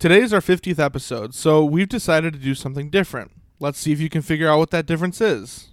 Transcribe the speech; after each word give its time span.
Today's 0.00 0.32
our 0.32 0.40
50th 0.40 0.78
episode, 0.78 1.34
so 1.34 1.62
we've 1.62 1.86
decided 1.86 2.32
to 2.32 2.38
do 2.38 2.54
something 2.54 2.88
different. 2.88 3.32
Let's 3.58 3.78
see 3.78 3.92
if 3.92 4.00
you 4.00 4.08
can 4.08 4.22
figure 4.22 4.48
out 4.48 4.56
what 4.56 4.70
that 4.70 4.86
difference 4.86 5.20
is. 5.20 5.68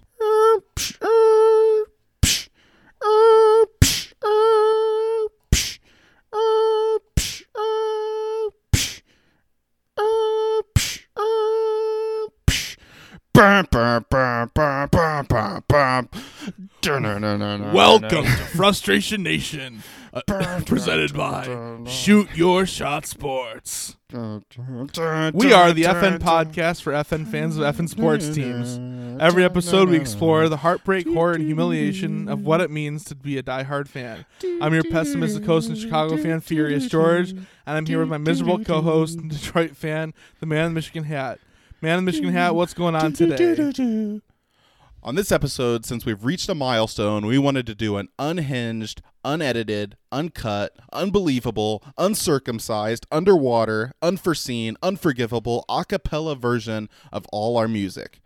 Welcome 17.74 18.26
to 18.26 18.46
Frustration 18.58 19.24
Nation, 19.24 19.84
uh, 20.14 20.22
presented 20.66 21.14
by 21.14 21.46
Shoot 21.86 22.36
Your 22.36 22.66
Shot 22.66 23.06
Sports. 23.06 23.97
We 25.36 25.52
are 25.54 25.74
the 25.74 25.84
FN 25.84 26.20
podcast 26.20 26.82
for 26.82 26.94
FN 26.94 27.28
fans 27.28 27.58
of 27.58 27.76
FN 27.76 27.90
sports 27.90 28.30
teams. 28.30 28.80
Every 29.22 29.44
episode, 29.44 29.90
we 29.90 29.98
explore 29.98 30.48
the 30.48 30.58
heartbreak, 30.58 31.08
horror, 31.08 31.34
and 31.34 31.44
humiliation 31.46 32.30
of 32.30 32.42
what 32.46 32.62
it 32.62 32.72
means 32.72 33.04
to 33.06 33.16
be 33.16 33.38
a 33.38 33.44
diehard 33.44 33.88
fan. 33.90 34.26
I'm 34.62 34.74
your 34.74 34.84
pessimistic 34.84 35.44
host 35.46 35.68
and 35.70 35.78
Chicago 35.78 36.16
fan, 36.18 36.40
Furious 36.42 36.88
George, 36.88 37.32
and 37.32 37.46
I'm 37.66 37.86
here 37.86 38.00
with 38.00 38.10
my 38.10 38.18
miserable 38.18 38.64
co 38.64 38.82
host 38.82 39.18
and 39.18 39.30
Detroit 39.30 39.76
fan, 39.76 40.14
the 40.40 40.46
man 40.46 40.68
in 40.68 40.72
the 40.72 40.76
Michigan 40.76 41.04
hat. 41.04 41.40
Man 41.82 41.98
in 42.00 42.06
the 42.06 42.12
Michigan 42.12 42.32
hat, 42.32 42.56
what's 42.56 42.74
going 42.74 42.96
on 42.96 43.12
today? 43.14 43.36
On 45.08 45.16
this 45.16 45.32
episode, 45.32 45.86
since 45.86 46.06
we've 46.06 46.26
reached 46.26 46.50
a 46.50 46.54
milestone, 46.54 47.26
we 47.26 47.38
wanted 47.38 47.66
to 47.68 47.74
do 47.74 47.96
an 47.96 48.10
unhinged, 48.20 49.02
unedited, 49.24 49.96
uncut, 50.12 50.76
unbelievable, 50.92 51.82
uncircumcised, 51.98 53.08
underwater, 53.10 53.94
unforeseen, 54.02 54.76
unforgivable 54.84 55.64
a 55.70 55.86
cappella 55.86 56.36
version 56.36 56.90
of 57.14 57.26
all 57.32 57.56
our 57.56 57.70
music. 57.70 58.20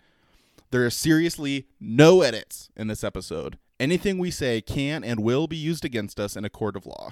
There 0.72 0.84
are 0.84 0.90
seriously 0.90 1.68
no 1.80 2.24
edits 2.24 2.72
in 2.76 2.88
this 2.88 3.04
episode. 3.04 3.60
Anything 3.80 4.18
we 4.18 4.32
say 4.32 4.60
can 4.60 5.04
and 5.04 5.20
will 5.20 5.46
be 5.46 5.58
used 5.58 5.86
against 5.86 6.20
us 6.20 6.36
in 6.36 6.46
a 6.46 6.50
court 6.50 6.76
of 6.76 6.88
law. 6.88 7.12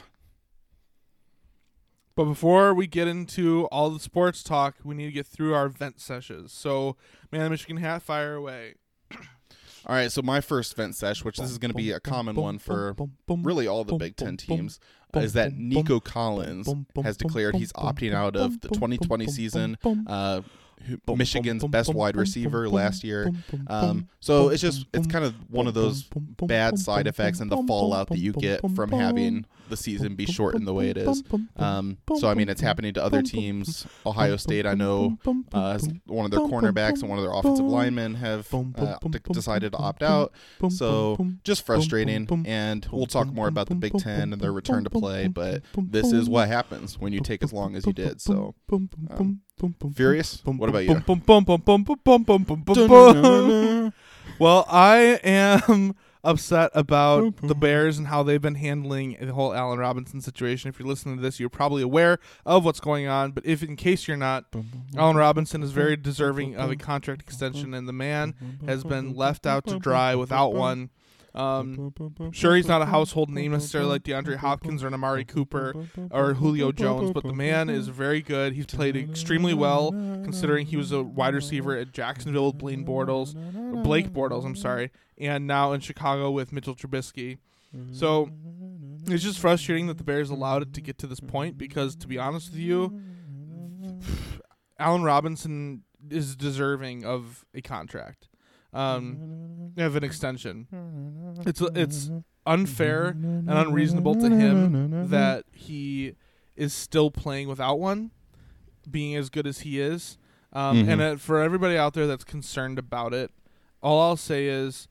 But 2.15 2.25
before 2.25 2.73
we 2.73 2.87
get 2.87 3.07
into 3.07 3.67
all 3.67 3.91
the 3.91 3.99
sports 3.99 4.41
talk, 4.41 4.77
we 4.83 4.95
need 4.95 5.05
to 5.05 5.11
get 5.11 5.27
through 5.27 5.53
our 5.53 5.69
vent 5.69 6.01
sessions. 6.01 6.51
So, 6.53 6.97
man, 7.31 7.51
Michigan 7.51 7.77
hat, 7.77 8.01
fire 8.01 8.33
away. 8.33 8.73
All 9.89 9.95
right, 9.95 10.11
so 10.11 10.21
my 10.21 10.39
first 10.39 10.75
vent 10.75 10.93
sesh, 10.93 11.25
which 11.25 11.37
this 11.37 11.49
is 11.49 11.57
going 11.57 11.71
to 11.71 11.75
be 11.75 11.89
a 11.89 11.99
common 11.99 12.35
one 12.35 12.59
for 12.59 12.95
really 13.27 13.65
all 13.65 13.83
the 13.83 13.95
Big 13.95 14.15
Ten 14.15 14.37
teams, 14.37 14.79
is 15.15 15.33
that 15.33 15.53
Nico 15.57 15.99
Collins 15.99 16.71
has 17.03 17.17
declared 17.17 17.55
he's 17.55 17.73
opting 17.73 18.13
out 18.13 18.35
of 18.35 18.61
the 18.61 18.67
2020 18.67 19.25
season. 19.25 19.79
Uh, 20.05 20.41
Michigan's 21.07 21.65
best 21.65 21.91
wide 21.91 22.15
receiver 22.15 22.69
last 22.69 23.03
year. 23.03 23.31
Um, 23.65 24.07
so 24.19 24.49
it's 24.49 24.61
just 24.61 24.85
it's 24.93 25.07
kind 25.07 25.25
of 25.25 25.33
one 25.49 25.65
of 25.65 25.73
those 25.73 26.07
bad 26.43 26.77
side 26.77 27.07
effects 27.07 27.39
and 27.39 27.51
the 27.51 27.57
fallout 27.63 28.09
that 28.09 28.19
you 28.19 28.31
get 28.33 28.61
from 28.75 28.91
having 28.91 29.45
the 29.69 29.77
season 29.77 30.15
be 30.15 30.25
shortened 30.25 30.67
the 30.67 30.73
way 30.73 30.89
it 30.89 30.97
is. 30.97 31.23
Um, 31.57 31.97
so 32.17 32.27
I 32.27 32.33
mean, 32.33 32.49
it's 32.49 32.61
happening 32.61 32.93
to 32.95 33.03
other 33.03 33.21
teams. 33.21 33.85
Ohio 34.05 34.35
State, 34.37 34.65
I 34.65 34.73
know, 34.73 35.17
uh, 35.53 35.77
one 36.05 36.25
of 36.25 36.31
their 36.31 36.39
cornerbacks 36.41 37.01
and 37.01 37.09
one 37.09 37.19
of 37.19 37.23
their 37.23 37.33
offensive 37.33 37.65
linemen 37.65 38.15
have 38.15 38.47
uh, 38.53 38.97
d- 39.09 39.19
decided 39.31 39.71
to 39.73 39.77
opt 39.77 40.03
out. 40.03 40.33
So 40.69 41.15
just 41.43 41.65
frustrating. 41.65 42.25
And 42.45 42.85
we'll 42.91 43.05
talk 43.07 43.27
more 43.27 43.47
about 43.47 43.67
the 43.69 43.75
Big 43.75 43.93
Ten 43.99 44.33
and 44.33 44.41
their 44.41 44.51
return 44.51 44.83
to 44.83 44.89
play. 44.89 45.27
But 45.27 45.63
this 45.91 46.11
is 46.11 46.29
what 46.29 46.47
happens 46.47 46.99
when 46.99 47.13
you 47.13 47.19
take 47.21 47.43
as 47.43 47.53
long 47.53 47.75
as 47.75 47.85
you 47.85 47.93
did. 47.93 48.21
So 48.21 48.55
um, 49.11 49.41
Furious. 49.95 50.41
What 50.45 50.69
about 50.69 50.85
you? 50.85 51.01
Well, 54.39 54.65
I 54.69 55.19
am 55.23 55.95
upset 56.23 56.71
about 56.73 57.37
the 57.37 57.55
Bears 57.55 57.97
and 57.97 58.07
how 58.07 58.23
they've 58.23 58.41
been 58.41 58.55
handling 58.55 59.17
the 59.21 59.33
whole 59.33 59.53
Allen 59.53 59.79
Robinson 59.79 60.21
situation. 60.21 60.69
If 60.69 60.79
you're 60.79 60.87
listening 60.87 61.15
to 61.15 61.21
this, 61.21 61.39
you're 61.39 61.49
probably 61.49 61.81
aware 61.81 62.19
of 62.45 62.65
what's 62.65 62.79
going 62.79 63.07
on. 63.07 63.31
But 63.31 63.45
if 63.45 63.63
in 63.63 63.75
case 63.75 64.07
you're 64.07 64.17
not, 64.17 64.45
Allen 64.97 65.15
Robinson 65.15 65.63
is 65.63 65.71
very 65.71 65.95
deserving 65.95 66.55
of 66.55 66.71
a 66.71 66.75
contract 66.75 67.21
extension, 67.21 67.73
and 67.73 67.87
the 67.87 67.93
man 67.93 68.35
has 68.65 68.83
been 68.83 69.15
left 69.15 69.45
out 69.45 69.65
to 69.67 69.79
dry 69.79 70.15
without 70.15 70.53
one. 70.53 70.89
Um, 71.35 71.93
sure, 72.31 72.55
he's 72.55 72.67
not 72.67 72.81
a 72.81 72.85
household 72.85 73.29
name 73.29 73.51
necessarily 73.51 73.91
like 73.91 74.03
DeAndre 74.03 74.37
Hopkins 74.37 74.83
or 74.83 74.91
Amari 74.91 75.23
Cooper 75.23 75.73
or 76.09 76.33
Julio 76.33 76.71
Jones, 76.71 77.11
but 77.11 77.23
the 77.23 77.33
man 77.33 77.69
is 77.69 77.87
very 77.87 78.21
good. 78.21 78.53
He's 78.53 78.65
played 78.65 78.97
extremely 78.97 79.53
well 79.53 79.91
considering 79.91 80.65
he 80.65 80.75
was 80.75 80.91
a 80.91 81.03
wide 81.03 81.35
receiver 81.35 81.77
at 81.77 81.91
Jacksonville 81.93 82.47
with 82.47 82.57
Blaine 82.57 82.83
Bortles, 82.83 83.35
Blake 83.83 84.09
Bortles, 84.11 84.43
I'm 84.43 84.55
sorry, 84.55 84.89
and 85.19 85.45
now 85.47 85.73
in 85.73 85.81
Chicago 85.81 86.31
with 86.31 86.51
Mitchell 86.53 86.75
Trubisky. 86.75 87.37
So 87.91 88.29
it's 89.07 89.23
just 89.23 89.37
frustrating 89.39 89.85
that 89.87 89.97
the 89.99 90.03
Bears 90.03 90.29
allowed 90.31 90.63
it 90.63 90.73
to 90.73 90.81
get 90.81 90.97
to 90.99 91.07
this 91.07 91.19
point 91.19 91.57
because, 91.57 91.95
to 91.97 92.07
be 92.07 92.17
honest 92.17 92.51
with 92.51 92.59
you, 92.59 92.99
Allen 94.79 95.03
Robinson 95.03 95.83
is 96.09 96.35
deserving 96.35 97.05
of 97.05 97.45
a 97.53 97.61
contract, 97.61 98.29
um, 98.73 99.71
of 99.77 99.95
an 99.95 100.03
extension. 100.03 100.67
It's 101.45 101.61
it's 101.75 102.09
unfair 102.45 103.07
and 103.09 103.49
unreasonable 103.49 104.15
to 104.15 104.29
him 104.29 105.07
that 105.09 105.45
he 105.51 106.15
is 106.55 106.73
still 106.73 107.11
playing 107.11 107.47
without 107.47 107.79
one, 107.79 108.11
being 108.89 109.15
as 109.15 109.29
good 109.29 109.45
as 109.45 109.59
he 109.59 109.79
is. 109.79 110.17
Um, 110.53 110.77
Mhm. 110.77 110.87
And 110.89 111.01
uh, 111.01 111.15
for 111.17 111.39
everybody 111.41 111.77
out 111.77 111.93
there 111.93 112.07
that's 112.07 112.23
concerned 112.23 112.79
about 112.79 113.13
it, 113.13 113.31
all 113.83 114.01
I'll 114.01 114.17
say 114.17 114.47
is 114.47 114.87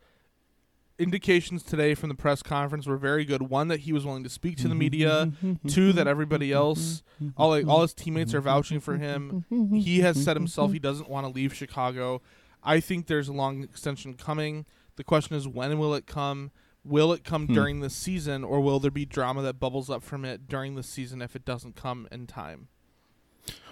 indications 0.99 1.63
today 1.63 1.95
from 1.95 2.09
the 2.09 2.15
press 2.15 2.43
conference 2.43 2.87
were 2.87 2.97
very 2.97 3.25
good. 3.25 3.43
One 3.43 3.69
that 3.69 3.81
he 3.81 3.93
was 3.93 4.05
willing 4.05 4.25
to 4.25 4.31
speak 4.31 4.57
to 4.59 4.65
the 4.65 4.71
mm-hmm. 4.71 4.79
media. 4.79 5.33
Mm-hmm. 5.43 5.69
Two 5.69 5.93
that 5.93 6.07
everybody 6.07 6.49
mm-hmm. 6.49 6.57
else, 6.57 7.03
all 7.37 7.51
like, 7.51 7.67
all 7.67 7.83
his 7.83 7.95
teammates 7.95 8.35
are 8.35 8.41
vouching 8.41 8.81
for 8.81 8.97
him. 8.97 9.45
He 9.73 10.01
has 10.01 10.23
said 10.23 10.37
himself 10.37 10.73
he 10.73 10.79
doesn't 10.79 11.09
want 11.09 11.27
to 11.27 11.33
leave 11.33 11.55
Chicago. 11.55 12.21
I 12.63 12.81
think 12.81 13.07
there's 13.07 13.29
a 13.29 13.33
long 13.33 13.63
extension 13.63 14.15
coming. 14.15 14.67
The 14.97 15.05
question 15.05 15.37
is 15.37 15.47
when 15.47 15.79
will 15.79 15.95
it 15.95 16.07
come? 16.07 16.51
Will 16.85 17.13
it 17.13 17.23
come 17.23 17.47
Hmm. 17.47 17.55
during 17.55 17.81
the 17.81 17.91
season, 17.91 18.45
or 18.45 18.61
will 18.61 18.81
there 18.81 18.91
be 18.91 19.05
drama 19.05 19.43
that 19.43 19.61
bubbles 19.61 19.91
up 19.91 20.03
from 20.03 20.25
it 20.25 20.49
during 20.49 20.75
the 20.75 20.83
season 20.83 21.21
if 21.21 21.37
it 21.37 21.45
doesn't 21.45 21.77
come 21.77 22.09
in 22.11 22.27
time? 22.27 22.69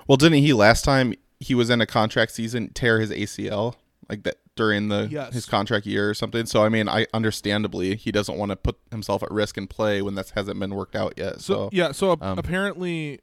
Well, 0.06 0.16
didn't 0.16 0.38
he 0.38 0.52
last 0.52 0.84
time 0.84 1.14
he 1.40 1.54
was 1.54 1.70
in 1.70 1.80
a 1.80 1.86
contract 1.86 2.32
season 2.32 2.70
tear 2.74 3.00
his 3.00 3.10
ACL 3.10 3.74
like 4.08 4.22
that 4.24 4.36
during 4.56 4.88
the 4.88 5.06
Yes. 5.10 5.34
his 5.34 5.46
contract 5.46 5.86
year 5.86 6.10
or 6.10 6.14
something? 6.14 6.46
So 6.46 6.64
I 6.64 6.68
mean, 6.68 6.88
I 6.88 7.06
understandably 7.14 7.94
he 7.94 8.10
doesn't 8.10 8.36
want 8.36 8.50
to 8.50 8.56
put 8.56 8.76
himself 8.90 9.22
at 9.22 9.30
risk 9.30 9.56
and 9.56 9.70
play 9.70 10.02
when 10.02 10.14
that 10.16 10.30
hasn't 10.30 10.58
been 10.58 10.74
worked 10.74 10.96
out 10.96 11.14
yet. 11.16 11.40
So, 11.40 11.54
So, 11.54 11.70
yeah, 11.72 11.92
so 11.92 12.12
um, 12.20 12.38
apparently 12.38 13.20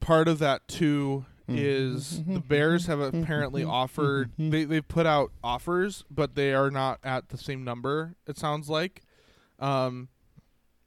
part 0.00 0.28
of 0.28 0.38
that 0.38 0.68
too 0.68 1.24
Hmm. 1.48 1.54
is 1.58 2.24
the 2.24 2.40
Bears 2.40 2.86
have 2.86 2.98
apparently 2.98 3.62
offered 3.62 4.32
they 4.36 4.64
they've 4.64 4.86
put 4.86 5.06
out 5.06 5.30
offers, 5.44 6.04
but 6.10 6.34
they 6.34 6.52
are 6.52 6.72
not 6.72 6.98
at 7.04 7.28
the 7.28 7.38
same 7.38 7.62
number. 7.62 8.16
It 8.26 8.36
sounds 8.36 8.68
like, 8.68 9.02
um, 9.60 10.08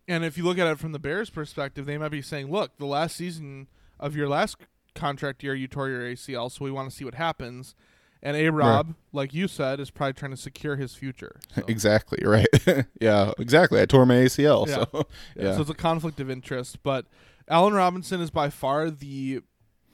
and 0.05 0.25
if 0.25 0.37
you 0.37 0.43
look 0.43 0.57
at 0.57 0.67
it 0.67 0.77
from 0.77 0.91
the 0.91 0.99
Bears' 0.99 1.29
perspective, 1.29 1.85
they 1.85 1.97
might 1.97 2.09
be 2.09 2.21
saying, 2.21 2.51
"Look, 2.51 2.75
the 2.77 2.85
last 2.85 3.15
season 3.15 3.67
of 4.01 4.17
your 4.17 4.27
last 4.27 4.57
contract 4.95 5.43
year, 5.43 5.55
you 5.55 5.69
tore 5.69 5.87
your 5.87 6.01
ACL, 6.01 6.49
so 6.49 6.65
we 6.65 6.71
want 6.71 6.89
to 6.89 6.95
see 6.95 7.05
what 7.05 7.13
happens." 7.15 7.73
And 8.21 8.35
A 8.35 8.49
Rob, 8.49 8.95
like 9.13 9.33
you 9.33 9.47
said, 9.47 9.79
is 9.79 9.91
probably 9.91 10.13
trying 10.13 10.31
to 10.31 10.37
secure 10.37 10.75
his 10.75 10.93
future. 10.95 11.39
So. 11.55 11.63
exactly 11.67 12.23
right. 12.25 12.47
yeah, 13.01 13.31
exactly. 13.39 13.81
I 13.81 13.85
tore 13.85 14.05
my 14.05 14.15
ACL. 14.15 14.67
Yeah. 14.67 14.75
So 14.75 14.87
Yeah, 14.93 15.01
yeah. 15.43 15.55
So 15.55 15.61
it's 15.61 15.69
a 15.69 15.73
conflict 15.73 16.19
of 16.19 16.29
interest. 16.29 16.83
But 16.83 17.05
Allen 17.47 17.73
Robinson 17.73 18.19
is 18.21 18.29
by 18.29 18.49
far 18.49 18.89
the 18.89 19.41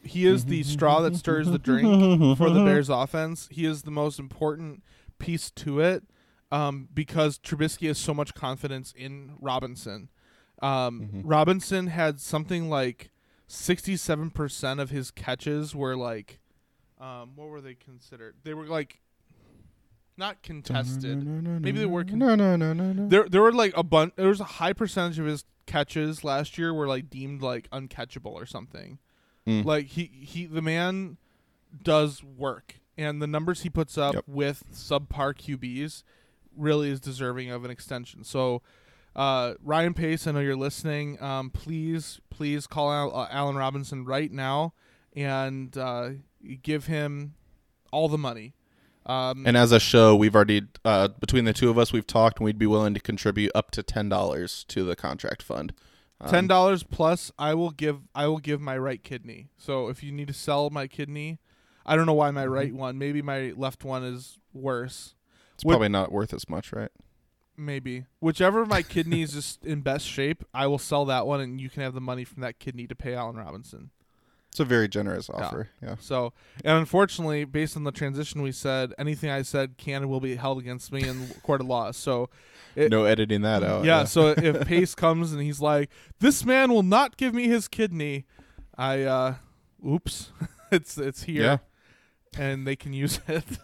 he 0.04 0.26
is 0.28 0.46
the 0.46 0.62
straw 0.64 1.02
that 1.02 1.16
stirs 1.16 1.50
the 1.50 1.58
drink 1.58 2.38
for 2.38 2.50
the 2.52 2.64
Bears 2.64 2.90
offense. 2.90 3.48
He 3.52 3.66
is 3.66 3.82
the 3.84 3.92
most 3.92 4.20
important 4.20 4.84
piece 5.18 5.50
to 5.52 5.80
it 5.80 6.04
um, 6.52 6.90
because 6.94 7.40
Trubisky 7.40 7.88
has 7.88 7.98
so 7.98 8.14
much 8.14 8.36
confidence 8.36 8.94
in 8.96 9.32
Robinson. 9.40 10.10
Um, 10.62 11.10
Mhm. 11.14 11.22
Robinson 11.26 11.88
had 11.88 12.20
something 12.20 12.70
like 12.70 13.10
sixty-seven 13.48 14.30
percent 14.32 14.80
of 14.80 14.90
his 14.90 15.10
catches 15.12 15.74
were 15.76 15.96
like, 15.96 16.40
um, 17.00 17.32
what 17.36 17.50
were 17.50 17.62
they 17.62 17.74
considered? 17.76 18.36
They 18.44 18.54
were 18.54 18.66
like 18.66 19.00
not 20.18 20.42
contested. 20.44 21.26
Maybe 21.62 21.80
they 21.80 21.86
were 21.86 22.04
con- 22.06 22.20
no, 22.20 22.36
no, 22.36 22.56
no, 22.56 22.74
no, 22.74 22.94
no. 22.94 23.08
There, 23.08 23.28
there 23.28 23.42
were 23.42 23.52
like 23.52 23.74
a 23.76 23.84
bunch. 23.84 24.14
There 24.16 24.30
was 24.30 24.40
a 24.40 24.46
high 24.46 24.74
percentage 24.74 25.20
of 25.20 25.26
his 25.26 25.46
catches 25.66 26.24
last 26.24 26.58
year 26.58 26.74
were 26.74 26.88
like 26.88 27.10
deemed 27.10 27.42
like 27.42 27.70
uncatchable 27.72 28.32
or 28.32 28.46
something. 28.46 29.00
Mm. 29.48 29.66
Like 29.66 29.88
he, 29.88 30.06
he, 30.06 30.46
the 30.46 30.62
man 30.62 31.18
does 31.84 32.24
work, 32.24 32.76
and 32.98 33.22
the 33.22 33.28
numbers 33.28 33.62
he 33.62 33.70
puts 33.70 33.98
up 33.98 34.16
Yep. 34.16 34.24
with 34.28 34.64
subpar 34.74 35.36
QBs 35.36 36.04
really 36.56 36.90
is 36.90 37.00
deserving 37.02 37.52
of 37.52 37.66
an 37.66 37.72
extension. 37.72 38.24
So, 38.24 38.62
uh, 39.16 39.56
Ryan 39.62 39.94
Pace, 39.94 40.26
I 40.26 40.32
know 40.32 40.40
you're 40.40 40.56
listening. 40.56 41.22
Um, 41.22 41.50
please, 41.50 42.22
please 42.30 42.66
call 42.68 42.90
out 42.90 43.10
uh, 43.10 43.28
Allen 43.30 43.56
Robinson 43.58 44.06
right 44.06 44.32
now 44.32 44.74
and 45.16 45.78
uh, 45.78 46.10
give 46.62 46.86
him 46.86 47.34
all 47.92 48.08
the 48.10 48.18
money. 48.18 48.54
Um, 49.06 49.46
And 49.46 49.56
as 49.56 49.72
a 49.72 49.80
show, 49.80 50.16
we've 50.16 50.34
already 50.36 50.64
uh, 50.84 51.10
between 51.10 51.46
the 51.46 51.54
two 51.54 51.70
of 51.70 51.78
us, 51.78 51.94
we've 51.94 52.08
talked, 52.08 52.40
and 52.40 52.46
we'd 52.46 52.58
be 52.58 52.66
willing 52.66 52.94
to 52.96 53.00
contribute 53.00 53.52
up 53.54 53.72
to 53.72 53.84
ten 53.84 54.10
dollars 54.10 54.64
to 54.70 54.84
the 54.84 54.96
contract 54.96 55.44
fund. 55.44 55.74
Um, 56.20 56.30
ten 56.32 56.48
dollars 56.48 56.82
plus, 56.84 57.32
I 57.38 57.54
will 57.54 57.70
give. 57.72 58.00
I 58.16 58.28
will 58.28 58.40
give 58.40 58.60
my 58.62 58.78
right 58.78 59.04
kidney. 59.04 59.50
So 59.58 59.90
if 59.90 60.02
you 60.02 60.12
need 60.12 60.28
to 60.28 60.34
sell 60.34 60.70
my 60.72 60.88
kidney, 60.88 61.40
I 61.86 61.96
don't 61.96 62.06
know 62.08 62.14
why 62.14 62.32
my 62.32 62.46
right 62.48 62.74
one. 62.74 62.98
Maybe 62.98 63.22
my 63.22 63.54
left 63.56 63.84
one 63.84 64.04
is 64.04 64.40
worse. 64.54 65.14
It's 65.54 65.64
would- 65.64 65.74
probably 65.74 65.90
not 65.90 66.12
worth 66.12 66.34
as 66.34 66.50
much, 66.50 66.74
right? 66.74 66.90
Maybe 67.58 68.06
whichever 68.20 68.66
my 68.66 68.82
kidney 68.82 69.22
is 69.22 69.32
just 69.32 69.64
in 69.64 69.80
best 69.80 70.06
shape, 70.06 70.44
I 70.54 70.68
will 70.68 70.78
sell 70.78 71.06
that 71.06 71.26
one, 71.26 71.40
and 71.40 71.62
you 71.62 71.70
can 71.70 71.84
have 71.84 71.94
the 71.94 72.02
money 72.02 72.26
from 72.26 72.42
that 72.42 72.60
kidney 72.60 72.86
to 72.88 72.96
pay 72.96 73.14
Allen 73.14 73.38
Robinson. 73.38 73.92
It's 74.56 74.62
a 74.62 74.64
very 74.64 74.88
generous 74.88 75.30
offer. 75.30 75.68
Yeah. 75.82 75.90
yeah. 75.90 75.96
So, 76.00 76.32
and 76.64 76.78
unfortunately, 76.78 77.44
based 77.44 77.76
on 77.76 77.84
the 77.84 77.92
transition 77.92 78.42
we 78.42 78.54
said, 78.54 78.94
anything 78.98 79.30
I 79.30 79.42
said 79.42 79.76
can 79.76 80.04
and 80.04 80.10
will 80.10 80.22
be 80.22 80.38
held 80.38 80.60
against 80.60 80.94
me 80.94 81.06
in 81.06 81.28
court 81.44 81.60
of 81.60 81.68
law. 81.68 81.92
So, 81.92 82.30
it, 82.74 82.90
no 82.90 83.04
editing 83.04 83.42
that 83.42 83.64
out. 83.64 83.84
Yeah. 83.84 84.00
yeah. 84.00 84.04
so 84.06 84.28
if 84.38 84.66
Pace 84.66 84.96
comes 84.96 85.34
and 85.34 85.42
he's 85.42 85.60
like, 85.60 85.90
"This 86.22 86.46
man 86.46 86.72
will 86.72 86.84
not 86.84 87.18
give 87.18 87.34
me 87.34 87.50
his 87.50 87.68
kidney," 87.68 88.24
I, 88.78 89.02
uh, 89.02 89.36
oops, 89.86 90.32
it's 90.72 90.98
it's 90.98 91.24
here, 91.24 91.60
yeah. 92.38 92.42
and 92.42 92.66
they 92.66 92.78
can 92.78 92.94
use 92.94 93.20
it. 93.28 93.58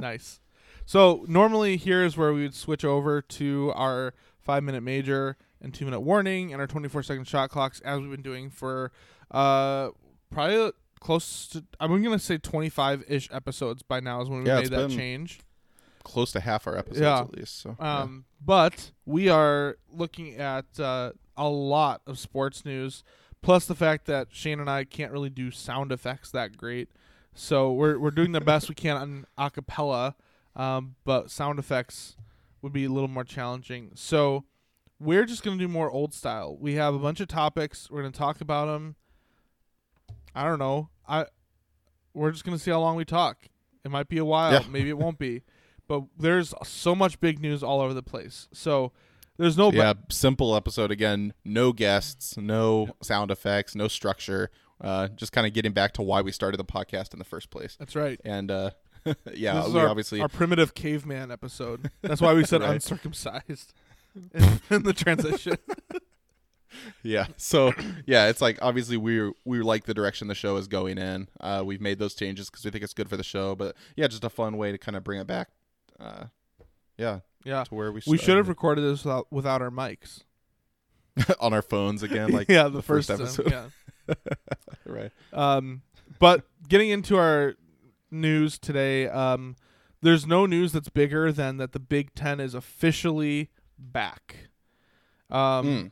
nice. 0.00 0.40
So 0.86 1.24
normally 1.28 1.76
here 1.76 2.02
is 2.02 2.16
where 2.16 2.32
we 2.32 2.42
would 2.42 2.56
switch 2.56 2.84
over 2.84 3.22
to 3.22 3.72
our 3.76 4.12
five 4.40 4.64
minute 4.64 4.82
major 4.82 5.36
and 5.60 5.74
two 5.74 5.84
minute 5.84 6.00
warning 6.00 6.52
and 6.52 6.60
our 6.60 6.66
24 6.66 7.02
second 7.02 7.26
shot 7.26 7.50
clocks 7.50 7.80
as 7.80 8.00
we've 8.00 8.10
been 8.10 8.22
doing 8.22 8.48
for 8.50 8.92
uh 9.30 9.90
probably 10.30 10.72
close 11.00 11.46
to 11.48 11.64
I'm 11.80 12.02
gonna 12.02 12.18
say 12.18 12.38
25 12.38 13.04
ish 13.08 13.28
episodes 13.32 13.82
by 13.82 14.00
now 14.00 14.20
is 14.20 14.28
when 14.28 14.42
we 14.42 14.48
Yeah, 14.48 14.60
made 14.60 14.70
that 14.70 14.90
change. 14.90 15.40
Close 16.04 16.32
to 16.32 16.40
half 16.40 16.66
our 16.66 16.76
episodes 16.76 17.00
Yeah. 17.00 17.20
at 17.20 17.36
least. 17.36 17.60
So 17.60 17.76
yeah. 17.78 18.00
Um, 18.02 18.24
but 18.44 18.92
we 19.04 19.28
are 19.28 19.76
looking 19.92 20.36
at 20.36 20.64
uh, 20.80 21.12
a 21.36 21.48
lot 21.48 22.00
of 22.06 22.18
sports 22.18 22.64
news, 22.64 23.04
plus 23.42 23.66
the 23.66 23.74
fact 23.74 24.06
that 24.06 24.28
Shane 24.30 24.58
and 24.60 24.70
I 24.70 24.84
can't 24.84 25.12
really 25.12 25.28
do 25.30 25.50
sound 25.50 25.92
effects 25.92 26.30
that 26.30 26.56
great. 26.56 26.88
So 27.34 27.72
we're 27.72 27.98
we're 27.98 28.10
doing 28.10 28.32
the 28.32 28.40
best 28.40 28.68
we 28.68 28.74
can 28.74 28.96
on 28.96 29.26
acapella, 29.38 30.14
um, 30.56 30.96
but 31.04 31.30
sound 31.30 31.58
effects 31.58 32.16
would 32.62 32.72
be 32.72 32.84
a 32.84 32.90
little 32.90 33.08
more 33.08 33.24
challenging. 33.24 33.90
So 33.94 34.44
we're 35.00 35.24
just 35.24 35.42
gonna 35.42 35.58
do 35.58 35.68
more 35.68 35.90
old 35.90 36.12
style. 36.14 36.56
We 36.58 36.74
have 36.74 36.94
a 36.94 36.98
bunch 36.98 37.20
of 37.20 37.28
topics. 37.28 37.90
We're 37.90 38.02
gonna 38.02 38.12
talk 38.12 38.40
about 38.40 38.66
them. 38.66 38.96
I 40.34 40.44
don't 40.44 40.58
know. 40.58 40.88
I 41.08 41.26
we're 42.14 42.30
just 42.32 42.44
gonna 42.44 42.58
see 42.58 42.70
how 42.70 42.80
long 42.80 42.96
we 42.96 43.04
talk. 43.04 43.46
It 43.84 43.90
might 43.90 44.08
be 44.08 44.18
a 44.18 44.24
while. 44.24 44.52
Yeah. 44.52 44.62
Maybe 44.68 44.88
it 44.88 44.98
won't 44.98 45.18
be. 45.18 45.42
But 45.86 46.02
there's 46.18 46.52
so 46.64 46.94
much 46.94 47.20
big 47.20 47.40
news 47.40 47.62
all 47.62 47.80
over 47.80 47.94
the 47.94 48.02
place. 48.02 48.48
So 48.52 48.92
there's 49.38 49.56
no. 49.56 49.70
yeah, 49.72 49.94
simple 50.10 50.54
episode 50.54 50.90
again. 50.90 51.32
No 51.44 51.72
guests, 51.72 52.36
no 52.36 52.90
sound 53.02 53.30
effects, 53.30 53.74
no 53.74 53.88
structure. 53.88 54.50
Uh, 54.80 55.08
just 55.08 55.32
kind 55.32 55.46
of 55.46 55.52
getting 55.52 55.72
back 55.72 55.92
to 55.94 56.02
why 56.02 56.20
we 56.20 56.30
started 56.30 56.58
the 56.58 56.64
podcast 56.64 57.12
in 57.12 57.18
the 57.18 57.24
first 57.24 57.50
place. 57.50 57.76
That's 57.78 57.96
right. 57.96 58.20
And 58.24 58.50
uh, 58.50 58.70
yeah, 59.34 59.66
we 59.66 59.78
our, 59.78 59.88
obviously 59.88 60.20
our 60.20 60.28
primitive 60.28 60.74
caveman 60.74 61.30
episode. 61.30 61.90
That's 62.02 62.20
why 62.20 62.34
we 62.34 62.44
said 62.44 62.60
Right. 62.62 62.74
uncircumcised 62.74 63.72
in, 64.14 64.60
in 64.70 64.82
the 64.82 64.92
transition. 64.92 65.56
yeah. 67.02 67.26
So 67.36 67.72
yeah, 68.06 68.28
it's 68.28 68.40
like 68.40 68.58
obviously 68.62 68.96
we 68.96 69.32
we 69.44 69.60
like 69.62 69.84
the 69.84 69.94
direction 69.94 70.28
the 70.28 70.34
show 70.34 70.56
is 70.56 70.68
going 70.68 70.98
in. 70.98 71.28
Uh, 71.40 71.62
we've 71.64 71.80
made 71.80 71.98
those 71.98 72.14
changes 72.14 72.50
because 72.50 72.64
we 72.64 72.70
think 72.70 72.84
it's 72.84 72.94
good 72.94 73.08
for 73.08 73.16
the 73.16 73.24
show. 73.24 73.54
But 73.54 73.76
yeah, 73.96 74.08
just 74.08 74.24
a 74.24 74.30
fun 74.30 74.56
way 74.56 74.72
to 74.72 74.78
kind 74.78 74.96
of 74.96 75.04
bring 75.04 75.20
it 75.20 75.26
back. 75.26 75.48
Uh, 75.98 76.24
yeah, 76.96 77.20
yeah. 77.44 77.64
to 77.64 77.74
where 77.74 77.92
we 77.92 78.00
We 78.06 78.18
should 78.18 78.36
have 78.36 78.48
recorded 78.48 78.82
this 78.82 79.04
without, 79.04 79.32
without 79.32 79.62
our 79.62 79.70
mics. 79.70 80.22
on 81.40 81.52
our 81.52 81.62
phones 81.62 82.02
again, 82.02 82.30
like 82.30 82.48
yeah, 82.48 82.64
the, 82.64 82.70
the 82.70 82.82
first, 82.82 83.08
first 83.08 83.20
episode. 83.20 83.52
episode. 83.52 83.72
Yeah. 84.06 84.34
right. 84.86 85.12
Um, 85.32 85.82
but 86.18 86.44
getting 86.68 86.90
into 86.90 87.16
our 87.16 87.54
news 88.10 88.58
today, 88.58 89.08
um, 89.08 89.56
there's 90.00 90.26
no 90.26 90.46
news 90.46 90.72
that's 90.72 90.88
bigger 90.88 91.32
than 91.32 91.56
that 91.56 91.72
the 91.72 91.80
Big 91.80 92.14
Ten 92.14 92.40
is 92.40 92.54
officially 92.54 93.50
back. 93.78 94.36
Um, 95.30 95.66
Mm. 95.66 95.90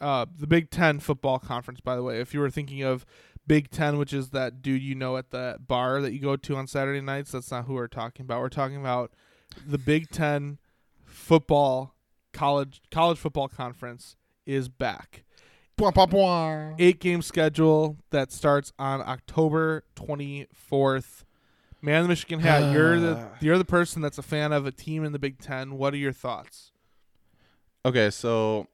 uh, 0.00 0.26
the 0.38 0.46
Big 0.46 0.70
Ten 0.70 1.00
football 1.00 1.38
conference, 1.38 1.80
by 1.80 1.96
the 1.96 2.02
way. 2.02 2.20
If 2.20 2.34
you 2.34 2.40
were 2.40 2.50
thinking 2.50 2.82
of 2.82 3.04
Big 3.46 3.70
Ten, 3.70 3.96
which 3.98 4.12
is 4.12 4.30
that 4.30 4.60
dude 4.62 4.82
you 4.82 4.94
know 4.94 5.16
at 5.16 5.30
the 5.30 5.56
bar 5.66 6.00
that 6.02 6.12
you 6.12 6.18
go 6.20 6.36
to 6.36 6.56
on 6.56 6.66
Saturday 6.66 7.00
nights, 7.00 7.32
that's 7.32 7.50
not 7.50 7.64
who 7.66 7.74
we're 7.74 7.86
talking 7.88 8.24
about. 8.24 8.40
We're 8.40 8.48
talking 8.48 8.76
about 8.76 9.12
the 9.66 9.78
Big 9.78 10.10
Ten 10.10 10.58
football 11.04 11.94
college 12.32 12.82
college 12.90 13.18
football 13.18 13.48
conference 13.48 14.16
is 14.44 14.68
back. 14.68 15.24
Bwah, 15.78 15.92
bwah. 15.92 16.74
Eight 16.78 17.00
game 17.00 17.22
schedule 17.22 17.96
that 18.10 18.32
starts 18.32 18.72
on 18.78 19.00
October 19.00 19.84
twenty 19.94 20.46
fourth. 20.52 21.24
Man, 21.82 22.02
the 22.02 22.08
Michigan 22.08 22.40
hat. 22.40 22.72
You're 22.72 22.98
the 22.98 23.28
you're 23.40 23.58
the 23.58 23.64
person 23.64 24.02
that's 24.02 24.18
a 24.18 24.22
fan 24.22 24.52
of 24.52 24.66
a 24.66 24.72
team 24.72 25.04
in 25.04 25.12
the 25.12 25.18
Big 25.18 25.38
Ten. 25.38 25.76
What 25.78 25.94
are 25.94 25.98
your 25.98 26.12
thoughts? 26.12 26.72
Okay, 27.86 28.10
so 28.10 28.66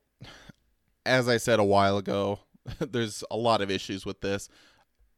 as 1.04 1.28
I 1.28 1.36
said 1.36 1.58
a 1.60 1.64
while 1.64 1.98
ago, 1.98 2.38
there's 2.78 3.22
a 3.30 3.36
lot 3.36 3.60
of 3.60 3.70
issues 3.70 4.06
with 4.06 4.22
this. 4.22 4.48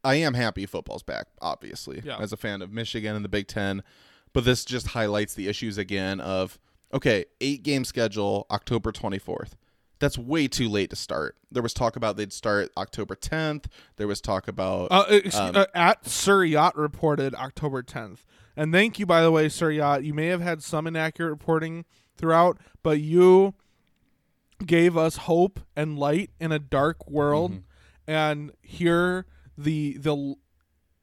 I 0.02 0.17
am 0.17 0.35
happy 0.35 0.67
football's 0.67 1.05
back, 1.05 1.29
obviously, 1.41 2.02
Yeah. 2.05 2.19
as 2.19 2.32
a 2.32 2.37
fan 2.37 2.61
of 2.61 2.73
Michigan 2.73 3.14
and 3.14 3.25
the 3.25 3.29
Big 3.29 3.46
Ten. 3.46 3.82
But 4.32 4.44
this 4.44 4.64
just 4.64 4.88
highlights 4.88 5.35
the 5.35 5.46
issues 5.46 5.79
again 5.79 6.20
of 6.20 6.58
okay, 6.93 7.25
eight 7.41 7.62
game 7.62 7.85
schedule, 7.85 8.46
October 8.50 8.91
24th. 8.91 9.52
That's 10.00 10.19
way 10.19 10.49
too 10.49 10.69
late 10.69 10.91
to 10.91 10.96
start. 10.96 11.37
There 11.52 11.62
was 11.62 11.73
talk 11.73 11.94
about 11.94 12.17
they'd 12.17 12.32
start 12.32 12.70
October 12.76 13.14
10th. 13.14 13.67
There 13.96 14.08
was 14.08 14.20
talk 14.20 14.49
about 14.49 14.88
Uh, 14.91 15.05
excuse, 15.08 15.37
Um, 15.37 15.55
uh, 15.56 15.67
at 15.73 16.05
Sir 16.08 16.43
Yacht 16.44 16.76
reported 16.76 17.32
October 17.37 17.82
10th. 17.85 18.25
And 18.56 18.73
thank 18.73 18.99
you, 18.99 19.06
by 19.06 19.23
the 19.23 19.31
way, 19.31 19.49
Sir 19.49 19.70
Yacht. 19.70 20.02
You 20.02 20.14
may 20.14 20.26
have 20.26 20.41
had 20.41 20.62
some 20.64 20.87
inaccurate 20.88 21.31
reporting 21.31 21.85
throughout, 22.17 22.58
but 22.82 23.00
you 23.00 23.55
gave 24.64 24.96
us 24.96 25.16
hope 25.16 25.61
and 25.76 25.99
light 25.99 26.31
in 26.40 26.52
a 26.52 26.58
dark 26.58 27.08
world. 27.08 27.52
Mhm. 27.52 27.62
And 28.06 28.52
here, 28.62 29.26
the 29.56 29.96
the 29.98 30.34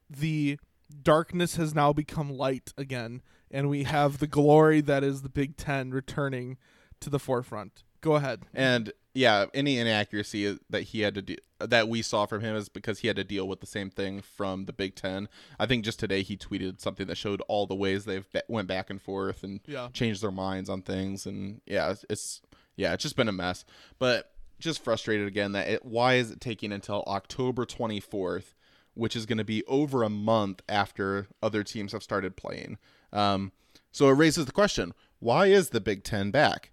the 0.09 0.59
darkness 1.03 1.55
has 1.55 1.74
now 1.74 1.93
become 1.93 2.29
light 2.36 2.74
again, 2.77 3.21
and 3.50 3.69
we 3.69 3.83
have 3.83 4.17
the 4.19 4.27
glory 4.27 4.81
that 4.81 5.03
is 5.03 5.21
the 5.21 5.29
Big 5.29 5.57
Ten 5.57 5.91
returning 5.91 6.57
to 7.00 7.09
the 7.09 7.19
forefront. 7.19 7.83
Go 8.01 8.15
ahead. 8.15 8.43
And 8.53 8.91
yeah, 9.13 9.45
any 9.53 9.77
inaccuracy 9.77 10.57
that 10.69 10.81
he 10.83 11.01
had 11.01 11.13
to 11.15 11.21
do 11.21 11.36
that 11.59 11.88
we 11.88 12.01
saw 12.01 12.25
from 12.25 12.41
him 12.41 12.55
is 12.55 12.69
because 12.69 13.00
he 13.00 13.07
had 13.07 13.15
to 13.17 13.24
deal 13.24 13.47
with 13.47 13.59
the 13.59 13.67
same 13.67 13.89
thing 13.91 14.21
from 14.21 14.65
the 14.65 14.74
Big 14.74 14.95
Ten. 14.95 15.27
I 15.59 15.65
think 15.65 15.86
just 15.86 16.00
today 16.00 16.24
he 16.24 16.36
tweeted 16.38 16.79
something 16.81 17.05
that 17.07 17.17
showed 17.17 17.41
all 17.47 17.67
the 17.67 17.75
ways 17.75 18.05
they've 18.05 18.29
be- 18.31 18.41
went 18.47 18.67
back 18.67 18.89
and 18.89 19.01
forth 19.01 19.43
and 19.43 19.59
Yeah. 19.67 19.89
changed 19.93 20.21
their 20.24 20.31
minds 20.31 20.69
on 20.69 20.81
things. 20.81 21.25
And 21.27 21.62
yeah, 21.67 21.91
it's, 21.91 22.05
it's 22.09 22.41
yeah, 22.75 22.93
it's 22.93 23.03
just 23.03 23.15
been 23.15 23.27
a 23.27 23.33
mess. 23.33 23.65
But 23.99 24.31
just 24.59 24.83
frustrated 24.83 25.27
again 25.27 25.53
that 25.53 25.67
it, 25.67 25.85
why 25.85 26.15
is 26.15 26.31
it 26.31 26.39
taking 26.41 26.71
until 26.71 27.03
October 27.07 27.65
twenty 27.65 27.99
fourth, 27.99 28.55
which 28.93 29.15
is 29.15 29.25
going 29.25 29.37
to 29.37 29.43
be 29.43 29.63
over 29.65 30.03
a 30.03 30.09
month 30.09 30.61
after 30.69 31.27
other 31.41 31.63
teams 31.63 31.91
have 31.91 32.03
started 32.03 32.35
playing. 32.35 32.77
Um, 33.11 33.51
so 33.91 34.07
it 34.09 34.13
raises 34.13 34.45
the 34.45 34.51
question: 34.51 34.93
Why 35.19 35.47
is 35.47 35.69
the 35.69 35.81
Big 35.81 36.03
Ten 36.03 36.31
back? 36.31 36.71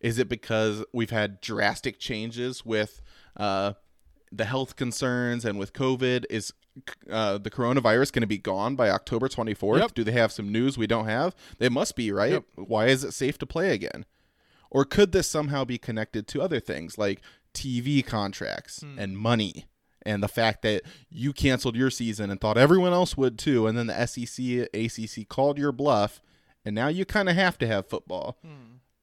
Is 0.00 0.18
it 0.18 0.28
because 0.28 0.84
we've 0.92 1.10
had 1.10 1.40
drastic 1.40 1.98
changes 1.98 2.64
with 2.64 3.00
uh, 3.36 3.74
the 4.30 4.44
health 4.44 4.76
concerns 4.76 5.44
and 5.44 5.58
with 5.58 5.72
COVID? 5.72 6.26
Is 6.28 6.52
uh, 7.10 7.38
the 7.38 7.50
coronavirus 7.50 8.12
going 8.12 8.20
to 8.22 8.26
be 8.26 8.38
gone 8.38 8.76
by 8.76 8.90
October 8.90 9.28
24th? 9.28 9.80
Yep. 9.80 9.94
Do 9.94 10.04
they 10.04 10.12
have 10.12 10.32
some 10.32 10.52
news 10.52 10.76
we 10.76 10.86
don't 10.86 11.06
have? 11.06 11.34
They 11.58 11.68
must 11.68 11.96
be, 11.96 12.12
right? 12.12 12.32
Yep. 12.32 12.44
Why 12.56 12.86
is 12.86 13.04
it 13.04 13.12
safe 13.12 13.38
to 13.38 13.46
play 13.46 13.72
again? 13.72 14.04
Or 14.70 14.84
could 14.84 15.12
this 15.12 15.28
somehow 15.28 15.64
be 15.64 15.78
connected 15.78 16.26
to 16.28 16.42
other 16.42 16.60
things 16.60 16.98
like 16.98 17.20
TV 17.54 18.04
contracts 18.04 18.80
Hmm. 18.82 18.98
and 18.98 19.18
money 19.18 19.66
and 20.04 20.22
the 20.22 20.28
fact 20.28 20.62
that 20.62 20.82
you 21.10 21.32
canceled 21.32 21.74
your 21.76 21.90
season 21.90 22.30
and 22.30 22.40
thought 22.40 22.58
everyone 22.58 22.92
else 22.92 23.16
would 23.16 23.38
too? 23.38 23.66
And 23.66 23.76
then 23.78 23.86
the 23.86 24.06
SEC, 24.06 24.68
ACC 24.74 25.28
called 25.28 25.58
your 25.58 25.72
bluff, 25.72 26.20
and 26.64 26.74
now 26.74 26.88
you 26.88 27.04
kind 27.04 27.28
of 27.28 27.34
have 27.36 27.58
to 27.58 27.66
have 27.66 27.88
football. 27.88 28.38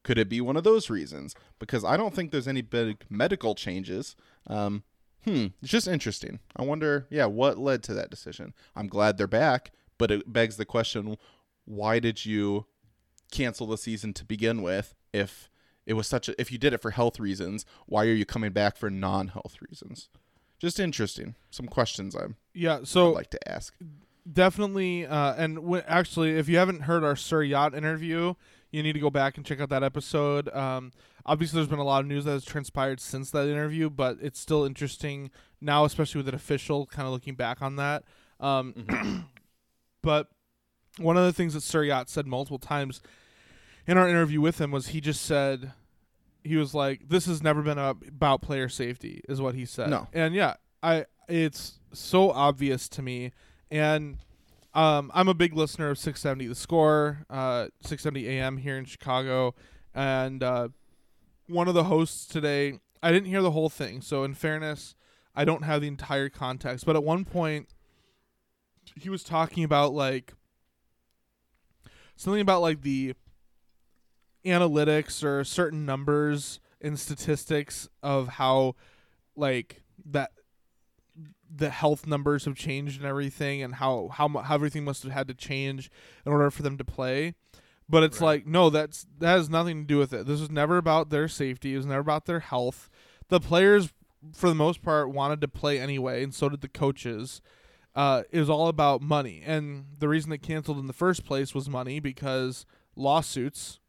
Could 0.04 0.18
it 0.18 0.28
be 0.28 0.42
one 0.42 0.58
of 0.58 0.66
those 0.66 0.90
reasons? 0.90 1.34
Because 1.60 1.86
I 1.86 1.96
don't 1.96 2.14
think 2.14 2.32
there's 2.32 2.48
any 2.48 2.62
big 2.62 3.06
medical 3.10 3.56
changes. 3.56 4.18
Um, 4.48 4.84
hmm, 5.24 5.48
it's 5.62 5.72
just 5.72 5.88
interesting. 5.88 6.40
I 6.58 6.64
wonder, 6.64 7.08
yeah, 7.10 7.26
what 7.26 7.58
led 7.58 7.84
to 7.84 7.94
that 7.94 8.10
decision? 8.10 8.54
I'm 8.76 8.88
glad 8.88 9.18
they're 9.18 9.28
back, 9.28 9.72
but 9.98 10.12
it 10.12 10.32
begs 10.34 10.58
the 10.58 10.66
question: 10.66 11.16
Why 11.64 12.00
did 12.00 12.26
you 12.26 12.66
cancel 13.32 13.66
the 13.66 13.78
season 13.78 14.12
to 14.16 14.26
begin 14.26 14.62
with 14.62 14.94
if 15.14 15.50
it 15.86 15.94
was 15.94 16.08
such 16.08 16.30
a 16.30 16.40
if 16.40 16.52
you 16.52 16.58
did 16.58 16.74
it 16.74 16.82
for 16.82 16.92
health 16.92 17.20
reasons, 17.20 17.66
why 17.86 18.06
are 18.06 18.14
you 18.14 18.26
coming 18.26 18.52
back 18.52 18.78
for 18.78 18.90
non-health 18.90 19.56
reasons? 19.70 20.10
Just 20.60 20.80
interesting. 20.80 21.36
Some 21.52 21.68
questions 21.68 22.16
I'm 22.16 22.38
Yeah, 22.54 22.80
so 22.84 23.10
I'd 23.10 23.16
like 23.16 23.30
to 23.32 23.50
ask. 23.50 23.74
definitely 24.32 25.06
uh 25.06 25.34
and 25.38 25.56
w- 25.58 25.84
actually 25.88 26.32
if 26.38 26.48
you 26.48 26.58
haven't 26.58 26.82
heard 26.82 27.04
our 27.04 27.16
Sir 27.16 27.44
Yacht 27.44 27.74
interview, 27.76 28.34
you 28.72 28.82
need 28.82 28.94
to 28.94 29.00
go 29.00 29.10
back 29.10 29.36
and 29.38 29.46
check 29.46 29.60
out 29.60 29.70
that 29.70 29.84
episode. 29.84 30.48
Um 30.50 30.92
obviously 31.26 31.58
there's 31.58 31.68
been 31.68 31.80
a 31.80 31.84
lot 31.84 32.02
of 32.02 32.08
news 32.08 32.26
that 32.26 32.32
has 32.32 32.46
transpired 32.46 33.00
since 33.02 33.30
that 33.32 33.48
interview, 33.48 33.90
but 33.90 34.18
it's 34.22 34.40
still 34.40 34.64
interesting 34.64 35.30
now 35.60 35.84
especially 35.86 36.20
with 36.20 36.30
an 36.30 36.36
official 36.36 36.86
kind 36.86 37.06
of 37.06 37.12
looking 37.14 37.36
back 37.36 37.62
on 37.62 37.76
that. 37.76 38.04
Um 38.40 39.28
but 40.02 40.30
one 40.98 41.18
of 41.18 41.26
the 41.26 41.34
things 41.34 41.54
that 41.56 41.62
Sir 41.64 41.84
Yacht 41.84 42.10
said 42.10 42.28
multiple 42.28 42.60
times 42.60 43.02
in 43.88 43.98
our 43.98 44.08
interview 44.08 44.42
with 44.42 44.60
him 44.60 44.72
was 44.72 44.88
he 44.88 45.02
just 45.02 45.24
said 45.24 45.74
he 46.44 46.56
was 46.56 46.74
like 46.74 47.10
this 47.10 47.26
has 47.26 47.42
never 47.42 47.62
been 47.62 47.78
about 47.78 48.42
player 48.42 48.70
safety 48.70 49.22
is 49.30 49.42
what 49.42 49.56
he 49.56 49.66
said. 49.66 49.90
No. 49.90 50.08
And 50.14 50.34
yeah, 50.34 50.56
I 50.82 51.06
it's 51.28 51.80
so 51.94 52.32
obvious 52.32 52.90
to 52.90 53.02
me 53.02 53.32
and 53.72 54.18
um, 54.74 55.12
I'm 55.14 55.28
a 55.28 55.34
big 55.34 55.54
listener 55.54 55.90
of 55.90 55.98
670 56.00 56.48
The 56.48 56.56
Score, 56.56 57.26
uh, 57.30 57.68
670 57.82 58.28
AM 58.28 58.58
here 58.58 58.78
in 58.78 58.86
Chicago, 58.86 59.54
and 59.94 60.42
uh, 60.42 60.70
one 61.48 61.68
of 61.68 61.74
the 61.74 61.86
hosts 61.86 62.26
today. 62.26 62.80
I 63.02 63.12
didn't 63.12 63.28
hear 63.28 63.42
the 63.42 63.52
whole 63.52 63.70
thing, 63.70 64.02
so 64.02 64.24
in 64.24 64.34
fairness, 64.34 64.96
I 65.36 65.46
don't 65.46 65.64
have 65.64 65.82
the 65.82 65.88
entire 65.88 66.30
context. 66.30 66.86
But 66.86 66.96
at 66.96 67.04
one 67.04 67.26
point, 67.26 67.68
he 68.96 69.10
was 69.10 69.24
talking 69.24 69.64
about 69.64 69.94
like 69.94 70.34
something 72.16 72.42
about 72.42 72.62
like 72.62 72.82
the 72.82 73.14
analytics 74.46 75.24
or 75.24 75.44
certain 75.44 75.86
numbers 75.86 76.60
and 76.82 77.00
statistics 77.00 77.88
of 78.02 78.28
how 78.28 78.76
like 79.36 79.82
that 80.06 80.32
the 81.56 81.70
health 81.70 82.08
numbers 82.08 82.46
have 82.46 82.56
changed 82.56 82.98
and 83.00 83.06
everything 83.08 83.62
and 83.62 83.76
how 83.76 84.10
how, 84.12 84.28
how 84.28 84.56
everything 84.56 84.84
must 84.84 85.04
have 85.04 85.12
had 85.12 85.28
to 85.28 85.34
change 85.34 85.90
in 86.26 86.32
order 86.32 86.50
for 86.50 86.64
them 86.64 86.78
to 86.78 86.84
play. 86.84 87.36
But 87.88 88.04
it's 88.04 88.20
Right. 88.20 88.28
like 88.28 88.48
no 88.48 88.70
that's 88.70 89.06
that 89.20 89.28
has 89.28 89.50
nothing 89.50 89.82
to 89.82 89.88
do 89.88 89.98
with 89.98 90.14
it. 90.14 90.26
This 90.26 90.40
was 90.40 90.50
never 90.50 90.78
about 90.78 91.10
their 91.10 91.28
safety. 91.28 91.74
It 91.74 91.78
was 91.78 91.86
never 91.86 92.02
about 92.02 92.26
their 92.26 92.40
health. 92.40 92.90
The 93.30 93.40
players 93.40 93.94
for 94.34 94.48
the 94.50 94.56
most 94.56 94.82
part 94.82 95.12
wanted 95.12 95.42
to 95.42 95.48
play 95.48 95.80
anyway 95.80 96.24
and 96.24 96.34
so 96.34 96.50
did 96.50 96.62
the 96.62 96.70
coaches. 96.70 97.42
Uh, 97.96 98.24
it 98.32 98.40
was 98.40 98.50
all 98.50 98.68
about 98.70 99.02
money. 99.02 99.44
And 99.46 99.86
the 100.00 100.08
reason 100.10 100.32
they 100.32 100.38
canceled 100.40 100.80
in 100.80 100.88
the 100.88 100.94
first 100.94 101.24
place 101.26 101.54
was 101.54 101.70
money 101.70 102.00
because 102.00 102.66
lawsuits 102.96 103.80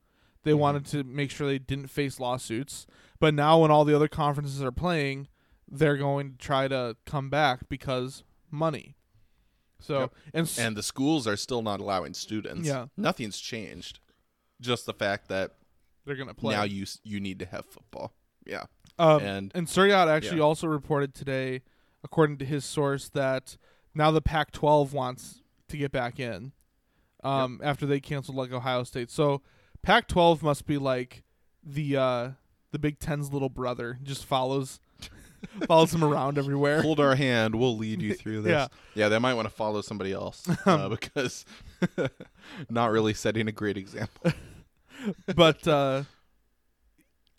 they 0.44 0.52
Mhm. 0.52 0.58
wanted 0.58 0.86
to 0.86 1.02
make 1.04 1.30
sure 1.30 1.46
they 1.46 1.58
didn't 1.58 1.88
face 1.88 2.20
lawsuits 2.20 2.86
but 3.18 3.34
now 3.34 3.60
when 3.60 3.70
all 3.70 3.84
the 3.84 3.94
other 3.94 4.08
conferences 4.08 4.62
are 4.62 4.72
playing 4.72 5.28
they're 5.66 5.96
going 5.96 6.32
to 6.32 6.38
try 6.38 6.68
to 6.68 6.94
come 7.06 7.30
back 7.30 7.68
because 7.68 8.22
money. 8.50 8.96
So 9.80 10.00
Yep. 10.00 10.14
and, 10.34 10.46
s- 10.46 10.58
And 10.58 10.76
the 10.76 10.82
schools 10.82 11.26
are 11.26 11.36
still 11.36 11.62
not 11.62 11.80
allowing 11.80 12.14
students. 12.14 12.68
Yeah. 12.68 12.86
Nothing's 12.96 13.38
changed. 13.40 13.98
Just 14.60 14.86
the 14.86 14.92
fact 14.94 15.28
that 15.28 15.56
they're 16.04 16.16
gonna 16.16 16.34
play. 16.34 16.54
now 16.54 16.62
you 16.64 16.86
you 17.02 17.18
need 17.18 17.38
to 17.40 17.46
have 17.46 17.64
football. 17.66 18.12
Yeah. 18.46 18.66
um, 18.98 19.22
and- 19.22 19.52
and 19.54 19.68
Sir 19.68 19.88
Yacht 19.88 20.06
actually 20.08 20.36
yeah. 20.38 20.44
also 20.44 20.66
reported 20.68 21.14
today, 21.14 21.62
according 22.04 22.36
to 22.38 22.44
his 22.44 22.64
source, 22.64 23.08
that 23.08 23.56
now 23.94 24.10
the 24.12 24.22
Pac-12 24.22 24.92
wants 24.92 25.42
to 25.68 25.76
get 25.76 25.90
back 25.90 26.20
in. 26.20 26.52
Um, 27.24 27.58
after 27.64 27.86
they 27.86 28.00
canceled 28.00 28.36
like 28.36 28.52
Ohio 28.52 28.84
State, 28.84 29.10
so 29.10 29.42
Pac-12 29.84 30.42
must 30.42 30.66
be 30.66 30.78
like 30.78 31.22
the 31.62 31.96
uh 31.96 32.28
the 32.72 32.78
Big 32.78 32.98
Ten's 32.98 33.32
little 33.32 33.48
brother, 33.48 33.98
just 34.02 34.24
follows 34.24 34.80
follows 35.66 35.92
him 35.94 36.02
around 36.02 36.38
everywhere. 36.38 36.82
Hold 36.82 37.00
our 37.00 37.14
hand. 37.14 37.54
We'll 37.54 37.76
lead 37.76 38.02
you 38.02 38.14
through 38.14 38.42
this. 38.42 38.50
Yeah. 38.50 38.66
Yeah, 38.94 39.08
they 39.08 39.18
might 39.18 39.34
want 39.34 39.46
to 39.48 39.54
follow 39.54 39.80
somebody 39.80 40.12
else 40.12 40.48
uh, 40.66 40.88
because 40.88 41.44
not 42.70 42.90
really 42.90 43.14
setting 43.14 43.46
a 43.48 43.52
great 43.52 43.76
example. 43.76 44.32
but 45.36 45.66
uh, 45.68 46.04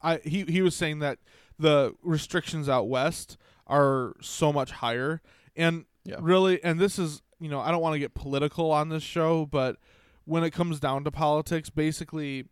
I 0.02 0.18
he 0.24 0.44
he 0.44 0.62
was 0.62 0.76
saying 0.76 1.00
that 1.00 1.20
the 1.58 1.96
restrictions 2.04 2.70
out 2.70 2.88
west 2.88 3.38
are 3.68 4.14
so 4.22 4.54
much 4.54 4.72
higher, 4.72 5.22
and 5.56 5.86
Yeah. 6.04 6.18
really, 6.22 6.64
and 6.64 6.80
this 6.80 7.00
is 7.00 7.22
you 7.40 7.50
know 7.50 7.60
I 7.60 7.72
don't 7.72 7.82
want 7.82 7.94
to 7.96 8.00
get 8.00 8.14
political 8.14 8.72
on 8.72 8.90
this 8.90 9.04
show, 9.04 9.46
but 9.46 9.78
when 10.26 10.44
it 10.44 10.52
comes 10.52 10.80
down 10.80 11.04
to 11.06 11.12
politics, 11.12 11.70
basically, 11.70 12.46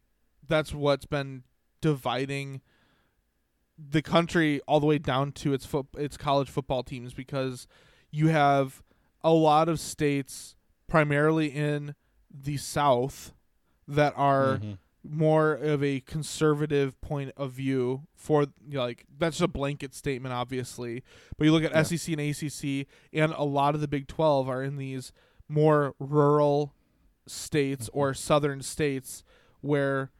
that's 0.47 0.73
what's 0.73 1.05
been 1.05 1.43
dividing 1.81 2.61
the 3.77 4.01
country 4.01 4.61
all 4.67 4.79
the 4.79 4.85
way 4.85 4.97
down 4.99 5.31
to 5.31 5.53
its 5.53 5.65
foot 5.65 5.87
its 5.97 6.15
college 6.15 6.49
football 6.49 6.83
teams 6.83 7.13
because 7.13 7.67
you 8.11 8.27
have 8.27 8.83
a 9.23 9.31
lot 9.31 9.67
of 9.67 9.79
states 9.79 10.55
primarily 10.87 11.47
in 11.47 11.95
the 12.31 12.55
south 12.57 13.33
that 13.87 14.13
are 14.15 14.59
Mhm. 14.59 14.77
more 15.03 15.53
of 15.53 15.83
a 15.83 15.99
conservative 16.01 16.99
point 17.01 17.31
of 17.35 17.51
view 17.51 18.03
for 18.15 18.43
you 18.43 18.75
know, 18.77 18.83
like 18.83 19.05
that's 19.17 19.41
a 19.41 19.47
blanket 19.47 19.93
statement 19.95 20.33
obviously 20.33 21.03
but 21.37 21.43
you 21.45 21.51
look 21.51 21.63
at 21.63 21.71
Yeah. 21.71 21.79
SEC 21.79 22.13
and 22.13 22.21
ACC 22.21 22.87
and 23.11 23.33
a 23.33 23.43
lot 23.43 23.73
of 23.75 23.81
the 23.81 23.87
Big 23.87 24.07
12 24.07 24.47
are 24.47 24.63
in 24.63 24.77
these 24.77 25.11
more 25.49 25.95
rural 25.99 26.73
states 27.27 27.87
Mm-hmm. 27.89 27.99
or 27.99 28.13
southern 28.13 28.61
states 28.61 29.23
where 29.61 30.11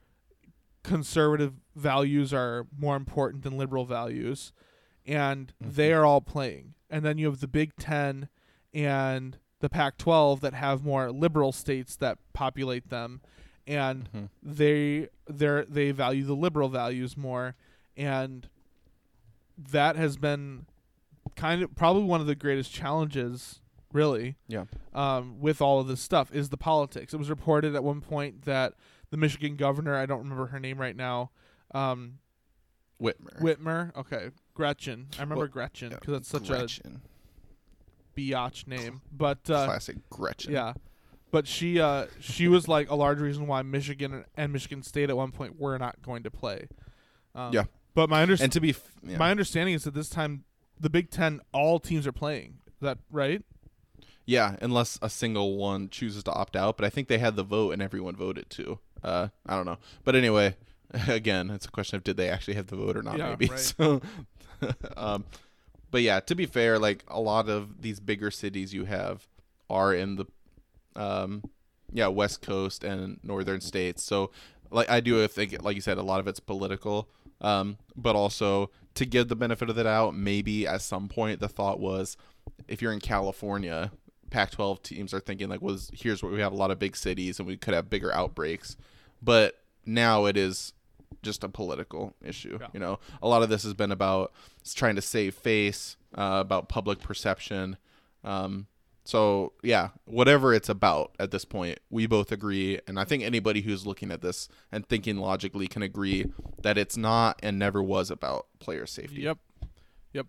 conservative 0.82 1.54
values 1.74 2.32
are 2.34 2.66
more 2.76 2.96
important 2.96 3.42
than 3.42 3.56
liberal 3.56 3.84
values 3.86 4.52
and 5.06 5.52
they 5.60 5.90
Mhm. 5.90 5.96
are 5.98 6.04
all 6.04 6.20
playing 6.20 6.74
and 6.90 7.04
then 7.04 7.18
you 7.18 7.26
have 7.26 7.40
the 7.40 7.48
Big 7.48 7.74
10 7.76 8.28
and 8.72 9.38
the 9.60 9.68
Pac-12 9.70 10.40
that 10.40 10.54
have 10.54 10.84
more 10.84 11.10
liberal 11.10 11.52
states 11.52 11.96
that 11.96 12.18
populate 12.32 12.88
them 12.90 13.20
and 13.66 14.10
Mhm. 14.12 14.28
they 14.42 15.08
they 15.26 15.64
they 15.68 15.90
value 15.90 16.24
the 16.24 16.36
liberal 16.36 16.68
values 16.68 17.16
more 17.16 17.54
and 17.96 18.48
that 19.56 19.96
has 19.96 20.16
been 20.16 20.66
kind 21.36 21.62
of 21.62 21.74
probably 21.74 22.04
one 22.04 22.20
of 22.20 22.26
the 22.26 22.34
greatest 22.34 22.72
challenges 22.72 23.60
really 23.94 24.36
Yeah. 24.48 24.64
um, 24.92 25.40
with 25.40 25.62
all 25.62 25.80
of 25.80 25.86
this 25.88 26.00
stuff 26.02 26.34
is 26.34 26.50
the 26.50 26.56
politics 26.58 27.14
it 27.14 27.16
was 27.16 27.30
reported 27.30 27.74
at 27.74 27.82
one 27.82 28.00
point 28.02 28.42
that 28.44 28.74
the 29.10 29.16
michigan 29.16 29.56
governor 29.56 29.94
i 29.96 30.04
don't 30.04 30.18
remember 30.18 30.46
her 30.46 30.60
name 30.60 30.78
right 30.78 30.96
now 30.96 31.30
um, 31.72 32.18
Whitmer. 33.00 33.40
whitmer 33.40 33.96
okay 33.96 34.30
gretchen 34.52 35.06
i 35.16 35.22
remember 35.22 35.42
Well, 35.44 35.48
gretchen 35.48 35.90
because 35.90 36.12
that's 36.12 36.28
such 36.28 36.48
Gretchen. 36.48 37.00
a 38.16 38.20
biatch 38.20 38.66
name 38.66 39.00
but 39.12 39.38
uh, 39.50 39.64
Classic 39.66 39.96
Gretchen. 40.10 40.52
yeah. 40.52 40.74
But 41.30 41.48
she 41.48 41.80
uh 41.80 42.06
she 42.20 42.46
was 42.46 42.68
like 42.68 42.88
a 42.90 42.94
large 42.94 43.18
reason 43.20 43.48
why 43.48 43.62
Michigan 43.62 44.24
and 44.36 44.52
Michigan 44.52 44.84
State 44.84 45.10
at 45.10 45.16
one 45.16 45.32
point 45.32 45.58
were 45.58 45.76
not 45.78 46.00
going 46.00 46.22
to 46.22 46.30
play. 46.30 46.68
Um, 47.34 47.52
Yeah. 47.52 47.64
But 47.92 48.08
my 48.08 48.22
under- 48.22 48.36
And 48.40 48.52
to 48.52 48.60
be 48.60 48.70
f- 48.70 48.92
yeah. 49.04 49.16
my 49.18 49.32
understanding 49.32 49.74
is 49.74 49.82
that 49.82 49.94
this 49.94 50.08
time 50.08 50.44
the 50.78 50.88
Big 50.88 51.10
10 51.10 51.40
all 51.52 51.80
teams 51.80 52.06
are 52.06 52.12
playing. 52.12 52.58
Is 52.68 52.82
that 52.82 52.98
right? 53.10 53.42
Yeah, 54.26 54.56
unless 54.60 54.98
a 55.02 55.10
single 55.10 55.56
one 55.56 55.90
chooses 55.90 56.24
to 56.24 56.32
opt 56.32 56.56
out, 56.56 56.76
but 56.76 56.86
I 56.86 56.90
think 56.90 57.08
they 57.08 57.18
had 57.18 57.36
the 57.36 57.42
vote 57.42 57.72
and 57.72 57.82
everyone 57.82 58.16
voted 58.16 58.48
too. 58.48 58.78
Uh, 59.02 59.28
I 59.46 59.54
don't 59.54 59.66
know, 59.66 59.78
but 60.02 60.16
anyway, 60.16 60.56
again, 61.08 61.50
it's 61.50 61.66
a 61.66 61.70
question 61.70 61.96
of 61.96 62.04
did 62.04 62.16
they 62.16 62.28
actually 62.28 62.54
have 62.54 62.68
the 62.68 62.76
vote 62.76 62.96
or 62.96 63.02
not? 63.02 63.18
Yeah, 63.18 63.30
maybe. 63.30 63.46
right. 63.50 63.58
So, 63.58 64.00
um, 64.96 65.24
but 65.90 66.02
yeah, 66.02 66.20
to 66.20 66.34
be 66.34 66.46
fair, 66.46 66.78
like 66.78 67.04
a 67.08 67.20
lot 67.20 67.48
of 67.48 67.82
these 67.82 68.00
bigger 68.00 68.30
cities 68.30 68.72
you 68.72 68.84
have 68.86 69.26
are 69.68 69.94
in 69.94 70.16
the, 70.16 70.26
um, 70.96 71.42
yeah, 71.92 72.08
West 72.08 72.40
Coast 72.42 72.82
and 72.82 73.20
northern 73.22 73.60
states. 73.60 74.02
So, 74.02 74.30
like 74.70 74.88
I 74.88 75.00
do 75.00 75.26
think, 75.28 75.62
like 75.62 75.76
you 75.76 75.82
said, 75.82 75.98
a 75.98 76.02
lot 76.02 76.20
of 76.20 76.26
it's 76.26 76.40
political. 76.40 77.08
Um, 77.40 77.76
but 77.94 78.16
also 78.16 78.70
to 78.94 79.04
give 79.04 79.28
the 79.28 79.36
benefit 79.36 79.68
of 79.68 79.76
the 79.76 79.84
doubt, 79.84 80.14
maybe 80.14 80.66
at 80.66 80.80
some 80.80 81.08
point 81.08 81.40
the 81.40 81.48
thought 81.48 81.78
was, 81.78 82.16
if 82.68 82.80
you're 82.80 82.92
in 82.92 83.00
California, 83.00 83.90
Pac-12 84.34 84.82
teams 84.82 85.14
are 85.14 85.20
thinking 85.20 85.48
like, 85.48 85.62
"Was 85.62 85.92
here's 85.94 86.20
where 86.20 86.32
we 86.32 86.40
have 86.40 86.52
a 86.52 86.56
lot 86.56 86.72
of 86.72 86.80
big 86.80 86.96
cities 86.96 87.38
and 87.38 87.46
we 87.46 87.56
could 87.56 87.72
have 87.72 87.88
bigger 87.88 88.12
outbreaks," 88.12 88.76
but 89.22 89.60
now 89.86 90.24
it 90.24 90.36
is 90.36 90.72
just 91.22 91.44
a 91.44 91.48
political 91.48 92.14
issue. 92.20 92.58
Yeah. 92.60 92.66
You 92.72 92.80
know, 92.80 92.98
a 93.22 93.28
lot 93.28 93.44
of 93.44 93.48
this 93.48 93.62
has 93.62 93.74
been 93.74 93.92
about 93.92 94.32
trying 94.74 94.96
to 94.96 95.02
save 95.02 95.36
face, 95.36 95.96
uh, 96.16 96.38
about 96.40 96.68
public 96.68 96.98
perception. 96.98 97.76
Um, 98.24 98.66
so 99.04 99.52
yeah, 99.62 99.90
whatever 100.04 100.52
it's 100.52 100.68
about 100.68 101.14
at 101.20 101.30
this 101.30 101.44
point, 101.44 101.78
we 101.88 102.08
both 102.08 102.32
agree, 102.32 102.80
and 102.88 102.98
I 102.98 103.04
think 103.04 103.22
anybody 103.22 103.60
who's 103.60 103.86
looking 103.86 104.10
at 104.10 104.20
this 104.20 104.48
and 104.72 104.84
thinking 104.88 105.18
logically 105.18 105.68
can 105.68 105.82
agree 105.82 106.26
that 106.62 106.76
it's 106.76 106.96
not 106.96 107.38
and 107.40 107.56
never 107.56 107.80
was 107.80 108.10
about 108.10 108.46
player 108.58 108.84
safety. 108.84 109.20
Yep. 109.22 109.38
Yep. 110.12 110.26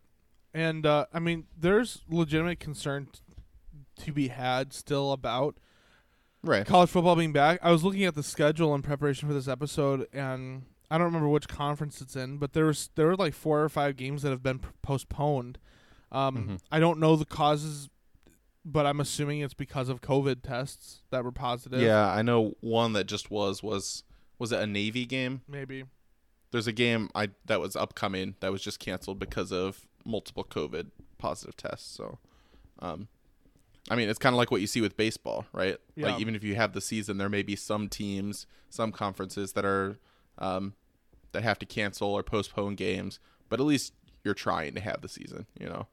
And 0.54 0.86
uh 0.86 1.08
I 1.12 1.18
mean 1.18 1.46
there's 1.58 2.04
legitimate 2.08 2.60
concern 2.60 3.08
to 4.00 4.12
be 4.12 4.28
had 4.30 4.74
still 4.74 5.12
about 5.12 5.56
Right. 6.44 6.66
college 6.66 6.90
football 6.90 7.16
being 7.16 7.34
back. 7.34 7.60
I 7.64 7.72
was 7.72 7.84
looking 7.84 8.04
at 8.04 8.14
the 8.16 8.22
schedule 8.24 8.76
in 8.76 8.82
preparation 8.84 9.28
for 9.28 9.34
this 9.34 9.48
episode, 9.48 10.08
and 10.14 10.64
I 10.92 10.98
don't 10.98 11.06
remember 11.06 11.28
which 11.30 11.48
conference 11.48 12.02
it's 12.02 12.16
in, 12.16 12.38
but 12.38 12.54
there 12.54 12.66
was 12.66 12.90
there 12.96 13.08
were 13.08 13.16
like 13.16 13.34
four 13.34 13.64
or 13.64 13.70
five 13.70 13.96
games 13.96 14.22
that 14.22 14.30
have 14.30 14.44
been 14.44 14.60
p- 14.60 14.68
postponed. 14.84 15.58
Um, 16.12 16.38
Mhm. 16.48 16.60
I 16.72 16.80
don't 16.80 17.00
know 17.00 17.16
the 17.16 17.26
causes, 17.26 17.90
but 18.64 18.86
I'm 18.86 19.00
assuming 19.00 19.40
it's 19.40 19.56
because 19.56 19.90
of 19.90 20.02
COVID 20.02 20.44
tests 20.44 21.02
that 21.10 21.24
were 21.24 21.32
positive. 21.32 21.82
Yeah, 21.82 22.08
I 22.12 22.22
know 22.22 22.54
one 22.62 22.94
that 22.94 23.06
just 23.06 23.32
was 23.32 23.64
was 23.64 24.04
was 24.38 24.52
it 24.52 24.60
a 24.60 24.68
Navy 24.68 25.06
game? 25.08 25.42
maybe. 25.48 25.86
There's 26.52 26.68
a 26.68 26.72
game 26.72 27.10
I 27.16 27.30
that 27.46 27.60
was 27.60 27.76
upcoming 27.76 28.36
that 28.42 28.52
was 28.52 28.62
just 28.62 28.80
canceled 28.80 29.18
because 29.18 29.52
of 29.52 29.88
multiple 30.06 30.44
COVID 30.44 30.92
positive 31.18 31.58
tests. 31.58 31.90
So, 31.96 32.20
um, 32.80 33.08
I 33.90 33.96
mean, 33.96 34.10
it's 34.10 34.20
kind 34.20 34.34
of 34.34 34.38
like 34.38 34.50
what 34.52 34.62
you 34.62 34.68
see 34.68 34.82
with 34.82 34.98
baseball, 34.98 35.46
right? 35.54 35.78
Yeah. 35.96 36.08
Like 36.08 36.22
even 36.22 36.36
if 36.36 36.44
you 36.44 36.56
have 36.56 36.74
the 36.74 36.82
season, 36.82 37.18
there 37.18 37.30
may 37.30 37.44
be 37.44 37.56
some 37.56 37.88
teams, 37.88 38.48
some 38.70 38.92
conferences 38.92 39.54
that 39.54 39.66
are 39.66 39.98
um, 40.40 40.74
that 41.34 41.44
have 41.44 41.60
to 41.60 41.66
cancel 41.66 42.10
or 42.10 42.24
postpone 42.24 42.76
games, 42.76 43.20
but 43.50 43.60
at 43.60 43.66
least 43.66 43.94
you're 44.24 44.34
trying 44.34 44.74
to 44.76 44.82
have 44.82 45.02
the 45.02 45.10
season, 45.10 45.46
you 45.60 45.68
know. 45.68 45.88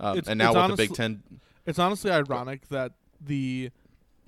Um, 0.00 0.20
and 0.26 0.38
now 0.38 0.52
with 0.52 0.76
the 0.76 0.88
Big 0.88 0.94
Ten, 0.94 1.22
It's 1.64 1.78
honestly 1.78 2.10
ironic 2.10 2.68
that 2.68 2.92
the 3.20 3.70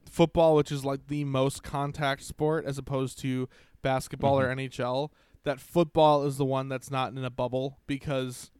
football, 0.08 0.54
which 0.56 0.72
is 0.72 0.84
like 0.84 1.08
the 1.08 1.24
most 1.24 1.62
contact 1.62 2.22
sport 2.22 2.64
as 2.64 2.78
opposed 2.78 3.18
to 3.20 3.48
basketball 3.82 4.38
or 4.38 4.46
Mm-hmm. 4.46 4.60
NHL, 4.60 5.10
that 5.44 5.60
football 5.60 6.24
is 6.24 6.36
the 6.36 6.44
one 6.44 6.68
that's 6.68 6.90
not 6.90 7.12
in 7.12 7.24
a 7.24 7.30
bubble 7.30 7.78
because 7.86 8.50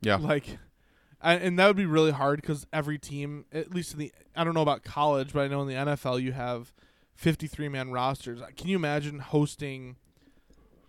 yeah, 0.00 0.16
like 0.16 0.58
and, 1.20 1.42
and 1.42 1.58
that 1.58 1.66
would 1.66 1.76
be 1.76 1.86
really 1.86 2.12
hard 2.12 2.40
because 2.40 2.66
every 2.72 2.98
team 2.98 3.44
at 3.52 3.72
least 3.74 3.92
in 3.92 3.98
the 3.98 4.12
i 4.36 4.44
don't 4.44 4.54
know 4.54 4.62
about 4.62 4.82
college 4.84 5.32
but 5.32 5.40
i 5.40 5.48
know 5.48 5.62
in 5.62 5.68
the 5.68 5.74
nfl 5.74 6.20
you 6.20 6.32
have 6.32 6.72
53 7.14 7.68
man 7.68 7.90
rosters 7.90 8.40
can 8.56 8.68
you 8.68 8.76
imagine 8.76 9.18
hosting 9.18 9.96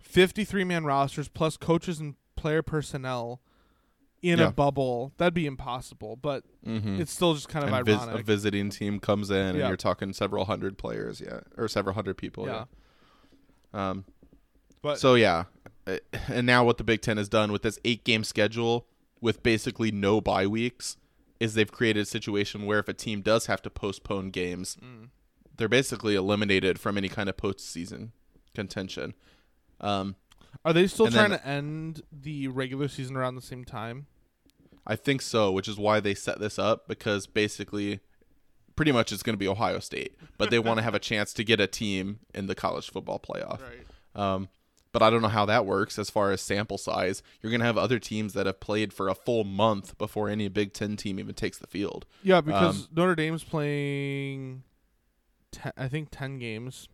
53 0.00 0.64
man 0.64 0.84
rosters 0.84 1.28
plus 1.28 1.56
coaches 1.56 2.00
and 2.00 2.14
player 2.36 2.62
personnel 2.62 3.40
in 4.22 4.38
Yeah. 4.38 4.48
a 4.48 4.50
bubble 4.52 5.12
that'd 5.16 5.34
be 5.34 5.46
impossible 5.46 6.16
but 6.16 6.44
mm-hmm. 6.66 7.00
it's 7.00 7.12
still 7.12 7.34
just 7.34 7.48
kind 7.48 7.64
of 7.66 7.72
and 7.72 7.86
vis- 7.86 7.96
ironic 8.02 8.20
a 8.20 8.22
visiting 8.22 8.70
team 8.70 9.00
comes 9.00 9.30
in 9.30 9.36
and 9.36 9.58
Yeah. 9.58 9.68
you're 9.68 9.76
talking 9.76 10.12
several 10.12 10.44
hundred 10.44 10.76
players, 10.78 11.20
yeah, 11.20 11.40
or 11.56 11.68
several 11.68 11.94
hundred 11.94 12.16
people, 12.16 12.46
yeah 12.46 12.64
yeah. 13.72 13.90
Um, 13.90 14.04
but 14.82 14.98
so 14.98 15.14
yeah, 15.14 15.44
Uh, 15.86 15.98
and 16.28 16.46
now 16.46 16.64
what 16.64 16.76
the 16.76 16.84
Big 16.84 17.00
Ten 17.00 17.16
has 17.16 17.28
done 17.28 17.50
with 17.52 17.62
this 17.62 17.78
eight 17.84 18.04
game 18.04 18.24
schedule 18.24 18.86
with 19.20 19.42
basically 19.42 19.90
no 19.90 20.20
bye 20.20 20.46
weeks 20.46 20.96
is 21.38 21.54
they've 21.54 21.72
created 21.72 22.00
a 22.00 22.06
situation 22.06 22.66
where 22.66 22.78
if 22.78 22.88
a 22.88 22.92
team 22.94 23.22
does 23.22 23.46
have 23.46 23.62
to 23.62 23.70
postpone 23.70 24.30
games, 24.30 24.76
Mm. 24.82 25.08
they're 25.56 25.68
basically 25.68 26.14
eliminated 26.14 26.78
from 26.78 26.96
any 26.98 27.08
kind 27.08 27.28
of 27.28 27.36
postseason 27.36 28.10
contention. 28.54 29.14
Um, 29.80 30.16
are 30.64 30.72
they 30.72 30.86
still 30.86 31.10
trying 31.10 31.30
then- 31.30 31.38
to 31.40 31.46
end 31.46 32.02
the 32.12 32.48
regular 32.48 32.88
season 32.88 33.16
around 33.16 33.36
the 33.36 33.42
same 33.42 33.64
time 33.64 34.06
I 34.86 34.96
think 34.96 35.20
so, 35.22 35.52
which 35.52 35.68
is 35.68 35.76
why 35.76 36.00
they 36.00 36.14
set 36.14 36.40
this 36.40 36.58
up 36.58 36.88
because 36.88 37.26
basically, 37.26 38.00
pretty 38.76 38.92
much 38.92 39.12
it's 39.12 39.22
going 39.22 39.34
to 39.34 39.38
be 39.38 39.46
Ohio 39.46 39.78
State, 39.78 40.16
but 40.38 40.50
they 40.50 40.58
want 40.58 40.78
to 40.78 40.82
have 40.88 40.94
a 40.94 40.98
chance 40.98 41.32
to 41.34 41.44
get 41.44 41.60
a 41.60 41.66
team 41.66 42.20
in 42.34 42.46
the 42.46 42.54
college 42.54 42.90
football 42.90 43.20
playoff. 43.20 43.60
right 43.60 43.86
Um, 44.14 44.48
but 44.92 45.02
I 45.02 45.10
don't 45.10 45.22
know 45.22 45.28
how 45.28 45.46
that 45.46 45.66
works 45.66 45.98
as 45.98 46.10
far 46.10 46.32
as 46.32 46.40
sample 46.40 46.78
size. 46.78 47.22
You're 47.40 47.50
going 47.50 47.60
to 47.60 47.66
have 47.66 47.78
other 47.78 47.98
teams 47.98 48.32
that 48.34 48.46
have 48.46 48.60
played 48.60 48.92
for 48.92 49.08
a 49.08 49.14
full 49.14 49.44
month 49.44 49.96
before 49.98 50.28
any 50.28 50.48
Big 50.48 50.72
Ten 50.72 50.96
team 50.96 51.18
even 51.20 51.34
takes 51.34 51.58
the 51.58 51.66
field. 51.66 52.06
yeah 52.22 52.40
because 52.40 52.82
Um, 52.82 52.88
notre 52.94 53.14
dame's 53.14 53.44
playing 53.44 54.62
ten, 55.52 55.72
i 55.76 55.88
think 55.88 56.08
10 56.10 56.38
games 56.38 56.88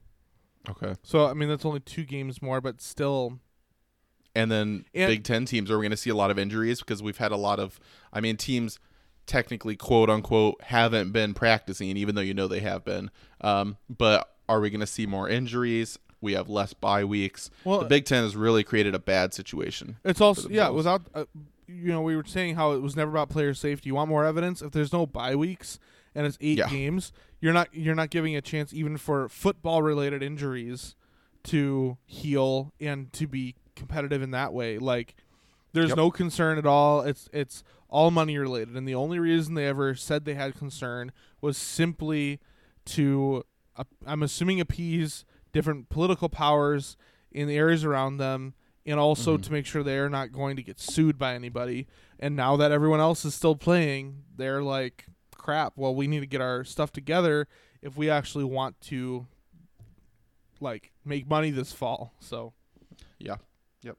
Okay. 0.69 0.95
So 1.05 1.27
I 1.27 1.33
mean 1.35 1.49
that's 1.49 1.65
only 1.65 1.79
two 1.79 2.03
games 2.05 2.43
more, 2.43 2.61
but 2.61 2.81
still 2.83 3.39
And 4.35 4.51
then 4.51 4.85
And- 4.95 5.09
Big 5.09 5.23
Ten 5.23 5.45
teams 5.45 5.71
are 5.71 5.79
we 5.79 5.85
going 5.85 5.91
to 5.93 5.97
see 5.97 6.11
a 6.11 6.15
lot 6.17 6.31
of 6.33 6.39
injuries 6.41 6.81
because 6.81 7.03
we've 7.03 7.19
had 7.19 7.31
a 7.31 7.37
lot 7.37 7.61
of, 7.61 7.79
I 8.13 8.21
mean, 8.21 8.37
teams 8.37 8.81
technically 9.27 9.77
quote 9.77 10.11
unquote 10.11 10.61
haven't 10.63 11.13
been 11.13 11.35
practicing, 11.35 11.97
even 11.97 12.17
though 12.17 12.21
you 12.21 12.35
know 12.35 12.49
they 12.49 12.61
have 12.61 12.85
been. 12.85 13.11
Um, 13.41 13.77
but 13.89 14.35
are 14.49 14.59
we 14.61 14.69
going 14.71 14.81
to 14.81 14.87
see 14.89 15.07
more 15.07 15.29
injuries? 15.29 15.99
We 16.27 16.35
have 16.35 16.49
less 16.51 16.75
bye 16.75 17.05
weeks. 17.05 17.51
well 17.65 17.79
the 17.81 17.87
Big 17.87 18.05
Ten 18.05 18.23
has 18.25 18.37
really 18.37 18.63
created 18.65 18.95
a 18.95 18.99
bad 18.99 19.33
situation. 19.33 19.97
it's 20.05 20.21
also 20.21 20.49
yeah, 20.51 20.69
without 20.69 21.03
uh, 21.15 21.25
you 21.69 21.91
know, 21.93 22.03
we 22.03 22.15
were 22.15 22.25
saying 22.25 22.55
how 22.57 22.73
it 22.73 22.83
was 22.83 22.95
never 22.95 23.11
about 23.11 23.29
player 23.29 23.53
safety. 23.55 23.89
You 23.89 23.95
want 23.95 24.09
more 24.11 24.25
evidence? 24.25 24.63
If 24.63 24.71
there's 24.73 24.93
no 24.93 25.05
bye 25.07 25.35
weeks 25.35 25.79
and 26.15 26.25
it's 26.27 26.39
8 26.41 26.59
Yeah. 26.59 26.69
games, 26.69 27.13
you're 27.41 27.53
not 27.53 27.69
you're 27.75 27.95
not 27.95 28.11
giving 28.11 28.37
a 28.37 28.41
chance 28.41 28.73
even 28.73 28.97
for 28.99 29.29
football 29.29 29.83
related 29.83 30.23
injuries 30.23 30.95
to 31.45 31.97
heal 32.07 32.73
and 32.81 33.13
to 33.15 33.27
be 33.27 33.55
competitive 33.75 34.21
in 34.23 34.31
that 34.33 34.53
way. 34.53 34.79
Like 34.79 35.15
there's 35.73 35.89
Yep. 35.91 35.97
no 35.97 36.11
concern 36.11 36.59
at 36.59 36.67
all. 36.67 37.03
It's 37.03 37.29
it's 37.33 37.63
all 37.89 38.11
money 38.11 38.37
related 38.37 38.75
and 38.75 38.87
the 38.89 38.95
only 38.95 39.19
reason 39.19 39.55
they 39.55 39.67
ever 39.67 39.95
said 39.95 40.25
they 40.25 40.35
had 40.35 40.57
concern 40.57 41.13
was 41.41 41.57
simply 41.57 42.41
to 42.85 43.45
uh, 43.77 43.85
I'm 44.07 44.23
assuming 44.23 44.61
appease 44.61 45.25
different 45.57 45.89
political 45.89 46.29
powers 46.29 46.97
in 47.33 47.49
the 47.49 47.57
areas 47.57 47.83
around 47.85 48.19
them 48.19 48.53
and 48.85 49.01
also 49.01 49.37
Mhm. 49.37 49.43
to 49.43 49.53
make 49.53 49.67
sure 49.67 49.83
they're 49.83 50.09
not 50.11 50.31
going 50.33 50.55
to 50.57 50.63
get 50.63 50.79
sued 50.79 51.19
by 51.19 51.35
anybody. 51.35 51.87
And 52.21 52.37
now 52.37 52.57
that 52.57 52.71
everyone 52.73 53.01
else 53.01 53.25
is 53.25 53.35
still 53.35 53.57
playing, 53.57 54.23
they're 54.37 54.63
like, 54.63 55.07
crap, 55.37 55.73
well, 55.77 55.95
we 55.95 56.07
need 56.07 56.21
to 56.21 56.27
get 56.27 56.41
our 56.41 56.63
stuff 56.65 56.93
together 56.93 57.49
if 57.83 57.97
we 57.97 58.09
actually 58.11 58.45
want 58.45 58.81
to 58.83 59.27
like 60.61 60.93
make 61.05 61.27
money 61.29 61.51
this 61.51 61.73
fall. 61.73 62.13
So 62.21 62.53
Yeah. 63.19 63.37
Yep. 63.83 63.97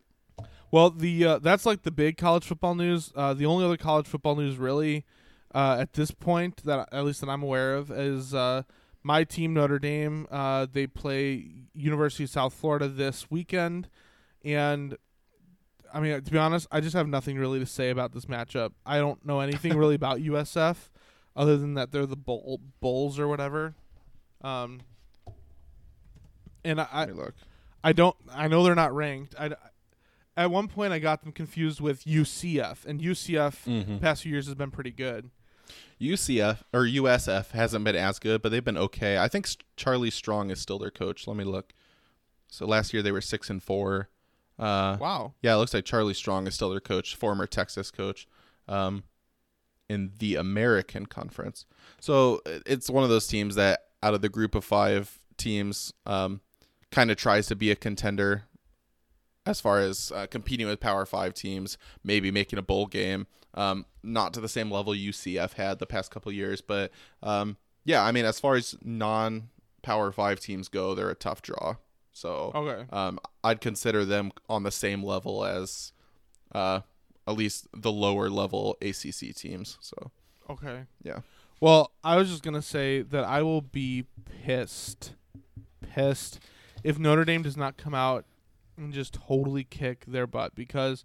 Well, 0.72 0.90
the 0.92 1.26
uh, 1.26 1.40
that's 1.40 1.66
like 1.66 1.84
the 1.84 1.92
big 1.92 2.18
college 2.18 2.46
football 2.46 2.76
news. 2.76 3.12
Uh, 3.16 3.34
the 3.34 3.46
only 3.46 3.66
other 3.66 3.78
college 3.78 4.06
football 4.08 4.36
news 4.36 4.58
really 4.58 5.06
uh, 5.56 5.78
at 5.80 5.94
this 5.94 6.12
point 6.12 6.64
that 6.66 6.88
at 6.92 7.04
least 7.06 7.22
that 7.22 7.30
I'm 7.30 7.42
aware 7.44 7.76
of 7.76 7.90
is 7.92 8.34
uh, 8.34 8.64
my 9.08 9.24
team 9.24 9.54
Notre 9.54 9.80
Dame. 9.80 10.28
Uh, 10.30 10.68
they 10.72 10.86
play 10.86 11.46
University 11.74 12.26
of 12.26 12.30
South 12.30 12.54
Florida 12.54 12.90
this 12.90 13.32
weekend, 13.32 13.88
and 14.44 14.98
I 15.94 16.02
mean 16.02 16.22
to 16.22 16.32
be 16.32 16.38
honest, 16.38 16.68
I 16.72 16.82
just 16.82 16.94
have 16.96 17.08
nothing 17.08 17.38
really 17.38 17.60
to 17.60 17.66
say 17.66 17.90
about 17.90 18.12
this 18.14 18.26
matchup. 18.26 18.72
I 18.86 18.98
don't 18.98 19.26
know 19.26 19.40
anything 19.40 19.78
really 19.78 19.96
about 20.04 20.20
USF 20.20 20.90
other 21.36 21.56
than 21.58 21.76
that 21.76 21.92
they're 21.92 22.06
the 22.06 22.18
bull, 22.18 22.60
Bulls 22.82 23.18
or 23.18 23.28
whatever. 23.30 23.76
Um, 24.42 24.82
and 26.66 26.82
I, 26.82 27.06
me 27.08 27.14
look. 27.14 27.34
I 27.84 27.94
don't. 27.94 28.16
I 28.34 28.48
know 28.50 28.64
they're 28.64 28.76
not 28.76 28.94
ranked. 28.94 29.36
I, 29.40 29.52
at 30.36 30.52
one 30.52 30.68
point, 30.68 30.92
I 30.94 31.00
got 31.00 31.24
them 31.24 31.32
confused 31.32 31.80
with 31.80 32.04
UCF, 32.06 32.86
and 32.86 33.00
UCF 33.00 33.66
Mm-hmm. 33.66 33.98
past 34.00 34.24
few 34.24 34.32
years 34.32 34.46
has 34.48 34.56
been 34.56 34.72
pretty 34.72 34.92
good. 34.92 35.30
UCF 36.02 36.60
or 36.74 36.82
USF 36.86 37.52
hasn't 37.52 37.84
been 37.86 37.96
as 37.96 38.20
good, 38.20 38.42
but 38.42 38.50
they've 38.50 38.64
been 38.64 38.78
okay. 38.78 39.18
I 39.18 39.28
think 39.28 39.48
Charlie 39.76 40.12
Strong 40.12 40.52
is 40.52 40.60
still 40.60 40.78
their 40.80 40.92
coach. 40.92 41.28
Let 41.28 41.38
me 41.38 41.44
look. 41.44 41.74
So 42.48 42.66
last 42.66 42.94
year 42.94 43.02
they 43.02 43.12
were 43.12 43.22
six 43.22 43.50
and 43.50 43.62
four. 43.62 44.10
Uh, 44.60 44.98
Wow. 45.00 45.34
yeah, 45.42 45.54
it 45.54 45.58
looks 45.58 45.74
like 45.74 45.86
Charlie 45.86 46.14
Strong 46.14 46.48
is 46.48 46.56
still 46.56 46.70
their 46.70 46.80
coach, 46.80 47.16
former 47.16 47.46
Texas 47.46 47.92
coach, 47.92 48.28
um, 48.68 49.04
in 49.90 50.12
the 50.18 50.36
American 50.36 51.06
Conference. 51.06 51.66
So 52.00 52.42
uh, 52.46 52.60
it's 52.66 52.90
one 52.90 53.04
of 53.04 53.10
those 53.10 53.28
teams 53.28 53.56
that 53.56 53.82
out 54.02 54.14
of 54.14 54.22
the 54.22 54.30
group 54.30 54.56
of 54.56 54.64
five 54.66 55.20
teams, 55.38 55.94
um, 56.06 56.42
kind 56.92 57.12
of 57.12 57.18
tries 57.18 57.48
to 57.48 57.56
be 57.56 57.70
a 57.70 57.76
contender 57.76 58.46
as 59.46 59.62
far 59.62 59.80
as 59.80 60.12
uh, 60.14 60.26
competing 60.28 60.68
with 60.68 60.80
Power 60.80 61.06
Five 61.06 61.34
teams, 61.34 61.78
maybe 62.04 62.32
making 62.32 62.58
a 62.60 62.62
bowl 62.64 62.86
game. 62.88 63.28
Um, 63.58 63.86
not 64.04 64.34
to 64.36 64.40
the 64.40 64.48
same 64.48 64.72
level 64.72 64.94
UCF 64.94 65.54
had 65.54 65.80
the 65.80 65.86
past 65.88 66.12
couple 66.12 66.32
years, 66.32 66.62
but 66.62 66.92
um, 67.24 67.58
yeah, 67.84 68.04
I 68.06 68.12
mean, 68.12 68.24
as 68.24 68.40
far 68.40 68.56
as 68.56 68.76
non 68.84 69.50
Power 69.82 70.12
Five 70.12 70.40
teams 70.40 70.68
go, 70.70 70.94
they're 70.96 71.10
a 71.10 71.16
tough 71.16 71.42
draw. 71.42 71.76
So 72.14 72.52
Okay. 72.56 72.86
um, 72.92 73.20
I'd 73.44 73.60
consider 73.62 74.06
them 74.06 74.32
on 74.48 74.64
the 74.64 74.72
same 74.72 75.04
level 75.04 75.44
as 75.44 75.92
uh, 76.54 76.82
at 77.28 77.36
least 77.36 77.68
the 77.74 77.92
lower 77.92 78.30
level 78.30 78.78
ACC 78.82 79.36
teams. 79.36 79.78
So 79.82 80.12
Okay. 80.50 80.84
yeah, 81.04 81.20
Well, 81.60 81.92
I 82.04 82.16
was 82.16 82.30
just 82.30 82.44
gonna 82.44 82.62
say 82.62 83.02
that 83.02 83.24
I 83.24 83.42
will 83.42 83.62
be 83.62 84.06
pissed, 84.44 85.14
pissed, 85.82 86.40
if 86.84 86.98
Notre 87.00 87.26
Dame 87.26 87.42
does 87.42 87.58
not 87.58 87.76
come 87.78 87.94
out 87.94 88.26
and 88.78 88.94
just 88.94 89.14
totally 89.14 89.64
kick 89.64 90.06
their 90.08 90.28
butt 90.28 90.54
because 90.56 91.04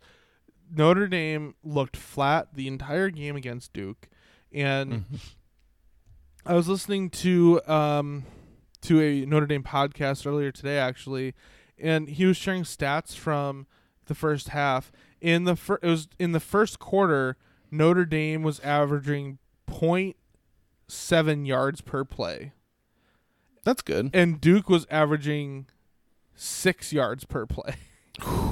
Notre 0.75 1.07
Dame 1.07 1.55
looked 1.63 1.97
flat 1.97 2.55
the 2.55 2.67
entire 2.67 3.11
game 3.11 3.37
against 3.37 3.73
Duke, 3.73 4.09
and 4.53 5.05
I 6.47 6.55
was 6.55 6.69
listening 6.69 7.11
to 7.11 7.61
um 7.67 8.25
to 8.83 9.01
a 9.01 9.27
Notre 9.27 9.47
Dame 9.47 9.63
podcast 9.63 10.27
earlier 10.27 10.51
today 10.51 10.79
actually, 10.79 11.35
and 11.79 12.09
he 12.09 12.25
was 12.25 12.37
sharing 12.37 12.65
stats 12.65 13.15
from 13.15 13.67
the 14.07 14.15
first 14.15 14.49
half. 14.49 14.91
In 15.21 15.45
the 15.45 15.55
fir- 15.57 15.79
it 15.83 15.87
was 15.89 16.09
in 16.19 16.33
the 16.33 16.41
first 16.41 16.79
quarter, 16.79 17.37
Notre 17.71 18.05
Dame 18.05 18.43
was 18.43 18.59
averaging 18.61 19.39
0.7 19.69 21.47
yards 21.47 21.81
per 21.81 22.05
play, 22.05 22.53
that's 23.63 23.83
good. 23.83 24.11
and 24.13 24.41
Duke 24.41 24.69
was 24.69 24.87
averaging 24.91 25.67
six 26.35 26.93
yards 26.93 27.25
per 27.25 27.47
play. 27.47 27.77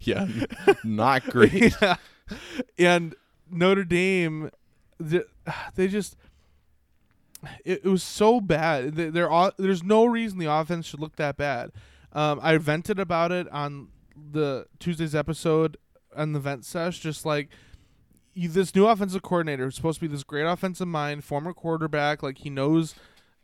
yeah, 0.00 0.26
not 0.84 1.24
great. 1.24 1.74
yeah. 1.82 1.96
And 2.78 3.14
Notre 3.50 3.84
Dame, 3.84 4.50
they, 5.00 5.88
just 5.88 6.16
it, 7.64 7.82
it 7.84 7.88
was 7.88 8.02
so 8.02 8.40
bad. 8.40 9.16
All, 9.16 9.52
there's 9.58 9.82
no 9.82 10.04
reason 10.04 10.38
the 10.38 10.52
offense 10.52 10.86
should 10.86 11.00
look 11.00 11.16
that 11.16 11.36
bad. 11.36 11.72
Um, 12.12 12.40
I 12.42 12.56
vented 12.58 12.98
about 12.98 13.32
it 13.32 13.48
on 13.50 13.88
the 14.32 14.66
Tuesday's 14.78 15.14
episode 15.14 15.76
on 16.16 16.32
the 16.32 16.40
vent 16.40 16.64
sesh, 16.64 16.98
just 16.98 17.24
like 17.24 17.48
you, 18.34 18.48
this 18.48 18.74
new 18.74 18.86
offensive 18.86 19.22
coordinator 19.22 19.66
is 19.66 19.74
supposed 19.74 20.00
to 20.00 20.08
be 20.08 20.12
this 20.12 20.24
great 20.24 20.44
offensive 20.44 20.88
mind, 20.88 21.24
former 21.24 21.52
quarterback. 21.52 22.22
Like 22.22 22.38
he 22.38 22.50
knows, 22.50 22.94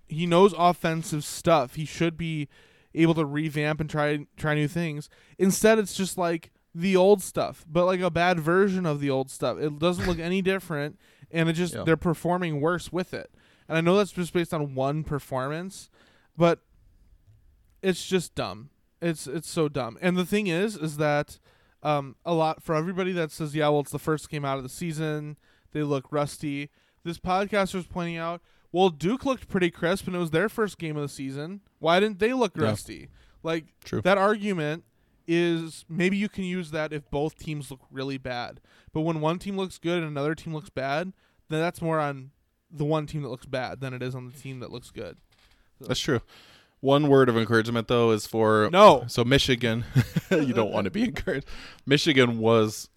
he 0.08 0.26
knows 0.26 0.54
offensive 0.56 1.24
stuff. 1.24 1.74
He 1.74 1.84
should 1.84 2.16
be 2.16 2.48
able 2.94 3.14
to 3.14 3.24
revamp 3.24 3.80
and 3.80 3.88
try 3.90 4.26
try 4.36 4.54
new 4.54 4.68
things. 4.68 5.08
Instead, 5.38 5.78
it's 5.78 5.94
just 5.94 6.16
like 6.18 6.50
the 6.74 6.96
old 6.96 7.22
stuff, 7.22 7.64
but 7.70 7.84
like 7.86 8.00
a 8.00 8.10
bad 8.10 8.40
version 8.40 8.84
of 8.86 9.00
the 9.00 9.10
old 9.10 9.30
stuff. 9.30 9.58
It 9.58 9.78
doesn't 9.78 10.06
look 10.06 10.18
any 10.18 10.42
different, 10.42 10.98
and 11.30 11.48
it 11.48 11.52
just 11.54 11.74
Yeah. 11.74 11.84
they're 11.84 11.96
performing 11.96 12.60
worse 12.60 12.92
with 12.92 13.14
it. 13.14 13.30
And 13.68 13.78
I 13.78 13.80
know 13.80 13.96
that's 13.96 14.12
just 14.12 14.32
based 14.32 14.52
on 14.52 14.74
one 14.74 15.04
performance, 15.04 15.88
but 16.36 16.60
it's 17.82 18.06
just 18.06 18.34
dumb. 18.34 18.70
It's 19.00 19.26
it's 19.26 19.48
so 19.48 19.68
dumb. 19.68 19.98
And 20.00 20.16
the 20.16 20.24
thing 20.26 20.46
is, 20.46 20.76
is 20.76 20.96
that 20.96 21.38
um, 21.82 22.16
a 22.24 22.32
lot 22.34 22.62
for 22.62 22.74
everybody 22.74 23.12
that 23.12 23.30
says, 23.30 23.54
yeah, 23.54 23.68
well, 23.68 23.80
it's 23.80 23.90
the 23.90 23.98
first 23.98 24.30
game 24.30 24.44
out 24.44 24.56
of 24.56 24.62
the 24.62 24.68
season. 24.70 25.36
They 25.72 25.82
look 25.82 26.10
rusty. 26.10 26.70
This 27.04 27.18
podcaster 27.18 27.74
is 27.76 27.86
pointing 27.86 28.16
out, 28.16 28.40
well, 28.74 28.90
Duke 28.90 29.24
looked 29.24 29.46
pretty 29.48 29.70
crisp, 29.70 30.08
and 30.08 30.16
it 30.16 30.18
was 30.18 30.32
their 30.32 30.48
first 30.48 30.78
game 30.78 30.96
of 30.96 31.02
the 31.02 31.08
season. 31.08 31.60
Why 31.78 32.00
didn't 32.00 32.18
they 32.18 32.32
look 32.32 32.56
Yeah. 32.56 32.64
rusty? 32.64 33.08
Like 33.44 33.66
True. 33.84 34.00
that 34.00 34.18
argument 34.18 34.82
is 35.28 35.84
maybe 35.88 36.16
you 36.16 36.28
can 36.28 36.42
use 36.42 36.72
that 36.72 36.92
if 36.92 37.08
both 37.08 37.38
teams 37.38 37.70
look 37.70 37.82
really 37.92 38.18
bad. 38.18 38.60
But 38.92 39.02
when 39.02 39.20
one 39.20 39.38
team 39.38 39.56
looks 39.56 39.78
good 39.78 39.98
and 39.98 40.08
another 40.08 40.34
team 40.34 40.52
looks 40.52 40.70
bad, 40.70 41.12
then 41.48 41.60
that's 41.60 41.80
more 41.80 42.00
on 42.00 42.32
the 42.68 42.84
one 42.84 43.06
team 43.06 43.22
that 43.22 43.28
looks 43.28 43.46
bad 43.46 43.80
than 43.80 43.94
it 43.94 44.02
is 44.02 44.14
on 44.16 44.26
the 44.26 44.32
team 44.36 44.58
that 44.58 44.72
looks 44.72 44.90
good. 44.90 45.18
That's 45.80 46.00
true. 46.00 46.20
One 46.80 47.06
word 47.08 47.28
of 47.28 47.36
encouragement 47.36 47.86
though 47.86 48.10
is 48.10 48.26
for 48.26 48.68
No. 48.72 49.04
So 49.06 49.24
Michigan, 49.24 49.84
you 50.32 50.52
don't 50.52 50.72
want 50.72 50.86
to 50.86 50.90
be 50.90 51.04
encouraged. 51.04 51.46
Michigan 51.86 52.38
was 52.38 52.88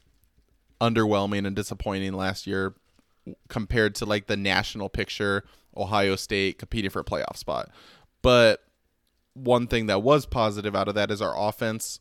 underwhelming 0.82 1.46
and 1.46 1.56
disappointing 1.56 2.14
last 2.14 2.48
year 2.48 2.74
compared 3.50 3.96
to 3.96 4.06
like 4.06 4.28
the 4.28 4.38
national 4.38 4.90
picture. 4.90 5.44
Ohio 5.76 6.16
State 6.16 6.58
competing 6.58 6.90
for 6.90 7.02
a 7.02 7.04
playoff 7.04 7.38
spot, 7.38 7.70
but 8.24 8.64
one 9.36 9.68
thing 9.68 9.86
that 9.86 10.02
was 10.02 10.26
positive 10.26 10.76
out 10.76 10.88
of 10.88 10.96
that 10.96 11.12
is 11.12 11.22
our 11.22 11.36
offense. 11.38 12.00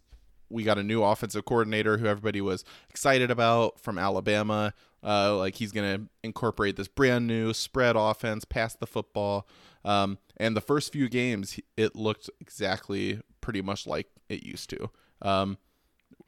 We 0.48 0.62
got 0.62 0.78
a 0.78 0.82
new 0.82 1.02
offensive 1.02 1.44
coordinator 1.44 1.98
who 1.98 2.06
everybody 2.06 2.40
was 2.40 2.64
excited 2.88 3.30
about 3.30 3.78
from 3.80 3.98
Alabama. 3.98 4.72
Uh, 5.04 5.36
like 5.36 5.56
he's 5.56 5.72
going 5.72 6.00
to 6.00 6.08
incorporate 6.22 6.76
this 6.76 6.88
brand 6.88 7.26
new 7.26 7.52
spread 7.52 7.96
offense, 7.96 8.44
pass 8.44 8.74
the 8.74 8.86
football. 8.86 9.46
Um, 9.84 10.18
and 10.36 10.56
the 10.56 10.60
first 10.60 10.92
few 10.92 11.08
games, 11.08 11.60
it 11.76 11.94
looked 11.94 12.30
exactly 12.40 13.20
pretty 13.40 13.62
much 13.62 13.86
like 13.86 14.08
it 14.28 14.42
used 14.42 14.70
to. 14.70 14.90
Um, 15.22 15.58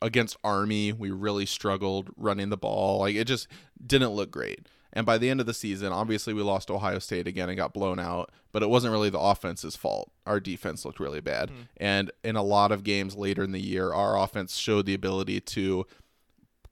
against 0.01 0.37
Army, 0.45 0.93
we 0.93 1.11
really 1.11 1.47
struggled 1.47 2.11
running 2.17 2.51
the 2.51 2.57
ball. 2.57 3.01
Like 3.01 3.17
it 3.17 3.27
just 3.27 3.49
didn't 3.85 4.11
look 4.11 4.31
great. 4.31 4.69
And 4.93 5.05
by 5.05 5.19
the 5.19 5.29
end 5.29 5.41
of 5.41 5.47
the 5.47 5.55
season, 5.55 5.93
obviously 5.93 6.33
we 6.33 6.43
lost 6.43 6.71
Ohio 6.71 6.99
State 6.99 7.27
again 7.27 7.49
and 7.49 7.57
got 7.57 7.75
blown 7.75 7.99
out, 7.99 8.31
but 8.53 8.63
it 8.63 8.71
wasn't 8.71 8.93
really 8.93 9.11
the 9.11 9.19
offense's 9.19 9.77
fault. 9.77 10.11
Our 10.27 10.41
defense 10.41 10.85
looked 10.85 10.99
really 10.99 11.21
bad. 11.21 11.51
And 11.77 12.11
in 12.25 12.37
a 12.37 12.43
lot 12.43 12.73
of 12.73 12.85
games 12.85 13.15
later 13.15 13.43
in 13.43 13.53
the 13.53 13.61
year, 13.61 13.93
our 13.93 14.19
offense 14.19 14.57
showed 14.57 14.87
the 14.87 14.95
ability 14.95 15.41
to 15.41 15.87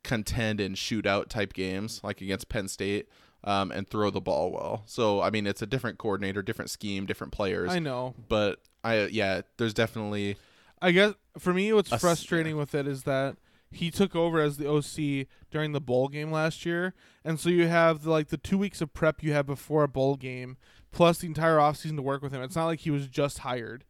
contend 0.03 0.61
in 0.61 0.75
shootout 0.75 1.29
type 1.29 1.53
games, 1.53 2.01
like 2.03 2.21
against 2.21 2.49
Penn 2.49 2.69
State, 2.69 3.09
um, 3.45 3.71
and 3.71 3.89
throw 3.89 4.11
the 4.11 4.21
ball 4.21 4.51
well. 4.51 4.83
So 4.87 5.21
I 5.21 5.31
mean, 5.31 5.47
it's 5.47 5.63
a 5.63 5.67
different 5.67 5.99
coordinator, 5.99 6.43
different 6.43 6.71
scheme, 6.71 7.07
different 7.07 7.33
players. 7.33 7.71
I 7.71 7.79
know. 7.79 8.15
But 8.29 8.61
I 8.83 9.07
yeah, 9.07 9.43
there's 9.59 9.75
definitely 9.75 10.37
I 10.81 10.93
guess 10.93 11.15
for 11.39 11.53
me, 11.53 11.73
what's 11.73 11.93
Us- 11.93 12.01
frustrating 12.01 12.57
with 12.57 12.75
it 12.75 12.87
is 12.87 13.03
that 13.05 13.37
he 13.71 13.91
took 13.91 14.15
over 14.17 14.41
as 14.41 14.57
the 14.57 14.69
OC 14.71 15.27
during 15.51 15.73
the 15.73 15.81
bowl 15.81 16.09
game 16.09 16.31
last 16.31 16.65
year, 16.65 16.95
and 17.25 17.39
so 17.41 17.49
you 17.49 17.67
have 17.69 18.03
the, 18.05 18.11
like 18.11 18.29
the 18.29 18.37
two 18.37 18.57
weeks 18.59 18.81
of 18.81 18.93
prep 18.95 19.23
you 19.23 19.33
have 19.33 19.47
before 19.47 19.83
a 19.83 19.89
bowl 19.89 20.17
game, 20.17 20.57
plus 20.93 21.19
the 21.19 21.27
entire 21.27 21.57
offseason 21.57 21.97
to 21.97 22.03
work 22.03 22.23
with 22.23 22.33
him. 22.33 22.43
It's 22.43 22.57
not 22.57 22.67
like 22.67 22.81
he 22.81 22.91
was 22.91 23.09
just 23.09 23.41
hired, 23.41 23.85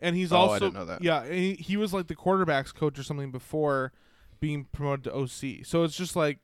and 0.00 0.14
he's 0.16 0.32
Oh, 0.32 0.36
I 0.36 0.38
also 0.40 0.58
didn't 0.60 0.74
know 0.74 0.84
that. 0.84 1.02
yeah, 1.02 1.22
and 1.22 1.34
he, 1.34 1.54
he 1.54 1.76
was 1.76 1.92
like 1.94 2.06
the 2.08 2.16
quarterbacks 2.16 2.74
coach 2.74 2.98
or 2.98 3.02
something 3.02 3.30
before 3.30 3.92
being 4.40 4.64
promoted 4.72 5.04
to 5.04 5.14
OC. 5.14 5.64
So 5.64 5.82
it's 5.84 5.96
just 5.96 6.14
like 6.16 6.38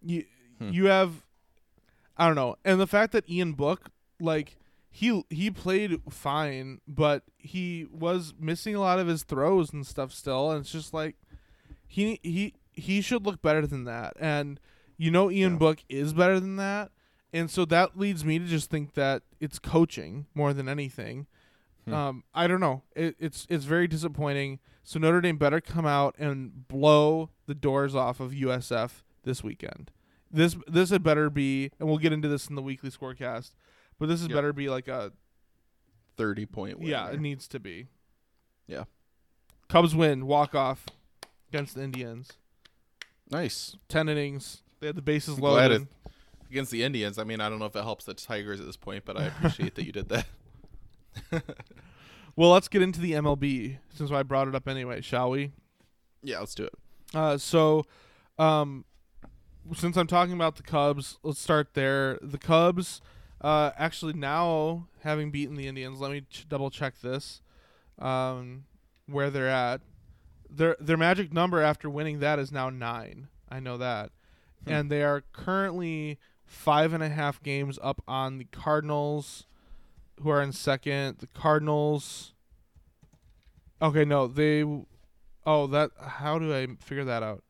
you 0.00 0.24
Hmm. 0.58 0.70
you 0.70 0.86
have 0.86 1.24
I 2.16 2.26
don't 2.26 2.36
know, 2.36 2.56
and 2.64 2.80
the 2.80 2.86
fact 2.86 3.12
that 3.12 3.28
Ian 3.28 3.52
Book 3.54 3.90
like 4.20 4.56
he 4.90 5.24
he 5.30 5.50
played 5.50 6.00
fine, 6.10 6.80
but 6.86 7.22
he 7.38 7.86
was 7.90 8.34
missing 8.38 8.74
a 8.74 8.80
lot 8.80 8.98
of 8.98 9.06
his 9.06 9.22
throws 9.22 9.72
and 9.72 9.86
stuff 9.86 10.12
still, 10.12 10.50
and 10.50 10.60
it's 10.60 10.70
just 10.72 10.92
like 10.94 11.16
he 11.92 12.18
he 12.22 12.54
he 12.72 13.02
should 13.02 13.26
look 13.26 13.42
better 13.42 13.66
than 13.66 13.84
that. 13.84 14.14
And 14.18 14.58
you 14.96 15.10
know 15.10 15.30
Ian 15.30 15.52
Yeah. 15.52 15.58
Book 15.58 15.78
is 15.90 16.14
better 16.14 16.40
than 16.40 16.56
that. 16.56 16.90
And 17.34 17.50
so 17.50 17.64
that 17.66 17.98
leads 17.98 18.24
me 18.24 18.38
to 18.38 18.46
just 18.46 18.70
think 18.70 18.94
that 18.94 19.22
it's 19.40 19.58
coaching 19.58 20.26
more 20.34 20.54
than 20.54 20.68
anything. 20.70 21.26
Hmm. 21.86 21.92
Um, 21.94 22.24
I 22.34 22.46
don't 22.46 22.60
know. 22.60 22.82
It, 22.96 23.16
it's 23.18 23.46
it's 23.50 23.66
very 23.66 23.86
disappointing. 23.88 24.58
So 24.82 24.98
Notre 24.98 25.20
Dame 25.20 25.36
better 25.36 25.60
come 25.60 25.84
out 25.86 26.14
and 26.18 26.66
blow 26.66 27.28
the 27.46 27.54
doors 27.54 27.94
off 27.94 28.20
of 28.20 28.32
USF 28.32 29.02
this 29.24 29.44
weekend. 29.44 29.90
This 30.30 30.56
this 30.66 30.88
had 30.88 31.02
better 31.02 31.28
be, 31.28 31.70
and 31.78 31.88
we'll 31.88 31.98
get 31.98 32.12
into 32.14 32.28
this 32.28 32.46
in 32.48 32.54
the 32.54 32.62
weekly 32.62 32.90
scorecast. 32.90 33.50
But 33.98 34.08
this 34.08 34.20
has 34.20 34.28
Yep. 34.28 34.34
better 34.36 34.52
be 34.54 34.70
like 34.70 34.88
a 34.88 35.12
thirty 36.16 36.46
point 36.46 36.78
win. 36.78 36.88
yeah, 36.88 37.04
there. 37.06 37.14
it 37.14 37.20
needs 37.20 37.46
to 37.48 37.60
be. 37.60 37.88
Yeah. 38.66 38.84
Cubs 39.68 39.94
win, 39.94 40.26
walk 40.26 40.54
off 40.54 40.86
against 41.52 41.74
the 41.74 41.82
Indians. 41.82 42.32
nice. 43.30 43.76
Ten 43.88 44.08
innings. 44.08 44.62
They 44.80 44.86
had 44.88 44.96
the 44.96 45.02
bases 45.02 45.36
I'm 45.36 45.42
loaded. 45.44 45.86
Against 46.50 46.70
the 46.70 46.82
Indians, 46.82 47.18
I 47.18 47.24
mean, 47.24 47.40
I 47.40 47.48
don't 47.48 47.58
know 47.58 47.64
if 47.66 47.76
it 47.76 47.82
helps 47.82 48.04
the 48.04 48.14
Tigers 48.14 48.60
at 48.60 48.66
this 48.66 48.76
point, 48.76 49.04
but 49.04 49.16
I 49.16 49.24
appreciate 49.24 49.74
that 49.76 49.84
you 49.86 49.92
did 49.92 50.08
that. 50.10 50.26
Well, 52.34 52.50
let's 52.50 52.68
get 52.68 52.80
into 52.80 52.98
the 52.98 53.12
MLB 53.12 53.76
since 53.92 54.10
I 54.10 54.22
brought 54.22 54.48
it 54.48 54.54
up 54.54 54.66
anyway, 54.66 55.02
shall 55.02 55.28
we? 55.28 55.52
Yeah, 56.22 56.38
let's 56.40 56.54
do 56.54 56.64
it. 56.64 56.72
Uh, 57.14 57.36
so, 57.36 57.84
um, 58.38 58.86
since 59.74 59.98
I'm 59.98 60.06
talking 60.06 60.32
about 60.32 60.56
the 60.56 60.62
Cubs, 60.62 61.18
let's 61.22 61.38
start 61.38 61.74
there. 61.74 62.18
The 62.22 62.38
Cubs, 62.38 63.02
uh, 63.42 63.72
actually 63.76 64.14
now 64.14 64.88
having 65.02 65.30
beaten 65.30 65.56
the 65.56 65.66
Indians, 65.68 66.00
let 66.00 66.10
me 66.10 66.22
ch- 66.22 66.46
double 66.48 66.70
check 66.70 67.02
this, 67.02 67.42
um, 67.98 68.64
where 69.06 69.28
they're 69.28 69.48
at. 69.50 69.82
Their 70.54 70.76
their 70.78 70.96
magic 70.96 71.32
number 71.32 71.60
after 71.60 71.88
winning 71.88 72.20
that 72.20 72.38
is 72.38 72.52
now 72.52 72.68
nine. 72.70 73.28
I 73.48 73.58
know 73.60 73.76
that, 73.78 74.12
Hmm. 74.64 74.72
and 74.72 74.90
they 74.90 75.02
are 75.02 75.22
currently 75.32 76.18
five 76.44 76.92
and 76.92 77.02
a 77.02 77.08
half 77.08 77.42
games 77.42 77.78
up 77.82 78.02
on 78.06 78.38
the 78.38 78.44
Cardinals, 78.44 79.46
who 80.20 80.28
are 80.30 80.42
in 80.42 80.52
second. 80.52 81.18
The 81.18 81.26
Cardinals. 81.28 82.34
Okay, 83.80 84.04
no, 84.04 84.26
they 84.26 84.64
Oh, 85.44 85.66
that. 85.68 85.90
How 85.98 86.38
do 86.38 86.54
I 86.54 86.66
figure 86.78 87.04
that 87.04 87.22
out? 87.24 87.42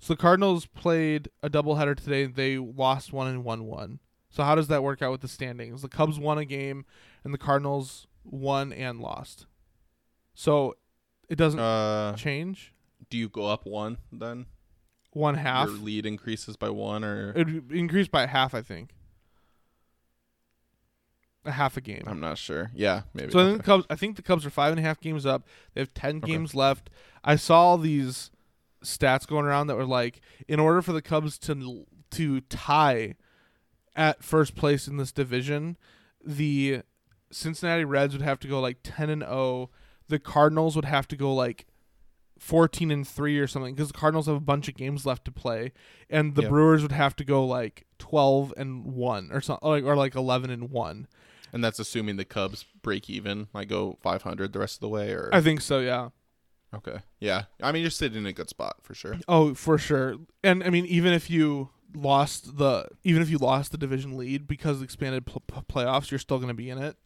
So 0.00 0.12
the 0.14 0.20
Cardinals 0.20 0.66
played 0.66 1.28
a 1.42 1.48
doubleheader 1.48 1.96
today. 1.96 2.26
They 2.26 2.58
lost 2.58 3.12
one 3.12 3.28
and 3.28 3.44
won 3.44 3.64
one. 3.64 4.00
So 4.30 4.42
how 4.42 4.54
does 4.56 4.68
that 4.68 4.82
work 4.82 5.02
out 5.02 5.12
with 5.12 5.20
the 5.20 5.28
standings? 5.28 5.82
The 5.82 5.88
Cubs 5.88 6.18
won 6.18 6.38
a 6.38 6.44
game, 6.44 6.84
and 7.24 7.32
the 7.32 7.38
Cardinals 7.38 8.06
won 8.24 8.72
and 8.72 9.00
lost. 9.00 9.46
So 10.34 10.76
it 11.28 11.36
doesn't 11.36 11.60
Uh, 11.60 12.14
change. 12.16 12.72
do 13.10 13.16
you 13.18 13.28
go 13.28 13.46
up 13.46 13.66
one 13.66 13.98
then? 14.12 14.46
One 15.12 15.34
half. 15.36 15.68
Your 15.68 15.78
lead 15.78 16.06
increases 16.06 16.56
by 16.56 16.70
one, 16.70 17.02
or 17.04 17.32
It 17.36 17.48
increased 17.70 18.10
by 18.10 18.26
half, 18.26 18.54
I 18.54 18.62
think. 18.62 18.90
A 21.44 21.52
half 21.52 21.76
a 21.76 21.80
game. 21.80 22.02
I'm 22.06 22.20
not 22.20 22.36
sure. 22.36 22.70
Yeah, 22.74 23.02
maybe. 23.14 23.32
So 23.32 23.38
I 23.38 23.42
think 23.44 23.54
Okay. 23.54 23.56
the 23.58 23.62
Cubs. 23.62 23.86
I 23.88 23.96
think 23.96 24.16
the 24.16 24.22
Cubs 24.22 24.44
are 24.44 24.50
five 24.50 24.70
and 24.72 24.78
a 24.78 24.82
half 24.82 25.00
games 25.00 25.24
up. 25.24 25.46
They 25.72 25.80
have 25.80 25.94
ten 25.94 26.20
games 26.20 26.54
left. 26.54 26.90
I 27.24 27.36
saw 27.36 27.76
these 27.76 28.30
stats 28.84 29.26
going 29.26 29.46
around 29.46 29.68
that 29.68 29.76
were 29.76 29.86
like, 29.86 30.20
in 30.46 30.60
order 30.60 30.82
for 30.82 30.92
the 30.92 31.00
Cubs 31.02 31.38
to 31.40 31.86
to 32.10 32.40
tie 32.42 33.14
at 33.96 34.22
first 34.22 34.54
place 34.56 34.86
in 34.88 34.96
this 34.98 35.10
division, 35.12 35.76
the 36.24 36.82
Cincinnati 37.30 37.84
Reds 37.84 38.12
would 38.14 38.22
have 38.22 38.40
to 38.40 38.48
go 38.48 38.60
like 38.60 38.78
ten 38.82 39.08
and 39.08 39.22
zero. 39.22 39.70
The 40.08 40.18
Cardinals 40.18 40.76
would 40.76 40.84
have 40.86 41.08
to 41.08 41.16
go 41.16 41.34
like. 41.34 41.66
14 42.40 42.92
and 42.92 43.04
3 43.04 43.36
or 43.40 43.48
something 43.48 43.74
because 43.74 43.88
the 43.88 43.98
Cardinals 43.98 44.26
have 44.26 44.36
a 44.36 44.40
bunch 44.40 44.68
of 44.68 44.76
games 44.76 45.04
left 45.04 45.24
to 45.24 45.32
play 45.32 45.72
and 46.08 46.36
the 46.36 46.42
Yep. 46.42 46.50
Brewers 46.50 46.82
would 46.82 46.92
have 46.92 47.16
to 47.16 47.24
go 47.24 47.44
like 47.44 47.84
12 47.98 48.54
and 48.56 48.84
1 48.84 49.30
or 49.32 49.40
something 49.40 49.68
like 49.68 49.82
or 49.82 49.96
like 49.96 50.14
11 50.14 50.48
and 50.48 50.70
1 50.70 51.08
and 51.52 51.64
that's 51.64 51.78
assuming 51.78 52.16
the 52.16 52.24
Cubs 52.24 52.64
break 52.82 53.10
even, 53.10 53.48
like 53.52 53.68
go 53.68 53.98
500 54.02 54.52
the 54.52 54.58
rest 54.58 54.76
of 54.76 54.80
the 54.82 54.88
way, 54.88 55.10
or 55.10 55.30
I 55.32 55.40
think 55.40 55.60
so, 55.60 55.80
yeah. 55.80 56.10
Okay. 56.74 56.98
Yeah. 57.20 57.44
I 57.62 57.72
mean, 57.72 57.82
you're 57.82 57.90
sitting 57.90 58.18
in 58.18 58.26
a 58.26 58.32
good 58.32 58.48
spot 58.48 58.76
for 58.82 58.94
sure. 58.94 59.16
Oh, 59.26 59.54
for 59.54 59.78
sure. 59.78 60.16
And 60.44 60.62
I 60.62 60.70
mean, 60.70 60.84
even 60.86 61.12
if 61.12 61.30
you 61.30 61.70
lost 61.94 62.58
the 62.58 62.86
even 63.02 63.22
if 63.22 63.30
you 63.30 63.38
lost 63.38 63.72
the 63.72 63.78
division 63.78 64.16
lead 64.16 64.46
because 64.46 64.76
of 64.76 64.82
expanded 64.82 65.26
pl- 65.26 65.42
playoffs, 65.68 66.10
you're 66.10 66.18
still 66.18 66.38
going 66.38 66.48
to 66.48 66.54
be 66.54 66.70
in 66.70 66.78
it. 66.78 66.96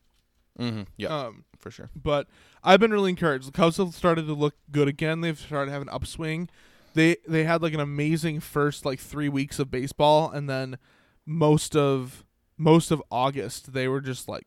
Mm-hmm. 0.58 0.82
Yeah, 0.96 1.08
Um, 1.08 1.44
for 1.58 1.70
sure. 1.70 1.88
but 1.94 2.28
I've 2.62 2.80
been 2.80 2.90
really 2.92 3.10
encouraged. 3.10 3.48
The 3.48 3.52
Cubs 3.52 3.78
have 3.78 3.94
started 3.94 4.26
to 4.26 4.34
look 4.34 4.54
good 4.70 4.88
again. 4.88 5.20
They've 5.22 5.38
started 5.38 5.70
having 5.70 5.88
an 5.88 5.94
upswing. 5.94 6.48
They 6.94 7.16
they 7.26 7.44
had 7.44 7.62
like 7.62 7.72
an 7.74 7.80
amazing 7.80 8.40
first 8.40 8.84
like 8.84 9.00
three 9.00 9.28
weeks 9.30 9.58
of 9.58 9.70
baseball, 9.70 10.30
and 10.30 10.48
then 10.50 10.76
most 11.24 11.74
of 11.74 12.24
most 12.58 12.90
of 12.90 13.02
August 13.10 13.72
they 13.72 13.88
were 13.88 14.00
just 14.02 14.28
like 14.28 14.44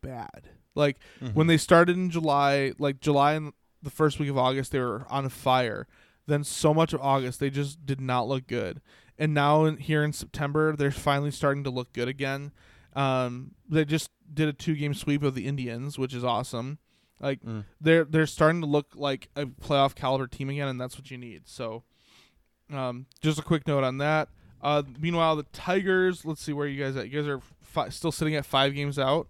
bad. 0.00 0.48
Like 0.74 0.98
Mm-hmm. 1.20 1.34
when 1.34 1.46
they 1.46 1.56
started 1.58 1.96
in 1.96 2.10
July, 2.10 2.72
like 2.78 3.00
July 3.00 3.34
and 3.34 3.52
the 3.82 3.90
first 3.90 4.18
week 4.18 4.30
of 4.30 4.38
August, 4.38 4.72
they 4.72 4.80
were 4.80 5.06
on 5.10 5.28
fire. 5.28 5.86
Then 6.26 6.42
so 6.42 6.72
much 6.72 6.94
of 6.94 7.00
August, 7.02 7.38
they 7.38 7.50
just 7.50 7.84
did 7.84 8.00
not 8.00 8.26
look 8.26 8.46
good. 8.46 8.80
And 9.18 9.34
now 9.34 9.66
in, 9.66 9.76
here 9.76 10.02
in 10.02 10.12
September, 10.14 10.74
they're 10.74 10.90
finally 10.90 11.30
starting 11.30 11.64
to 11.64 11.70
look 11.70 11.92
good 11.92 12.08
again. 12.08 12.50
Um, 12.96 13.50
they 13.68 13.84
just 13.84 14.08
did 14.32 14.48
a 14.48 14.52
two 14.52 14.74
game 14.74 14.94
sweep 14.94 15.22
of 15.22 15.34
the 15.34 15.46
Indians, 15.46 15.98
which 15.98 16.14
is 16.14 16.24
awesome. 16.24 16.78
Like 17.20 17.42
Mm. 17.42 17.64
they're 17.80 18.04
they're 18.04 18.26
starting 18.26 18.60
to 18.60 18.66
look 18.66 18.88
like 18.94 19.28
a 19.36 19.46
playoff 19.46 19.94
caliber 19.94 20.26
team 20.26 20.50
again, 20.50 20.68
and 20.68 20.80
that's 20.80 20.96
what 20.98 21.10
you 21.10 21.16
need. 21.18 21.42
So, 21.48 21.84
um, 22.72 23.06
just 23.20 23.38
a 23.38 23.42
quick 23.42 23.66
note 23.66 23.84
on 23.84 23.98
that. 23.98 24.28
Uh, 24.62 24.82
meanwhile, 24.98 25.36
the 25.36 25.42
Tigers. 25.44 26.24
Let's 26.24 26.42
see 26.42 26.52
where 26.52 26.66
you 26.66 26.82
guys 26.82 26.96
at. 26.96 27.10
You 27.10 27.20
guys 27.20 27.28
are 27.28 27.40
fi- 27.62 27.88
still 27.90 28.10
sitting 28.12 28.34
at 28.34 28.44
five 28.46 28.74
games 28.74 28.98
out. 28.98 29.28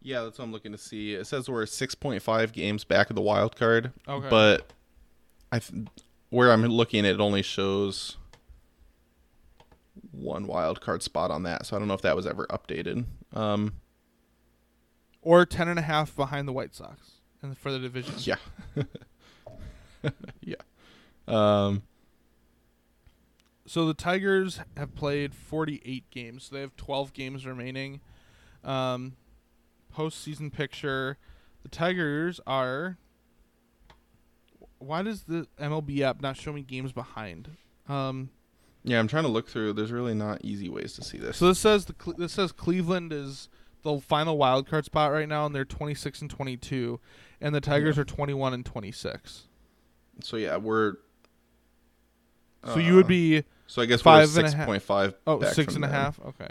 Yeah, 0.00 0.22
that's 0.22 0.38
what 0.38 0.44
I'm 0.46 0.52
looking 0.52 0.72
to 0.72 0.78
see. 0.78 1.14
It 1.14 1.26
says 1.28 1.48
we're 1.48 1.64
6.5 1.64 2.52
games 2.52 2.82
back 2.84 3.08
of 3.10 3.14
the 3.16 3.22
wild 3.22 3.54
card, 3.54 3.92
Okay. 4.08 4.28
but 4.28 4.72
I 5.52 5.60
th- 5.60 5.86
where 6.30 6.50
I'm 6.50 6.64
looking, 6.64 7.04
it 7.04 7.20
only 7.20 7.42
shows 7.42 8.16
one 10.10 10.46
wild 10.46 10.80
card 10.80 11.02
spot 11.02 11.30
on 11.30 11.42
that. 11.44 11.66
So 11.66 11.76
I 11.76 11.78
don't 11.78 11.88
know 11.88 11.94
if 11.94 12.02
that 12.02 12.16
was 12.16 12.26
ever 12.26 12.46
updated. 12.48 13.04
Um, 13.32 13.74
or 15.20 15.44
ten 15.46 15.68
and 15.68 15.78
a 15.78 15.82
half 15.82 16.14
behind 16.16 16.48
the 16.48 16.52
White 16.52 16.74
Sox 16.74 17.12
and 17.42 17.56
for 17.56 17.70
the 17.70 17.78
division. 17.78 18.14
yeah, 18.18 18.36
yeah. 20.40 20.56
Um, 21.28 21.82
So 23.66 23.86
the 23.86 23.94
Tigers 23.94 24.60
have 24.76 24.94
played 24.94 25.34
48 25.34 26.10
games. 26.10 26.44
So 26.44 26.56
they 26.56 26.60
have 26.62 26.76
12 26.76 27.12
games 27.12 27.46
remaining. 27.46 28.00
Um, 28.64 29.16
postseason 29.96 30.52
picture: 30.52 31.18
the 31.62 31.68
Tigers 31.68 32.40
are. 32.46 32.98
Why 34.78 35.02
does 35.02 35.22
the 35.22 35.46
MLB 35.60 36.00
app 36.00 36.20
not 36.20 36.36
show 36.36 36.52
me 36.52 36.62
games 36.62 36.90
behind? 36.92 37.50
Um, 37.88 38.30
yeah, 38.84 38.98
I'm 38.98 39.08
trying 39.08 39.24
to 39.24 39.28
look 39.30 39.48
through. 39.48 39.74
There's 39.74 39.92
really 39.92 40.14
not 40.14 40.40
easy 40.44 40.68
ways 40.68 40.92
to 40.94 41.04
see 41.04 41.18
this. 41.18 41.36
so 41.36 41.48
this 41.48 41.58
says 41.58 41.84
the 41.86 41.92
Cle- 41.92 42.14
this 42.16 42.32
says 42.32 42.52
Cleveland 42.52 43.12
is 43.12 43.48
the 43.82 44.00
final 44.00 44.36
wild 44.38 44.68
card 44.68 44.84
spot 44.84 45.12
right 45.12 45.28
now, 45.28 45.46
and 45.46 45.54
they're 45.54 45.64
26 45.64 46.22
and 46.22 46.30
22, 46.30 47.00
and 47.40 47.54
the 47.54 47.60
Tigers 47.60 47.98
are 47.98 48.04
21 48.04 48.54
and 48.54 48.64
26. 48.64 49.48
So 50.22 50.36
yeah, 50.36 50.56
we're. 50.56 50.94
So 52.64 52.78
you 52.78 52.94
would 52.94 53.06
uh, 53.06 53.08
be 53.08 53.42
So 53.66 53.82
I 53.82 53.86
guess 53.86 54.02
five 54.02 54.32
we're 54.36 54.44
and 54.44 54.54
a 54.62 54.66
point 54.66 54.82
five. 54.82 55.14
oh 55.26 55.42
six 55.42 55.74
and 55.74 55.84
a 55.84 55.88
half. 55.88 56.20
Okay. 56.24 56.50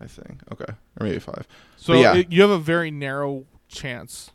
I 0.00 0.06
think. 0.06 0.40
Okay, 0.52 0.72
or 1.00 1.06
maybe 1.06 1.18
five. 1.18 1.46
So 1.76 1.94
yeah. 1.94 2.16
it- 2.16 2.30
you 2.30 2.42
have 2.42 2.50
a 2.50 2.58
very 2.58 2.90
narrow 2.90 3.46
chance. 3.68 4.30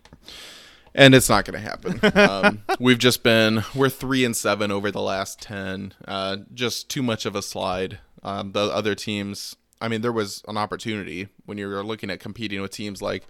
And 0.95 1.15
it's 1.15 1.29
not 1.29 1.45
going 1.45 1.61
to 1.61 1.69
happen. 1.69 2.17
um, 2.17 2.63
we've 2.79 2.99
just 2.99 3.23
been 3.23 3.63
we're 3.75 3.89
three 3.89 4.25
and 4.25 4.35
seven 4.35 4.71
over 4.71 4.91
the 4.91 5.01
last 5.01 5.41
ten. 5.41 5.93
Uh, 6.07 6.37
just 6.53 6.89
too 6.89 7.03
much 7.03 7.25
of 7.25 7.35
a 7.35 7.41
slide. 7.41 7.99
Um, 8.21 8.51
the 8.51 8.61
other 8.61 8.95
teams. 8.95 9.55
I 9.81 9.89
mean, 9.89 10.01
there 10.01 10.13
was 10.13 10.43
an 10.47 10.57
opportunity 10.57 11.27
when 11.45 11.57
you 11.57 11.67
were 11.67 11.83
looking 11.83 12.09
at 12.09 12.21
competing 12.21 12.61
with 12.61 12.71
teams 12.71 13.01
like 13.01 13.27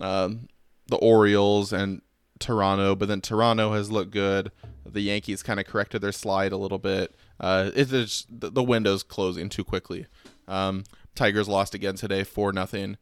um, 0.00 0.48
the 0.88 0.96
Orioles 0.96 1.72
and 1.72 2.02
Toronto, 2.38 2.94
but 2.94 3.08
then 3.08 3.22
Toronto 3.22 3.72
has 3.72 3.90
looked 3.90 4.10
good. 4.10 4.52
The 4.84 5.00
Yankees 5.00 5.42
kind 5.42 5.58
of 5.58 5.66
corrected 5.66 6.02
their 6.02 6.12
slide 6.12 6.52
a 6.52 6.58
little 6.58 6.78
bit. 6.78 7.14
Uh, 7.40 7.70
the, 7.70 8.26
the 8.28 8.62
window's 8.62 9.02
closing 9.02 9.48
too 9.48 9.64
quickly. 9.64 10.06
Um, 10.46 10.84
Tigers 11.14 11.48
lost 11.48 11.74
again 11.74 11.94
today, 11.94 12.22
four 12.22 12.52
nothing. 12.52 12.98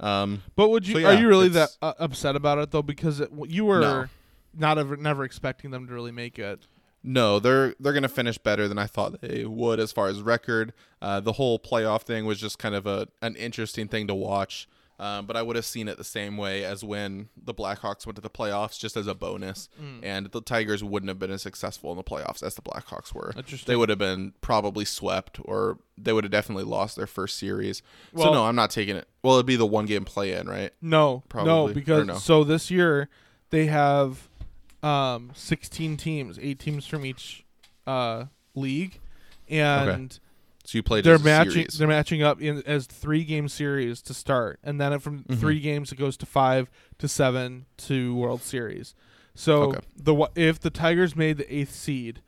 Um, 0.00 0.42
But 0.56 0.68
would 0.68 0.86
you 0.86 1.00
So, 1.00 1.06
are 1.06 1.14
you 1.14 1.28
really 1.28 1.48
that 1.48 1.70
uh, 1.80 1.94
upset 1.98 2.36
about 2.36 2.58
it 2.58 2.70
though? 2.70 2.82
Because 2.82 3.20
it, 3.20 3.30
you 3.48 3.64
were 3.64 3.80
No. 3.80 4.06
not 4.54 4.78
ever 4.78 4.96
never 4.96 5.24
expecting 5.24 5.70
them 5.70 5.86
to 5.86 5.92
really 5.92 6.12
make 6.12 6.38
it. 6.38 6.66
No, 7.02 7.38
they're 7.38 7.74
they're 7.78 7.92
gonna 7.92 8.08
finish 8.08 8.36
better 8.36 8.66
than 8.68 8.78
I 8.78 8.86
thought 8.86 9.20
they 9.20 9.44
would 9.44 9.78
as 9.80 9.92
far 9.92 10.08
as 10.08 10.20
record. 10.22 10.72
Uh, 11.00 11.20
the 11.20 11.32
whole 11.32 11.58
playoff 11.58 12.02
thing 12.02 12.26
was 12.26 12.40
just 12.40 12.58
kind 12.58 12.74
of 12.74 12.86
a 12.86 13.08
an 13.22 13.36
interesting 13.36 13.88
thing 13.88 14.06
to 14.08 14.14
watch. 14.14 14.68
Um, 14.98 15.26
but 15.26 15.36
I 15.36 15.42
would 15.42 15.56
have 15.56 15.66
seen 15.66 15.88
it 15.88 15.98
the 15.98 16.04
same 16.04 16.38
way 16.38 16.64
as 16.64 16.82
when 16.82 17.28
the 17.36 17.52
Blackhawks 17.52 18.06
went 18.06 18.16
to 18.16 18.22
the 18.22 18.30
playoffs, 18.30 18.78
just 18.78 18.96
as 18.96 19.06
a 19.06 19.14
bonus. 19.14 19.68
Mm. 19.80 20.00
And 20.02 20.26
the 20.32 20.40
Tigers 20.40 20.82
wouldn't 20.82 21.08
have 21.08 21.18
been 21.18 21.30
as 21.30 21.42
successful 21.42 21.90
in 21.90 21.98
the 21.98 22.02
playoffs 22.02 22.42
as 22.42 22.54
the 22.54 22.62
Blackhawks 22.62 23.14
were. 23.14 23.34
They 23.66 23.76
would 23.76 23.90
have 23.90 23.98
been 23.98 24.32
probably 24.40 24.86
swept, 24.86 25.38
or 25.44 25.78
they 25.98 26.14
would 26.14 26.24
have 26.24 26.30
definitely 26.30 26.64
lost 26.64 26.96
their 26.96 27.06
first 27.06 27.36
series. 27.36 27.82
Well- 28.12 28.28
so 28.28 28.32
no, 28.32 28.46
I'm 28.46 28.56
not 28.56 28.70
taking 28.70 28.96
it. 28.96 29.06
Well, 29.22 29.34
it'd 29.34 29.46
be 29.46 29.56
the 29.56 29.66
one 29.66 29.84
game 29.86 30.04
play 30.06 30.32
in, 30.32 30.48
right? 30.48 30.72
No, 30.80 31.24
Probably, 31.28 31.52
no, 31.52 31.68
because 31.74 32.06
no? 32.06 32.14
so 32.16 32.42
this 32.44 32.70
year 32.70 33.08
they 33.50 33.66
have 33.66 34.28
um 34.82 35.32
16 35.34 35.96
teams, 35.96 36.38
eight 36.40 36.58
teams 36.58 36.86
from 36.86 37.04
each 37.04 37.44
uh 37.86 38.26
league, 38.54 39.00
and 39.48 40.18
So 40.66 40.78
you 40.78 40.82
played. 40.82 41.04
they're 41.04 41.18
matching 41.18 41.52
series. 41.52 41.78
they're 41.78 41.88
matching 41.88 42.22
up 42.22 42.40
in 42.42 42.62
as 42.66 42.86
three 42.86 43.24
game 43.24 43.48
series 43.48 44.02
to 44.02 44.14
start, 44.14 44.58
and 44.64 44.80
then 44.80 44.98
from 44.98 45.24
Mhm. 45.24 45.38
three 45.38 45.60
games 45.60 45.92
it 45.92 45.96
goes 45.96 46.16
to 46.18 46.26
five 46.26 46.68
to 46.98 47.06
seven 47.08 47.66
to 47.78 48.14
World 48.16 48.42
Series. 48.42 48.94
So 49.34 49.62
Okay. 49.74 49.80
the 49.96 50.28
if 50.34 50.58
the 50.60 50.70
Tigers 50.70 51.14
made 51.14 51.36
the 51.38 51.54
eighth 51.54 51.74
seed, 51.74 52.20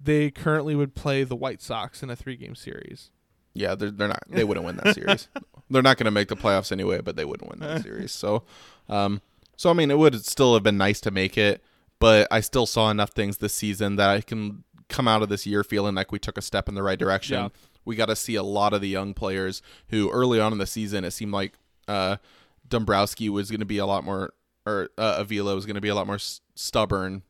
they 0.00 0.30
currently 0.30 0.74
would 0.74 0.94
play 0.94 1.24
the 1.24 1.36
White 1.36 1.62
Sox 1.62 2.02
in 2.02 2.10
a 2.10 2.16
three 2.16 2.36
game 2.36 2.54
series. 2.54 3.10
Yeah, 3.54 3.74
they're 3.74 3.90
they're 3.90 4.08
not. 4.08 4.22
They 4.28 4.44
wouldn't 4.44 4.66
win 4.66 4.76
that 4.82 4.94
series. 4.94 5.28
they're 5.70 5.82
not 5.82 5.96
going 5.96 6.04
to 6.04 6.10
make 6.10 6.28
the 6.28 6.36
playoffs 6.36 6.70
anyway, 6.70 7.00
but 7.00 7.16
they 7.16 7.24
wouldn't 7.24 7.50
win 7.50 7.60
that 7.60 7.82
series. 7.82 8.12
So, 8.12 8.44
um, 8.88 9.20
so 9.56 9.70
I 9.70 9.72
mean, 9.72 9.90
it 9.90 9.98
would 9.98 10.24
still 10.24 10.54
have 10.54 10.62
been 10.62 10.76
nice 10.76 11.00
to 11.02 11.10
make 11.10 11.36
it, 11.38 11.62
but 11.98 12.28
I 12.30 12.40
still 12.40 12.66
saw 12.66 12.90
enough 12.90 13.10
things 13.10 13.38
this 13.38 13.54
season 13.54 13.96
that 13.96 14.10
I 14.10 14.20
can 14.20 14.64
come 14.88 15.06
out 15.06 15.22
of 15.22 15.28
this 15.28 15.46
year 15.46 15.62
feeling 15.62 15.94
like 15.94 16.10
we 16.12 16.18
took 16.18 16.38
a 16.38 16.42
step 16.42 16.68
in 16.68 16.74
the 16.74 16.82
right 16.82 16.98
direction. 16.98 17.36
Yeah. 17.36 17.48
We 17.88 17.96
got 17.96 18.06
to 18.06 18.16
see 18.16 18.34
a 18.34 18.42
lot 18.42 18.74
of 18.74 18.80
the 18.82 18.88
young 18.88 19.14
players 19.14 19.62
who 19.88 20.10
early 20.10 20.38
on 20.38 20.52
in 20.52 20.58
the 20.58 20.66
season 20.66 21.04
it 21.04 21.12
seemed 21.12 21.32
like 21.32 21.54
uh, 21.88 22.18
Dombrowski 22.68 23.30
was 23.30 23.50
going 23.50 23.60
to 23.60 23.66
be 23.66 23.78
a 23.78 23.86
lot 23.86 24.04
more, 24.04 24.34
or 24.66 24.90
uh, 24.98 25.16
Avila 25.18 25.54
was 25.54 25.64
going 25.64 25.74
to 25.74 25.80
be 25.80 25.88
a 25.88 25.94
lot 25.94 26.06
more 26.06 26.16
s- 26.16 26.42
stubborn, 26.54 27.22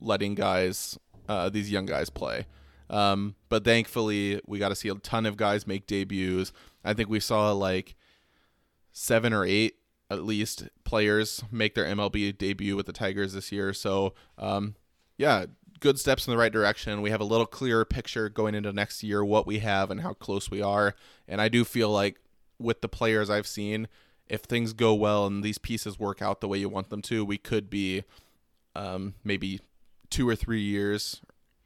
letting 0.00 0.36
guys, 0.36 0.96
uh, 1.28 1.48
these 1.48 1.72
young 1.72 1.86
guys 1.86 2.08
play. 2.08 2.46
Um, 2.88 3.34
but 3.48 3.64
thankfully, 3.64 4.40
we 4.46 4.60
got 4.60 4.68
to 4.68 4.76
see 4.76 4.88
a 4.88 4.94
ton 4.94 5.26
of 5.26 5.36
guys 5.36 5.66
make 5.66 5.88
debuts. 5.88 6.52
I 6.84 6.94
think 6.94 7.08
we 7.08 7.18
saw 7.18 7.50
like 7.50 7.96
seven 8.92 9.32
or 9.32 9.44
eight 9.44 9.74
at 10.08 10.22
least 10.22 10.68
players 10.84 11.42
make 11.50 11.74
their 11.74 11.84
MLB 11.84 12.38
debut 12.38 12.76
with 12.76 12.86
the 12.86 12.92
Tigers 12.92 13.32
this 13.32 13.50
year. 13.50 13.72
So, 13.72 14.14
um, 14.38 14.76
yeah, 15.18 15.46
good 15.80 15.98
steps 15.98 16.26
in 16.26 16.30
the 16.30 16.36
right 16.36 16.52
direction. 16.52 17.02
We 17.02 17.10
have 17.10 17.20
a 17.20 17.24
little 17.24 17.46
clearer 17.46 17.84
picture 17.84 18.28
going 18.28 18.54
into 18.54 18.72
next 18.72 19.02
year 19.02 19.24
what 19.24 19.46
we 19.46 19.58
have 19.60 19.90
and 19.90 20.00
how 20.00 20.14
close 20.14 20.50
we 20.50 20.62
are. 20.62 20.94
And 21.28 21.40
I 21.40 21.48
do 21.48 21.64
feel 21.64 21.90
like 21.90 22.20
with 22.58 22.80
the 22.80 22.88
players 22.88 23.28
I've 23.30 23.46
seen, 23.46 23.88
if 24.28 24.40
things 24.40 24.72
go 24.72 24.94
well 24.94 25.26
and 25.26 25.44
these 25.44 25.58
pieces 25.58 25.98
work 25.98 26.20
out 26.22 26.40
the 26.40 26.48
way 26.48 26.58
you 26.58 26.68
want 26.68 26.90
them 26.90 27.02
to, 27.02 27.24
we 27.24 27.38
could 27.38 27.70
be 27.70 28.04
um, 28.74 29.14
maybe 29.22 29.60
two 30.10 30.28
or 30.28 30.34
three 30.34 30.62
years, 30.62 31.20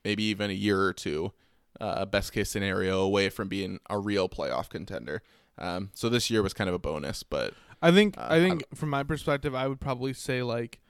maybe 0.05 0.25
even 0.25 0.51
a 0.51 0.55
year 0.55 0.83
or 0.83 0.93
two, 0.93 1.33
uh, 1.81 2.05
best 2.05 2.33
case 2.33 2.51
scenario 2.51 3.01
away 3.01 3.29
from 3.31 3.49
being 3.49 3.81
a 3.89 3.99
real 3.99 4.29
playoff 4.29 4.69
contender. 4.69 5.23
Um, 5.59 5.91
so 5.95 6.09
this 6.09 6.31
year 6.31 6.43
was 6.43 6.55
kind 6.55 6.69
of 6.69 6.75
a 6.75 6.79
bonus, 6.79 7.23
but 7.23 7.55
I 7.83 7.91
think 7.91 8.17
Uh, 8.19 8.23
I 8.23 8.37
I 8.37 8.41
think 8.41 8.65
from 8.75 8.91
my 8.91 9.03
perspective, 9.03 9.55
I 9.55 9.67
would 9.67 9.81
probably 9.81 10.13
say 10.13 10.43
like 10.43 10.81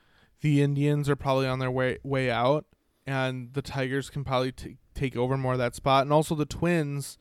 the 0.40 0.62
Indians 0.62 1.08
are 1.08 1.16
probably 1.16 1.46
on 1.46 1.58
their 1.58 1.70
way 1.70 1.98
way 2.02 2.30
out, 2.30 2.66
and 3.06 3.52
the 3.54 3.62
Tigers 3.62 4.10
can 4.10 4.24
probably 4.24 4.52
t- 4.52 4.76
take 4.94 5.16
over 5.16 5.36
more 5.36 5.52
of 5.52 5.58
that 5.58 5.74
spot, 5.74 6.02
and 6.04 6.12
also 6.12 6.34
the 6.34 6.44
Twins. 6.46 7.18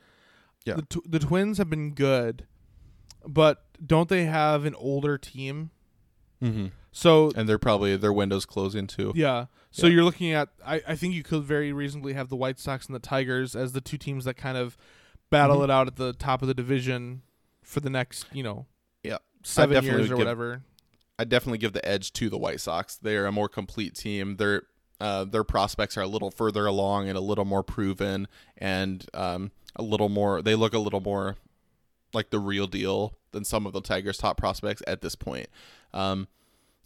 Yeah. 0.65 0.75
the, 0.75 0.81
tw- 0.83 1.09
the 1.11 1.19
Twins 1.19 1.57
have 1.57 1.69
been 1.69 1.93
good, 1.93 2.45
but 3.25 3.63
don't 3.85 4.09
they 4.09 4.25
have 4.25 4.65
an 4.65 4.75
older 4.75 5.17
team? 5.17 5.71
So 6.91 7.31
and 7.35 7.47
they're 7.47 7.59
probably 7.59 7.95
their 7.97 8.13
windows 8.13 8.45
closing 8.45 8.87
too. 8.87 9.11
yeah, 9.15 9.45
so 9.71 9.87
Yeah. 9.87 9.93
you're 9.93 10.03
looking 10.03 10.31
at 10.31 10.49
I, 10.65 10.81
I 10.87 10.95
think 10.95 11.13
you 11.13 11.21
could 11.23 11.43
very 11.43 11.71
reasonably 11.73 12.13
have 12.13 12.29
the 12.29 12.35
White 12.35 12.59
Sox 12.59 12.85
and 12.87 12.95
the 12.95 12.99
Tigers 12.99 13.55
as 13.55 13.73
the 13.73 13.81
two 13.81 13.97
teams 13.97 14.25
that 14.25 14.35
kind 14.35 14.57
of 14.57 14.77
battle 15.29 15.59
Mhm. 15.59 15.63
it 15.65 15.69
out 15.71 15.87
at 15.87 15.97
the 15.97 16.13
top 16.13 16.41
of 16.41 16.47
the 16.47 16.53
division 16.53 17.21
for 17.61 17.79
the 17.81 17.89
next 17.89 18.25
you 18.33 18.41
know 18.43 18.65
Yeah. 19.03 19.17
seven 19.43 19.83
years 19.83 20.05
or 20.05 20.07
give- 20.09 20.17
whatever. 20.17 20.63
I 21.19 21.25
definitely 21.25 21.57
give 21.57 21.73
the 21.73 21.85
edge 21.85 22.13
to 22.13 22.29
the 22.29 22.37
White 22.37 22.61
Sox. 22.61 22.95
They're 22.95 23.25
a 23.25 23.31
more 23.31 23.49
complete 23.49 23.93
team. 23.95 24.37
They're 24.37 24.63
uh, 24.99 25.23
their 25.23 25.43
prospects 25.43 25.97
are 25.97 26.01
a 26.01 26.07
little 26.07 26.31
further 26.31 26.65
along 26.65 27.07
and 27.09 27.17
a 27.17 27.21
little 27.21 27.45
more 27.45 27.63
proven 27.63 28.27
and 28.57 29.05
um, 29.13 29.51
a 29.75 29.81
little 29.83 30.09
more. 30.09 30.41
They 30.41 30.55
look 30.55 30.73
a 30.73 30.79
little 30.79 31.01
more 31.01 31.35
like 32.13 32.29
the 32.31 32.39
real 32.39 32.67
deal 32.67 33.13
than 33.31 33.45
some 33.45 33.65
of 33.65 33.73
the 33.73 33.81
Tigers' 33.81 34.17
top 34.17 34.37
prospects 34.37 34.81
at 34.87 35.01
this 35.01 35.15
point. 35.15 35.47
Um, 35.93 36.27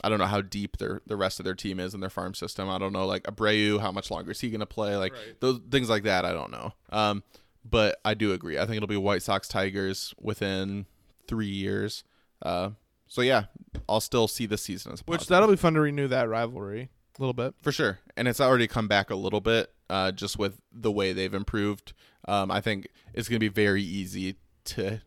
I 0.03 0.09
don't 0.09 0.19
know 0.19 0.25
how 0.25 0.41
deep 0.41 0.77
their 0.77 1.01
the 1.07 1.15
rest 1.15 1.39
of 1.39 1.45
their 1.45 1.55
team 1.55 1.79
is 1.79 1.93
in 1.93 2.01
their 2.01 2.09
farm 2.09 2.33
system. 2.33 2.69
I 2.69 2.77
don't 2.77 2.91
know 2.93 3.05
like 3.07 3.23
Abreu, 3.23 3.79
how 3.79 3.91
much 3.91 4.11
longer 4.11 4.31
is 4.31 4.41
he 4.41 4.49
going 4.49 4.59
to 4.59 4.65
play? 4.65 4.95
Like 4.97 5.13
Right. 5.13 5.39
those 5.39 5.59
things 5.71 5.89
like 5.89 6.03
that. 6.03 6.25
I 6.25 6.33
don't 6.33 6.51
know. 6.51 6.73
Um, 6.91 7.23
but 7.63 7.99
I 8.03 8.13
do 8.13 8.33
agree. 8.33 8.57
I 8.57 8.65
think 8.65 8.75
it'll 8.77 8.87
be 8.87 8.97
White 8.97 9.23
Sox 9.23 9.47
Tigers 9.47 10.13
within 10.19 10.85
three 11.27 11.47
years. 11.47 12.03
Uh, 12.41 12.71
so 13.07 13.21
yeah, 13.21 13.45
I'll 13.87 14.01
still 14.01 14.27
see 14.27 14.45
this 14.45 14.61
season 14.63 14.91
as 14.91 14.99
a 14.99 15.03
Which 15.05 15.27
that'll 15.27 15.47
be 15.47 15.55
fun 15.55 15.75
to 15.75 15.79
renew 15.79 16.09
that 16.09 16.27
rivalry 16.27 16.89
a 17.17 17.21
little 17.21 17.33
bit. 17.33 17.53
for 17.61 17.71
sure, 17.71 17.99
and 18.17 18.27
it's 18.27 18.39
already 18.41 18.67
come 18.67 18.87
back 18.87 19.09
a 19.09 19.15
little 19.15 19.41
bit. 19.41 19.71
Uh, 19.89 20.11
just 20.11 20.39
with 20.39 20.59
the 20.71 20.91
way 20.91 21.13
they've 21.13 21.33
improved, 21.33 21.93
um, 22.27 22.49
I 22.49 22.61
think 22.61 22.87
it's 23.13 23.29
going 23.29 23.35
to 23.35 23.39
be 23.39 23.49
very 23.49 23.83
easy 23.83 24.35
to 24.65 25.01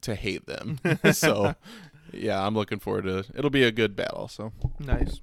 to 0.00 0.14
hate 0.14 0.46
them. 0.46 0.80
so 1.12 1.54
yeah, 2.12 2.44
I'm 2.44 2.54
looking 2.54 2.78
forward 2.78 3.04
to. 3.04 3.24
It'll 3.34 3.50
be 3.50 3.62
a 3.64 3.70
good 3.72 3.94
battle. 3.94 4.28
So 4.28 4.52
Nice. 4.80 5.20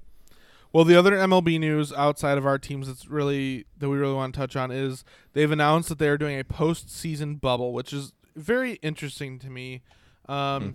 Well, 0.72 0.84
the 0.84 0.96
other 0.96 1.12
MLB 1.12 1.60
news 1.60 1.92
outside 1.92 2.36
of 2.36 2.44
our 2.46 2.58
teams 2.58 2.88
that's 2.88 3.06
really 3.06 3.64
that 3.78 3.88
we 3.88 3.96
really 3.96 4.14
want 4.14 4.34
to 4.34 4.40
touch 4.40 4.56
on 4.56 4.70
is 4.72 5.04
they've 5.32 5.50
announced 5.50 5.88
that 5.88 5.98
they 5.98 6.08
are 6.08 6.18
doing 6.18 6.38
a 6.40 6.44
postseason 6.44 7.40
bubble, 7.40 7.72
which 7.72 7.92
is 7.92 8.12
very 8.34 8.74
interesting 8.82 9.38
to 9.40 9.50
me. 9.50 9.82
Um, 10.28 10.62
Hmm. 10.62 10.70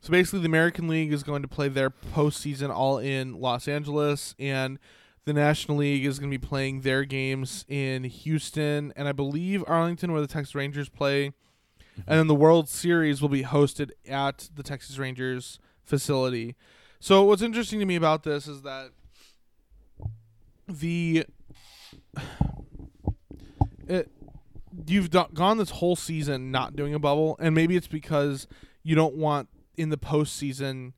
So 0.00 0.10
basically, 0.12 0.40
the 0.40 0.46
American 0.46 0.88
League 0.88 1.12
is 1.12 1.22
going 1.22 1.42
to 1.42 1.48
play 1.48 1.68
their 1.68 1.90
postseason 1.90 2.70
all 2.70 2.98
in 2.98 3.40
Los 3.40 3.66
Angeles, 3.66 4.34
and 4.38 4.78
the 5.24 5.34
National 5.34 5.76
League 5.78 6.06
is 6.06 6.18
going 6.18 6.30
to 6.30 6.38
be 6.38 6.46
playing 6.46 6.80
their 6.80 7.04
games 7.04 7.66
in 7.68 8.04
Houston 8.04 8.94
and 8.96 9.06
I 9.06 9.12
believe 9.12 9.62
Arlington, 9.66 10.10
where 10.10 10.22
the 10.22 10.26
Texas 10.26 10.54
Rangers 10.54 10.88
play. 10.88 11.32
And 12.06 12.18
then 12.18 12.28
the 12.28 12.34
World 12.34 12.68
Series 12.68 13.20
will 13.20 13.28
be 13.28 13.42
hosted 13.42 13.90
at 14.08 14.48
the 14.54 14.62
Texas 14.62 14.98
Rangers 14.98 15.58
facility. 15.84 16.56
So 16.98 17.24
what's 17.24 17.42
interesting 17.42 17.78
to 17.80 17.84
me 17.84 17.96
about 17.96 18.22
this 18.22 18.48
is 18.48 18.62
that 18.62 18.92
the 20.66 21.26
it, 23.86 24.10
you've 24.86 25.10
do- 25.10 25.26
gone 25.34 25.58
this 25.58 25.70
whole 25.70 25.96
season 25.96 26.50
not 26.50 26.74
doing 26.74 26.94
a 26.94 26.98
bubble, 26.98 27.36
and 27.38 27.54
maybe 27.54 27.76
it's 27.76 27.88
because 27.88 28.46
you 28.82 28.94
don't 28.94 29.16
want 29.16 29.48
in 29.78 29.88
the 29.90 29.96
postseason 29.98 30.92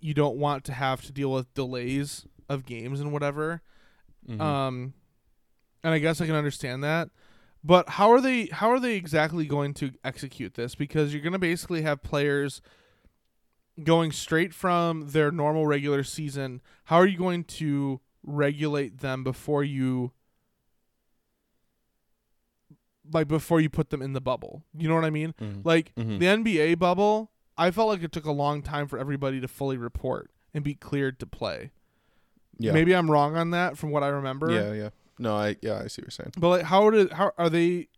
you 0.00 0.14
don't 0.14 0.36
want 0.36 0.64
to 0.64 0.72
have 0.72 1.02
to 1.02 1.12
deal 1.12 1.30
with 1.32 1.52
delays 1.54 2.26
of 2.48 2.64
games 2.64 3.00
and 3.00 3.12
whatever. 3.12 3.62
mhm. 4.28 4.40
Um, 4.40 4.94
and 5.84 5.94
I 5.94 5.98
guess 5.98 6.20
I 6.20 6.26
can 6.26 6.34
understand 6.34 6.82
that. 6.84 7.10
But 7.62 7.90
how 7.90 8.10
are 8.12 8.20
they? 8.20 8.46
How 8.46 8.70
are 8.70 8.78
they 8.80 8.94
exactly 8.96 9.46
going 9.46 9.74
to 9.74 9.92
execute 10.04 10.54
this? 10.54 10.74
Because 10.74 11.12
you're 11.12 11.22
going 11.22 11.32
to 11.32 11.38
basically 11.38 11.82
have 11.82 12.02
players 12.02 12.60
going 13.82 14.12
straight 14.12 14.54
from 14.54 15.08
their 15.10 15.30
normal 15.30 15.66
regular 15.66 16.02
season. 16.04 16.60
How 16.84 16.96
are 16.96 17.06
you 17.06 17.18
going 17.18 17.44
to 17.44 18.00
regulate 18.22 18.98
them 18.98 19.22
before 19.24 19.62
you, 19.64 20.12
like, 23.12 23.28
before 23.28 23.60
you 23.60 23.68
put 23.70 23.90
them 23.90 24.02
in 24.02 24.12
the 24.12 24.20
bubble? 24.20 24.64
You 24.76 24.88
know 24.88 24.94
what 24.94 25.04
I 25.04 25.10
mean? 25.10 25.34
Mhm. 25.40 25.64
Like 25.64 25.94
Mhm. 25.96 26.18
the 26.18 26.26
NBA 26.26 26.74
bubble, 26.76 27.30
I 27.58 27.70
felt 27.70 27.88
like 27.88 28.02
it 28.02 28.12
took 28.12 28.26
a 28.26 28.32
long 28.32 28.62
time 28.62 28.86
for 28.86 28.98
everybody 28.98 29.40
to 29.40 29.48
fully 29.48 29.76
report 29.76 30.30
and 30.52 30.62
be 30.62 30.74
cleared 30.74 31.18
to 31.20 31.26
play. 31.26 31.70
yeah, 32.58 32.72
Maybe 32.72 32.94
I'm 32.94 33.10
wrong 33.10 33.36
on 33.36 33.50
that 33.50 33.78
from 33.78 33.90
what 33.90 34.02
I 34.02 34.08
remember. 34.08 34.50
yeah, 34.50 34.72
yeah. 34.72 34.90
No, 35.18 35.34
I 35.34 35.56
yeah, 35.62 35.80
I 35.82 35.86
see 35.86 36.02
what 36.02 36.06
you're 36.06 36.10
saying. 36.10 36.32
But 36.38 36.48
like, 36.48 36.62
how 36.64 36.90
did 36.90 37.12
how 37.12 37.32
are 37.38 37.48
they? 37.48 37.88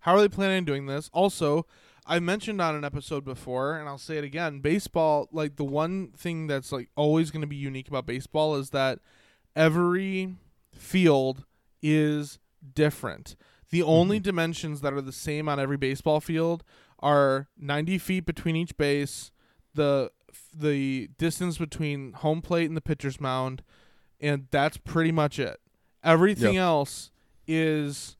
How 0.00 0.16
are 0.16 0.20
they 0.20 0.28
planning 0.28 0.58
on 0.58 0.64
doing 0.64 0.86
this? 0.86 1.08
Also, 1.12 1.66
I 2.04 2.18
mentioned 2.18 2.60
on 2.60 2.74
an 2.74 2.84
episode 2.84 3.24
before, 3.24 3.76
and 3.76 3.88
I'll 3.88 3.98
say 3.98 4.18
it 4.18 4.24
again. 4.24 4.58
Baseball, 4.58 5.28
like 5.30 5.56
the 5.56 5.64
one 5.64 6.08
thing 6.16 6.48
that's 6.48 6.72
like 6.72 6.88
always 6.96 7.30
going 7.30 7.42
to 7.42 7.46
be 7.46 7.56
unique 7.56 7.86
about 7.86 8.06
baseball 8.06 8.56
is 8.56 8.70
that 8.70 8.98
every 9.54 10.34
field 10.74 11.44
is 11.80 12.40
different. 12.74 13.36
The 13.70 13.82
only 13.82 14.16
mm-hmm. 14.16 14.24
dimensions 14.24 14.80
that 14.80 14.92
are 14.92 15.00
the 15.00 15.12
same 15.12 15.48
on 15.48 15.60
every 15.60 15.76
baseball 15.76 16.20
field 16.20 16.64
are 17.02 17.48
90 17.58 17.98
feet 17.98 18.26
between 18.26 18.56
each 18.56 18.76
base, 18.76 19.30
the 19.74 20.10
the 20.54 21.08
distance 21.18 21.58
between 21.58 22.12
home 22.12 22.40
plate 22.42 22.66
and 22.66 22.76
the 22.76 22.80
pitcher's 22.80 23.20
mound, 23.20 23.62
and 24.20 24.46
that's 24.50 24.76
pretty 24.76 25.12
much 25.12 25.38
it. 25.38 25.58
Everything 26.04 26.56
else 26.56 27.10
is 27.46 28.16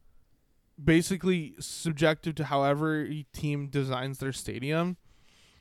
basically 0.82 1.54
subjective 1.58 2.34
to 2.36 2.44
however 2.44 3.02
each 3.04 3.30
team 3.32 3.68
designs 3.68 4.18
their 4.18 4.32
stadium. 4.32 4.96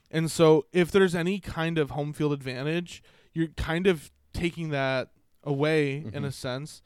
And 0.10 0.30
so 0.32 0.66
if 0.74 0.92
there's 0.92 1.16
any 1.16 1.40
kind 1.40 1.78
of 1.78 1.92
home 1.92 2.12
field 2.14 2.34
advantage, 2.34 3.02
you're 3.34 3.48
kind 3.50 3.88
of 3.88 4.12
taking 4.34 4.70
that 4.70 5.10
away 5.44 5.98
in 6.14 6.26
a 6.26 6.30
Mhm. 6.30 6.34
sense. 6.34 6.82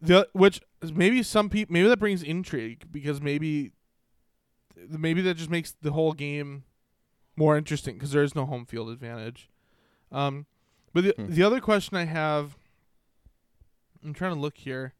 The 0.00 0.28
which 0.32 0.60
maybe 0.92 1.22
some 1.22 1.48
people 1.48 1.72
maybe 1.72 1.88
that 1.88 1.98
brings 1.98 2.22
intrigue 2.22 2.84
because 2.90 3.20
maybe 3.20 3.72
maybe 4.88 5.20
that 5.22 5.34
just 5.36 5.50
makes 5.50 5.72
the 5.82 5.92
whole 5.92 6.12
game 6.12 6.64
more 7.36 7.56
interesting 7.56 7.94
because 7.94 8.12
there 8.12 8.22
is 8.22 8.34
no 8.34 8.46
home 8.46 8.64
field 8.66 8.88
advantage. 8.90 9.48
Um, 10.12 10.46
but 10.92 11.04
the 11.04 11.14
Hmm. 11.16 11.32
the 11.32 11.42
other 11.42 11.60
question 11.60 11.96
I 11.96 12.04
have, 12.04 12.56
I'm 14.04 14.14
trying 14.14 14.34
to 14.34 14.40
look 14.40 14.56
here. 14.58 14.94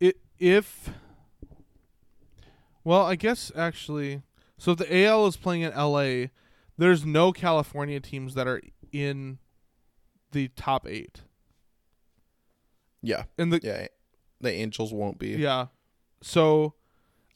It 0.00 0.18
if, 0.38 0.90
well, 2.82 3.04
I 3.06 3.16
guess 3.16 3.50
actually, 3.56 4.22
so 4.58 4.72
if 4.72 4.78
the 4.78 4.96
AL 5.04 5.26
is 5.26 5.36
playing 5.36 5.62
in 5.62 5.72
LA, 5.72 6.26
there's 6.76 7.04
no 7.04 7.32
California 7.32 8.00
teams 8.00 8.34
that 8.34 8.46
are 8.46 8.60
in 8.92 9.38
the 10.32 10.48
top 10.48 10.86
eight, 10.88 11.22
Yeah, 13.02 13.24
and 13.38 13.52
the 13.52 13.60
yeah. 13.62 13.86
The 14.40 14.50
Angels 14.52 14.92
won't 14.92 15.18
be. 15.18 15.28
yeah, 15.30 15.66
so 16.20 16.74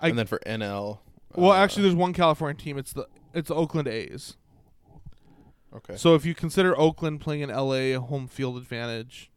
I- 0.00 0.08
and 0.08 0.18
then 0.18 0.26
for 0.26 0.38
NL. 0.46 1.00
Well, 1.35 1.53
uh, 1.53 1.57
actually, 1.57 1.83
there's 1.85 1.95
one 1.95 2.12
California 2.12 2.61
team. 2.61 2.79
It's 2.79 2.93
the 2.93 3.07
it's 3.35 3.49
the 3.49 3.55
Oakland 3.55 3.88
A's. 3.88 4.37
okay. 5.75 5.97
So 5.97 6.14
if 6.14 6.25
you 6.25 6.35
consider 6.35 6.79
Oakland 6.79 7.21
playing 7.21 7.43
in 7.43 7.51
LA 7.51 7.73
a 7.75 7.95
home 7.97 8.27
field 8.29 8.57
advantage, 8.57 9.31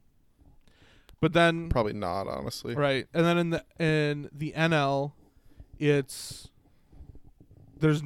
but 1.19 1.33
then 1.33 1.69
Probably 1.69 1.93
not, 1.93 2.27
honestly. 2.27 2.73
right, 2.75 3.07
and 3.13 3.25
then 3.25 3.37
in 3.37 3.49
the 3.51 3.65
in 3.79 4.29
the 4.31 4.53
NL, 4.55 5.11
it's 5.79 6.49
there's 7.77 8.01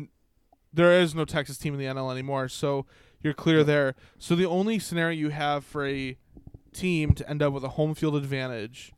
there 0.74 1.00
is 1.00 1.16
no 1.16 1.24
Texas 1.26 1.58
team 1.58 1.74
in 1.74 1.80
the 1.80 1.86
NL 1.86 2.12
anymore, 2.12 2.50
so 2.50 2.86
you're 3.22 3.34
clear 3.34 3.64
there. 3.64 3.96
So 4.18 4.36
the 4.36 4.46
only 4.46 4.80
scenario 4.80 5.18
you 5.18 5.30
have 5.30 5.64
for 5.64 5.86
a 5.88 6.18
team 6.74 7.14
to 7.14 7.30
end 7.30 7.42
up 7.42 7.54
with 7.54 7.64
a 7.64 7.70
home 7.70 7.96
field 7.96 8.16
advantage, 8.16 8.92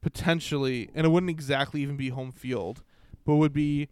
potentially, 0.00 0.90
and 0.94 1.06
it 1.06 1.10
wouldn't 1.10 1.30
exactly 1.30 1.82
even 1.82 1.96
be 1.96 2.08
home 2.08 2.32
field, 2.32 2.82
but 3.26 3.36
would 3.36 3.52
be 3.52 3.88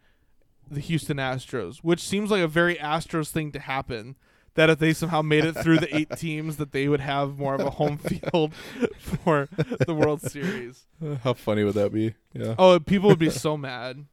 the 0.72 0.80
Houston 0.80 1.16
Astros, 1.18 1.78
which 1.78 2.00
seems 2.02 2.30
like 2.30 2.42
a 2.42 2.48
very 2.48 2.76
Astros 2.76 3.30
thing 3.30 3.52
to 3.52 3.58
happen. 3.60 4.16
That 4.54 4.68
if 4.68 4.78
they 4.78 4.92
somehow 4.92 5.22
made 5.22 5.46
it 5.46 5.54
through 5.54 5.78
the 5.78 5.96
eight 5.96 6.10
teams, 6.18 6.58
that 6.58 6.72
they 6.72 6.86
would 6.86 7.00
have 7.00 7.38
more 7.38 7.54
of 7.54 7.60
a 7.62 7.70
home 7.70 7.96
field 8.08 8.52
for 8.98 9.48
the 9.86 9.94
World 9.94 10.20
Series. 10.20 10.84
How 11.24 11.32
funny 11.32 11.64
would 11.64 11.72
that 11.74 11.90
be? 11.90 12.14
Yeah. 12.34 12.54
Oh, 12.58 12.78
people 12.78 13.08
would 13.08 13.18
be 13.18 13.30
so 13.30 13.56
mad. 13.56 14.04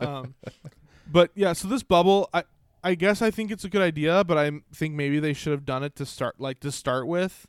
Um, 0.00 0.34
but 1.10 1.30
yeah, 1.34 1.52
so 1.52 1.66
this 1.68 1.82
bubble, 1.82 2.28
I 2.32 2.44
I 2.82 2.94
guess 2.94 3.22
I 3.22 3.30
think 3.30 3.50
it's 3.50 3.64
a 3.64 3.68
good 3.68 3.82
idea, 3.82 4.22
but 4.24 4.36
I 4.38 4.52
think 4.72 4.94
maybe 4.94 5.18
they 5.18 5.32
should 5.32 5.52
have 5.52 5.64
done 5.64 5.82
it 5.82 5.96
to 5.96 6.06
start 6.06 6.36
like 6.38 6.60
to 6.60 6.70
start 6.70 7.06
with. 7.08 7.46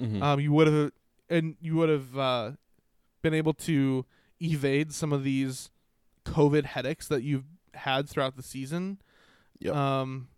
Mhm. 0.00 0.22
Um, 0.22 0.40
you 0.40 0.52
would 0.52 0.66
have 0.66 0.92
and 1.28 1.56
you 1.60 1.76
would 1.76 1.88
have 1.88 2.16
uh, 2.16 2.52
been 3.20 3.34
able 3.34 3.52
to 3.54 4.06
evade 4.40 4.92
some 4.94 5.12
of 5.12 5.24
these 5.24 5.70
COVID 6.32 6.64
headaches 6.64 7.08
that 7.08 7.22
you've 7.22 7.44
had 7.74 8.08
throughout 8.08 8.36
the 8.36 8.42
season. 8.42 8.98
Yep. 9.60 9.74
Um, 9.74 10.28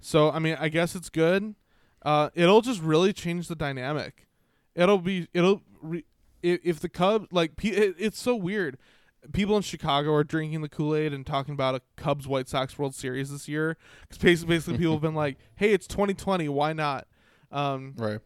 so 0.00 0.30
I 0.30 0.38
mean, 0.38 0.56
I 0.58 0.68
guess 0.68 0.94
it's 0.94 1.10
good. 1.10 1.54
Uh, 2.02 2.30
it'll 2.34 2.60
just 2.60 2.80
really 2.80 3.12
change 3.12 3.48
the 3.48 3.56
dynamic. 3.56 4.26
It'll 4.74 4.98
be 4.98 5.28
it'll 5.32 5.62
re- 5.82 6.04
if, 6.42 6.60
if 6.64 6.80
the 6.80 6.88
Cubs 6.88 7.28
like 7.32 7.56
pe- 7.56 7.70
it, 7.70 7.96
it's 7.98 8.20
so 8.20 8.36
weird. 8.36 8.78
People 9.32 9.56
in 9.56 9.62
Chicago 9.62 10.14
are 10.14 10.22
drinking 10.22 10.60
the 10.62 10.68
Kool 10.68 10.94
Aid 10.94 11.12
and 11.12 11.26
talking 11.26 11.52
about 11.52 11.74
a 11.74 11.82
Cubs 11.96 12.28
White 12.28 12.48
Sox 12.48 12.78
World 12.78 12.94
Series 12.94 13.32
this 13.32 13.48
year 13.48 13.76
because 14.02 14.18
basically, 14.18 14.54
basically 14.54 14.78
people 14.78 14.92
have 14.92 15.02
been 15.02 15.14
like, 15.14 15.38
"Hey, 15.56 15.72
it's 15.72 15.86
2020, 15.88 16.48
why 16.48 16.72
not?" 16.72 17.08
Um, 17.50 17.94
right. 17.96 18.20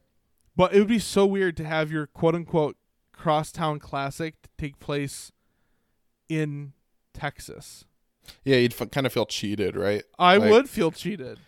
but 0.56 0.74
it 0.74 0.80
would 0.80 0.88
be 0.88 0.98
so 0.98 1.24
weird 1.24 1.56
to 1.58 1.64
have 1.64 1.90
your 1.90 2.06
quote 2.08 2.34
unquote 2.34 2.76
crosstown 3.12 3.78
classic 3.78 4.34
take 4.58 4.80
place 4.80 5.30
in 6.36 6.72
Texas. 7.14 7.84
Yeah, 8.44 8.56
you'd 8.56 8.74
f- 8.78 8.90
kind 8.90 9.06
of 9.06 9.12
feel 9.12 9.26
cheated, 9.26 9.76
right? 9.76 10.04
I 10.18 10.36
Like- 10.36 10.50
would 10.50 10.70
feel 10.70 10.90
cheated. 10.92 11.38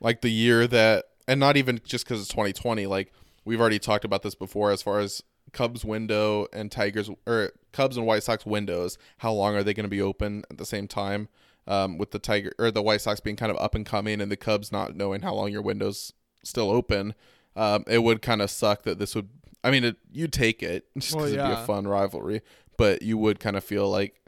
Like 0.00 0.20
the 0.20 0.30
year 0.30 0.66
that, 0.66 1.04
and 1.26 1.40
not 1.40 1.56
even 1.56 1.80
just 1.84 2.04
because 2.04 2.20
it's 2.20 2.28
2020. 2.30 2.86
Like 2.86 3.12
we've 3.44 3.60
already 3.60 3.78
talked 3.78 4.04
about 4.04 4.22
this 4.22 4.34
before, 4.34 4.70
as 4.70 4.82
far 4.82 4.98
as 5.00 5.22
Cubs 5.52 5.84
window 5.84 6.46
and 6.52 6.70
Tigers 6.70 7.08
or 7.26 7.52
Cubs 7.72 7.96
and 7.96 8.06
White 8.06 8.22
Sox 8.24 8.44
windows, 8.44 8.98
how 9.18 9.32
long 9.32 9.54
are 9.54 9.62
they 9.62 9.72
going 9.74 9.84
to 9.84 9.90
be 9.90 10.02
open 10.02 10.44
at 10.50 10.58
the 10.58 10.66
same 10.66 10.88
time? 10.88 11.28
Um, 11.66 11.96
with 11.96 12.10
the 12.10 12.18
Tiger 12.18 12.52
or 12.58 12.70
the 12.70 12.82
White 12.82 13.00
Sox 13.00 13.20
being 13.20 13.36
kind 13.36 13.50
of 13.50 13.56
up 13.56 13.74
and 13.74 13.86
coming, 13.86 14.20
and 14.20 14.30
the 14.30 14.36
Cubs 14.36 14.70
not 14.70 14.94
knowing 14.96 15.22
how 15.22 15.32
long 15.34 15.50
your 15.50 15.62
window's 15.62 16.12
still 16.42 16.68
open, 16.70 17.14
um, 17.56 17.84
it 17.86 18.02
would 18.02 18.20
kind 18.20 18.42
of 18.42 18.50
suck 18.50 18.82
that 18.82 18.98
this 18.98 19.14
would. 19.14 19.30
I 19.62 19.70
mean, 19.70 19.82
it, 19.84 19.96
you 20.12 20.28
take 20.28 20.62
it 20.62 20.84
just 20.98 21.14
because 21.14 21.32
Well, 21.32 21.46
it'd 21.46 21.56
be 21.56 21.62
a 21.62 21.64
fun 21.66 21.86
rivalry, 21.88 22.42
but 22.76 23.00
you 23.00 23.16
would 23.16 23.40
kind 23.40 23.56
of 23.56 23.64
feel 23.64 23.88
like 23.88 24.20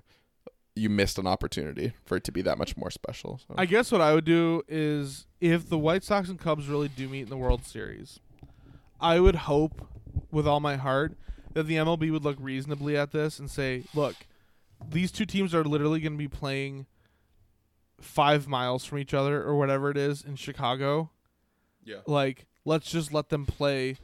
you 0.76 0.90
missed 0.90 1.18
an 1.18 1.26
opportunity 1.26 1.94
for 2.04 2.16
it 2.16 2.24
to 2.24 2.30
be 2.30 2.42
that 2.42 2.58
much 2.58 2.76
more 2.76 2.90
special. 2.90 3.40
So. 3.48 3.54
I 3.56 3.64
guess 3.64 3.90
what 3.90 4.02
I 4.02 4.12
would 4.14 4.26
do 4.26 4.62
is 4.68 5.26
if 5.40 5.68
the 5.68 5.78
White 5.78 6.04
Sox 6.04 6.28
and 6.28 6.38
Cubs 6.38 6.68
really 6.68 6.88
do 6.88 7.08
meet 7.08 7.22
in 7.22 7.28
the 7.30 7.36
World 7.36 7.64
Series, 7.64 8.20
I 9.00 9.18
would 9.18 9.34
hope 9.34 9.88
with 10.30 10.46
all 10.46 10.60
my 10.60 10.76
heart 10.76 11.16
that 11.54 11.64
the 11.64 11.76
MLB 11.76 12.12
would 12.12 12.24
look 12.24 12.36
reasonably 12.38 12.96
at 12.96 13.10
this 13.10 13.38
and 13.38 13.50
say, 13.50 13.84
look, 13.94 14.14
these 14.86 15.10
two 15.10 15.24
teams 15.24 15.54
are 15.54 15.64
literally 15.64 15.98
going 16.00 16.12
to 16.12 16.18
be 16.18 16.28
playing 16.28 16.84
five 17.98 18.46
miles 18.46 18.84
from 18.84 18.98
each 18.98 19.14
other 19.14 19.42
or 19.42 19.56
whatever 19.56 19.90
it 19.90 19.96
is 19.96 20.22
in 20.22 20.36
Chicago. 20.36 21.10
yeah, 21.82 22.00
Like, 22.06 22.46
let's 22.66 22.90
just 22.90 23.12
let 23.14 23.30
them 23.30 23.46
play 23.46 23.96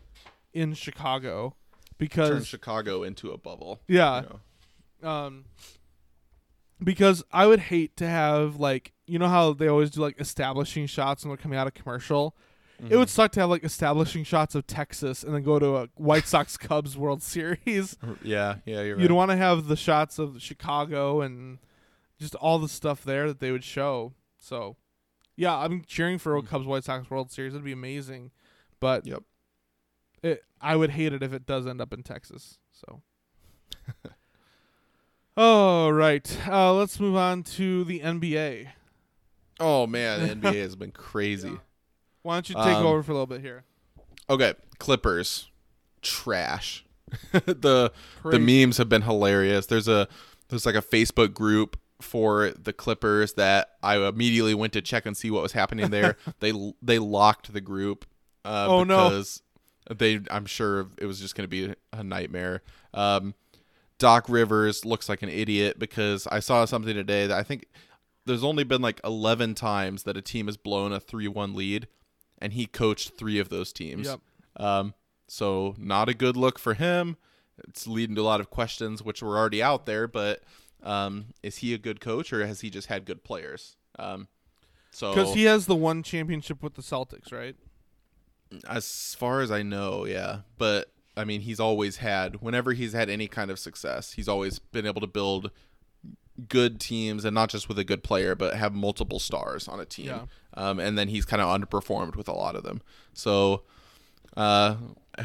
in 0.54 0.72
Chicago 0.72 1.50
turn 1.50 1.56
because, 1.98 2.46
Chicago 2.46 3.02
into 3.02 3.30
a 3.30 3.36
bubble. 3.38 3.80
yeah, 3.86 4.22
you 4.22 4.28
know. 5.02 5.08
um 5.08 5.44
because 6.84 7.22
I 7.32 7.46
would 7.46 7.60
hate 7.60 7.96
to 7.98 8.06
have 8.08 8.56
like 8.56 8.92
you 9.06 9.18
know 9.18 9.28
how 9.28 9.52
they 9.52 9.68
always 9.68 9.90
do 9.90 10.00
like 10.00 10.20
establishing 10.20 10.86
shots 10.86 11.24
when 11.24 11.30
they're 11.30 11.36
coming 11.36 11.58
out 11.58 11.66
of 11.66 11.74
commercial. 11.74 12.36
It 12.90 12.96
would 12.96 13.08
suck 13.08 13.30
to 13.32 13.40
have 13.40 13.48
like 13.48 13.62
establishing 13.62 14.24
shots 14.24 14.56
of 14.56 14.66
Texas 14.66 15.22
and 15.22 15.32
then 15.32 15.44
go 15.44 15.60
to 15.60 15.76
a 15.76 15.88
White 15.94 16.26
Sox 16.26 16.56
Cubs 16.58 16.96
World 16.96 17.22
Series. 17.22 17.96
Yeah, 18.24 18.56
yeah, 18.64 18.80
you're 18.82 18.96
right. 18.96 19.02
You'd 19.02 19.12
want 19.12 19.30
to 19.30 19.36
have 19.36 19.68
the 19.68 19.76
shots 19.76 20.18
of 20.18 20.42
Chicago 20.42 21.20
and 21.20 21.58
just 22.18 22.34
all 22.34 22.58
the 22.58 22.68
stuff 22.68 23.04
there 23.04 23.28
that 23.28 23.38
they 23.38 23.52
would 23.52 23.62
show. 23.62 24.14
So, 24.40 24.74
yeah, 25.36 25.56
I'm 25.56 25.84
cheering 25.86 26.18
for 26.18 26.36
a 26.36 26.42
Mm. 26.42 26.48
Cubs 26.48 26.66
White 26.66 26.82
Sox 26.82 27.08
World 27.08 27.30
Series. 27.30 27.52
It'd 27.54 27.64
be 27.64 27.70
amazing, 27.70 28.32
but 28.80 29.06
Yep. 29.06 29.22
it, 30.24 30.42
I 30.60 30.74
would 30.74 30.90
hate 30.90 31.12
it 31.12 31.22
if 31.22 31.32
it 31.32 31.46
does 31.46 31.68
end 31.68 31.80
up 31.80 31.92
in 31.92 32.02
Texas. 32.02 32.58
So. 32.72 33.02
All 35.36 35.92
right, 35.92 36.38
uh, 36.48 36.74
let's 36.74 37.00
move 37.00 37.16
on 37.16 37.42
to 37.44 37.84
the 37.84 38.00
NBA. 38.00 38.68
Oh 39.60 39.86
man, 39.86 40.28
the 40.28 40.34
NBA 40.50 40.60
has 40.62 40.76
been 40.76 40.90
crazy. 40.90 41.48
Yeah. 41.50 41.56
Why 42.22 42.34
don't 42.36 42.48
you 42.48 42.54
take 42.56 42.64
Um, 42.76 42.86
over 42.86 43.02
for 43.02 43.12
a 43.12 43.14
little 43.14 43.26
bit 43.26 43.40
here? 43.40 43.64
Okay, 44.28 44.54
Clippers, 44.78 45.48
trash. 46.02 46.84
the 47.32 47.92
Crazy. 48.22 48.38
the 48.38 48.64
memes 48.66 48.76
have 48.78 48.88
been 48.88 49.02
hilarious. 49.02 49.66
There's 49.66 49.88
a 49.88 50.06
there's 50.48 50.66
like 50.66 50.74
a 50.74 50.82
Facebook 50.82 51.32
group 51.34 51.78
for 52.00 52.50
the 52.50 52.72
Clippers 52.72 53.34
that 53.34 53.70
I 53.82 53.96
immediately 53.96 54.54
went 54.54 54.72
to 54.74 54.82
check 54.82 55.06
and 55.06 55.16
see 55.16 55.30
what 55.30 55.42
was 55.42 55.52
happening 55.52 55.90
there. 55.90 56.16
they 56.40 56.52
they 56.82 56.98
locked 56.98 57.52
the 57.52 57.60
group. 57.60 58.04
Uh, 58.44 58.66
Oh, 58.68 58.84
no. 58.84 59.08
because 59.08 59.42
They 59.94 60.20
I'm 60.30 60.46
sure 60.46 60.88
it 60.98 61.06
was 61.06 61.20
just 61.20 61.34
going 61.34 61.44
to 61.44 61.48
be 61.48 61.74
a 61.92 62.02
nightmare. 62.04 62.62
Um, 62.94 63.34
Doc 64.02 64.28
Rivers 64.28 64.84
looks 64.84 65.08
like 65.08 65.22
an 65.22 65.28
idiot 65.28 65.78
because 65.78 66.26
I 66.26 66.40
saw 66.40 66.64
something 66.64 66.92
today 66.92 67.28
that 67.28 67.38
I 67.38 67.44
think 67.44 67.66
there's 68.26 68.42
only 68.42 68.64
been 68.64 68.82
like 68.82 69.00
11 69.04 69.54
times 69.54 70.02
that 70.02 70.16
a 70.16 70.20
team 70.22 70.46
has 70.46 70.56
blown 70.56 70.92
a 70.92 70.98
3-1 70.98 71.54
lead 71.54 71.86
and 72.40 72.52
he 72.52 72.66
coached 72.66 73.16
3 73.16 73.38
of 73.38 73.48
those 73.48 73.72
teams. 73.72 74.08
Yep. 74.08 74.20
Um, 74.56 74.94
so 75.28 75.76
not 75.78 76.08
a 76.08 76.14
good 76.14 76.36
look 76.36 76.58
for 76.58 76.74
him. 76.74 77.16
It's 77.68 77.86
leading 77.86 78.16
to 78.16 78.22
a 78.22 78.24
lot 78.24 78.40
of 78.40 78.50
questions, 78.50 79.04
which 79.04 79.22
were 79.22 79.38
already 79.38 79.62
out 79.62 79.86
there. 79.86 80.08
But 80.08 80.42
um, 80.82 81.26
is 81.44 81.58
he 81.58 81.72
a 81.72 81.78
good 81.78 82.00
coach, 82.00 82.32
or 82.32 82.44
has 82.44 82.60
he 82.60 82.70
just 82.70 82.88
had 82.88 83.04
good 83.04 83.22
players? 83.22 83.76
Um, 84.00 84.26
so 84.90 85.14
Because 85.14 85.32
he 85.34 85.44
has 85.44 85.66
the 85.66 85.76
one 85.76 86.02
championship 86.02 86.60
with 86.60 86.74
the 86.74 86.82
Celtics, 86.82 87.32
right? 87.32 87.54
as 88.68 89.14
far 89.18 89.42
as 89.42 89.52
I 89.52 89.62
know, 89.62 90.04
yeah. 90.06 90.40
But 90.58 90.90
I 91.16 91.24
mean, 91.24 91.42
he's 91.42 91.60
always 91.60 91.96
had 91.98 92.40
whenever 92.40 92.72
he's 92.72 92.92
had 92.92 93.10
any 93.10 93.28
kind 93.28 93.50
of 93.50 93.58
success, 93.58 94.12
he's 94.12 94.28
always 94.28 94.58
been 94.58 94.86
able 94.86 95.00
to 95.00 95.06
build 95.06 95.50
good 96.48 96.80
teams, 96.80 97.24
and 97.24 97.34
not 97.34 97.50
just 97.50 97.68
with 97.68 97.78
a 97.78 97.84
good 97.84 98.02
player, 98.02 98.34
but 98.34 98.54
have 98.54 98.74
multiple 98.74 99.18
stars 99.18 99.68
on 99.68 99.80
a 99.80 99.84
team. 99.84 100.06
Yeah. 100.06 100.24
Um, 100.54 100.78
and 100.80 100.96
then 100.96 101.08
he's 101.08 101.24
kind 101.24 101.42
of 101.42 101.48
underperformed 101.48 102.16
with 102.16 102.28
a 102.28 102.32
lot 102.32 102.56
of 102.56 102.62
them. 102.62 102.80
So, 103.12 103.62
uh, 104.36 104.76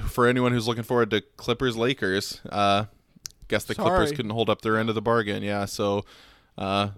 for 0.08 0.28
anyone 0.28 0.52
who's 0.52 0.68
looking 0.68 0.84
forward 0.84 1.10
to 1.12 1.22
Clippers 1.38 1.78
Lakers, 1.78 2.42
uh, 2.50 2.86
guess 3.48 3.64
the 3.64 3.76
Clippers 3.76 4.12
couldn't 4.12 4.32
hold 4.32 4.50
up 4.50 4.62
their 4.62 4.78
end 4.78 4.90
of 4.90 4.96
the 4.96 5.02
bargain. 5.02 5.44
Yeah. 5.44 5.66
So, 5.66 6.04
uh, 6.58 6.90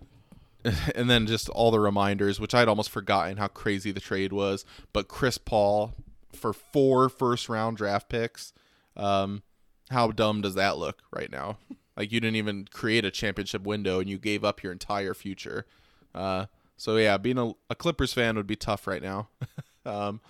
and 0.96 1.10
then 1.10 1.28
just 1.28 1.50
all 1.50 1.72
the 1.72 1.80
reminders, 1.80 2.40
which 2.40 2.54
I'd 2.54 2.68
almost 2.68 2.90
forgotten 2.90 3.38
how 3.38 3.48
crazy 3.48 3.92
the 3.92 4.00
trade 4.00 4.34
was. 4.34 4.66
But 4.92 5.08
Chris 5.08 5.38
Paul 5.38 5.94
for 6.34 6.54
four 6.54 7.10
first 7.10 7.50
round 7.50 7.78
draft 7.78 8.10
picks. 8.10 8.54
Um, 9.00 9.44
how 9.90 10.12
dumb 10.12 10.42
does 10.42 10.56
that 10.56 10.78
look 10.78 11.02
right 11.12 11.32
now? 11.32 11.58
Like 11.98 12.12
you 12.12 12.20
didn't 12.20 12.36
even 12.36 12.68
create 12.72 13.06
a 13.06 13.12
championship 13.12 13.64
window 13.64 14.00
and 14.00 14.10
you 14.10 14.18
gave 14.18 14.44
up 14.44 14.64
your 14.64 14.72
entire 14.72 15.14
future. 15.14 15.66
Uh, 16.14 16.46
so 16.78 16.96
yeah, 16.98 17.18
being 17.18 17.38
a, 17.38 17.52
a 17.70 17.76
Clippers 17.76 18.14
fan 18.14 18.36
would 18.36 18.48
be 18.48 18.56
tough 18.56 18.88
right 18.88 19.02
now. 19.02 19.28
um, 19.86 20.22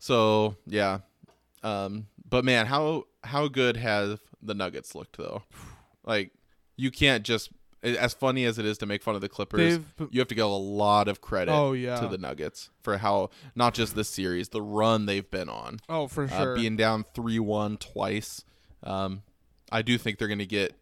so 0.00 0.56
yeah, 0.66 0.98
um, 1.62 2.06
but 2.28 2.44
man, 2.44 2.66
how 2.66 3.04
how 3.24 3.48
good 3.48 3.76
have 3.76 4.20
the 4.42 4.54
Nuggets 4.54 4.94
looked 4.94 5.16
though? 5.16 5.42
Like 6.04 6.32
you 6.76 6.90
can't 6.90 7.24
just 7.24 7.50
as 7.82 8.12
funny 8.14 8.44
as 8.44 8.58
it 8.58 8.64
is 8.64 8.78
to 8.78 8.86
make 8.86 9.02
fun 9.02 9.14
of 9.14 9.20
the 9.20 9.28
Clippers, 9.28 9.78
They've 9.78 10.08
you 10.10 10.20
have 10.20 10.28
to 10.28 10.34
give 10.34 10.44
a 10.46 10.48
lot 10.48 11.08
of 11.08 11.20
credit 11.20 11.52
Oh, 11.52 11.72
yeah. 11.72 12.00
to 12.00 12.08
the 12.08 12.18
Nuggets 12.18 12.70
for 12.82 12.98
how 12.98 13.30
not 13.54 13.74
just 13.74 13.94
this 13.94 14.08
series, 14.08 14.48
the 14.48 14.62
run 14.62 15.06
they've 15.06 15.30
been 15.30 15.48
on. 15.48 15.78
oh 15.88 16.08
for 16.08 16.24
Uh, 16.24 16.28
sure. 16.28 16.54
being 16.56 16.76
down 16.76 17.04
three 17.14 17.38
one 17.38 17.76
twice. 17.76 18.44
Um, 18.82 19.22
I 19.70 19.82
do 19.82 19.98
think 19.98 20.18
they're 20.18 20.28
gonna 20.28 20.44
get 20.46 20.74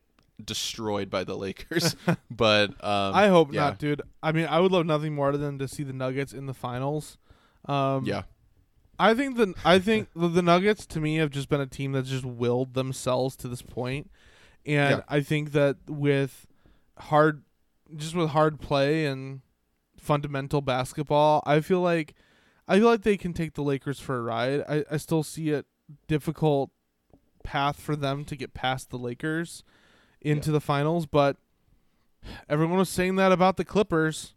destroyed 0.45 1.11
by 1.11 1.25
the 1.25 1.37
Lakers, 1.37 1.97
but 2.31 2.71
um, 2.85 3.15
I 3.15 3.29
hope 3.29 3.53
yeah, 3.53 3.61
not, 3.61 3.79
dude. 3.79 4.03
I 4.23 4.33
mean, 4.33 4.47
I 4.47 4.61
would 4.61 4.73
love 4.73 4.87
nothing 4.87 5.15
more 5.15 5.37
than 5.37 5.59
to 5.59 5.69
see 5.69 5.83
the 5.83 5.93
Nuggets 5.93 6.33
in 6.33 6.47
the 6.47 6.55
finals. 6.55 7.17
Um, 7.67 8.05
Yeah, 8.05 8.23
I 8.99 9.15
think 9.15 9.37
the 9.37 9.55
I 9.65 9.79
think 9.79 10.09
the, 10.17 10.29
the 10.29 10.43
Nuggets 10.43 10.87
to 10.87 11.01
me 11.01 11.17
have 11.17 11.31
just 11.31 11.49
been 11.49 11.61
a 11.61 11.67
team 11.67 11.93
that's 11.93 12.09
just 12.11 12.25
willed 12.25 12.75
themselves 12.75 13.35
to 13.37 13.49
this 13.49 13.63
point. 13.63 13.75
point, 13.75 14.11
and 14.67 14.99
Yeah. 14.99 15.03
I 15.09 15.21
think 15.21 15.53
that 15.53 15.77
with 15.89 16.47
hard, 16.99 17.43
just 17.97 18.15
with 18.15 18.31
hard 18.31 18.61
play 18.61 19.07
and 19.07 19.41
fundamental 19.99 20.61
basketball, 20.61 21.43
I 21.47 21.61
feel 21.61 21.81
like 21.81 22.15
I 22.69 22.79
feel 22.79 22.89
like 22.89 23.03
they 23.03 23.17
can 23.17 23.33
take 23.33 23.55
the 23.55 23.63
Lakers 23.63 24.01
for 24.01 24.17
a 24.19 24.23
ride. 24.23 24.65
I, 24.69 24.85
I 24.91 24.97
still 24.97 25.23
see 25.23 25.51
it 25.51 25.67
difficult 26.09 26.71
path 27.45 27.79
for 27.81 27.95
them 27.95 28.25
to 28.25 28.35
get 28.37 28.55
past 28.55 28.91
the 28.91 28.99
Lakers 28.99 29.63
into 30.21 30.51
the 30.51 30.61
finals, 30.61 31.07
but 31.07 31.37
everyone 32.49 32.79
was 32.79 32.89
saying 32.89 33.15
that 33.17 33.31
about 33.31 33.57
the 33.57 33.65
Clippers. 33.65 34.35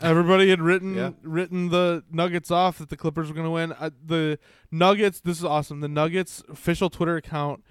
Everybody 0.00 0.48
had 0.48 0.62
written 0.62 0.94
Yeah. 0.94 1.10
written 1.22 1.70
the 1.70 2.04
Nuggets 2.10 2.50
off 2.52 2.78
that 2.78 2.88
the 2.88 2.96
Clippers 2.96 3.28
were 3.28 3.34
going 3.34 3.46
to 3.46 3.50
win. 3.50 3.72
Uh, 3.72 3.90
the 4.02 4.38
Nuggets, 4.70 5.20
this 5.20 5.38
is 5.38 5.44
awesome. 5.44 5.80
The 5.80 5.88
Nuggets 5.88 6.42
official 6.48 6.88
Twitter 6.88 7.16
account 7.16 7.64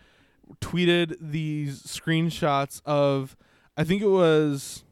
tweeted 0.62 1.16
these 1.22 1.82
screenshots 1.84 2.82
of 2.86 3.38
I 3.78 3.84
think 3.84 4.02
it 4.02 4.08
was 4.10 4.84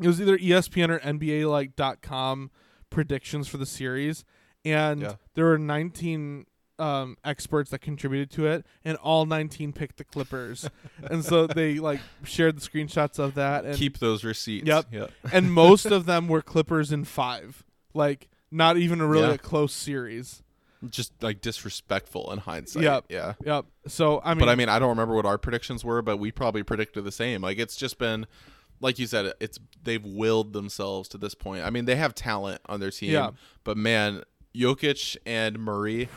it 0.00 0.06
was 0.06 0.20
either 0.20 0.38
ESPN 0.38 0.88
or 0.90 0.98
NBA 1.00 1.50
like 1.50 1.76
dot 1.76 2.00
com 2.02 2.50
predictions 2.90 3.48
for 3.48 3.56
the 3.58 3.66
series 3.66 4.24
and 4.64 5.00
Yeah. 5.02 5.14
there 5.34 5.46
were 5.46 5.58
19 5.58 6.46
um, 6.78 7.16
experts 7.24 7.70
that 7.70 7.80
contributed 7.80 8.30
to 8.32 8.46
it 8.46 8.66
and 8.84 8.96
all 8.98 9.24
19 9.26 9.72
picked 9.72 9.98
the 9.98 10.04
Clippers. 10.04 10.68
and 11.10 11.24
so 11.24 11.46
they 11.46 11.78
like 11.78 12.00
shared 12.24 12.56
the 12.56 12.60
screenshots 12.60 13.18
of 13.18 13.34
that 13.34 13.64
and 13.64 13.76
keep 13.76 13.98
those 13.98 14.24
receipts. 14.24 14.66
Yep. 14.66 14.86
Yep. 14.90 15.10
and 15.32 15.52
most 15.52 15.86
of 15.86 16.06
them 16.06 16.28
were 16.28 16.42
Clippers 16.42 16.90
in 16.92 17.04
5. 17.04 17.64
Like 17.94 18.28
not 18.50 18.76
even 18.76 19.00
a 19.00 19.06
really 19.06 19.28
Yeah. 19.28 19.34
a 19.34 19.38
close 19.38 19.72
series. 19.72 20.42
Just 20.90 21.12
like 21.22 21.40
disrespectful 21.40 22.32
in 22.32 22.38
hindsight. 22.38 22.82
Yep. 22.82 23.04
Yeah. 23.08 23.34
Yep. 23.44 23.66
So 23.86 24.20
I 24.24 24.34
mean 24.34 24.40
but 24.40 24.48
I 24.48 24.54
mean, 24.56 24.68
I 24.68 24.78
don't 24.78 24.88
remember 24.90 25.14
what 25.14 25.26
our 25.26 25.38
predictions 25.38 25.84
were, 25.84 26.02
but 26.02 26.16
we 26.16 26.32
probably 26.32 26.62
predicted 26.64 27.04
the 27.04 27.12
same. 27.12 27.40
Like 27.42 27.58
it's 27.58 27.76
just 27.76 27.98
been, 27.98 28.26
like 28.80 28.98
you 28.98 29.06
said, 29.06 29.32
it's 29.40 29.58
they've 29.84 30.04
willed 30.04 30.52
themselves 30.52 31.08
to 31.10 31.18
this 31.18 31.34
point. 31.34 31.64
I 31.64 31.70
mean, 31.70 31.84
they 31.84 31.94
have 31.96 32.14
talent 32.16 32.60
on 32.66 32.80
their 32.80 32.90
team, 32.90 33.12
Yeah. 33.12 33.30
but 33.62 33.76
man, 33.76 34.22
Jokic 34.54 35.16
and 35.24 35.58
Murray, 35.58 36.08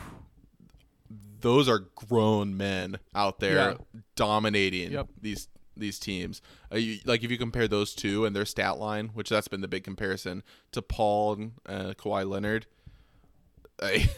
those 1.40 1.68
are 1.68 1.80
grown 1.94 2.56
men 2.56 2.98
out 3.14 3.38
there 3.40 3.54
Yeah. 3.70 3.74
dominating 4.16 4.92
Yep. 4.92 5.08
these 5.20 5.48
these 5.78 5.98
teams. 5.98 6.40
Uh, 6.72 6.76
you, 6.76 6.98
like 7.04 7.22
if 7.22 7.30
you 7.30 7.36
compare 7.36 7.68
those 7.68 7.94
two 7.94 8.24
and 8.24 8.34
their 8.34 8.46
stat 8.46 8.78
line, 8.78 9.08
which 9.08 9.28
that's 9.28 9.46
been 9.46 9.60
the 9.60 9.68
big 9.68 9.84
comparison 9.84 10.42
to 10.72 10.80
Paul 10.80 11.32
and 11.34 11.52
uh, 11.66 11.92
Kawhi 11.94 12.26
Leonard. 12.28 12.66
I- 13.82 14.08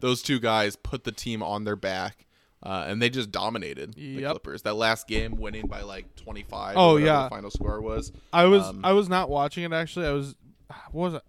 those 0.00 0.22
two 0.22 0.40
guys 0.40 0.76
put 0.76 1.04
the 1.04 1.12
team 1.12 1.42
on 1.42 1.64
their 1.64 1.76
back 1.76 2.26
Uh, 2.62 2.84
and 2.86 3.00
they 3.00 3.08
just 3.08 3.30
dominated 3.30 3.94
the 3.94 4.22
Clippers. 4.22 4.62
That 4.62 4.74
last 4.74 5.08
game, 5.08 5.36
winning 5.36 5.66
by 5.66 5.80
like 5.80 6.14
25. 6.16 6.76
Oh, 6.76 6.92
whatever 6.92 7.06
yeah. 7.06 7.22
the 7.22 7.30
final 7.30 7.50
score 7.50 7.80
was. 7.80 8.12
I 8.34 8.44
was 8.44 8.64
Um, 8.64 8.80
I 8.84 8.92
was 8.92 9.08
not 9.08 9.30
watching 9.30 9.64
it 9.64 9.72
actually. 9.72 10.06
I 10.06 10.12
was 10.12 10.34
what 10.92 11.12
was 11.12 11.14
it? 11.14 11.22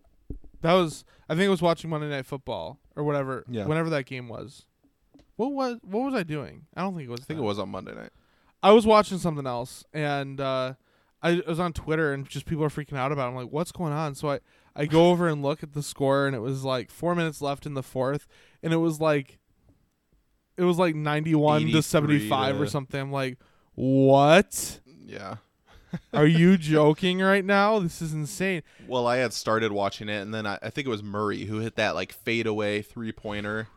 That 0.62 0.74
was 0.74 1.06
I 1.30 1.36
think 1.36 1.48
I 1.48 1.50
was 1.50 1.62
watching 1.62 1.90
Monday 1.90 2.10
Night 2.10 2.26
Football 2.26 2.80
or 2.96 3.06
whatever. 3.06 3.46
Yeah. 3.50 3.66
Whenever 3.66 3.90
that 3.92 4.06
game 4.06 4.28
was. 4.28 4.66
What 5.38 5.54
was 5.54 5.78
what 5.84 6.04
was 6.04 6.14
I 6.14 6.24
doing? 6.24 6.66
I 6.76 6.82
don't 6.82 6.96
think 6.96 7.08
it 7.08 7.12
was. 7.12 7.22
I 7.22 7.24
think 7.24 7.38
that. 7.40 7.44
it 7.44 7.48
was 7.48 7.60
on 7.60 7.70
Monday 7.70 7.96
night. 7.96 8.12
I 8.62 8.72
was 8.72 8.86
watching 8.86 9.18
something 9.18 9.48
else 9.48 9.86
and 9.94 10.42
uh, 10.42 10.74
I 11.24 11.42
was 11.48 11.60
on 11.60 11.72
Twitter 11.74 12.14
and 12.14 12.28
just 12.28 12.46
people 12.46 12.64
are 12.64 12.70
freaking 12.70 12.98
out 12.98 13.12
about. 13.14 13.28
it. 13.28 13.30
I'm 13.30 13.36
like, 13.36 13.52
what's 13.52 13.72
going 13.72 13.94
on? 13.94 14.16
So 14.16 14.32
I 14.32 14.40
I 14.76 14.86
go 14.86 15.10
over 15.10 15.28
and 15.28 15.42
look 15.42 15.64
at 15.64 15.74
the 15.74 15.84
score 15.84 16.28
and 16.28 16.36
it 16.36 16.40
was 16.40 16.64
like 16.64 16.90
four 16.90 17.14
minutes 17.16 17.42
left 17.42 17.66
in 17.66 17.74
the 17.74 17.84
fourth 17.84 18.28
and 18.64 18.72
it 18.74 18.78
was 18.78 19.00
like 19.00 19.38
it 20.58 20.64
was 20.64 20.78
like 20.78 20.96
91 20.96 21.62
to 21.62 21.68
83 21.68 21.82
75 21.82 22.62
or 22.62 22.68
something. 22.68 23.00
I'm 23.02 23.12
like, 23.12 23.38
what? 23.76 24.80
Yeah. 24.86 25.38
Are 26.14 26.26
you 26.28 26.58
joking 26.58 27.20
right 27.20 27.44
now? 27.44 27.80
This 27.80 28.02
is 28.02 28.14
insane. 28.14 28.62
Well, 28.88 29.08
I 29.08 29.18
had 29.18 29.34
started 29.34 29.72
watching 29.72 30.08
it, 30.08 30.22
and 30.22 30.34
then 30.34 30.46
I, 30.46 30.58
I 30.62 30.70
think 30.70 30.88
it 30.88 30.90
was 30.90 31.04
Murray 31.04 31.46
who 31.46 31.60
hit 31.60 31.76
that 31.76 31.96
like 31.96 32.14
fadeaway 32.14 32.82
three 32.82 33.12
pointer 33.12 33.68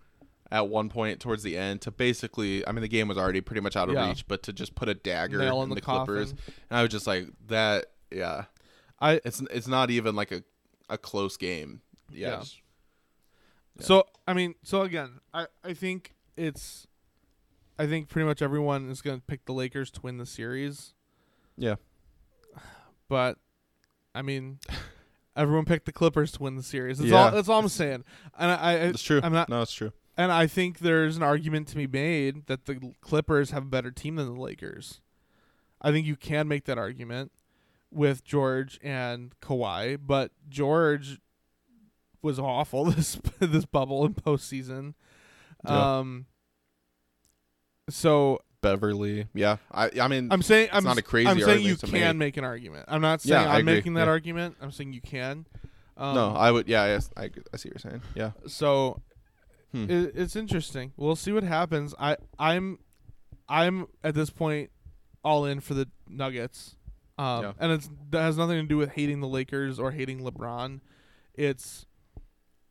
at 0.50 0.68
one 0.68 0.88
point 0.88 1.18
towards 1.20 1.42
the 1.42 1.56
end 1.56 1.80
to 1.82 1.90
basically. 1.90 2.66
I 2.66 2.72
mean, 2.72 2.82
the 2.82 2.88
game 2.88 3.08
was 3.08 3.18
already 3.18 3.40
pretty 3.40 3.60
much 3.62 3.74
out 3.76 3.88
of 3.88 3.94
Yeah. 3.94 4.08
reach, 4.08 4.28
but 4.28 4.42
to 4.44 4.52
just 4.52 4.74
put 4.76 4.88
a 4.88 4.94
dagger 4.94 5.38
Nail 5.38 5.58
in 5.58 5.64
in 5.64 5.68
the, 5.70 5.74
the 5.76 5.80
Clippers, 5.80 6.30
and 6.30 6.78
I 6.78 6.82
was 6.82 6.90
just 6.90 7.06
like 7.06 7.26
that. 7.48 7.86
Yeah, 8.12 8.44
I 9.00 9.20
it's 9.24 9.40
it's 9.50 9.66
not 9.66 9.90
even 9.90 10.14
like 10.14 10.30
a 10.30 10.44
a 10.88 10.98
close 10.98 11.36
game. 11.36 11.80
Yeah. 12.12 12.28
Yeah. 12.28 12.42
Yeah. 13.78 13.84
So 13.86 14.04
I 14.26 14.34
mean, 14.34 14.54
so 14.62 14.82
again, 14.82 15.20
I 15.32 15.46
I 15.64 15.74
think 15.74 16.14
it's, 16.36 16.86
I 17.78 17.86
think 17.86 18.08
pretty 18.08 18.26
much 18.26 18.42
everyone 18.42 18.88
is 18.90 19.02
going 19.02 19.18
to 19.18 19.24
pick 19.26 19.44
the 19.46 19.52
Lakers 19.52 19.90
to 19.92 20.00
win 20.02 20.18
the 20.18 20.26
series. 20.26 20.94
Yeah. 21.56 21.76
But, 23.08 23.38
I 24.14 24.22
mean, 24.22 24.58
everyone 25.36 25.64
picked 25.64 25.86
the 25.86 25.92
Clippers 25.92 26.32
to 26.32 26.42
win 26.42 26.56
the 26.56 26.62
series. 26.62 26.98
That's 26.98 27.10
Yeah. 27.10 27.24
all. 27.26 27.30
That's 27.30 27.48
all 27.48 27.60
I'm 27.60 27.68
saying. 27.68 28.04
And 28.38 28.50
I, 28.50 28.54
I 28.56 28.72
it's 28.74 29.02
true. 29.02 29.20
I'm 29.22 29.32
not, 29.32 29.48
no, 29.48 29.62
it's 29.62 29.72
true. 29.72 29.92
and 30.16 30.32
I 30.32 30.46
think 30.46 30.78
there's 30.80 31.16
an 31.16 31.22
argument 31.22 31.68
to 31.68 31.76
be 31.76 31.86
made 31.86 32.46
that 32.46 32.66
the 32.66 32.92
Clippers 33.00 33.50
have 33.50 33.64
a 33.64 33.66
better 33.68 33.90
team 33.90 34.16
than 34.16 34.34
the 34.34 34.40
Lakers. 34.40 35.00
I 35.80 35.90
think 35.92 36.06
you 36.06 36.16
can 36.16 36.48
make 36.48 36.64
that 36.64 36.78
argument 36.78 37.30
with 37.94 38.24
George 38.24 38.78
and 38.82 39.32
Kawhi, 39.40 39.98
but 40.04 40.32
George 40.48 41.18
was 42.22 42.38
awful 42.38 42.84
this 42.90 43.18
this 43.38 43.64
bubble 43.64 44.04
in 44.06 44.14
postseason. 44.14 44.94
Yeah. 45.66 45.98
Um. 45.98 46.26
So 47.90 48.40
Beverley. 48.62 49.26
Yeah. 49.34 49.58
I 49.70 49.90
I 50.00 50.08
mean, 50.08 50.28
I'm 50.30 50.42
saying 50.42 50.70
I'm 50.72 50.84
not 50.84 50.98
a 50.98 51.02
crazy 51.02 51.28
I'm 51.28 51.38
saying 51.40 51.64
you 51.64 51.76
can 51.76 51.92
make. 51.92 52.16
make 52.16 52.36
an 52.38 52.44
argument. 52.44 52.86
I'm 52.88 53.00
not 53.02 53.20
saying 53.20 53.46
I 53.46 53.58
I'm 53.58 53.64
making 53.64 53.94
that 53.94 54.04
Yeah. 54.04 54.10
argument. 54.10 54.56
I'm 54.60 54.70
saying 54.72 54.92
you 54.92 55.00
can. 55.02 55.46
Um, 55.96 56.14
no, 56.14 56.30
I 56.30 56.50
would. 56.50 56.66
Yeah, 56.66 56.86
yes, 56.86 57.08
I, 57.16 57.30
I 57.52 57.56
see 57.56 57.68
what 57.68 57.84
you're 57.84 57.90
saying. 57.90 58.02
Yeah. 58.14 58.32
So 58.46 59.00
Hmm. 59.72 59.90
it, 59.90 60.12
it's 60.14 60.36
interesting. 60.36 60.92
We'll 60.96 61.16
see 61.16 61.32
what 61.32 61.42
happens. 61.44 61.94
I 61.98 62.16
I'm 62.38 62.78
I'm 63.48 63.86
at 64.02 64.14
this 64.14 64.30
point 64.30 64.70
all 65.24 65.44
in 65.44 65.60
for 65.60 65.74
the 65.74 65.88
Nuggets. 66.08 66.76
Um, 67.16 67.42
Yeah. 67.44 67.52
and 67.60 67.72
it's 67.72 67.88
that 68.10 68.22
has 68.22 68.36
nothing 68.36 68.56
to 68.60 68.66
do 68.66 68.76
with 68.76 68.90
hating 68.92 69.20
the 69.20 69.28
Lakers 69.28 69.78
or 69.78 69.92
hating 69.92 70.20
LeBron. 70.20 70.80
It's 71.34 71.86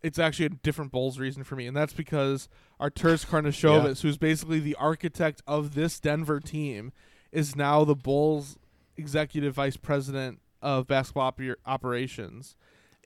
it's 0.02 0.20
actually 0.20 0.48
a 0.48 0.50
different 0.50 0.92
Bulls 0.92 1.18
reason 1.18 1.44
for 1.46 1.56
me, 1.56 1.66
and 1.66 1.76
that's 1.78 1.94
because 1.94 2.50
Arturas 2.80 3.26
Karnisovas, 3.30 4.02
who's 4.02 4.18
basically 4.18 4.60
the 4.60 4.76
architect 4.76 5.42
of 5.48 5.76
this 5.76 6.00
Denver 6.00 6.40
team, 6.42 6.92
is 7.32 7.56
now 7.56 7.84
the 7.86 7.96
Bulls 7.96 8.58
executive 8.98 9.54
vice 9.56 9.78
president 9.78 10.40
of 10.62 10.88
basketball 10.88 11.32
oper- 11.32 11.56
operations. 11.66 12.56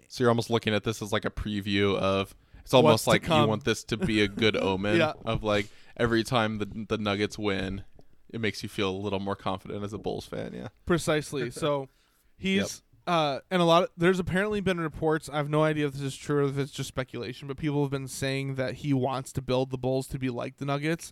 So 0.08 0.24
you're 0.24 0.30
almost 0.32 0.50
looking 0.50 0.74
at 0.74 0.84
this 0.84 1.02
as 1.02 1.12
like 1.12 1.26
a 1.26 1.30
preview 1.32 1.96
of. 1.96 2.36
It's 2.62 2.74
almost 2.74 3.06
to 3.06 3.12
like 3.12 3.28
you 3.28 3.48
want 3.48 3.64
this 3.64 3.84
to 3.86 3.98
be 3.98 4.22
a 4.22 4.28
good 4.28 4.58
omen 4.62 4.98
Yeah. 4.98 5.14
of 5.26 5.44
like 5.44 5.68
every 5.98 6.24
time 6.24 6.58
the 6.58 6.66
the 6.90 6.98
Nuggets 6.98 7.38
win, 7.38 7.84
it 8.30 8.42
makes 8.42 8.64
you 8.64 8.70
feel 8.70 8.90
a 8.90 8.98
little 8.98 9.20
more 9.20 9.36
confident 9.36 9.84
as 9.84 9.94
a 9.94 9.98
Bulls 9.98 10.26
fan. 10.26 10.54
Yeah. 10.54 10.68
Precisely. 10.86 11.52
So 11.58 11.90
he's 12.38 12.84
uh 13.08 13.40
and 13.50 13.62
a 13.62 13.66
lot 13.66 13.84
of 13.84 13.90
there's 13.98 14.20
apparently 14.20 14.60
been 14.62 14.80
reports, 14.80 15.30
I 15.30 15.38
have 15.38 15.50
no 15.50 15.64
idea 15.64 15.88
if 15.88 15.94
this 15.94 16.02
is 16.02 16.16
true 16.16 16.46
or 16.46 16.50
if 16.50 16.58
it's 16.58 16.72
just 16.72 16.90
speculation, 16.90 17.48
but 17.48 17.58
people 17.58 17.82
have 17.82 17.92
been 17.92 18.08
saying 18.08 18.56
that 18.56 18.76
he 18.76 18.94
wants 18.94 19.32
to 19.34 19.42
build 19.42 19.72
the 19.72 19.78
Bulls 19.78 20.08
to 20.08 20.20
be 20.20 20.30
like 20.30 20.58
the 20.58 20.66
Nuggets, 20.66 21.12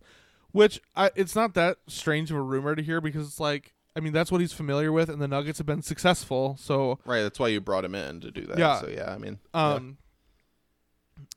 which 0.51 0.82
I 0.95 1.11
it's 1.16 1.36
not 1.36 1.53
that 1.53 1.78
strange 1.88 2.32
of 2.32 2.38
a 2.38 2.41
rumor 2.41 2.76
to 2.76 2.84
hear 2.84 2.99
because 3.01 3.28
it's 3.28 3.39
like 3.39 3.74
I 3.95 4.01
mean 4.01 4.11
that's 4.13 4.32
what 4.32 4.41
he's 4.41 4.53
familiar 4.53 4.91
with 4.91 5.09
and 5.09 5.22
the 5.22 5.28
Nuggets 5.28 5.57
have 5.59 5.68
been 5.68 5.82
successful. 5.82 6.57
So 6.59 6.99
Right. 7.05 7.22
That's 7.22 7.39
why 7.39 7.47
you 7.47 7.61
brought 7.61 7.86
him 7.86 7.95
in 7.95 8.20
to 8.22 8.32
do 8.32 8.45
that. 8.47 8.57
Yeah. 8.57 8.82
So 8.82 8.88
yeah, 8.88 9.11
I 9.11 9.18
mean. 9.18 9.39
yeah. 9.53 9.74
um 9.74 9.97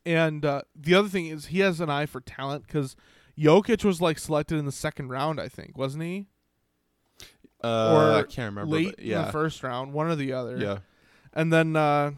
and 0.05 0.45
uh 0.45 0.61
the 0.75 0.93
other 0.93 1.07
thing 1.07 1.27
is 1.27 1.47
he 1.47 1.59
has 1.59 1.79
an 1.79 1.89
eye 1.89 2.05
for 2.05 2.19
talent 2.19 2.67
cuz 2.67 2.95
Jokic 3.39 3.83
was 3.85 4.01
like 4.01 4.19
selected 4.19 4.57
in 4.57 4.65
the 4.65 4.71
second 4.71 5.09
round, 5.09 5.39
I 5.39 5.47
think, 5.47 5.77
wasn't 5.77 6.03
he? 6.03 6.27
Uh, 7.63 7.93
or 7.93 8.11
I 8.19 8.23
can't 8.23 8.53
remember. 8.53 8.75
Late 8.75 8.95
but 8.95 8.99
in 8.99 9.07
yeah. 9.09 9.25
the 9.25 9.31
first 9.31 9.63
round, 9.63 9.93
one 9.93 10.07
or 10.07 10.15
the 10.15 10.33
other. 10.33 10.57
yeah. 10.57 10.77
And 11.33 11.53
then, 11.53 11.75
uh, 11.75 12.11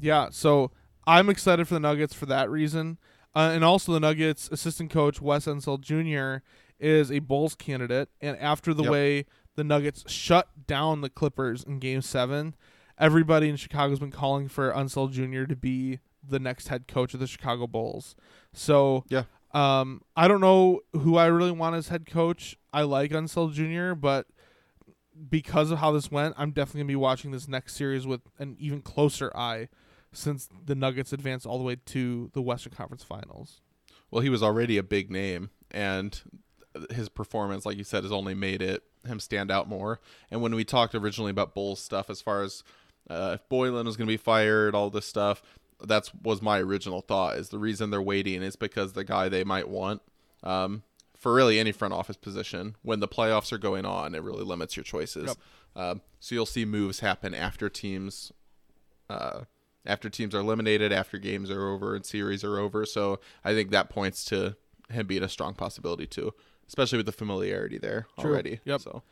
yeah, 0.00 0.28
so 0.30 0.70
I'm 1.06 1.28
excited 1.28 1.68
for 1.68 1.74
the 1.74 1.80
Nuggets 1.80 2.14
for 2.14 2.26
that 2.26 2.48
reason. 2.50 2.98
Uh, 3.34 3.50
and 3.52 3.62
also, 3.62 3.92
the 3.92 4.00
Nuggets 4.00 4.48
assistant 4.50 4.90
coach, 4.90 5.20
Wes 5.20 5.44
Unseld 5.46 5.82
Jr., 5.82 6.42
is 6.80 7.10
a 7.12 7.18
Bulls 7.18 7.54
candidate. 7.54 8.08
And 8.20 8.36
after 8.38 8.72
the 8.72 8.84
Yep. 8.84 8.92
way 8.92 9.26
the 9.56 9.64
Nuggets 9.64 10.10
shut 10.10 10.48
down 10.66 11.00
the 11.02 11.10
Clippers 11.10 11.62
in 11.64 11.78
game 11.78 12.00
seven, 12.00 12.54
everybody 12.98 13.48
in 13.50 13.56
Chicago's 13.56 13.98
been 13.98 14.10
calling 14.10 14.48
for 14.48 14.72
Unseld 14.72 15.12
Jr. 15.12 15.44
to 15.46 15.56
be 15.56 15.98
the 16.26 16.38
next 16.38 16.68
head 16.68 16.88
coach 16.88 17.12
of 17.12 17.20
the 17.20 17.26
Chicago 17.26 17.66
Bulls. 17.66 18.16
So, 18.54 19.04
Yeah. 19.08 19.24
Um, 19.52 20.02
I 20.16 20.28
don't 20.28 20.40
know 20.40 20.80
who 20.92 21.16
I 21.16 21.26
really 21.26 21.52
want 21.52 21.76
as 21.76 21.88
head 21.88 22.06
coach. 22.06 22.56
I 22.72 22.82
like 22.82 23.10
Unseld 23.12 23.52
Jr., 23.52 23.94
but 23.94 24.26
because 25.30 25.70
of 25.70 25.78
how 25.78 25.92
this 25.92 26.10
went, 26.10 26.34
I'm 26.36 26.50
definitely 26.50 26.80
gonna 26.80 26.88
be 26.88 26.96
watching 26.96 27.30
this 27.30 27.48
next 27.48 27.74
series 27.74 28.06
with 28.06 28.20
an 28.38 28.56
even 28.58 28.82
closer 28.82 29.34
eye, 29.36 29.68
since 30.12 30.48
the 30.64 30.74
Nuggets 30.74 31.12
advanced 31.12 31.46
all 31.46 31.58
the 31.58 31.64
way 31.64 31.76
to 31.86 32.30
the 32.34 32.42
Western 32.42 32.72
Conference 32.72 33.02
Finals. 33.02 33.60
Well, 34.10 34.22
he 34.22 34.28
was 34.28 34.42
already 34.42 34.78
a 34.78 34.82
big 34.82 35.10
name, 35.10 35.50
and 35.70 36.20
his 36.90 37.08
performance, 37.08 37.64
like 37.64 37.76
you 37.76 37.84
said, 37.84 38.02
has 38.04 38.12
only 38.12 38.34
made 38.34 38.62
it 38.62 38.82
him 39.06 39.20
stand 39.20 39.50
out 39.50 39.68
more. 39.68 40.00
And 40.30 40.42
when 40.42 40.54
we 40.54 40.64
talked 40.64 40.94
originally 40.94 41.30
about 41.30 41.54
Bulls 41.54 41.80
stuff, 41.80 42.10
as 42.10 42.20
far 42.20 42.42
as 42.42 42.62
uh, 43.08 43.36
if 43.38 43.48
Boylen 43.48 43.84
was 43.84 43.96
going 43.96 44.06
to 44.06 44.12
be 44.12 44.16
fired, 44.16 44.74
all 44.74 44.90
this 44.90 45.06
stuff, 45.06 45.42
that's 45.84 46.12
was 46.14 46.40
my 46.42 46.58
original 46.58 47.00
thought. 47.00 47.36
Is 47.36 47.48
the 47.50 47.58
reason 47.58 47.90
they're 47.90 48.02
waiting 48.02 48.42
is 48.42 48.56
because 48.56 48.92
the 48.94 49.04
guy 49.04 49.28
they 49.28 49.44
might 49.44 49.68
want 49.68 50.02
um, 50.42 50.82
for 51.16 51.34
really 51.34 51.58
any 51.58 51.72
front 51.72 51.94
office 51.94 52.16
position 52.16 52.76
when 52.82 53.00
the 53.00 53.08
playoffs 53.08 53.52
are 53.52 53.58
going 53.58 53.84
on, 53.84 54.14
it 54.14 54.22
really 54.22 54.44
limits 54.44 54.76
your 54.76 54.84
choices. 54.84 55.28
Yep. 55.28 55.36
Um, 55.74 56.00
so 56.20 56.34
you'll 56.34 56.46
see 56.46 56.64
moves 56.64 57.00
happen 57.00 57.34
after 57.34 57.68
teams 57.68 58.32
uh, 59.10 59.42
after 59.84 60.08
teams 60.10 60.34
are 60.34 60.40
eliminated, 60.40 60.92
after 60.92 61.16
games 61.18 61.50
are 61.50 61.68
over 61.68 61.94
and 61.94 62.04
series 62.04 62.42
are 62.42 62.58
over. 62.58 62.84
So 62.84 63.20
I 63.44 63.52
think 63.54 63.70
that 63.70 63.88
points 63.88 64.24
to 64.26 64.56
him 64.90 65.06
being 65.06 65.22
a 65.22 65.28
strong 65.28 65.54
possibility 65.54 66.06
too, 66.06 66.32
especially 66.66 66.96
with 66.96 67.06
the 67.06 67.12
familiarity 67.12 67.78
there 67.78 68.06
True. 68.18 68.30
already. 68.32 68.60
Yep. 68.64 68.80
So 68.80 69.02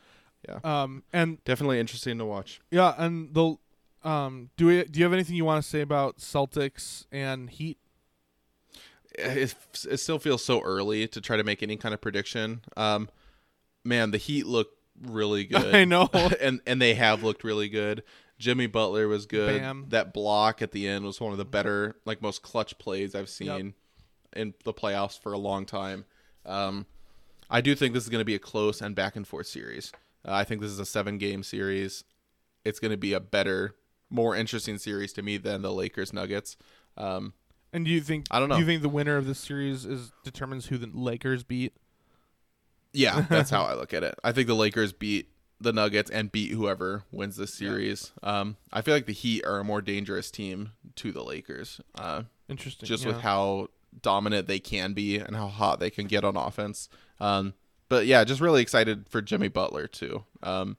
yeah 0.47 0.59
Um, 0.63 1.03
and 1.13 1.43
definitely 1.43 1.79
interesting 1.79 2.17
to 2.17 2.25
watch. 2.25 2.59
yeah, 2.71 2.93
and 2.97 3.33
the 3.33 3.55
um, 4.05 4.49
do 4.55 4.67
we 4.67 4.83
do 4.85 4.99
you 4.99 5.05
have 5.05 5.13
anything 5.13 5.35
you 5.35 5.45
want 5.45 5.63
to 5.63 5.69
say 5.69 5.81
about 5.81 6.17
Celtics 6.17 7.05
and 7.11 7.49
Heat? 7.49 7.77
It, 9.17 9.55
it 9.89 9.97
still 9.97 10.19
feels 10.19 10.43
so 10.43 10.61
early 10.61 11.07
to 11.07 11.21
try 11.21 11.37
to 11.37 11.43
make 11.43 11.63
any 11.63 11.77
kind 11.77 11.93
of 11.93 12.01
prediction. 12.01 12.61
Um, 12.75 13.09
man, 13.83 14.11
the 14.11 14.17
Heat 14.17 14.45
look 14.45 14.69
really 15.01 15.43
good. 15.45 15.73
I 15.73 15.85
know. 15.85 16.09
and 16.41 16.61
and 16.65 16.81
they 16.81 16.93
have 16.95 17.23
looked 17.23 17.43
really 17.43 17.69
good. 17.69 18.03
Jimmy 18.37 18.67
Butler 18.67 19.07
was 19.07 19.25
good. 19.25 19.61
Bam. 19.61 19.85
That 19.89 20.13
block 20.13 20.61
at 20.61 20.71
the 20.71 20.87
end 20.87 21.05
was 21.05 21.21
one 21.21 21.31
of 21.31 21.37
the 21.37 21.45
better, 21.45 21.95
like 22.05 22.21
most 22.21 22.41
clutch 22.41 22.77
plays 22.77 23.15
I've 23.15 23.29
seen 23.29 23.73
in 24.35 24.53
the 24.65 24.73
playoffs 24.73 25.17
for 25.17 25.31
a 25.31 25.37
long 25.37 25.65
time. 25.65 26.05
Um, 26.45 26.85
I 27.49 27.61
do 27.61 27.75
think 27.75 27.93
this 27.93 28.03
is 28.03 28.09
going 28.09 28.21
to 28.21 28.25
be 28.25 28.35
a 28.35 28.39
close 28.39 28.81
and 28.81 28.93
back 28.95 29.15
and 29.15 29.25
forth 29.25 29.47
series. 29.47 29.91
Uh, 30.25 30.33
I 30.33 30.43
think 30.43 30.61
this 30.61 30.71
is 30.71 30.79
a 30.79 30.85
seven 30.85 31.17
game 31.17 31.43
series. 31.43 32.03
It's 32.65 32.79
going 32.79 32.91
to 32.91 32.97
be 32.97 33.13
a 33.13 33.19
better, 33.19 33.75
more 34.09 34.35
interesting 34.35 34.77
series 34.77 35.13
to 35.13 35.21
me 35.21 35.37
than 35.37 35.61
the 35.61 35.71
Lakers 35.71 36.13
Nuggets. 36.13 36.57
Um, 36.97 37.33
And 37.73 37.85
do 37.85 37.91
you 37.91 38.01
think 38.01 38.27
I 38.31 38.39
don't 38.39 38.49
know. 38.49 38.55
Do 38.55 38.61
you 38.61 38.67
think 38.67 38.81
the 38.81 38.89
winner 38.89 39.17
of 39.17 39.25
this 39.27 39.39
series 39.39 39.85
is 39.85 40.11
determines 40.23 40.67
who 40.67 40.77
the 40.77 40.89
Lakers 40.93 41.43
beat? 41.43 41.73
Yeah, 42.93 43.21
that's 43.29 43.49
how 43.49 43.63
I 43.63 43.73
look 43.73 43.93
at 43.93 44.03
it. 44.03 44.15
I 44.23 44.31
think 44.31 44.47
the 44.47 44.55
Lakers 44.55 44.93
beat 44.93 45.29
the 45.59 45.73
Nuggets 45.73 46.09
and 46.09 46.31
beat 46.31 46.51
whoever 46.51 47.03
wins 47.11 47.37
this 47.37 47.53
series. 47.53 48.11
Um, 48.23 48.57
I 48.71 48.81
feel 48.81 48.93
like 48.93 49.05
the 49.05 49.13
Heat 49.13 49.45
are 49.45 49.59
a 49.59 49.63
more 49.63 49.81
dangerous 49.81 50.29
team 50.31 50.71
to 50.95 51.11
the 51.11 51.23
Lakers, 51.23 51.79
uh, 51.95 52.23
Interesting. 52.49 52.87
just 52.87 53.03
yeah. 53.03 53.11
with 53.13 53.21
how 53.21 53.69
dominant 54.01 54.47
they 54.47 54.59
can 54.59 54.93
be 54.93 55.17
and 55.17 55.35
how 55.35 55.47
hot 55.47 55.79
they 55.79 55.89
can 55.89 56.07
get 56.07 56.23
on 56.23 56.35
offense. 56.35 56.89
Um, 57.19 57.53
but 57.87 58.05
yeah, 58.05 58.23
just 58.23 58.41
really 58.41 58.61
excited 58.61 59.07
for 59.09 59.21
Jimmy 59.21 59.47
Butler 59.47 59.87
too. 59.87 60.23
Um, 60.43 60.77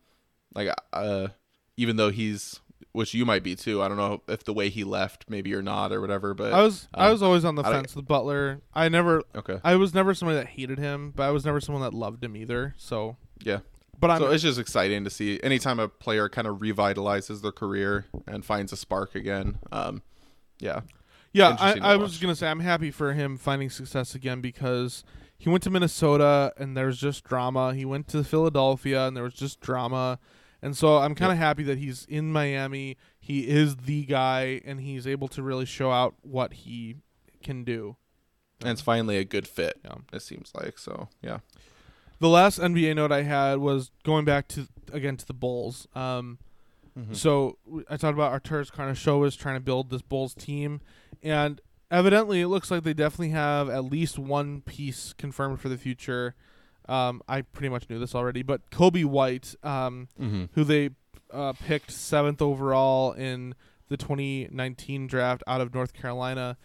like 0.55 0.69
uh, 0.93 1.29
even 1.77 1.97
though 1.97 2.11
he's 2.11 2.61
which 2.93 3.15
you 3.15 3.25
might 3.25 3.43
be 3.43 3.55
too. 3.55 3.83
I 3.83 3.89
don't 3.89 3.97
know 3.97 4.23
if 4.29 4.45
the 4.45 4.53
way 4.53 4.69
he 4.69 4.85
left, 4.85 5.27
maybe 5.29 5.51
you're 5.51 5.63
not 5.63 5.93
or 5.93 6.01
whatever. 6.01 6.35
But 6.35 6.53
I 6.53 6.63
was 6.63 6.89
I 6.95 7.07
um, 7.07 7.13
was 7.13 7.23
always 7.23 7.45
on 7.45 7.55
the 7.55 7.65
fence 7.65 7.95
with 7.95 8.07
Butler. 8.07 8.61
I 8.75 8.89
never 8.89 9.23
okay. 9.35 9.61
I 9.65 9.77
was 9.77 9.95
never 9.95 10.15
somebody 10.15 10.39
that 10.39 10.49
hated 10.49 10.79
him, 10.79 11.13
but 11.15 11.25
I 11.25 11.31
was 11.31 11.45
never 11.45 11.61
someone 11.61 11.83
that 11.83 11.95
loved 11.95 12.25
him 12.25 12.37
either. 12.37 12.75
So 12.79 13.17
Yeah. 13.43 13.61
but 13.99 14.11
I'm 14.11 14.19
so 14.19 14.31
it's 14.31 14.43
just 14.43 14.59
exciting 14.59 15.05
to 15.05 15.11
see 15.11 15.41
anytime 15.43 15.79
a 15.79 15.89
player 15.89 16.29
kind 16.29 16.47
of 16.47 16.57
revitalizes 16.57 17.43
their 17.43 17.53
career 17.53 18.07
and 18.27 18.45
finds 18.45 18.73
a 18.73 18.77
spark 18.77 19.15
again. 19.15 19.59
Um, 19.73 20.03
yeah, 20.59 20.81
Yeah, 21.33 21.57
I, 21.61 21.79
I 21.81 21.97
was 21.97 22.19
gonna 22.19 22.35
say 22.37 22.49
I'm 22.49 22.61
happy 22.61 22.91
for 22.91 23.13
him 23.13 23.37
finding 23.37 23.69
success 23.69 24.15
again 24.15 24.41
because 24.41 25.05
he 25.39 25.51
went 25.51 25.63
to 25.65 25.71
Minnesota 25.71 26.53
and 26.57 26.75
there 26.77 26.87
was 26.87 26.99
just 26.99 27.25
drama. 27.25 27.75
He 27.75 27.85
went 27.85 28.09
to 28.09 28.25
Philadelphia 28.25 29.07
and 29.07 29.15
there 29.15 29.25
was 29.25 29.35
just 29.35 29.61
drama, 29.61 30.19
and 30.63 30.77
so 30.77 30.99
I'm 30.99 31.15
kind 31.15 31.33
of 31.33 31.39
happy 31.39 31.63
that 31.65 31.79
he's 31.79 32.05
in 32.07 32.33
Miami. 32.33 32.97
He 33.19 33.49
is 33.49 33.77
the 33.77 34.05
guy 34.05 34.61
and 34.65 34.81
he's 34.81 35.07
able 35.07 35.29
to 35.29 35.43
really 35.43 35.67
show 35.67 35.91
out 35.93 36.15
what 36.23 36.53
he 36.53 36.97
can 37.43 37.65
do. 37.65 37.97
and 38.61 38.71
it's 38.71 38.81
finally 38.81 39.19
a 39.19 39.25
good 39.25 39.47
fit. 39.47 39.79
Yeah. 39.85 39.97
It 40.13 40.23
seems 40.23 40.53
like 40.55 40.79
so. 40.79 41.09
Yeah. 41.23 41.39
The 42.19 42.29
last 42.29 42.59
NBA 42.59 42.97
note 42.97 43.13
I 43.13 43.23
had 43.23 43.59
was 43.59 43.91
going 44.03 44.25
back 44.25 44.49
to 44.49 44.67
again 44.93 45.17
to 45.19 45.27
the 45.27 45.35
Bulls. 45.35 45.87
Um, 45.95 46.39
Mm-hmm. 46.99 47.13
So 47.13 47.59
I 47.91 47.99
talked 47.99 48.15
about 48.15 48.33
Arturas 48.33 48.73
Karnisovas 48.73 49.37
trying 49.37 49.57
to 49.57 49.61
build 49.61 49.91
this 49.91 50.01
Bulls 50.01 50.33
team, 50.33 50.81
and 51.23 51.61
evidently 51.91 52.41
it 52.41 52.49
looks 52.49 52.71
like 52.71 52.85
they 52.85 52.95
definitely 52.95 53.29
have 53.31 53.69
at 53.69 53.85
least 53.85 54.19
one 54.19 54.63
piece 54.63 55.13
confirmed 55.13 55.61
for 55.61 55.69
the 55.69 55.77
future. 55.77 56.35
Um, 56.89 57.21
I 57.29 57.43
pretty 57.43 57.69
much 57.69 57.89
knew 57.91 57.99
this 57.99 58.15
already, 58.15 58.43
but 58.43 58.71
Coby 58.71 59.05
White, 59.05 59.55
um, 59.63 60.09
Mm-hmm. 60.21 60.45
who 60.53 60.65
they 60.65 60.91
uh, 61.33 61.53
picked 61.55 61.91
seventh 61.91 62.41
overall 62.41 63.13
in 63.13 63.55
the 63.89 63.97
2019 63.97 65.07
draft 65.07 65.43
out 65.47 65.61
of 65.61 65.75
North 65.75 65.93
Carolina, 65.93 66.57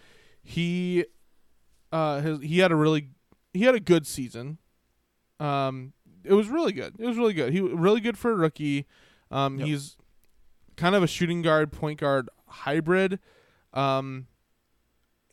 he 0.43 1.05
uh, 1.91 2.21
his, 2.21 2.39
he 2.41 2.59
had 2.59 2.71
a 2.71 2.75
really 2.75 3.09
he 3.53 3.63
had 3.63 3.75
a 3.75 3.79
good 3.79 4.05
season. 4.07 4.57
Um, 5.39 5.93
it 6.23 6.33
was 6.33 6.47
really 6.49 6.71
good. 6.71 6.95
It 6.99 7.05
was 7.05 7.17
really 7.17 7.33
good. 7.33 7.51
He 7.51 7.59
really 7.61 7.99
good 7.99 8.17
for 8.17 8.31
a 8.31 8.35
rookie. 8.35 8.85
Um, 9.31 9.57
Yep. 9.59 9.67
he's 9.67 9.97
kind 10.77 10.93
of 10.95 11.01
a 11.03 11.07
shooting 11.07 11.41
guard, 11.41 11.71
point 11.71 11.99
guard 11.99 12.29
hybrid. 12.47 13.17
Um, 13.73 14.27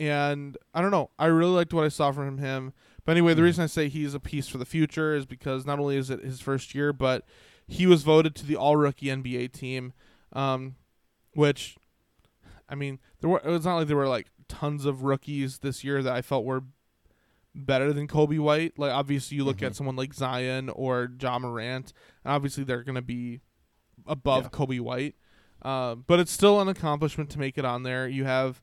and 0.00 0.56
I 0.74 0.80
don't 0.80 0.90
know. 0.90 1.10
I 1.18 1.26
really 1.26 1.50
liked 1.52 1.72
what 1.72 1.84
I 1.84 1.88
saw 1.88 2.12
from 2.12 2.38
him. 2.38 2.72
But 3.08 3.12
anyway, 3.12 3.32
the 3.32 3.40
Mhm. 3.40 3.44
reason 3.44 3.64
I 3.64 3.68
say 3.68 3.88
he's 3.88 4.12
a 4.12 4.20
piece 4.20 4.48
for 4.48 4.58
the 4.58 4.66
future 4.66 5.14
is 5.14 5.24
because 5.24 5.64
not 5.64 5.78
only 5.78 5.96
is 5.96 6.10
it 6.10 6.22
his 6.22 6.42
first 6.42 6.74
year, 6.74 6.92
but 6.92 7.24
he 7.66 7.86
was 7.86 8.02
voted 8.02 8.34
to 8.34 8.44
the 8.44 8.54
All 8.56 8.76
Rookie 8.76 9.06
NBA 9.08 9.48
team, 9.48 9.94
um, 10.34 10.76
which, 11.32 11.78
I 12.68 12.74
mean, 12.74 12.98
there 13.20 13.30
were. 13.30 13.40
It 13.42 13.48
was 13.48 13.64
not 13.64 13.76
like 13.76 13.86
there 13.88 13.96
were 13.96 14.08
like 14.08 14.26
tons 14.46 14.84
of 14.84 15.04
rookies 15.04 15.60
this 15.60 15.82
year 15.82 16.02
that 16.02 16.12
I 16.14 16.20
felt 16.20 16.44
were 16.44 16.64
better 17.54 17.94
than 17.94 18.08
Coby 18.08 18.38
White. 18.38 18.78
Like 18.78 18.92
obviously, 18.92 19.38
you 19.38 19.44
look 19.44 19.62
at 19.62 19.72
Mhm. 19.72 19.76
someone 19.76 19.96
like 19.96 20.12
Zion 20.12 20.68
or 20.68 21.10
Ja 21.18 21.38
Morant, 21.38 21.94
and 22.24 22.34
obviously 22.34 22.62
they're 22.62 22.84
going 22.84 22.94
to 22.94 23.00
be 23.00 23.40
above 24.04 24.42
Yeah. 24.44 24.48
Coby 24.50 24.80
White. 24.80 25.16
Uh, 25.62 25.94
but 25.94 26.20
it's 26.20 26.30
still 26.30 26.60
an 26.60 26.68
accomplishment 26.68 27.30
to 27.30 27.38
make 27.38 27.56
it 27.56 27.64
on 27.64 27.84
there. 27.84 28.06
You 28.06 28.24
have, 28.24 28.62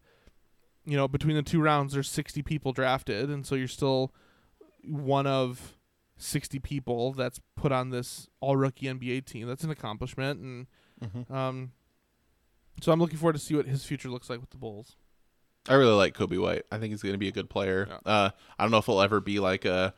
you 0.85 0.95
know, 0.95 1.07
between 1.07 1.35
the 1.35 1.41
two 1.41 1.61
rounds, 1.63 1.93
there's 1.93 2.11
60 2.11 2.43
people 2.43 2.73
drafted, 2.73 3.31
and 3.31 3.43
so 3.43 3.55
you're 3.55 3.67
still 3.67 4.13
one 4.87 5.27
of 5.27 5.77
60 6.17 6.59
people 6.59 7.13
that's 7.13 7.39
put 7.55 7.71
on 7.71 7.89
this 7.89 8.29
all 8.39 8.55
rookie 8.55 8.85
NBA 8.87 9.25
team. 9.25 9.47
That's 9.47 9.63
an 9.63 9.71
accomplishment, 9.71 10.39
and 10.39 10.67
Mm-hmm. 11.03 11.33
um, 11.35 11.71
so 12.81 12.91
I'm 12.93 12.99
looking 13.01 13.17
forward 13.17 13.33
to 13.33 13.39
see 13.39 13.53
what 13.55 13.65
his 13.65 13.83
future 13.83 14.07
looks 14.09 14.29
like 14.29 14.39
with 14.39 14.49
the 14.49 14.57
Bulls. 14.57 14.95
I 15.67 15.73
really 15.73 15.93
like 15.93 16.15
Coby 16.15 16.39
White. 16.41 16.63
I 16.71 16.77
think 16.77 16.91
he's 16.91 17.01
going 17.01 17.13
to 17.13 17.19
be 17.19 17.27
a 17.27 17.31
good 17.33 17.49
player. 17.49 17.87
Yeah. 17.89 17.97
Uh, 18.11 18.29
I 18.57 18.63
don't 18.63 18.71
know 18.71 18.77
if 18.77 18.85
he'll 18.85 19.01
ever 19.01 19.19
be 19.19 19.39
like 19.39 19.65
a 19.65 19.93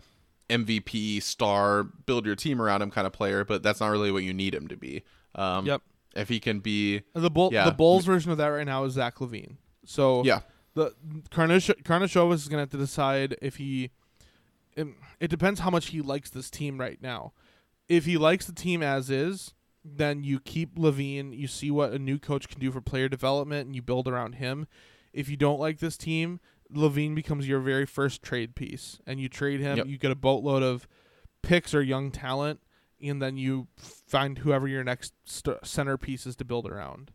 MVP 0.50 1.22
star, 1.22 1.84
build 1.84 2.26
your 2.26 2.36
team 2.36 2.62
around 2.62 2.82
him 2.82 2.90
kind 2.92 3.06
of 3.06 3.14
player, 3.14 3.44
but 3.46 3.64
that's 3.64 3.80
not 3.80 3.90
really 3.90 4.12
what 4.12 4.24
you 4.24 4.34
need 4.34 4.56
him 4.56 4.68
to 4.70 4.78
be. 4.78 5.04
Um, 5.36 5.66
Yep. 5.66 5.82
If 6.16 6.30
he 6.30 6.40
can 6.40 6.60
be, 6.60 7.02
The 7.14 7.30
Bull, 7.30 7.52
Yeah. 7.54 7.66
the 7.66 7.72
Bulls 7.76 8.06
version 8.06 8.32
of 8.32 8.38
that 8.40 8.48
right 8.48 8.66
now 8.66 8.86
is 8.86 8.94
Zach 8.94 9.18
LaVine. 9.18 9.58
So 9.86 10.24
yeah, 10.24 10.40
the 10.74 10.96
Karnish- 11.30 11.84
Karnisovas 11.84 12.34
is 12.36 12.48
going 12.48 12.58
to 12.58 12.62
have 12.62 12.70
to 12.72 12.78
decide 12.78 13.36
if 13.42 13.58
he. 13.58 13.92
It, 14.78 14.88
it 15.20 15.28
depends 15.30 15.60
how 15.60 15.70
much 15.70 15.88
he 15.88 16.02
likes 16.02 16.30
this 16.30 16.50
team 16.50 16.80
right 16.80 17.02
now. 17.02 17.34
If 17.90 18.06
he 18.06 18.18
likes 18.18 18.46
the 18.46 18.54
team 18.54 18.82
as 18.84 19.10
is, 19.10 19.54
then 19.84 20.24
you 20.24 20.40
keep 20.40 20.76
LaVine. 20.78 21.38
You 21.38 21.48
see 21.48 21.72
what 21.72 21.92
a 21.92 22.00
new 22.00 22.20
coach 22.20 22.48
can 22.48 22.60
do 22.60 22.72
for 22.72 22.80
player 22.80 23.10
development, 23.10 23.66
and 23.66 23.76
you 23.76 23.82
build 23.82 24.08
around 24.08 24.34
him. 24.36 24.68
If 25.14 25.30
you 25.30 25.38
don't 25.38 25.60
like 25.60 25.80
this 25.80 25.98
team, 25.98 26.40
LaVine 26.74 27.16
becomes 27.16 27.48
your 27.48 27.60
very 27.60 27.86
first 27.86 28.22
trade 28.22 28.56
piece, 28.56 29.00
and 29.08 29.20
you 29.20 29.30
trade 29.30 29.60
him. 29.62 29.78
Yep. 29.78 29.88
You 29.88 29.98
get 29.98 30.12
a 30.12 30.16
boatload 30.16 30.64
of 30.64 30.88
picks 31.42 31.74
or 31.74 31.82
young 31.82 32.12
talent, 32.12 32.60
and 33.02 33.22
then 33.22 33.38
you 33.38 33.68
find 33.78 34.40
whoever 34.40 34.68
your 34.68 34.84
next 34.84 35.14
st- 35.26 35.66
centerpiece 35.66 36.26
is 36.26 36.36
to 36.36 36.46
build 36.46 36.68
around. 36.68 37.12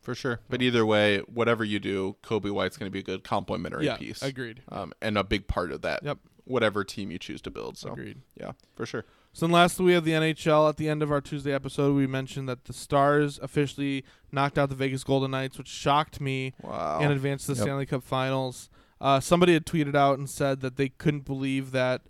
for 0.00 0.14
sure. 0.14 0.40
But 0.48 0.62
either 0.62 0.84
way, 0.86 1.18
whatever 1.20 1.62
you 1.64 1.78
do, 1.80 2.16
Coby 2.22 2.50
White's 2.50 2.76
going 2.76 2.88
to 2.88 2.92
be 2.92 2.98
a 3.00 3.04
good 3.04 3.22
complementary 3.24 3.80
piece. 3.82 3.86
yeah, 3.88 3.96
piece, 3.96 4.22
agreed. 4.22 4.62
um, 4.68 4.92
and 5.02 5.16
a 5.18 5.24
big 5.24 5.46
part 5.48 5.72
of 5.72 5.82
that. 5.82 6.02
Yep. 6.04 6.18
Whatever 6.44 6.82
team 6.84 7.10
you 7.10 7.18
choose 7.18 7.40
to 7.42 7.50
build. 7.50 7.78
So 7.78 7.92
Agreed. 7.92 8.18
yeah, 8.38 8.52
for 8.74 8.84
sure. 8.86 9.04
So 9.32 9.46
then 9.46 9.52
lastly, 9.52 9.86
we 9.86 9.92
have 9.92 10.04
the 10.04 10.12
NHL. 10.12 10.68
At 10.68 10.76
the 10.76 10.88
end 10.88 11.02
of 11.02 11.10
our 11.10 11.20
Tuesday 11.20 11.52
episode, 11.54 11.94
we 11.94 12.06
mentioned 12.06 12.48
that 12.48 12.64
the 12.64 12.72
Stars 12.72 13.38
officially 13.42 14.04
knocked 14.30 14.58
out 14.58 14.68
the 14.68 14.74
Vegas 14.74 15.04
Golden 15.04 15.30
Knights, 15.30 15.56
which 15.56 15.68
shocked 15.68 16.20
me 16.20 16.52
Wow. 16.62 16.98
and 17.00 17.12
advanced 17.12 17.46
to 17.46 17.52
the 17.52 17.58
Yep. 17.58 17.62
Stanley 17.64 17.86
Cup 17.86 18.02
Finals. 18.02 18.68
Uh, 19.00 19.20
somebody 19.20 19.54
had 19.54 19.64
tweeted 19.64 19.94
out 19.94 20.18
and 20.18 20.28
said 20.28 20.60
that 20.60 20.76
they 20.76 20.88
couldn't 20.90 21.24
believe 21.24 21.70
that 21.72 22.02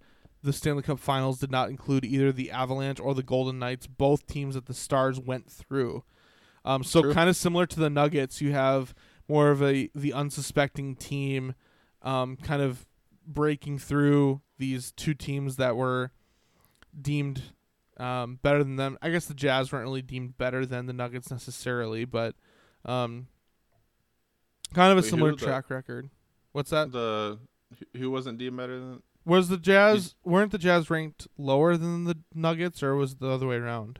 the 0.43 0.53
Stanley 0.53 0.83
Cup 0.83 0.99
Finals 0.99 1.39
did 1.39 1.51
not 1.53 1.71
include 1.71 2.05
either 2.05 2.33
the 2.33 2.51
Avalanche 2.51 2.99
or 2.99 3.15
the 3.15 3.23
Golden 3.23 3.59
Knights, 3.61 3.87
both 3.87 4.27
teams 4.27 4.55
that 4.57 4.67
the 4.67 4.75
Stars 4.75 5.21
went 5.21 5.49
through. 5.49 6.03
Um, 6.65 6.83
so 6.83 7.13
kind 7.13 7.29
of 7.31 7.37
similar 7.37 7.67
to 7.67 7.79
the 7.79 7.89
Nuggets, 7.91 8.41
you 8.41 8.53
have 8.53 8.95
more 9.29 9.51
of 9.51 9.63
a 9.63 9.89
the 9.95 10.13
unsuspecting 10.13 10.97
team, 10.97 11.55
um, 12.03 12.37
kind 12.37 12.61
of 12.63 12.87
breaking 13.27 13.79
through 13.79 14.41
these 14.59 14.93
two 14.93 15.15
teams 15.15 15.57
that 15.57 15.77
were 15.77 16.11
deemed 17.01 17.43
um, 17.99 18.39
better 18.43 18.63
than 18.65 18.77
them. 18.77 18.99
I 19.03 19.11
guess 19.11 19.27
the 19.27 19.35
Jazz 19.35 19.73
weren't 19.73 19.85
really 19.85 20.03
deemed 20.03 20.37
better 20.39 20.65
than 20.67 20.87
the 20.87 20.93
Nuggets 20.93 21.31
necessarily, 21.31 22.05
but 22.05 22.35
um, 22.85 23.27
kind 24.75 24.93
of 24.93 24.99
a 24.99 25.03
Wait, 25.03 25.11
similar 25.11 25.33
track 25.33 25.71
record. 25.71 26.11
What's 26.53 26.71
that? 26.71 26.93
the 26.93 27.39
who 27.97 28.11
wasn't 28.11 28.39
deemed 28.39 28.57
better 28.57 28.79
than 28.79 29.03
Was 29.25 29.49
the 29.49 29.57
Jazz 29.57 30.15
weren't 30.25 30.53
the 30.53 30.59
Jazz 30.59 30.91
ranked 30.91 31.27
lower 31.39 31.77
than 31.77 32.05
the 32.05 32.19
Nuggets, 32.35 32.83
or 32.83 32.95
was 32.95 33.13
it 33.13 33.21
the 33.21 33.29
other 33.31 33.47
way 33.47 33.57
around? 33.57 33.99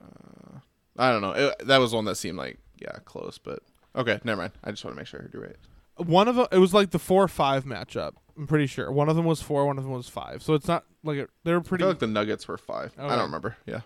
uh, 0.00 0.58
I 0.96 1.10
don't 1.10 1.22
know. 1.22 1.32
It, 1.32 1.66
that 1.66 1.78
was 1.78 1.92
one 1.94 2.04
that 2.06 2.16
seemed 2.16 2.38
like 2.38 2.58
yeah 2.80 2.98
close, 3.04 3.38
but 3.38 3.60
okay, 3.96 4.20
never 4.24 4.40
mind. 4.40 4.52
I 4.64 4.70
just 4.70 4.84
want 4.84 4.96
to 4.96 5.00
make 5.00 5.06
sure 5.06 5.20
I 5.20 5.22
heard 5.24 5.34
you 5.34 5.40
right. 5.40 5.56
One 5.96 6.28
of 6.28 6.36
them, 6.36 6.46
it 6.50 6.58
was 6.58 6.72
like 6.74 6.90
the 6.90 6.98
four 6.98 7.28
five 7.28 7.64
matchup. 7.64 8.12
I'm 8.36 8.46
pretty 8.46 8.66
sure 8.66 8.90
one 8.90 9.08
of 9.08 9.16
them 9.16 9.24
was 9.26 9.42
four, 9.42 9.66
one 9.66 9.76
of 9.78 9.84
them 9.84 9.92
was 9.92 10.08
five. 10.08 10.42
So 10.42 10.54
it's 10.54 10.66
not 10.66 10.84
like 11.04 11.18
it, 11.18 11.30
they 11.44 11.52
were 11.52 11.58
I 11.58 11.62
pretty. 11.62 11.82
feel 11.82 11.88
like 11.90 11.98
the 11.98 12.06
Nuggets 12.06 12.48
were 12.48 12.56
five. 12.58 12.92
I 12.98 13.08
don't 13.16 13.24
remember. 13.26 13.56
Yeah, 13.66 13.80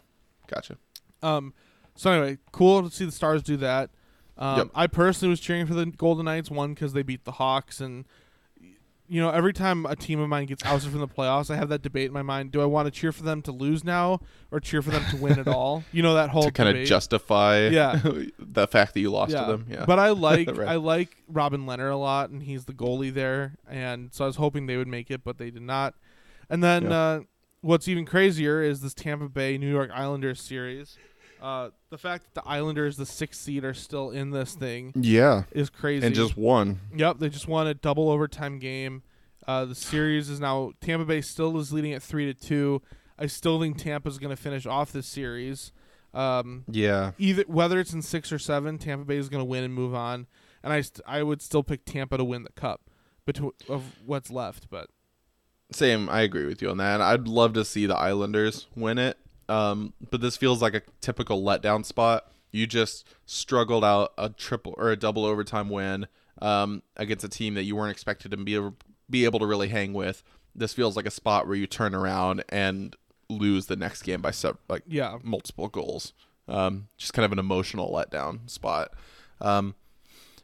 gotcha. 0.46 0.76
Um, 1.22 1.52
so 1.96 2.10
anyway, 2.12 2.38
cool 2.52 2.88
to 2.88 2.94
see 2.94 3.04
the 3.04 3.12
Stars 3.12 3.42
do 3.42 3.56
that. 3.58 3.90
Um, 4.38 4.58
Yep. 4.58 4.68
I 4.74 4.86
personally 4.86 5.30
was 5.30 5.40
cheering 5.40 5.66
for 5.66 5.74
the 5.74 5.86
Golden 5.86 6.26
Knights 6.26 6.50
one 6.50 6.74
because 6.74 6.92
they 6.92 7.02
beat 7.02 7.24
the 7.24 7.32
Hawks, 7.32 7.80
and 7.80 8.04
you 9.08 9.20
know 9.20 9.30
every 9.30 9.52
time 9.52 9.86
a 9.86 9.94
team 9.96 10.18
of 10.20 10.28
mine 10.28 10.46
gets 10.46 10.64
ousted 10.64 10.90
from 10.90 11.00
the 11.00 11.08
playoffs, 11.08 11.50
I 11.50 11.56
have 11.56 11.68
that 11.70 11.82
debate 11.82 12.06
in 12.06 12.12
my 12.12 12.22
mind: 12.22 12.52
do 12.52 12.60
I 12.60 12.64
want 12.64 12.86
to 12.86 12.90
cheer 12.90 13.12
for 13.12 13.22
them 13.22 13.42
to 13.42 13.52
lose 13.52 13.84
now 13.84 14.20
or 14.50 14.60
cheer 14.60 14.82
for 14.82 14.90
them 14.90 15.04
to 15.10 15.16
win 15.16 15.38
at 15.38 15.48
all? 15.48 15.84
You 15.92 16.02
know 16.02 16.14
that 16.14 16.30
whole 16.30 16.44
to 16.44 16.50
kind 16.50 16.76
of 16.76 16.84
justify 16.86 17.68
Yeah. 17.68 18.00
the 18.38 18.66
fact 18.66 18.94
that 18.94 19.00
you 19.00 19.10
lost 19.10 19.32
yeah. 19.32 19.44
to 19.46 19.52
them. 19.52 19.66
Yeah, 19.70 19.84
But 19.86 19.98
I 19.98 20.10
like 20.10 20.48
Right. 20.56 20.68
I 20.68 20.76
like 20.76 21.16
Robin 21.28 21.66
Lehner 21.66 21.90
a 21.90 21.96
lot, 21.96 22.30
and 22.30 22.42
he's 22.42 22.64
the 22.64 22.72
goalie 22.74 23.12
there, 23.12 23.56
and 23.68 24.12
so 24.12 24.24
I 24.24 24.26
was 24.26 24.36
hoping 24.36 24.66
they 24.66 24.76
would 24.76 24.88
make 24.88 25.10
it, 25.10 25.22
but 25.24 25.38
they 25.38 25.50
did 25.50 25.62
not. 25.62 25.94
And 26.50 26.62
then 26.62 26.84
Yeah. 26.84 26.90
uh, 26.98 27.20
what's 27.60 27.88
even 27.88 28.04
crazier 28.06 28.62
is 28.62 28.80
this 28.80 28.94
Tampa 28.94 29.28
Bay 29.28 29.58
New 29.58 29.70
York 29.70 29.90
Islanders 29.92 30.40
series. 30.40 30.96
Uh, 31.46 31.70
the 31.90 31.98
fact 31.98 32.24
that 32.24 32.42
the 32.42 32.48
Islanders, 32.48 32.96
the 32.96 33.06
sixth 33.06 33.40
seed, 33.40 33.64
are 33.64 33.72
still 33.72 34.10
in 34.10 34.32
this 34.32 34.56
thing 34.56 34.92
yeah, 34.96 35.44
is 35.52 35.70
crazy. 35.70 36.04
and 36.04 36.12
just 36.12 36.36
one. 36.36 36.80
yep, 36.92 37.20
they 37.20 37.28
just 37.28 37.46
won 37.46 37.68
a 37.68 37.74
double 37.74 38.10
overtime 38.10 38.58
game. 38.58 39.04
Uh, 39.46 39.64
the 39.64 39.76
series 39.76 40.28
is 40.28 40.40
now 40.40 40.72
Tampa 40.80 41.04
Bay 41.04 41.20
still 41.20 41.56
is 41.60 41.72
leading 41.72 41.92
at 41.92 42.02
three 42.02 42.24
to 42.26 42.34
two. 42.34 42.82
I 43.16 43.28
still 43.28 43.60
think 43.60 43.78
Tampa's 43.78 44.18
going 44.18 44.34
to 44.34 44.42
finish 44.42 44.66
off 44.66 44.90
this 44.90 45.06
series. 45.06 45.70
Um, 46.12 46.64
Yeah, 46.68 47.12
either 47.16 47.44
whether 47.46 47.78
it's 47.78 47.92
in 47.92 48.02
six 48.02 48.32
or 48.32 48.40
seven, 48.40 48.76
Tampa 48.76 49.04
Bay 49.04 49.16
is 49.16 49.28
going 49.28 49.40
to 49.40 49.44
win 49.44 49.62
and 49.62 49.72
move 49.72 49.94
on. 49.94 50.26
And 50.64 50.72
I 50.72 50.80
st- 50.80 51.06
I 51.06 51.22
would 51.22 51.40
still 51.40 51.62
pick 51.62 51.84
Tampa 51.84 52.16
to 52.16 52.24
win 52.24 52.42
the 52.42 52.52
cup 52.60 52.90
between 53.24 53.52
of 53.68 53.84
what's 54.04 54.32
left. 54.32 54.68
But 54.68 54.88
Same, 55.70 56.08
I 56.08 56.22
agree 56.22 56.46
with 56.46 56.60
you 56.60 56.70
on 56.70 56.78
that. 56.78 57.00
I'd 57.00 57.28
love 57.28 57.52
to 57.52 57.64
see 57.64 57.86
the 57.86 57.96
Islanders 57.96 58.66
win 58.74 58.98
it. 58.98 59.16
Um, 59.48 59.92
but 60.10 60.20
this 60.20 60.36
feels 60.36 60.60
like 60.62 60.74
a 60.74 60.82
typical 61.00 61.42
letdown 61.42 61.84
spot. 61.84 62.30
You 62.52 62.66
just 62.66 63.06
struggled 63.26 63.84
out 63.84 64.12
a 64.18 64.30
triple 64.30 64.74
or 64.76 64.90
a 64.90 64.96
double 64.96 65.24
overtime 65.24 65.68
win 65.68 66.06
um, 66.42 66.82
against 66.96 67.24
a 67.24 67.28
team 67.28 67.54
that 67.54 67.64
you 67.64 67.76
weren't 67.76 67.92
expected 67.92 68.30
to 68.30 68.36
be 68.36 68.54
able, 68.54 68.76
be 69.10 69.24
able 69.24 69.38
to 69.40 69.46
really 69.46 69.68
hang 69.68 69.92
with. 69.92 70.22
This 70.54 70.72
feels 70.72 70.96
like 70.96 71.06
a 71.06 71.10
spot 71.10 71.46
where 71.46 71.56
you 71.56 71.66
turn 71.66 71.94
around 71.94 72.44
and 72.48 72.96
lose 73.28 73.66
the 73.66 73.76
next 73.76 74.02
game 74.02 74.20
by 74.22 74.30
sev- 74.30 74.56
like 74.68 74.82
Yeah. 74.86 75.18
multiple 75.22 75.68
goals. 75.68 76.12
Um, 76.48 76.88
just 76.96 77.12
kind 77.12 77.24
of 77.26 77.32
an 77.32 77.38
emotional 77.38 77.90
letdown 77.92 78.48
spot. 78.48 78.92
Um, 79.40 79.74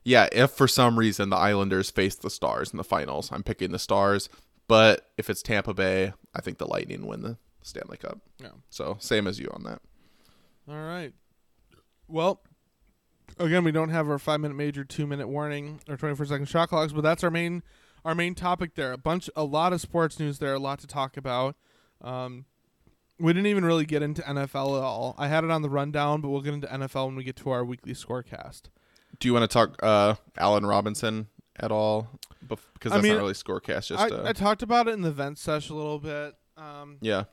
yeah, 0.04 0.28
if 0.32 0.50
for 0.50 0.66
some 0.66 0.98
reason 0.98 1.30
the 1.30 1.36
Islanders 1.36 1.90
face 1.90 2.16
the 2.16 2.28
Stars 2.28 2.72
in 2.72 2.76
the 2.76 2.84
finals, 2.84 3.30
I'm 3.32 3.44
picking 3.44 3.70
the 3.70 3.78
Stars. 3.78 4.28
But 4.68 5.10
if 5.16 5.30
it's 5.30 5.42
Tampa 5.42 5.72
Bay, 5.74 6.12
I 6.34 6.40
think 6.40 6.58
the 6.58 6.66
Lightning 6.66 7.06
win 7.06 7.22
the 7.22 7.36
Stanley 7.62 7.96
Cup. 7.96 8.18
Yeah. 8.40 8.48
So 8.70 8.96
same 9.00 9.26
as 9.26 9.38
you 9.38 9.50
on 9.52 9.62
that. 9.64 9.80
All 10.68 10.82
right. 10.82 11.12
Well, 12.08 12.42
again, 13.38 13.64
we 13.64 13.72
don't 13.72 13.88
have 13.90 14.08
our 14.08 14.18
five 14.18 14.40
minute 14.40 14.54
major, 14.54 14.84
two 14.84 15.06
minute 15.06 15.28
warning, 15.28 15.80
or 15.88 15.96
twenty 15.96 16.14
four 16.14 16.26
second 16.26 16.46
shot 16.46 16.68
clocks, 16.68 16.92
but 16.92 17.02
that's 17.02 17.24
our 17.24 17.30
main 17.30 17.62
our 18.04 18.14
main 18.14 18.34
topic 18.34 18.74
there. 18.74 18.92
A 18.92 18.98
bunch, 18.98 19.30
a 19.36 19.44
lot 19.44 19.72
of 19.72 19.80
sports 19.80 20.18
news 20.18 20.38
there, 20.38 20.54
a 20.54 20.58
lot 20.58 20.78
to 20.80 20.86
talk 20.86 21.16
about. 21.16 21.56
Um, 22.00 22.46
we 23.18 23.32
didn't 23.32 23.46
even 23.46 23.64
really 23.64 23.84
get 23.86 24.02
into 24.02 24.22
NFL 24.22 24.76
at 24.78 24.82
all. 24.82 25.14
I 25.16 25.28
had 25.28 25.44
it 25.44 25.50
on 25.50 25.62
the 25.62 25.70
rundown, 25.70 26.20
but 26.20 26.30
we'll 26.30 26.40
get 26.40 26.54
into 26.54 26.66
NFL 26.66 27.06
when 27.06 27.16
we 27.16 27.24
get 27.24 27.36
to 27.36 27.50
our 27.50 27.64
weekly 27.64 27.92
scorecast. 27.92 28.62
Do 29.20 29.28
you 29.28 29.34
want 29.34 29.48
to 29.48 29.54
talk 29.54 29.76
uh, 29.82 30.16
Allen 30.36 30.66
Robinson 30.66 31.28
at 31.60 31.70
all? 31.70 32.08
Because 32.48 32.90
I 32.90 32.96
that's 32.96 33.02
mean, 33.04 33.12
not 33.12 33.20
really 33.20 33.34
scorecast. 33.34 33.86
Just 33.86 34.00
I, 34.00 34.08
uh, 34.08 34.24
I 34.26 34.32
talked 34.32 34.62
about 34.62 34.88
it 34.88 34.92
in 34.92 35.02
the 35.02 35.12
vent 35.12 35.38
sesh 35.38 35.70
a 35.70 35.74
little 35.74 36.00
bit. 36.00 36.34
Um, 36.56 36.98
yeah. 37.00 37.24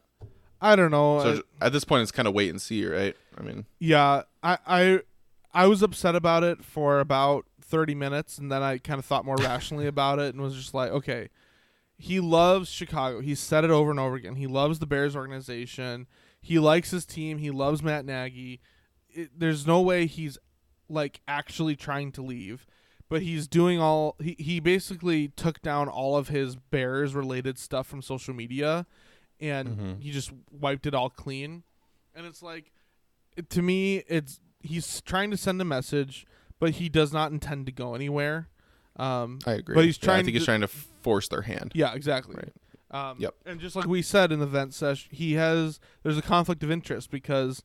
I 0.61 0.75
don't 0.75 0.91
know. 0.91 1.19
So 1.21 1.41
I- 1.61 1.67
at 1.67 1.73
this 1.73 1.83
point, 1.85 2.03
it's 2.03 2.11
kind 2.11 2.27
of 2.27 2.33
wait 2.33 2.49
and 2.49 2.61
see, 2.61 2.85
right? 2.85 3.15
I 3.37 3.41
mean, 3.43 3.65
Yeah, 3.79 4.23
I, 4.43 4.57
I 4.67 4.99
I 5.53 5.67
was 5.67 5.81
upset 5.81 6.15
about 6.15 6.43
it 6.43 6.63
for 6.63 6.99
about 6.99 7.45
thirty 7.61 7.95
minutes, 7.95 8.37
and 8.37 8.51
then 8.51 8.61
I 8.61 8.77
kind 8.77 8.99
of 8.99 9.05
thought 9.05 9.25
more 9.25 9.35
rationally 9.39 9.87
about 9.87 10.19
it, 10.19 10.33
and 10.33 10.41
was 10.43 10.55
just 10.55 10.73
like, 10.73 10.91
okay, 10.91 11.29
he 11.97 12.19
loves 12.19 12.69
Chicago. 12.69 13.19
He's 13.21 13.39
said 13.39 13.63
it 13.63 13.71
over 13.71 13.91
and 13.91 13.99
over 13.99 14.15
again. 14.15 14.35
He 14.35 14.47
loves 14.47 14.79
the 14.79 14.85
Bears 14.85 15.15
organization. 15.15 16.07
He 16.41 16.59
likes 16.59 16.91
his 16.91 17.05
team. 17.05 17.37
He 17.39 17.51
loves 17.51 17.81
Matt 17.83 18.05
Nagy. 18.05 18.61
It, 19.09 19.31
there's 19.37 19.65
no 19.67 19.81
way 19.81 20.05
he's 20.05 20.37
like 20.87 21.21
actually 21.27 21.75
trying 21.75 22.11
to 22.13 22.21
leave, 22.21 22.65
but 23.09 23.21
he's 23.21 23.47
doing 23.47 23.79
all. 23.79 24.15
He 24.21 24.35
he 24.39 24.59
basically 24.59 25.29
took 25.29 25.61
down 25.61 25.87
all 25.89 26.15
of 26.17 26.27
his 26.29 26.55
Bears 26.55 27.13
related 27.15 27.57
stuff 27.59 27.87
from 27.87 28.01
social 28.01 28.33
media, 28.33 28.85
and 29.39 29.77
Mhm. 29.77 30.01
he 30.01 30.11
just 30.11 30.31
wiped 30.51 30.85
it 30.85 30.93
all 30.93 31.09
clean. 31.09 31.63
And 32.15 32.25
it's 32.25 32.41
like, 32.41 32.71
it- 33.37 33.49
to 33.51 33.61
me, 33.61 33.97
it's 34.07 34.39
he's 34.61 35.01
trying 35.01 35.31
to 35.31 35.37
send 35.37 35.61
a 35.61 35.65
message, 35.65 36.25
but 36.59 36.71
he 36.71 36.89
does 36.89 37.13
not 37.13 37.31
intend 37.31 37.65
to 37.65 37.71
go 37.71 37.95
anywhere. 37.95 38.49
Um, 38.97 39.39
I 39.45 39.53
agree. 39.53 39.75
But 39.75 39.85
he's 39.85 39.97
Yeah, 39.97 40.05
trying 40.05 40.19
I 40.19 40.23
think 40.23 40.35
he's 40.35 40.45
trying 40.45 40.61
to 40.61 40.67
force 40.67 41.27
their 41.29 41.43
hand. 41.43 41.71
yeah, 41.73 41.93
exactly. 41.93 42.35
Right. 42.35 42.53
Um, 42.91 43.17
Yep. 43.19 43.35
And 43.45 43.59
just 43.61 43.75
like 43.75 43.85
we 43.87 44.01
said 44.01 44.31
in 44.31 44.39
the 44.39 44.47
vent 44.47 44.73
session, 44.73 45.09
he 45.15 45.33
has 45.33 45.79
there's 46.03 46.17
a 46.17 46.21
conflict 46.21 46.63
of 46.63 46.71
interest 46.71 47.09
because 47.11 47.63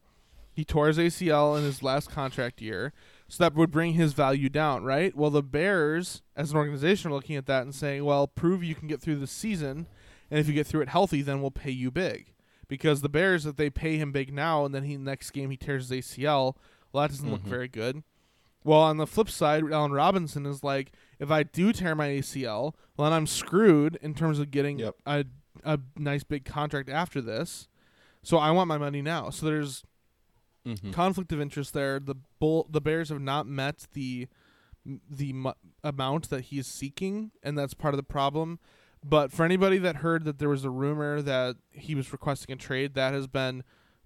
he 0.52 0.64
tore 0.64 0.86
his 0.86 0.98
ACL 0.98 1.56
in 1.56 1.64
his 1.64 1.82
last 1.82 2.10
contract 2.10 2.60
year, 2.62 2.92
so 3.26 3.42
that 3.42 3.54
would 3.54 3.72
bring 3.72 3.94
his 3.94 4.12
value 4.12 4.48
down, 4.48 4.84
right? 4.84 5.16
Well, 5.16 5.30
the 5.30 5.42
Bears, 5.42 6.22
as 6.36 6.52
an 6.52 6.56
organization, 6.56 7.10
are 7.10 7.14
looking 7.14 7.34
at 7.34 7.46
that 7.46 7.62
and 7.62 7.74
saying, 7.74 8.04
"Well, 8.04 8.28
prove 8.28 8.62
you 8.62 8.76
can 8.76 8.86
get 8.86 9.00
through 9.00 9.16
the 9.16 9.26
season, 9.26 9.86
and 10.30 10.38
if 10.40 10.46
you 10.48 10.54
get 10.54 10.66
through 10.66 10.82
it 10.82 10.88
healthy, 10.88 11.22
then 11.22 11.40
we'll 11.40 11.50
pay 11.50 11.70
you 11.70 11.90
big." 11.90 12.32
Because 12.68 13.00
the 13.02 13.08
Bears, 13.08 13.44
if 13.46 13.56
they 13.56 13.68
pay 13.70 13.96
him 13.98 14.10
big 14.12 14.32
now, 14.32 14.64
and 14.64 14.74
then 14.74 14.84
he 14.84 14.96
next 14.96 15.30
game 15.32 15.50
he 15.50 15.56
tears 15.56 15.88
his 15.88 15.98
ACL, 16.06 16.56
well, 16.92 17.02
that 17.02 17.10
doesn't 17.10 17.30
look 17.30 17.42
Mhm. 17.42 17.48
very 17.48 17.68
good. 17.68 18.02
Well, 18.64 18.80
on 18.80 18.96
the 18.96 19.06
flip 19.06 19.28
side, 19.28 19.62
Allen 19.70 19.92
Robinson 19.92 20.46
is 20.46 20.64
like, 20.64 20.90
if 21.18 21.30
I 21.30 21.42
do 21.42 21.70
tear 21.72 21.94
my 21.94 22.06
ACL, 22.08 22.74
well, 22.96 23.10
then 23.10 23.12
I'm 23.16 23.26
screwed 23.26 23.96
in 23.96 24.14
terms 24.14 24.38
of 24.38 24.50
getting 24.50 24.78
Yep. 24.78 24.96
a 25.06 25.24
a 25.62 25.78
nice 25.96 26.24
big 26.24 26.44
contract 26.44 26.88
after 26.88 27.20
this. 27.20 27.68
So 28.22 28.38
I 28.38 28.50
want 28.50 28.66
my 28.68 28.76
money 28.78 29.00
now. 29.02 29.30
So 29.30 29.46
there's 29.46 29.84
Mm-hmm. 30.66 30.90
conflict 30.92 31.30
of 31.30 31.40
interest 31.40 31.74
there. 31.74 32.00
The 32.00 32.16
bull, 32.40 32.66
the 32.70 32.80
Bears 32.80 33.10
have 33.10 33.20
not 33.20 33.46
met 33.46 33.86
the 33.92 34.26
the 35.10 35.32
mu- 35.32 35.52
amount 35.82 36.28
that 36.30 36.46
he's 36.46 36.66
seeking, 36.66 37.30
and 37.42 37.56
that's 37.56 37.72
part 37.74 37.94
of 37.94 37.96
the 37.98 38.02
problem. 38.02 38.58
But 39.06 39.30
for 39.32 39.44
anybody 39.44 39.76
that 39.78 39.96
heard 39.96 40.24
that 40.24 40.38
there 40.38 40.48
was 40.48 40.64
a 40.64 40.70
rumor 40.70 41.20
that 41.20 41.56
he 41.70 41.94
was 41.94 42.10
requesting 42.10 42.54
a 42.54 42.56
trade, 42.56 42.94
that 42.94 43.12
has 43.12 43.26
been 43.26 43.62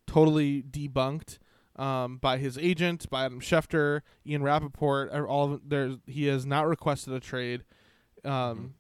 totally 0.07 0.62
debunked 0.62 1.38
um, 1.76 2.16
by 2.16 2.38
his 2.38 2.59
agent, 2.59 3.09
by 3.09 3.24
Adam 3.24 3.40
Schefter, 3.40 4.01
Ian 4.26 4.42
Rapoport. 4.42 5.11
er, 5.14 5.26
All 5.28 5.53
of, 5.55 6.01
he 6.07 6.26
has 6.26 6.44
not 6.44 6.66
requested 6.66 7.12
a 7.14 7.20
trade 7.20 7.62
um, 8.24 8.30
Mhm. 8.32 8.70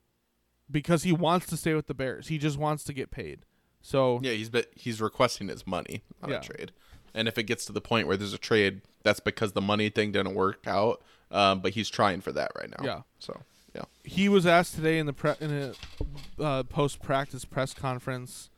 because 0.68 1.04
he 1.04 1.12
wants 1.12 1.46
to 1.46 1.56
stay 1.56 1.74
with 1.74 1.86
the 1.86 1.94
Bears. 1.94 2.26
He 2.26 2.38
just 2.38 2.58
wants 2.58 2.82
to 2.84 2.92
get 2.92 3.12
paid. 3.12 3.46
So 3.80 4.18
Yeah, 4.20 4.32
he's 4.32 4.50
but 4.50 4.66
he's 4.74 5.00
requesting 5.00 5.46
his 5.46 5.64
money 5.64 6.02
on 6.20 6.30
Yeah. 6.30 6.38
a 6.38 6.42
trade, 6.42 6.72
and 7.14 7.28
if 7.28 7.38
it 7.38 7.44
gets 7.44 7.64
to 7.66 7.72
the 7.72 7.80
point 7.80 8.08
where 8.08 8.16
there's 8.16 8.32
a 8.32 8.38
trade, 8.38 8.80
that's 9.04 9.20
because 9.20 9.52
the 9.52 9.60
money 9.60 9.88
thing 9.90 10.10
didn't 10.10 10.34
work 10.34 10.66
out. 10.66 11.00
Um, 11.30 11.60
but 11.60 11.74
he's 11.74 11.88
trying 11.88 12.20
for 12.20 12.32
that 12.32 12.50
right 12.58 12.68
now. 12.70 12.84
Yeah. 12.84 13.02
So 13.20 13.40
yeah. 13.78 13.84
he 14.04 14.28
was 14.28 14.46
asked 14.46 14.74
today 14.74 14.98
in 14.98 15.06
the 15.06 15.12
pre- 15.12 15.34
in 15.40 15.50
a 16.38 16.42
uh, 16.42 16.62
post 16.64 17.00
practice 17.02 17.44
press 17.44 17.74
conference 17.74 18.50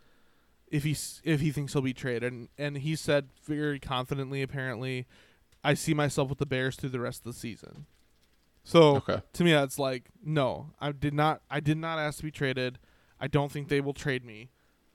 if 0.71 0.85
he 0.85 0.97
if 1.25 1.41
he 1.41 1.51
thinks 1.51 1.73
he'll 1.73 1.83
be 1.83 1.93
traded, 1.93 2.33
and 2.33 2.49
and 2.57 2.79
he 2.79 2.95
said 2.97 3.29
very 3.45 3.79
confidently, 3.81 4.41
apparently, 4.43 5.07
I 5.65 5.75
see 5.75 5.95
myself 5.95 6.29
with 6.29 6.39
the 6.39 6.47
Bears 6.47 6.77
through 6.77 6.91
the 6.91 7.01
rest 7.01 7.21
of 7.21 7.25
the 7.33 7.39
season. 7.39 7.87
So 8.63 8.97
Okay. 8.97 9.23
to 9.33 9.45
me, 9.45 9.53
that's 9.53 9.79
like 9.79 10.11
no, 10.25 10.71
I 10.81 10.93
did 10.93 11.15
not 11.15 11.43
I 11.51 11.61
did 11.61 11.77
not 11.77 11.99
ask 11.99 12.19
to 12.19 12.25
be 12.25 12.31
traded. 12.31 12.79
I 13.21 13.27
don't 13.27 13.51
think 13.51 13.69
they 13.69 13.81
will 13.81 13.95
trade 13.95 14.25
me. 14.25 14.51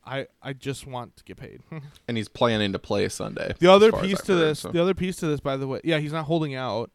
I 0.06 0.28
I 0.42 0.54
just 0.54 0.88
want 0.88 1.18
to 1.18 1.24
get 1.26 1.38
paid. 1.38 1.62
And 2.08 2.16
he's 2.16 2.30
planning 2.30 2.72
to 2.72 2.80
play 2.80 3.10
Sunday. 3.10 3.54
The 3.60 3.68
other 3.72 3.88
as 3.88 3.92
far 3.92 4.00
as 4.02 4.08
piece 4.08 4.22
to 4.22 4.34
heard, 4.34 4.40
this, 4.42 4.60
so- 4.60 4.72
the 4.72 4.82
other 4.82 4.94
piece 4.94 5.18
to 5.18 5.28
this, 5.28 5.40
by 5.42 5.58
the 5.58 5.68
way, 5.68 5.82
yeah, 5.84 5.98
he's 5.98 6.14
not 6.14 6.26
holding 6.26 6.56
out. 6.56 6.90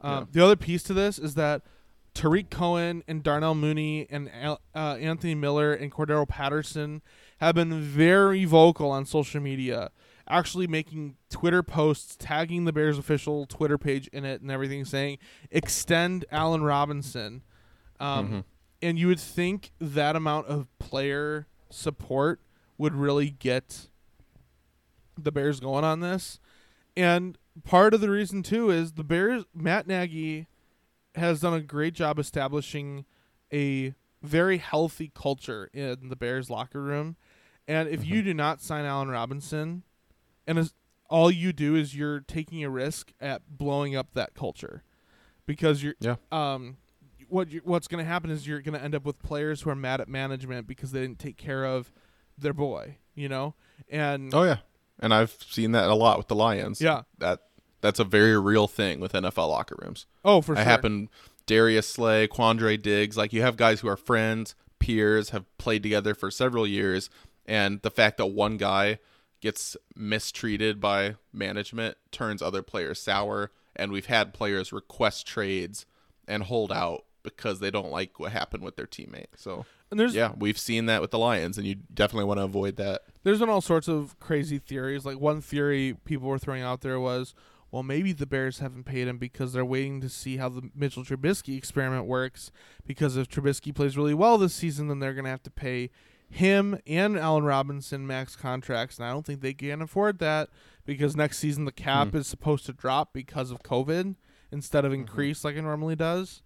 Um, 0.00 0.10
Yeah. 0.12 0.24
The 0.32 0.44
other 0.44 0.56
piece 0.56 0.82
to 0.84 0.94
this 0.94 1.18
is 1.18 1.34
that 1.34 1.62
Tarik 2.14 2.48
Cohen 2.50 3.02
and 3.08 3.22
Darnell 3.22 3.54
Mooney 3.54 4.06
and 4.08 4.30
uh, 4.32 4.56
Anthony 4.74 5.34
Miller 5.34 5.72
and 5.74 5.90
Cordarrelle 5.92 6.28
Patterson 6.28 7.02
have 7.38 7.54
been 7.56 7.80
very 7.80 8.44
vocal 8.44 8.90
on 8.90 9.04
social 9.04 9.40
media, 9.40 9.90
actually 10.28 10.66
making 10.68 11.16
Twitter 11.28 11.62
posts 11.62 12.16
tagging 12.18 12.64
the 12.64 12.72
Bears 12.72 12.98
official 12.98 13.46
Twitter 13.46 13.76
page 13.76 14.06
in 14.12 14.24
it 14.24 14.40
and 14.40 14.50
everything, 14.50 14.84
saying 14.84 15.18
extend 15.50 16.24
Allen 16.30 16.62
Robinson. 16.62 17.42
Um, 18.00 18.28
Mhm. 18.28 18.44
And 18.82 18.98
you 18.98 19.06
would 19.08 19.20
think 19.20 19.72
that 19.80 20.14
amount 20.14 20.46
of 20.46 20.66
player 20.78 21.46
support 21.70 22.40
would 22.78 22.94
really 22.94 23.30
get 23.30 23.88
the 25.16 25.32
Bears 25.32 25.58
going 25.58 25.84
on 25.84 26.00
this. 26.00 26.38
And 26.96 27.38
part 27.64 27.94
of 27.94 28.00
the 28.00 28.10
reason 28.10 28.42
too 28.42 28.70
is 28.70 28.92
the 28.92 29.04
Bears 29.04 29.44
Matt 29.54 29.86
Nagy 29.86 30.46
has 31.14 31.40
done 31.40 31.54
a 31.54 31.60
great 31.60 31.94
job 31.94 32.18
establishing 32.18 33.04
a 33.52 33.94
very 34.22 34.58
healthy 34.58 35.10
culture 35.14 35.70
in 35.72 36.08
the 36.08 36.16
Bears 36.16 36.50
locker 36.50 36.80
room. 36.82 37.16
And 37.68 37.88
if 37.88 38.04
you 38.04 38.22
do 38.22 38.34
not 38.34 38.60
sign 38.60 38.84
Allen 38.84 39.08
Robinson 39.08 39.82
and 40.46 40.70
all 41.08 41.30
you 41.30 41.52
do 41.52 41.76
is 41.76 41.94
you're 41.96 42.20
taking 42.20 42.64
a 42.64 42.70
risk 42.70 43.12
at 43.20 43.42
blowing 43.58 43.94
up 43.94 44.08
that 44.14 44.34
culture 44.34 44.82
because 45.46 45.82
you're 45.82 45.94
Yeah. 46.00 46.16
um 46.32 46.78
what 47.28 47.50
you, 47.50 47.60
what's 47.64 47.88
going 47.88 48.04
to 48.04 48.08
happen 48.08 48.30
is 48.30 48.46
you're 48.46 48.60
going 48.60 48.78
to 48.78 48.82
end 48.84 48.94
up 48.94 49.04
with 49.04 49.22
players 49.22 49.62
who 49.62 49.70
are 49.70 49.74
mad 49.74 50.00
at 50.00 50.08
management 50.08 50.66
because 50.66 50.92
they 50.92 51.00
didn't 51.00 51.18
take 51.18 51.36
care 51.36 51.64
of 51.64 51.90
their 52.36 52.52
boy, 52.52 52.96
you 53.14 53.28
know? 53.28 53.54
And 53.88 54.32
Oh 54.34 54.42
yeah, 54.44 54.58
and 55.00 55.12
I've 55.14 55.36
seen 55.42 55.72
that 55.72 55.88
a 55.88 55.94
lot 55.94 56.18
with 56.18 56.28
the 56.28 56.34
Lions. 56.34 56.80
Yeah. 56.80 57.02
that 57.18 57.40
that's 57.84 58.00
a 58.00 58.04
very 58.04 58.38
real 58.38 58.66
thing 58.66 58.98
with 58.98 59.12
NFL 59.12 59.48
locker 59.48 59.76
rooms. 59.82 60.06
oh, 60.24 60.40
for 60.40 60.54
it 60.54 60.56
sure. 60.56 60.62
It 60.62 60.66
happened. 60.66 61.08
Darius 61.46 61.86
Slay, 61.86 62.26
Quandre 62.26 62.80
Diggs, 62.80 63.18
like 63.18 63.34
you 63.34 63.42
have 63.42 63.58
guys 63.58 63.80
who 63.80 63.88
are 63.88 63.98
friends, 63.98 64.54
peers, 64.78 65.30
have 65.30 65.44
played 65.58 65.82
together 65.82 66.14
for 66.14 66.30
several 66.30 66.66
years, 66.66 67.10
and 67.44 67.82
the 67.82 67.90
fact 67.90 68.16
that 68.16 68.26
one 68.26 68.56
guy 68.56 68.98
gets 69.40 69.76
mistreated 69.94 70.80
by 70.80 71.16
management 71.30 71.98
turns 72.10 72.40
other 72.40 72.62
players 72.62 72.98
sour. 72.98 73.50
And 73.76 73.92
we've 73.92 74.06
had 74.06 74.32
players 74.32 74.72
request 74.72 75.26
trades 75.26 75.84
and 76.26 76.44
hold 76.44 76.72
out 76.72 77.04
because 77.22 77.60
they 77.60 77.70
don't 77.70 77.90
like 77.90 78.18
what 78.18 78.32
happened 78.32 78.62
with 78.62 78.76
their 78.76 78.86
teammate. 78.86 79.26
So 79.36 79.66
And 79.90 80.00
there's 80.00 80.14
yeah, 80.14 80.32
we've 80.38 80.58
seen 80.58 80.86
that 80.86 81.02
with 81.02 81.10
the 81.10 81.18
Lions, 81.18 81.58
and 81.58 81.66
you 81.66 81.76
definitely 81.92 82.24
want 82.24 82.38
to 82.38 82.44
avoid 82.44 82.76
that. 82.76 83.02
there's 83.22 83.40
been 83.40 83.50
all 83.50 83.60
sorts 83.60 83.88
of 83.88 84.18
crazy 84.18 84.58
theories. 84.58 85.04
Like 85.04 85.20
one 85.20 85.42
theory 85.42 85.96
people 86.04 86.28
were 86.28 86.38
throwing 86.38 86.62
out 86.62 86.80
there 86.80 86.98
was, 86.98 87.34
well, 87.74 87.82
maybe 87.82 88.12
the 88.12 88.24
Bears 88.24 88.60
haven't 88.60 88.84
paid 88.84 89.08
him 89.08 89.18
because 89.18 89.52
they're 89.52 89.64
waiting 89.64 90.00
to 90.00 90.08
see 90.08 90.36
how 90.36 90.48
the 90.48 90.70
Mitchell 90.76 91.02
Trubisky 91.02 91.58
experiment 91.58 92.06
works. 92.06 92.52
Because 92.86 93.16
if 93.16 93.26
Trubisky 93.28 93.74
plays 93.74 93.96
really 93.96 94.14
well 94.14 94.38
this 94.38 94.54
season, 94.54 94.86
then 94.86 95.00
they're 95.00 95.12
gonna 95.12 95.28
have 95.28 95.42
to 95.42 95.50
pay 95.50 95.90
him 96.30 96.78
and 96.86 97.18
Allen 97.18 97.42
Robinson 97.42 98.06
max 98.06 98.36
contracts, 98.36 98.98
and 98.98 99.06
I 99.06 99.10
don't 99.10 99.26
think 99.26 99.40
they 99.40 99.54
can 99.54 99.82
afford 99.82 100.20
that 100.20 100.50
because 100.86 101.16
next 101.16 101.38
season 101.38 101.64
the 101.64 101.72
cap 101.72 102.12
Hmm. 102.12 102.18
is 102.18 102.28
supposed 102.28 102.64
to 102.66 102.72
drop 102.72 103.12
because 103.12 103.50
of 103.50 103.64
COVID 103.64 104.14
instead 104.52 104.84
of 104.84 104.92
Mhm. 104.92 105.00
increase 105.00 105.44
like 105.44 105.56
it 105.56 105.62
normally 105.62 105.96
does. 105.96 106.42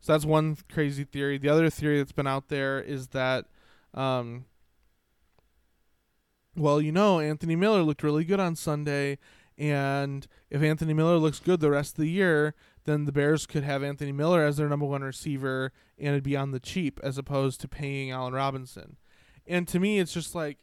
So 0.00 0.12
that's 0.14 0.24
one 0.24 0.56
crazy 0.68 1.04
theory. 1.04 1.38
The 1.38 1.48
other 1.48 1.70
theory 1.70 1.98
that's 1.98 2.10
been 2.10 2.26
out 2.26 2.48
there 2.48 2.80
is 2.80 3.08
that, 3.08 3.46
um, 3.94 4.46
well, 6.56 6.80
you 6.80 6.90
know, 6.90 7.20
Anthony 7.20 7.54
Miller 7.54 7.82
looked 7.82 8.02
really 8.02 8.24
good 8.24 8.40
on 8.40 8.56
Sunday, 8.56 9.18
and 9.58 10.26
if 10.50 10.62
Anthony 10.62 10.94
Miller 10.94 11.16
looks 11.18 11.38
good 11.38 11.60
the 11.60 11.70
rest 11.70 11.92
of 11.98 12.02
the 12.02 12.10
year, 12.10 12.54
then 12.84 13.04
the 13.04 13.12
Bears 13.12 13.46
could 13.46 13.62
have 13.64 13.82
Anthony 13.82 14.12
Miller 14.12 14.42
as 14.44 14.56
their 14.56 14.68
number 14.68 14.86
one 14.86 15.02
receiver, 15.02 15.72
and 15.98 16.08
it'd 16.08 16.22
be 16.24 16.36
on 16.36 16.50
the 16.50 16.60
cheap 16.60 16.98
as 17.02 17.18
opposed 17.18 17.60
to 17.60 17.68
paying 17.68 18.10
Allen 18.10 18.34
Robinson. 18.34 18.96
And 19.46 19.68
to 19.68 19.78
me, 19.78 19.98
it's 19.98 20.12
just 20.12 20.34
like, 20.34 20.58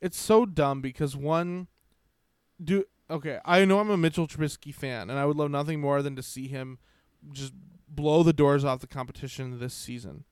it's 0.00 0.18
so 0.18 0.44
dumb 0.46 0.80
because 0.80 1.16
one, 1.16 1.68
do 2.62 2.84
okay. 3.10 3.38
I 3.44 3.64
know 3.64 3.78
I'm 3.78 3.90
a 3.90 3.96
Mitchell 3.96 4.26
Trubisky 4.26 4.74
fan, 4.74 5.10
and 5.10 5.18
I 5.18 5.26
would 5.26 5.36
love 5.36 5.50
nothing 5.50 5.80
more 5.80 6.02
than 6.02 6.16
to 6.16 6.22
see 6.22 6.48
him 6.48 6.78
just 7.32 7.52
blow 7.88 8.22
the 8.22 8.32
doors 8.32 8.64
off 8.64 8.80
the 8.80 8.86
competition 8.86 9.58
this 9.60 9.74
season. 9.74 10.24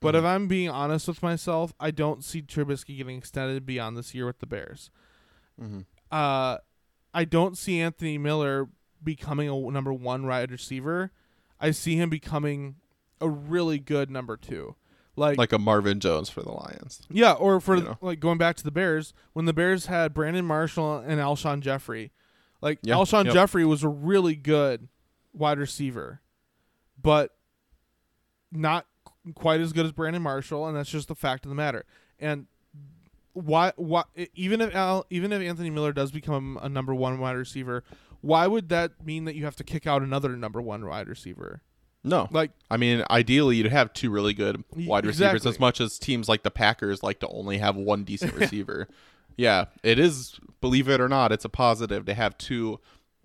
But 0.00 0.14
Mhm. 0.14 0.18
if 0.18 0.24
I'm 0.24 0.48
being 0.48 0.68
honest 0.68 1.08
with 1.08 1.22
myself, 1.22 1.72
I 1.80 1.90
don't 1.90 2.22
see 2.22 2.42
Trubisky 2.42 2.98
getting 2.98 3.16
extended 3.16 3.64
beyond 3.64 3.96
this 3.96 4.14
year 4.14 4.26
with 4.26 4.40
the 4.40 4.46
Bears. 4.46 4.90
Mm-hmm. 5.60 5.80
Uh, 6.10 6.58
I 7.16 7.24
don't 7.24 7.56
see 7.56 7.80
Anthony 7.80 8.18
Miller 8.18 8.68
becoming 9.02 9.48
a 9.48 9.70
number 9.70 9.90
one 9.90 10.26
wide 10.26 10.50
receiver. 10.50 11.12
I 11.58 11.70
see 11.70 11.96
him 11.96 12.10
becoming 12.10 12.76
a 13.22 13.28
really 13.30 13.78
good 13.78 14.10
number 14.10 14.36
two. 14.36 14.76
Like, 15.16 15.38
Like 15.38 15.52
a 15.54 15.58
Marvin 15.58 15.98
Jones 15.98 16.28
for 16.28 16.42
the 16.42 16.52
Lions. 16.52 17.06
yeah, 17.08 17.32
or 17.32 17.58
for 17.58 17.76
you 17.76 17.84
know. 17.84 17.98
like 18.02 18.20
going 18.20 18.36
back 18.36 18.56
to 18.56 18.64
the 18.64 18.70
Bears, 18.70 19.14
when 19.32 19.46
the 19.46 19.54
Bears 19.54 19.86
had 19.86 20.12
Brandon 20.12 20.44
Marshall 20.44 20.98
and 20.98 21.18
Alshon 21.18 21.60
Jeffery, 21.60 22.12
like 22.60 22.80
Yeah, 22.82 22.96
Alshon 22.96 23.24
yep. 23.24 23.32
Jeffery 23.32 23.64
was 23.64 23.82
a 23.82 23.88
really 23.88 24.36
good 24.36 24.88
wide 25.32 25.58
receiver, 25.58 26.20
but 27.00 27.34
not 28.52 28.84
quite 29.34 29.62
as 29.62 29.72
good 29.72 29.86
as 29.86 29.92
Brandon 29.92 30.20
Marshall, 30.20 30.66
and 30.66 30.76
that's 30.76 30.90
just 30.90 31.08
the 31.08 31.14
fact 31.14 31.46
of 31.46 31.48
the 31.48 31.54
matter. 31.54 31.86
And 32.20 32.46
why? 33.36 33.72
Why? 33.76 34.04
Even 34.34 34.60
if 34.60 34.74
Al, 34.74 35.04
even 35.10 35.30
if 35.32 35.42
Anthony 35.42 35.68
Miller 35.70 35.92
does 35.92 36.10
become 36.10 36.58
a 36.62 36.68
number 36.68 36.94
one 36.94 37.18
wide 37.18 37.36
receiver, 37.36 37.84
why 38.22 38.46
would 38.46 38.70
that 38.70 39.04
mean 39.04 39.26
that 39.26 39.34
you 39.36 39.44
have 39.44 39.56
to 39.56 39.64
kick 39.64 39.86
out 39.86 40.00
another 40.02 40.36
number 40.36 40.60
one 40.62 40.86
wide 40.86 41.06
receiver? 41.08 41.60
No, 42.02 42.28
Like, 42.30 42.52
I 42.70 42.76
mean, 42.76 43.02
ideally, 43.10 43.56
you'd 43.56 43.66
have 43.72 43.92
two 43.92 44.10
really 44.10 44.32
good 44.32 44.62
wide 44.76 45.04
receivers. 45.04 45.44
As 45.44 45.58
much 45.58 45.80
as 45.80 45.98
teams 45.98 46.28
like 46.28 46.44
the 46.44 46.52
Packers 46.52 47.02
like 47.02 47.18
to 47.20 47.26
only 47.28 47.58
have 47.58 47.74
one 47.74 48.04
decent 48.04 48.32
receiver. 48.36 48.86
yeah, 49.36 49.64
it 49.82 49.98
is. 49.98 50.38
Believe 50.60 50.88
it 50.88 51.00
or 51.00 51.08
not, 51.08 51.32
it's 51.32 51.44
a 51.44 51.48
positive 51.48 52.04
to 52.06 52.14
have 52.14 52.38
two 52.38 52.78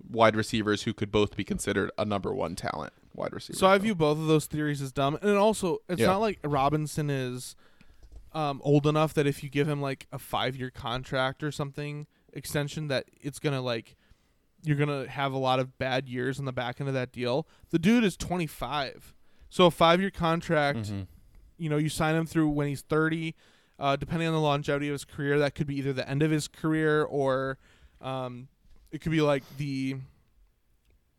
wide 0.09 0.36
receivers 0.36 0.84
who 0.84 0.93
could 0.95 1.12
both 1.12 1.38
be 1.38 1.43
considered 1.43 1.91
a 1.97 2.03
number 2.05 2.34
one 2.34 2.55
talent 2.55 2.91
wide 3.14 3.34
receiver. 3.34 3.57
So 3.59 3.68
I 3.68 3.78
view 3.78 3.93
both 3.93 4.18
of 4.18 4.26
those 4.26 4.47
theories 4.47 4.82
as 4.82 4.91
dumb, 4.91 5.18
and 5.22 5.38
also 5.38 5.78
it's 5.88 6.01
Yeah. 6.01 6.07
not 6.07 6.18
like 6.22 6.39
Robinson 6.43 7.09
is 7.12 7.55
um, 8.34 8.61
old 8.63 8.88
enough 8.88 9.13
that 9.15 9.27
if 9.27 9.43
you 9.43 9.49
give 9.49 9.67
him 9.67 9.82
like 9.82 10.07
a 10.11 10.19
five-year 10.19 10.69
contract 10.71 11.43
or 11.43 11.51
something 11.51 12.07
extension, 12.34 12.88
that 12.88 13.05
it's 13.19 13.39
gonna 13.39 13.61
like 13.61 13.95
you're 14.63 14.77
gonna 14.77 15.07
have 15.09 15.34
a 15.34 15.38
lot 15.38 15.59
of 15.59 15.77
bad 15.77 16.07
years 16.07 16.39
on 16.39 16.45
the 16.45 16.53
back 16.53 16.79
end 16.79 16.88
of 16.88 16.93
that 16.93 17.11
deal. 17.11 17.47
The 17.71 17.79
dude 17.79 18.03
is 18.03 18.15
25, 18.15 19.13
so 19.49 19.65
a 19.65 19.71
five-year 19.71 20.11
contract. 20.11 20.79
Mhm. 20.91 21.07
You 21.57 21.69
know, 21.69 21.77
you 21.77 21.89
sign 21.89 22.15
him 22.15 22.25
through 22.25 22.49
when 22.49 22.67
he's 22.67 22.82
30. 22.82 23.36
Uh, 23.79 23.95
depending 23.95 24.27
on 24.27 24.34
the 24.36 24.39
longevity 24.39 24.88
of 24.89 24.93
his 24.93 25.05
career, 25.05 25.39
that 25.39 25.55
could 25.55 25.65
be 25.65 25.75
either 25.77 25.91
the 25.91 26.07
end 26.07 26.21
of 26.21 26.29
his 26.29 26.47
career 26.47 27.01
or 27.03 27.57
um, 27.99 28.47
it 28.91 29.01
could 29.01 29.11
be 29.11 29.21
like 29.21 29.43
the 29.57 29.95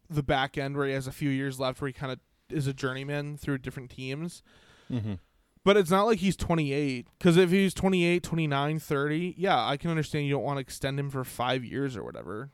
the 0.08 0.22
back 0.22 0.56
end 0.58 0.76
where 0.76 0.86
he 0.86 0.92
has 0.92 1.06
a 1.06 1.12
few 1.12 1.30
years 1.30 1.58
left 1.58 1.80
where 1.80 1.88
he 1.88 1.92
kind 1.92 2.12
of 2.12 2.20
is 2.48 2.66
a 2.66 2.72
journeyman 2.74 3.36
through 3.36 3.58
different 3.58 3.90
teams. 3.90 4.42
Mhm. 4.90 5.18
But 5.64 5.76
it's 5.76 5.90
not 5.90 6.04
like 6.06 6.18
he's 6.18 6.36
28 6.36 7.06
cuz 7.20 7.36
if 7.36 7.50
he's 7.50 7.72
28, 7.74 8.22
29, 8.22 8.78
30, 8.80 9.34
yeah, 9.38 9.64
I 9.64 9.76
can 9.76 9.90
understand 9.90 10.26
you 10.26 10.32
don't 10.32 10.42
want 10.42 10.56
to 10.56 10.60
extend 10.60 10.98
him 10.98 11.08
for 11.10 11.22
5 11.24 11.64
years 11.64 11.96
or 11.96 12.02
whatever. 12.02 12.50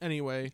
Anyway, 0.00 0.50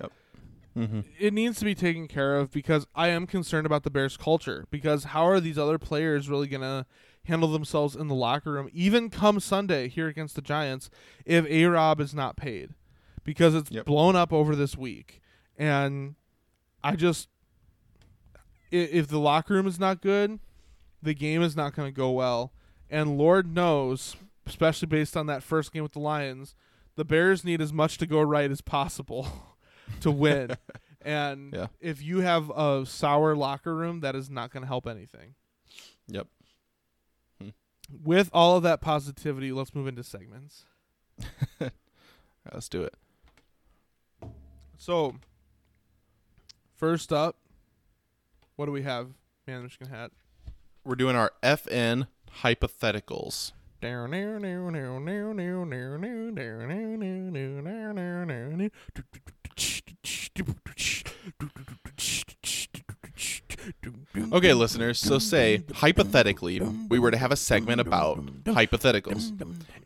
Mhm. 0.76 1.04
it 1.18 1.32
needs 1.32 1.58
to 1.60 1.64
be 1.64 1.74
taken 1.74 2.08
care 2.08 2.36
of 2.36 2.50
because 2.50 2.86
I 2.94 3.08
am 3.08 3.26
concerned 3.26 3.66
about 3.66 3.84
the 3.84 3.90
Bears 3.90 4.16
culture 4.16 4.66
because 4.70 5.04
how 5.04 5.24
are 5.26 5.38
these 5.38 5.58
other 5.58 5.78
players 5.78 6.28
really 6.28 6.48
going 6.48 6.62
to 6.62 6.86
handle 7.24 7.50
themselves 7.52 7.94
in 7.94 8.08
the 8.08 8.14
locker 8.14 8.52
room 8.52 8.68
even 8.72 9.08
come 9.08 9.38
Sunday 9.40 9.88
here 9.88 10.08
against 10.08 10.34
the 10.34 10.42
Giants 10.42 10.90
if 11.24 11.46
A-Rob 11.46 12.00
is 12.00 12.12
not 12.14 12.36
paid 12.36 12.74
because 13.22 13.54
it's 13.54 13.70
Yep. 13.70 13.86
blown 13.86 14.16
up 14.16 14.32
over 14.32 14.56
this 14.56 14.76
week 14.76 15.22
and 15.56 16.16
I 16.82 16.96
just 16.96 17.28
if 18.70 19.06
the 19.06 19.20
locker 19.20 19.54
room 19.54 19.66
is 19.66 19.78
not 19.78 20.00
good 20.02 20.38
the 21.04 21.14
game 21.14 21.42
is 21.42 21.54
not 21.56 21.74
going 21.74 21.86
to 21.88 21.96
go 21.96 22.10
well 22.10 22.52
and 22.90 23.16
lord 23.18 23.46
knows 23.54 24.16
especially 24.46 24.86
based 24.86 25.16
on 25.16 25.26
that 25.26 25.42
first 25.42 25.72
game 25.72 25.82
with 25.82 25.92
the 25.92 25.98
Lions 26.00 26.54
the 26.96 27.04
Bears 27.04 27.44
need 27.44 27.60
as 27.60 27.72
much 27.72 27.98
to 27.98 28.06
go 28.06 28.20
right 28.20 28.50
as 28.50 28.60
possible 28.60 29.26
to 30.00 30.10
win. 30.10 30.56
And 31.06 31.52
Yeah. 31.52 31.66
if 31.80 32.00
you 32.00 32.20
have 32.20 32.48
a 32.50 32.86
sour 32.86 33.36
locker 33.36 33.74
room, 33.74 34.00
that 34.00 34.16
is 34.16 34.30
not 34.30 34.50
going 34.50 34.62
to 34.62 34.66
help 34.66 34.86
anything. 34.86 35.34
Yep. 36.08 36.28
Hmm. 37.42 37.48
With 38.02 38.30
all 38.32 38.56
of 38.56 38.62
that 38.62 38.80
positivity, 38.80 39.52
let's 39.52 39.74
move 39.74 39.86
into 39.86 40.02
segments. 40.02 40.64
Let's 42.52 42.70
do 42.70 42.84
it. 42.84 42.94
So, 44.78 45.16
first 46.76 47.12
up, 47.12 47.36
what 48.56 48.64
do 48.66 48.72
we 48.72 48.82
have, 48.82 49.08
man? 49.46 49.56
in 49.56 49.60
the 49.60 49.62
Michigan 49.64 49.88
hat. 49.88 50.10
We're 50.84 50.96
doing 50.96 51.16
our 51.16 51.32
FN 51.42 52.08
hypotheticals. 52.42 53.52
Okay, 64.32 64.52
listeners, 64.52 64.98
so 64.98 65.18
say, 65.18 65.62
hypothetically, 65.74 66.60
we 66.88 66.98
were 66.98 67.10
to 67.10 67.16
have 67.16 67.32
a 67.32 67.36
segment 67.36 67.80
about 67.80 68.18
hypotheticals. 68.44 69.32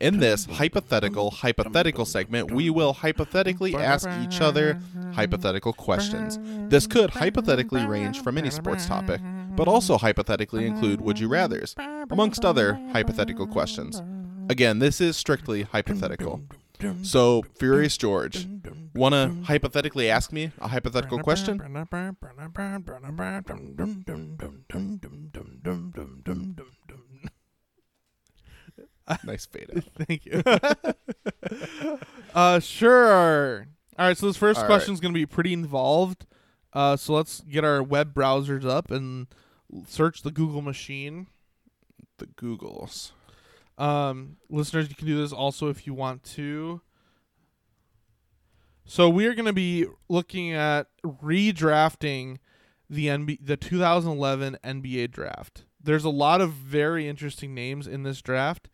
In 0.01 0.19
this 0.19 0.45
hypothetical, 0.45 1.31
hypothetical 1.31 2.05
segment, 2.05 2.51
we 2.51 2.69
will 2.69 2.93
hypothetically 2.93 3.75
ask 3.75 4.09
each 4.21 4.41
other 4.41 4.77
hypothetical 5.13 5.73
questions. 5.73 6.39
This 6.69 6.87
could 6.87 7.11
hypothetically 7.11 7.85
range 7.85 8.21
from 8.21 8.37
any 8.37 8.49
sports 8.49 8.85
topic, 8.85 9.21
but 9.59 9.67
also 9.67 9.97
hypothetically 9.97 10.65
include 10.65 11.01
would 11.01 11.19
you 11.19 11.27
rathers, 11.27 11.75
amongst 12.09 12.45
other 12.45 12.79
hypothetical 12.93 13.45
questions. 13.45 14.01
Again, 14.49 14.79
this 14.79 15.01
is 15.01 15.17
strictly 15.17 15.63
hypothetical. 15.63 16.41
So, 17.01 17.43
Furious 17.59 17.97
George, 17.97 18.47
want 18.95 19.15
to 19.15 19.35
hypothetically 19.43 20.09
ask 20.09 20.31
me 20.31 20.53
a 20.59 20.69
hypothetical 20.69 21.19
question? 21.19 21.57
Nice 29.25 29.45
fade 29.45 29.71
out. 29.75 29.83
Thank 30.07 30.25
you. 30.25 30.41
uh, 32.33 32.61
sure. 32.61 33.67
All 33.97 34.07
right, 34.07 34.17
so 34.17 34.27
this 34.27 34.37
first 34.37 34.61
All 34.61 34.67
question 34.67 34.93
is 34.93 35.01
going 35.01 35.13
to 35.13 35.19
be 35.19 35.25
pretty 35.25 35.51
involved. 35.51 36.25
Uh, 36.71 36.95
so 36.95 37.13
let's 37.13 37.41
get 37.41 37.63
our 37.63 37.81
web 37.81 38.13
browsers 38.13 38.63
up 38.63 38.91
and 38.91 39.27
search 39.87 40.21
the 40.21 40.31
Google 40.31 40.61
machine. 40.61 41.27
The 42.17 42.27
Googles. 42.27 43.11
Um, 43.77 44.37
listeners, 44.49 44.89
you 44.89 44.95
can 44.95 45.07
do 45.07 45.21
this 45.21 45.31
also 45.31 45.69
if 45.69 45.87
you 45.87 45.93
want 45.93 46.23
to. 46.35 46.81
So 48.85 49.07
we 49.07 49.25
are 49.27 49.35
going 49.35 49.45
to 49.45 49.53
be 49.53 49.85
looking 50.09 50.51
at 50.51 50.87
redrafting 51.05 52.37
the 52.89 53.07
NB- 53.07 53.45
the 53.45 53.55
2011 53.55 54.57
NBA 54.63 55.11
draft. 55.11 55.65
There's 55.81 56.03
a 56.03 56.09
lot 56.09 56.41
of 56.41 56.51
very 56.51 57.07
interesting 57.07 57.53
names 57.53 57.87
in 57.87 58.03
this 58.03 58.21
draft, 58.21 58.67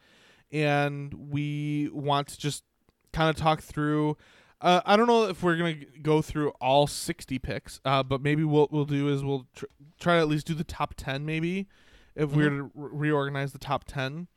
and 0.52 1.14
we 1.14 1.90
want 1.92 2.30
to 2.30 2.40
just 2.40 2.64
kind 3.12 3.30
of 3.30 3.36
talk 3.36 3.62
through. 3.62 4.18
Uh, 4.66 4.82
I 4.86 4.98
don't 4.98 5.06
know 5.06 5.26
if 5.30 5.44
we're 5.44 5.58
gonna 5.58 5.76
go 6.02 6.22
through 6.24 6.50
all 6.60 6.88
60 6.88 7.38
picks, 7.40 7.80
uh, 7.86 8.02
but 8.02 8.22
maybe 8.22 8.44
what 8.44 8.72
we'll 8.72 8.86
do 8.86 9.08
is 9.10 9.24
we'll 9.24 9.46
tr- 9.56 9.66
try 10.00 10.16
to 10.16 10.22
at 10.22 10.28
least 10.28 10.48
do 10.48 10.56
the 10.56 10.64
top 10.64 10.96
10, 10.98 11.24
maybe 11.24 11.68
if 12.16 12.32
we 12.32 12.44
we're 12.44 12.50
to 12.50 12.64
re- 12.74 12.90
reorganize 13.10 13.52
the 13.54 13.60
top 13.60 13.84
10. 13.86 14.28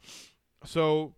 So 0.65 1.15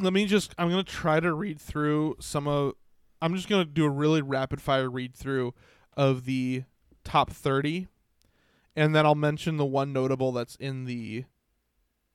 let 0.00 0.12
me 0.12 0.26
just 0.26 0.54
I'm 0.58 0.68
going 0.70 0.84
to 0.84 0.90
try 0.90 1.20
to 1.20 1.32
read 1.32 1.60
through 1.60 2.16
some 2.18 2.48
of 2.48 2.72
I'm 3.20 3.34
just 3.36 3.48
going 3.48 3.64
to 3.64 3.70
do 3.70 3.84
a 3.84 3.90
really 3.90 4.20
rapid 4.22 4.60
fire 4.60 4.90
read 4.90 5.14
through 5.14 5.54
of 5.96 6.24
the 6.24 6.64
top 7.04 7.30
30 7.30 7.86
and 8.74 8.94
then 8.96 9.04
I'll 9.06 9.14
mention 9.14 9.58
the 9.58 9.64
one 9.66 9.92
notable 9.92 10.32
that's 10.32 10.56
in 10.56 10.86
the 10.86 11.24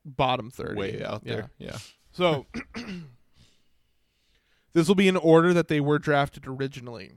bottom 0.03 0.49
thirty, 0.49 0.75
way 0.79 1.03
out 1.03 1.21
Yeah. 1.23 1.33
there. 1.33 1.49
Yeah. 1.59 1.77
So 2.11 2.47
this 4.73 4.87
will 4.87 4.95
be 4.95 5.07
in 5.07 5.17
order 5.17 5.53
that 5.53 5.67
they 5.67 5.79
were 5.79 5.99
drafted 5.99 6.47
originally. 6.47 7.13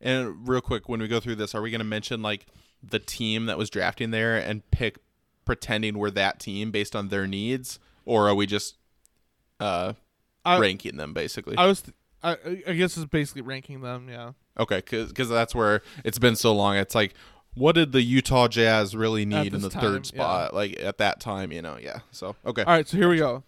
And 0.00 0.48
real 0.48 0.60
quick, 0.60 0.88
when 0.88 1.00
we 1.00 1.08
go 1.08 1.20
through 1.20 1.36
this, 1.36 1.54
are 1.54 1.62
we 1.62 1.70
going 1.70 1.80
to 1.80 1.84
mention 1.84 2.22
like 2.22 2.46
the 2.82 2.98
team 2.98 3.46
that 3.46 3.58
was 3.58 3.70
drafting 3.70 4.10
there 4.10 4.36
and 4.36 4.68
pick 4.70 4.98
pretending 5.44 5.98
we're 5.98 6.10
that 6.10 6.40
team 6.40 6.70
based 6.70 6.96
on 6.96 7.08
their 7.08 7.26
needs, 7.26 7.78
or 8.04 8.28
are 8.28 8.34
we 8.34 8.46
just 8.46 8.76
uh, 9.60 9.94
I, 10.44 10.58
ranking 10.58 10.96
them 10.96 11.12
basically? 11.12 11.56
I 11.56 11.66
was, 11.66 11.82
th- 11.82 11.94
I, 12.22 12.36
I 12.66 12.72
guess 12.74 12.96
it's 12.96 13.06
basically 13.06 13.42
ranking 13.42 13.80
them. 13.80 14.08
Yeah. 14.08 14.32
okay, 14.58 14.82
because 14.88 15.28
that's 15.28 15.54
where 15.54 15.82
it's 16.04 16.18
been 16.18 16.36
so 16.36 16.54
long. 16.54 16.76
It's 16.76 16.94
like, 16.94 17.14
what 17.54 17.74
did 17.74 17.92
the 17.92 18.02
Utah 18.02 18.48
Jazz 18.48 18.96
really 18.96 19.24
need 19.24 19.54
in 19.54 19.60
the 19.60 19.70
time, 19.70 19.80
third 19.80 20.06
spot? 20.06 20.54
Like 20.54 20.80
at 20.80 20.98
that 20.98 21.20
time, 21.20 21.52
you 21.52 21.62
know? 21.62 21.76
Yeah. 21.80 22.00
So 22.10 22.36
okay. 22.44 22.62
All 22.62 22.72
right, 22.72 22.86
so 22.86 22.96
here 22.96 23.08
we 23.08 23.18
go. 23.18 23.44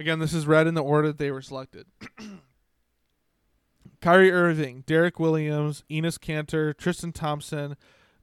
Again, 0.00 0.18
this 0.18 0.32
is 0.32 0.46
read 0.46 0.66
in 0.66 0.72
the 0.72 0.82
order 0.82 1.08
that 1.08 1.18
they 1.18 1.30
were 1.30 1.42
selected. 1.42 1.84
Kyrie 4.00 4.32
Irving, 4.32 4.82
Derrick 4.86 5.20
Williams, 5.20 5.84
Enes 5.90 6.18
Kanter, 6.18 6.74
Tristan 6.74 7.12
Thompson, 7.12 7.76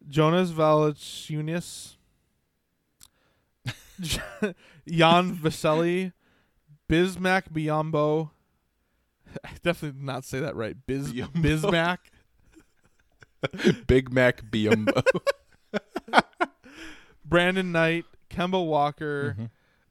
Jonas 0.09 0.49
Valanciunas, 0.49 1.97
Jan 4.01 5.36
Vesely, 5.38 6.13
Bismack 6.89 7.51
Biyombo. 7.53 8.32
I 9.45 9.49
definitely 9.63 9.99
did 9.99 10.03
not 10.05 10.25
say 10.25 10.39
that 10.39 10.55
right. 10.55 10.75
Biz 10.88 11.13
Biyombo. 11.13 11.32
Bismack. 11.43 11.97
Big 13.88 14.11
Mac 14.11 14.45
Biyombo. 14.49 15.03
Brandon 17.23 17.71
Knight, 17.71 18.05
Kemba 18.32 18.65
Walker, 18.65 19.36
Mhm. 19.38 19.49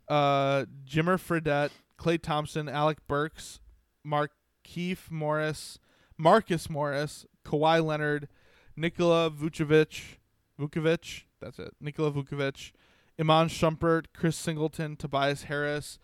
Uh, 0.09 0.67
Jimmer 0.87 1.19
Fredette, 1.19 1.71
Klay 1.99 2.21
Thompson, 2.21 2.69
Alec 2.69 2.99
Burks, 3.09 3.61
Markieff 4.07 5.11
Morris, 5.11 5.79
Marcus 6.17 6.71
Morris, 6.71 7.27
Kawhi 7.45 7.85
Leonard, 7.85 8.29
Nikola 8.77 9.31
Vucevic, 9.31 10.19
Vukovic, 10.61 11.25
that's 11.41 11.59
it, 11.59 11.75
Nikola 11.81 12.13
Vukovic, 12.13 12.73
Iman 13.19 13.49
Shumpert, 13.49 14.07
Chris 14.15 14.37
Singleton, 14.37 14.97
Tobias 14.97 15.45
Harris, 15.45 15.99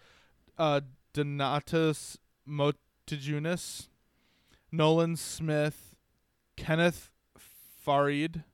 uh, 0.58 0.80
Donatas 1.14 2.16
Motiejunas, 2.48 3.88
Nolan 4.70 5.16
Smith, 5.16 5.94
Kenneth 6.56 7.10
Faried, 7.86 8.44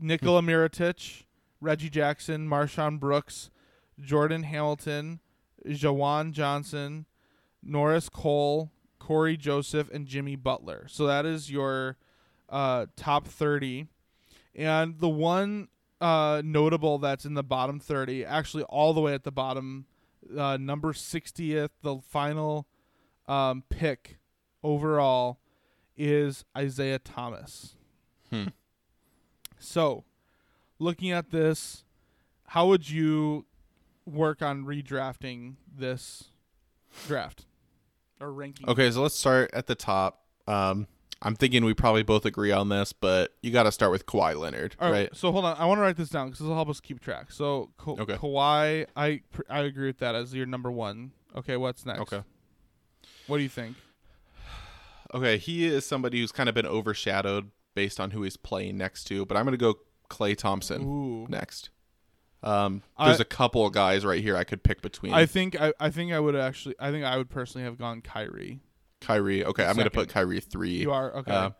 Nikola 0.00 0.42
Mirotic, 0.42 1.24
Reggie 1.60 1.90
Jackson, 1.90 2.48
MarShon 2.48 2.98
Brooks, 2.98 3.50
Jordan 4.00 4.42
Hamilton, 4.44 5.20
Jawan 5.66 6.32
Johnson, 6.32 7.06
Norris 7.62 8.08
Cole, 8.08 8.70
Cory 8.98 9.36
Joseph, 9.36 9.90
and 9.92 10.06
Jimmy 10.06 10.36
Butler. 10.36 10.86
So 10.88 11.06
that 11.06 11.26
is 11.26 11.50
your 11.50 11.96
uh, 12.48 12.86
top 12.96 13.26
30. 13.26 13.86
And 14.54 14.98
the 14.98 15.08
one 15.08 15.68
uh, 16.00 16.42
notable 16.44 16.98
that's 16.98 17.24
in 17.24 17.34
the 17.34 17.42
bottom 17.42 17.80
30, 17.80 18.24
actually 18.24 18.62
all 18.64 18.92
the 18.92 19.00
way 19.00 19.14
at 19.14 19.24
the 19.24 19.32
bottom, 19.32 19.86
uh, 20.36 20.56
number 20.56 20.92
60th, 20.92 21.70
the 21.82 21.98
final 21.98 22.66
um, 23.26 23.62
pick 23.68 24.18
overall 24.62 25.38
is 25.96 26.44
Isaiah 26.56 26.98
Thomas. 26.98 27.76
Hmm. 28.30 28.48
So, 29.58 30.04
looking 30.78 31.10
at 31.10 31.30
this, 31.30 31.84
how 32.48 32.66
would 32.68 32.90
you 32.90 33.46
work 34.06 34.42
on 34.42 34.64
redrafting 34.64 35.54
this 35.76 36.24
draft 37.06 37.46
or 38.20 38.32
ranking? 38.32 38.68
Okay, 38.68 38.90
so 38.90 39.02
let's 39.02 39.14
start 39.16 39.50
at 39.52 39.66
the 39.66 39.74
top. 39.74 40.22
Um, 40.46 40.86
I'm 41.22 41.34
thinking 41.34 41.64
we 41.64 41.72
probably 41.72 42.02
both 42.02 42.26
agree 42.26 42.52
on 42.52 42.68
this, 42.68 42.92
but 42.92 43.34
you 43.42 43.50
got 43.50 43.62
to 43.62 43.72
start 43.72 43.90
with 43.90 44.04
Kawhi 44.04 44.36
Leonard, 44.38 44.76
All 44.78 44.90
right? 44.92 45.08
So 45.16 45.32
hold 45.32 45.46
on, 45.46 45.56
I 45.56 45.64
want 45.64 45.78
to 45.78 45.82
write 45.82 45.96
this 45.96 46.10
down 46.10 46.26
because 46.26 46.40
this 46.40 46.46
will 46.48 46.54
help 46.54 46.68
us 46.68 46.80
keep 46.80 47.00
track. 47.00 47.30
So 47.32 47.70
Ka- 47.78 47.92
Okay. 47.92 48.16
Kawhi, 48.16 48.86
I 48.94 49.20
pr- 49.32 49.42
I 49.48 49.60
agree 49.60 49.86
with 49.86 49.98
that 49.98 50.14
as 50.14 50.34
your 50.34 50.46
number 50.46 50.70
one. 50.70 51.12
Okay, 51.36 51.56
what's 51.56 51.86
next? 51.86 52.00
Okay. 52.02 52.22
What 53.26 53.38
do 53.38 53.42
you 53.42 53.48
think? 53.48 53.76
Okay, 55.14 55.38
he 55.38 55.64
is 55.64 55.86
somebody 55.86 56.20
who's 56.20 56.32
kind 56.32 56.48
of 56.48 56.54
been 56.54 56.66
overshadowed 56.66 57.50
based 57.74 58.00
on 58.00 58.10
who 58.10 58.22
he's 58.22 58.36
playing 58.36 58.76
next 58.76 59.04
to, 59.04 59.24
but 59.24 59.36
I'm 59.36 59.44
going 59.44 59.52
to 59.52 59.58
go 59.58 59.78
Klay 60.10 60.36
Thompson 60.36 60.82
Ooh. 60.82 61.26
next. 61.28 61.70
Um, 62.44 62.82
there's 63.02 63.20
a 63.20 63.24
couple 63.24 63.66
of 63.66 63.72
guys 63.72 64.04
right 64.04 64.22
here 64.22 64.36
I 64.36 64.44
could 64.44 64.62
pick 64.62 64.82
between. 64.82 65.14
I 65.14 65.24
think 65.26 65.58
I, 65.60 65.72
I 65.80 65.88
think 65.90 66.12
I 66.12 66.20
would 66.20 66.36
actually 66.36 66.74
I 66.78 66.90
think 66.90 67.04
I 67.04 67.16
would 67.16 67.30
personally 67.30 67.64
have 67.64 67.78
gone 67.78 68.02
Kyrie. 68.02 68.60
Kyrie. 69.00 69.44
Okay, 69.44 69.64
I'm 69.64 69.74
going 69.74 69.84
to 69.86 69.90
put 69.90 70.08
Kyrie 70.10 70.40
three. 70.40 70.76
You 70.76 70.92
are 70.92 71.14
okay. 71.16 71.32
Uh, 71.32 71.50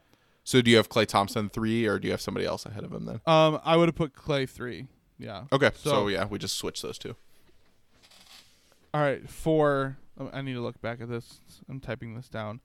so 0.44 0.60
do 0.60 0.70
you 0.70 0.76
have 0.76 0.90
Klay 0.90 1.06
Thompson 1.06 1.48
three, 1.48 1.86
or 1.86 1.98
do 1.98 2.06
you 2.06 2.12
have 2.12 2.20
somebody 2.20 2.44
else 2.46 2.66
ahead 2.66 2.84
of 2.84 2.92
him 2.92 3.06
then? 3.06 3.20
um, 3.26 3.60
I 3.64 3.76
would 3.78 3.88
have 3.88 3.94
put 3.94 4.14
Klay 4.14 4.48
three. 4.48 4.86
Yeah. 5.18 5.44
Okay, 5.52 5.70
so, 5.74 5.90
So- 5.90 6.08
yeah, 6.08 6.26
we 6.26 6.38
just 6.38 6.56
switch 6.56 6.82
those 6.82 6.98
two. 6.98 7.16
All 8.92 9.00
right, 9.00 9.28
four. 9.28 9.96
oh, 10.20 10.30
I 10.32 10.42
need 10.42 10.52
to 10.54 10.60
look 10.60 10.80
back 10.80 11.00
at 11.00 11.08
this. 11.08 11.40
I'm 11.68 11.80
typing 11.80 12.14
this 12.14 12.28
down. 12.28 12.60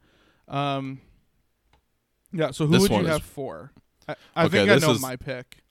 Um, 0.47 1.01
yeah. 2.31 2.51
So 2.51 2.65
who 2.67 2.73
This 2.73 2.81
would 2.89 2.91
you 3.01 3.05
have 3.07 3.23
four? 3.23 3.71
I, 4.07 4.15
I 4.35 4.45
Okay, 4.45 4.65
think 4.67 4.71
I 4.71 4.85
know 4.85 4.91
is- 4.93 5.01
my 5.01 5.15
pick. 5.15 5.63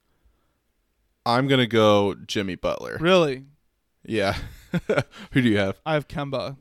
I'm 1.29 1.47
going 1.49 1.61
to 1.61 1.67
go 1.67 2.15
Jimmy 2.27 2.55
Butler. 2.57 2.97
Really, 3.01 3.45
Yeah. 4.05 4.37
who 5.33 5.41
do 5.43 5.49
you 5.49 5.59
have? 5.59 5.81
I 5.87 5.95
have 5.95 6.09
Kemba. 6.09 6.57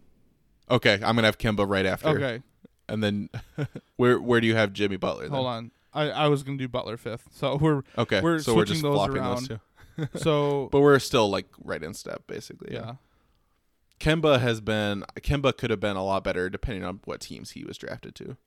Okay, 0.69 0.93
I'm 0.95 1.15
going 1.15 1.17
to 1.17 1.23
have 1.23 1.37
Kemba 1.37 1.67
right 1.69 1.85
after. 1.85 2.09
Okay, 2.09 2.41
And 2.89 3.03
then 3.03 3.29
where 3.95 4.19
where 4.19 4.39
do 4.41 4.47
you 4.47 4.55
have 4.55 4.73
Jimmy 4.73 4.97
Butler 4.97 5.23
then? 5.23 5.31
hold 5.31 5.47
on. 5.47 5.71
I, 5.93 6.09
I 6.11 6.27
was 6.27 6.43
gonna 6.43 6.57
do 6.57 6.67
Butler 6.67 6.95
fifth. 6.97 7.29
So 7.31 7.55
we're 7.61 7.81
Okay, 7.97 8.21
We're 8.21 8.39
so 8.39 8.53
we're 8.53 8.65
switching 8.65 8.73
just 8.75 8.83
those 8.83 8.95
flopping 8.95 9.17
around. 9.17 9.59
those 9.97 10.21
so 10.21 10.69
But 10.71 10.81
we're 10.81 10.99
still 10.99 11.27
like 11.29 11.47
right 11.63 11.81
in 11.81 11.93
step 11.95 12.27
basically. 12.27 12.73
yeah. 12.73 12.95
Kemba 13.99 14.39
has 14.39 14.61
been 14.61 15.03
Kemba 15.21 15.57
could 15.57 15.69
have 15.71 15.79
been 15.79 15.95
a 15.97 16.03
lot 16.03 16.23
better 16.23 16.49
depending 16.49 16.83
on 16.83 16.99
what 17.05 17.21
teams 17.21 17.51
he 17.51 17.63
was 17.63 17.77
drafted 17.77 18.13
to. 18.15 18.37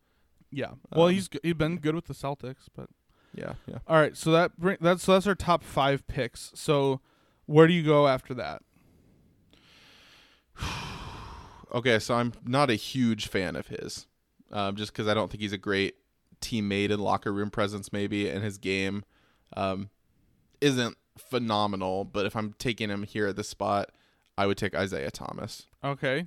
Yeah. 0.53 0.73
Well, 0.95 1.07
Um, 1.09 1.15
he's 1.15 1.29
he's 1.43 1.55
been 1.55 1.79
good 1.79 1.95
with 1.97 2.05
the 2.07 2.15
Celtics, 2.15 2.67
but 2.77 2.89
Yeah, 3.35 3.55
yeah. 3.67 3.79
all 3.87 3.97
right. 3.97 4.17
So 4.17 4.33
that 4.33 4.59
bring, 4.59 4.77
that's 4.81 5.05
so 5.05 5.13
that's 5.13 5.27
our 5.27 5.35
top 5.35 5.63
five 5.63 6.07
picks. 6.09 6.51
So 6.55 7.01
where 7.47 7.67
do 7.67 7.73
you 7.73 7.83
go 7.83 8.07
after 8.09 8.35
that? 8.35 8.63
Okay, 11.73 12.01
so 12.01 12.17
I'm 12.17 12.33
not 12.45 12.69
a 12.69 12.75
huge 12.75 13.29
fan 13.29 13.55
of 13.55 13.69
his, 13.69 14.09
um, 14.51 14.75
just 14.75 14.93
because 14.93 15.07
I 15.07 15.15
don't 15.15 15.31
think 15.31 15.41
he's 15.41 15.53
a 15.53 15.57
great 15.57 15.95
teammate 16.41 16.91
and 16.91 17.01
locker 17.01 17.33
room 17.33 17.49
presence, 17.49 17.93
maybe, 17.93 18.29
and 18.29 18.43
his 18.43 18.59
game 18.59 19.05
um, 19.57 19.89
isn't 20.61 20.97
phenomenal. 21.17 22.05
But 22.05 22.27
if 22.27 22.35
I'm 22.35 22.55
taking 22.59 22.91
him 22.91 23.05
here 23.05 23.29
at 23.29 23.37
this 23.37 23.49
spot, 23.49 23.91
I 24.37 24.49
would 24.49 24.57
take 24.57 24.75
Isaiah 24.75 25.13
Thomas. 25.13 25.67
Okay. 25.85 26.27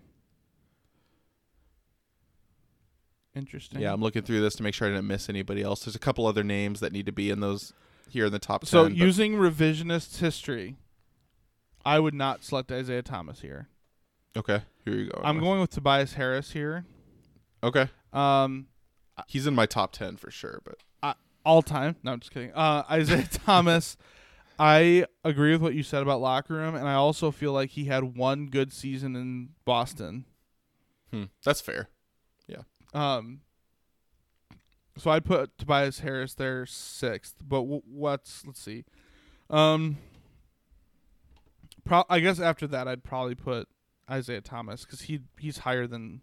Interesting. 3.35 3.81
Yeah, 3.81 3.93
I'm 3.93 4.01
looking 4.01 4.21
through 4.23 4.41
this 4.41 4.55
to 4.55 4.63
make 4.63 4.73
sure 4.75 4.87
I 4.87 4.91
didn't 4.91 5.07
miss 5.07 5.27
anybody 5.29 5.63
else. 5.63 5.85
There's 5.85 5.95
a 5.95 5.99
couple 5.99 6.27
other 6.27 6.43
names 6.43 6.79
that 6.81 6.91
need 6.93 7.05
to 7.07 7.11
be 7.11 7.29
in 7.31 7.39
those 7.39 7.73
here 8.09 8.27
in 8.27 8.31
the 8.31 8.39
top 8.39 8.65
So 8.65 8.83
10. 8.83 8.91
but- 8.91 8.97
using 8.97 9.33
revisionist 9.33 10.19
history, 10.19 10.75
I 11.85 11.99
would 11.99 12.13
not 12.13 12.43
select 12.43 12.71
Isaiah 12.71 13.01
Thomas 13.01 13.41
here. 13.41 13.69
okay, 14.37 14.61
here 14.85 14.95
you 14.95 15.09
go. 15.09 15.21
I'm 15.23 15.39
going 15.39 15.61
with 15.61 15.69
Tobias 15.71 16.13
Harris 16.13 16.51
here. 16.51 16.85
Okay, 17.63 17.89
Um, 18.11 18.67
he's 19.27 19.47
in 19.47 19.55
my 19.55 19.65
top 19.65 19.91
10 19.93 20.17
for 20.17 20.29
sure, 20.31 20.61
but 20.63 20.77
all 21.45 21.61
time. 21.61 21.97
No, 22.03 22.13
I'm 22.13 22.19
just 22.21 22.31
kidding. 22.31 22.53
Uh, 22.53 22.83
Isaiah 22.89 23.27
Thomas. 23.29 23.97
I 24.57 25.05
agree 25.25 25.51
with 25.51 25.61
what 25.61 25.73
you 25.73 25.83
said 25.83 26.01
about 26.01 26.21
locker 26.21 26.53
room, 26.53 26.73
and 26.73 26.87
I 26.87 26.93
also 26.93 27.31
feel 27.31 27.51
like 27.51 27.71
he 27.71 27.85
had 27.85 28.15
one 28.15 28.45
good 28.45 28.71
season 28.71 29.15
in 29.17 29.49
Boston. 29.65 30.23
hmm, 31.11 31.23
that's 31.43 31.59
fair. 31.59 31.89
Um, 32.93 33.41
so 34.97 35.09
I'd 35.09 35.25
put 35.25 35.57
Tobias 35.57 35.99
Harris 35.99 36.33
there 36.35 36.65
sixth, 36.65 37.35
but 37.43 37.61
w- 37.61 37.81
what's 37.85 38.45
let's 38.45 38.61
see, 38.61 38.85
um, 39.49 39.97
pro- 41.83 42.05
I 42.09 42.19
guess 42.19 42.39
after 42.39 42.67
that 42.67 42.87
I'd 42.87 43.03
probably 43.03 43.35
put 43.35 43.67
Isaiah 44.09 44.41
Thomas 44.41 44.85
because 44.85 45.01
he 45.03 45.21
he's 45.39 45.59
higher 45.59 45.87
than 45.87 46.21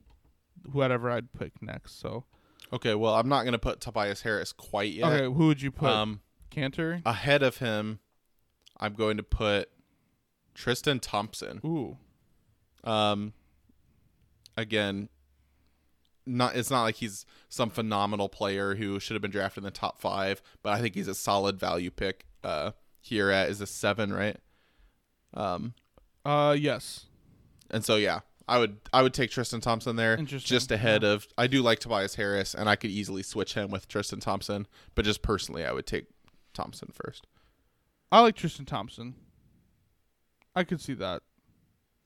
whatever 0.71 1.11
I'd 1.11 1.33
pick 1.33 1.61
next. 1.62 1.99
So 2.01 2.25
Okay, 2.73 2.95
well, 2.95 3.14
I'm 3.14 3.29
not 3.29 3.43
going 3.43 3.53
to 3.53 3.59
put 3.59 3.81
Tobias 3.81 4.23
Harris 4.23 4.53
quite 4.53 4.93
yet. 4.93 5.11
okay, 5.12 5.25
who 5.25 5.47
would 5.49 5.61
you 5.62 5.73
put? 5.73 5.89
Um, 5.89 6.21
Kanter. 6.53 7.03
ahead 7.05 7.43
of 7.43 7.57
him, 7.59 7.99
I'm 8.79 8.95
going 8.95 9.16
to 9.16 9.23
put 9.25 9.68
Tristan 10.55 11.01
Thompson. 11.01 11.61
Ooh, 11.64 11.97
Um, 12.85 13.33
again, 14.57 15.09
not 16.31 16.57
it's 16.57 16.70
not 16.70 16.83
like 16.83 16.97
he's 16.97 17.26
some 17.49 17.70
phenomenal 17.70 18.28
player 18.28 18.74
who 18.76 19.01
should 19.01 19.14
have 19.14 19.22
been 19.22 19.31
drafted 19.31 19.62
in 19.62 19.64
the 19.64 19.70
top 19.70 19.99
five, 20.01 20.41
but 20.62 20.72
I 20.72 20.81
think 20.81 20.95
he's 20.95 21.09
a 21.09 21.14
solid 21.14 21.59
value 21.59 21.91
pick. 21.91 22.24
Uh, 22.43 22.72
here 23.01 23.31
at 23.31 23.49
is 23.51 23.61
a 23.61 23.66
seven, 23.66 24.12
right? 24.12 24.37
Um, 25.35 25.74
Uh, 26.24 26.57
yes. 26.59 27.07
And 27.70 27.85
so 27.85 27.97
yeah, 27.97 28.20
I 28.49 28.59
would 28.59 28.78
I 28.93 29.03
would 29.03 29.14
take 29.14 29.31
Tristan 29.31 29.61
Thompson 29.61 29.97
there 29.97 30.16
just 30.16 30.70
ahead 30.70 31.05
of 31.05 31.28
I 31.39 31.47
do 31.47 31.62
like 31.62 31.78
Tobias 31.78 32.16
Harris 32.16 32.55
and 32.55 32.68
I 32.68 32.76
could 32.76 32.91
easily 32.91 33.22
switch 33.22 33.55
him 33.55 33.70
with 33.70 33.89
Tristan 33.89 34.20
Thompson, 34.20 34.66
but 34.95 35.05
just 35.05 35.22
personally 35.22 35.64
I 35.64 35.72
would 35.72 35.87
take 35.87 36.07
Thompson 36.55 36.91
first. 36.93 37.26
I 38.11 38.20
like 38.20 38.35
Tristan 38.35 38.66
Thompson. 38.66 39.14
I 40.55 40.64
could 40.64 40.81
see 40.81 40.95
that. 40.95 41.22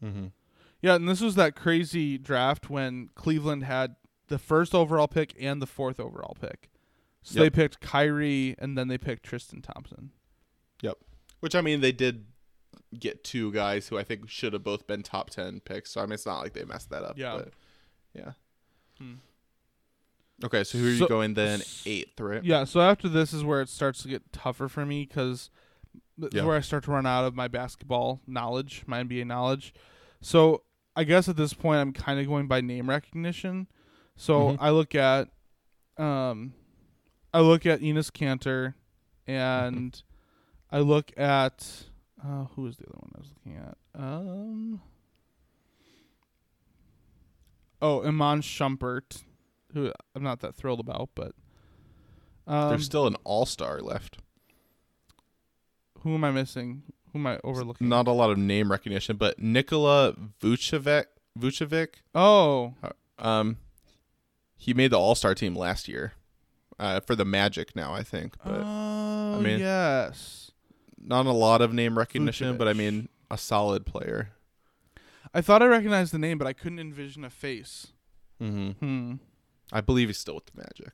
Mm-hmm. 0.02 0.26
Yeah, 0.82 0.96
and 0.96 1.08
this 1.08 1.22
was 1.22 1.34
that 1.36 1.56
crazy 1.56 2.18
draft 2.18 2.68
when 2.68 3.08
Cleveland 3.14 3.64
had 3.64 3.96
the 4.28 4.38
first 4.38 4.74
overall 4.74 5.08
pick 5.08 5.34
and 5.40 5.60
the 5.60 5.66
fourth 5.66 6.00
overall 6.00 6.36
pick. 6.40 6.70
So 7.22 7.40
Yep. 7.42 7.42
they 7.42 7.50
picked 7.62 7.80
Kyrie 7.80 8.54
and 8.58 8.76
then 8.76 8.88
they 8.88 8.98
picked 8.98 9.22
Tristan 9.24 9.62
Thompson. 9.62 10.10
Yep. 10.82 10.98
Which 11.40 11.54
I 11.54 11.60
mean 11.60 11.80
they 11.80 11.92
did 11.92 12.26
get 12.98 13.24
two 13.24 13.50
guys 13.52 13.88
who 13.88 13.98
I 13.98 14.04
think 14.04 14.28
should 14.28 14.52
have 14.52 14.62
both 14.62 14.86
been 14.86 15.02
top 15.02 15.30
ten 15.30 15.60
picks. 15.60 15.90
So 15.92 16.00
I 16.00 16.04
mean 16.06 16.12
it's 16.12 16.26
not 16.26 16.40
like 16.40 16.52
they 16.52 16.64
messed 16.64 16.90
that 16.90 17.02
up. 17.02 17.18
Yeah. 17.18 17.36
But 17.38 17.52
yeah. 18.14 18.32
Hmm. 18.98 19.14
Okay, 20.44 20.64
so 20.64 20.78
who 20.78 20.88
are 20.92 20.96
So- 20.96 21.04
you 21.04 21.08
going 21.08 21.34
then? 21.34 21.62
Eighth, 21.86 22.18
right? 22.20 22.42
Yeah, 22.44 22.64
so 22.64 22.80
after 22.80 23.08
this 23.08 23.32
is 23.32 23.44
where 23.44 23.60
it 23.62 23.68
starts 23.68 24.02
to 24.02 24.08
get 24.08 24.32
tougher 24.32 24.68
for 24.68 24.84
me 24.84 25.04
because 25.06 25.48
this 26.18 26.30
Yeah. 26.32 26.40
is 26.40 26.46
where 26.46 26.56
I 26.56 26.60
start 26.60 26.84
to 26.84 26.90
run 26.90 27.06
out 27.06 27.24
of 27.24 27.34
my 27.34 27.48
basketball 27.48 28.20
knowledge, 28.26 28.82
my 28.86 28.98
NBA 29.00 29.24
knowledge. 29.24 29.72
So 30.20 30.64
I 30.96 31.04
guess 31.04 31.28
at 31.28 31.36
this 31.36 31.54
point 31.54 31.78
I'm 31.80 31.92
kind 31.92 32.18
of 32.20 32.26
going 32.26 32.48
by 32.48 32.60
name 32.60 32.88
recognition. 32.88 33.68
So 34.16 34.50
Mhm. 34.50 34.56
I 34.60 34.70
look 34.70 34.94
at, 34.94 35.28
um, 35.96 36.54
I 37.32 37.40
look 37.40 37.66
at 37.66 37.80
Enes 37.80 38.10
Kanter, 38.12 38.74
and 39.26 40.02
I 40.70 40.80
look 40.80 41.12
at 41.18 41.86
uh, 42.22 42.44
who 42.54 42.62
was 42.62 42.76
the 42.78 42.84
other 42.86 42.98
one 43.00 43.10
I 43.16 43.18
was 43.20 43.28
looking 43.30 43.56
at? 43.56 43.76
Um, 43.94 44.80
oh, 47.82 48.02
Iman 48.02 48.40
Shumpert, 48.40 49.24
who 49.72 49.92
I'm 50.14 50.22
not 50.22 50.40
that 50.40 50.54
thrilled 50.54 50.80
about, 50.80 51.10
but 51.14 51.32
um, 52.46 52.70
There's 52.70 52.84
still 52.84 53.06
an 53.06 53.16
all 53.24 53.46
star 53.46 53.80
left. 53.80 54.18
who 56.00 56.14
am 56.14 56.24
I 56.24 56.30
missing? 56.30 56.82
Who 57.12 57.18
am 57.18 57.26
I 57.26 57.38
overlooking? 57.44 57.88
Not 57.88 58.06
a 58.08 58.12
lot 58.12 58.30
of 58.30 58.38
name 58.38 58.70
recognition, 58.70 59.16
but 59.16 59.38
Nikola 59.38 60.14
Vucevic 60.40 61.06
Vucevic 61.38 61.96
Oh, 62.14 62.74
Um, 63.18 63.58
he 64.64 64.72
made 64.74 64.90
the 64.90 64.98
All 64.98 65.14
Star 65.14 65.34
team 65.34 65.54
last 65.54 65.88
year, 65.88 66.14
uh, 66.78 67.00
for 67.00 67.14
the 67.14 67.24
Magic 67.24 67.76
now 67.76 67.92
I 67.92 68.02
think, 68.02 68.34
but 68.42 68.62
oh 68.64 69.40
mean- 69.40 69.58
yes. 69.60 70.52
not 70.98 71.26
a 71.26 71.32
lot 71.32 71.60
of 71.60 71.72
name 71.72 71.98
recognition. 71.98 72.56
But 72.56 72.66
I 72.68 72.72
mean, 72.72 73.08
a 73.30 73.36
solid 73.36 73.84
player. 73.84 74.30
I 75.34 75.40
thought 75.40 75.62
I 75.62 75.66
recognized 75.66 76.12
the 76.12 76.18
name, 76.18 76.38
but 76.38 76.46
I 76.46 76.52
couldn't 76.52 76.78
envision 76.78 77.24
a 77.24 77.30
face. 77.30 77.88
Mm-hmm. 78.40 78.70
Hmm. 78.84 79.14
I 79.72 79.80
believe 79.80 80.08
he's 80.08 80.18
still 80.18 80.36
with 80.36 80.46
the 80.46 80.56
Magic. 80.58 80.92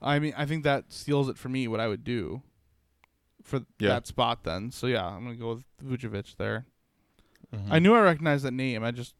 I 0.00 0.18
mean, 0.18 0.34
I 0.36 0.46
think 0.46 0.64
that 0.64 0.92
seals 0.92 1.28
it 1.28 1.38
for 1.38 1.48
me. 1.48 1.68
What 1.68 1.78
I 1.80 1.88
would 1.88 2.02
do 2.04 2.42
for 3.42 3.58
Yeah. 3.78 3.90
that 3.90 4.06
spot, 4.06 4.44
then. 4.44 4.70
So 4.72 4.86
yeah, 4.86 5.06
I'm 5.06 5.22
gonna 5.24 5.36
go 5.36 5.60
with 5.80 6.00
Vucevic 6.00 6.36
there. 6.36 6.66
Mm-hmm. 7.54 7.72
I 7.72 7.78
knew 7.78 7.94
I 7.94 8.00
recognized 8.00 8.44
that 8.44 8.52
name. 8.52 8.82
I 8.82 8.90
just 8.90 9.14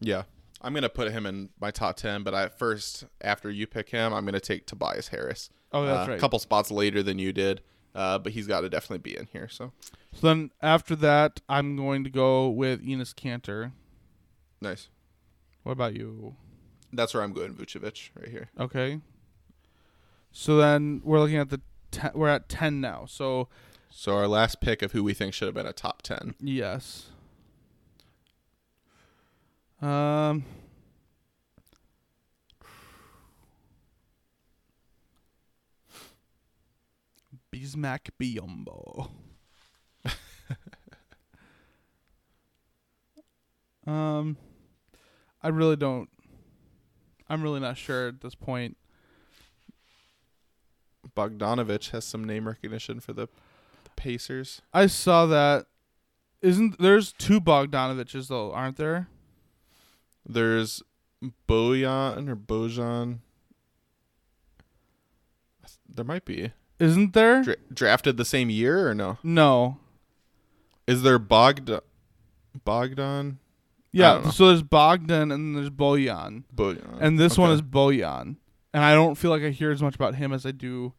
Yeah, 0.00 0.22
I'm 0.62 0.74
gonna 0.74 0.88
put 0.88 1.10
him 1.12 1.26
in 1.26 1.50
my 1.60 1.70
top 1.70 1.96
ten. 1.96 2.22
But 2.22 2.34
I 2.34 2.48
first, 2.48 3.04
after 3.20 3.50
you 3.50 3.66
pick 3.66 3.90
him, 3.90 4.12
I'm 4.12 4.24
gonna 4.24 4.40
take 4.40 4.66
Tobias 4.66 5.08
Harris. 5.08 5.50
oh 5.72 5.84
that's 5.86 6.06
Uh, 6.08 6.10
right. 6.12 6.18
A 6.18 6.20
couple 6.20 6.38
spots 6.38 6.70
later 6.70 7.02
than 7.02 7.18
you 7.18 7.32
did, 7.32 7.62
uh, 7.94 8.18
but 8.18 8.32
he's 8.32 8.46
got 8.46 8.60
to 8.62 8.68
definitely 8.68 8.98
be 8.98 9.16
in 9.16 9.26
here. 9.32 9.48
So 9.48 9.72
So 10.12 10.26
then 10.26 10.50
after 10.60 10.94
that, 10.96 11.40
I'm 11.48 11.76
going 11.76 12.04
to 12.04 12.10
go 12.10 12.48
with 12.48 12.84
Enes 12.84 13.14
Kanter. 13.14 13.72
nice. 14.60 14.88
What 15.62 15.72
about 15.72 15.94
you? 15.94 16.36
That's 16.92 17.14
where 17.14 17.22
I'm 17.22 17.32
going, 17.32 17.54
Vucevic, 17.54 18.10
right 18.18 18.28
here. 18.28 18.50
Okay. 18.58 19.00
So 20.32 20.56
then 20.56 21.00
we're 21.04 21.20
looking 21.20 21.36
at 21.36 21.50
the 21.50 21.60
te- 21.90 22.08
we're 22.14 22.28
at 22.28 22.48
ten 22.48 22.80
now. 22.80 23.04
So 23.06 23.48
So 23.90 24.16
our 24.16 24.26
last 24.28 24.60
pick 24.60 24.82
of 24.82 24.92
who 24.92 25.02
we 25.04 25.14
think 25.14 25.34
should 25.34 25.46
have 25.46 25.54
been 25.54 25.66
a 25.66 25.72
top 25.72 26.02
ten. 26.02 26.34
yes. 26.40 27.06
Um. 29.82 30.44
Bismack 37.52 38.10
Biyombo. 38.20 39.10
um, 43.86 44.36
I 45.42 45.48
really 45.48 45.76
don't. 45.76 46.08
I'm 47.28 47.42
really 47.42 47.60
not 47.60 47.76
sure 47.76 48.08
at 48.08 48.20
this 48.20 48.34
point. 48.34 48.76
Bogdanovich 51.16 51.90
has 51.90 52.04
some 52.04 52.24
name 52.24 52.46
recognition 52.46 53.00
for 53.00 53.12
the, 53.12 53.28
the 53.84 53.90
Pacers. 53.96 54.62
I 54.72 54.86
saw 54.86 55.26
that. 55.26 55.66
Isn't 56.42 56.78
there's 56.78 57.12
two 57.12 57.40
Bogdanoviches 57.40 58.28
though, 58.28 58.52
aren't 58.52 58.76
there? 58.76 59.08
There's 60.26 60.82
Bojan 61.48 62.28
or 62.28 62.36
Bojan. 62.36 63.18
There 65.88 66.04
might 66.04 66.24
be 66.24 66.52
Isn't 66.78 67.12
there? 67.14 67.42
Dra- 67.42 67.56
drafted 67.72 68.16
the 68.16 68.24
same 68.24 68.48
year 68.50 68.88
or 68.88 68.94
no? 68.94 69.18
no. 69.22 69.78
Is 70.86 71.02
there 71.02 71.18
Bogdan? 71.18 71.80
Bogdan 72.64 73.38
Yeah, 73.92 74.30
so 74.30 74.48
there's 74.48 74.62
Bogdan 74.62 75.30
and 75.30 75.56
there's 75.56 75.70
Bojan. 75.70 76.44
Bojan. 76.54 76.98
And 77.00 77.18
this 77.18 77.38
one 77.38 77.50
is 77.52 77.62
Bojan. 77.62 78.36
And 78.72 78.84
I 78.84 78.94
don't 78.94 79.16
feel 79.16 79.30
like 79.30 79.42
I 79.42 79.50
hear 79.50 79.70
as 79.70 79.82
much 79.82 79.94
about 79.94 80.14
him 80.16 80.32
as 80.32 80.46
I 80.46 80.50
do 80.52 80.94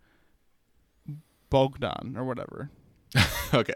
Bogdan 1.49 2.15
or 2.17 2.23
whatever. 2.23 2.69
okay. 3.53 3.73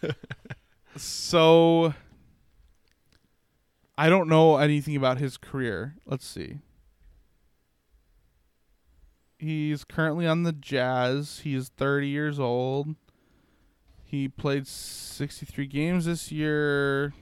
So 0.96 1.92
I 3.96 4.08
don't 4.08 4.28
know 4.28 4.56
anything 4.56 4.96
about 4.96 5.18
his 5.18 5.36
career. 5.36 5.96
Let's 6.06 6.26
see. 6.26 6.58
He's 9.38 9.84
currently 9.84 10.26
on 10.26 10.42
the 10.42 10.52
Jazz. 10.52 11.40
He's 11.44 11.68
30 11.68 12.08
years 12.08 12.40
old. 12.40 12.96
He 14.04 14.28
played 14.28 14.66
63 14.66 15.66
games 15.66 16.06
this 16.06 16.32
year. 16.32 17.12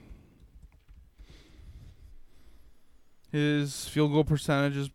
His 3.31 3.87
field 3.87 4.11
goal 4.11 4.23
percentage 4.23 4.77
is 4.77 4.89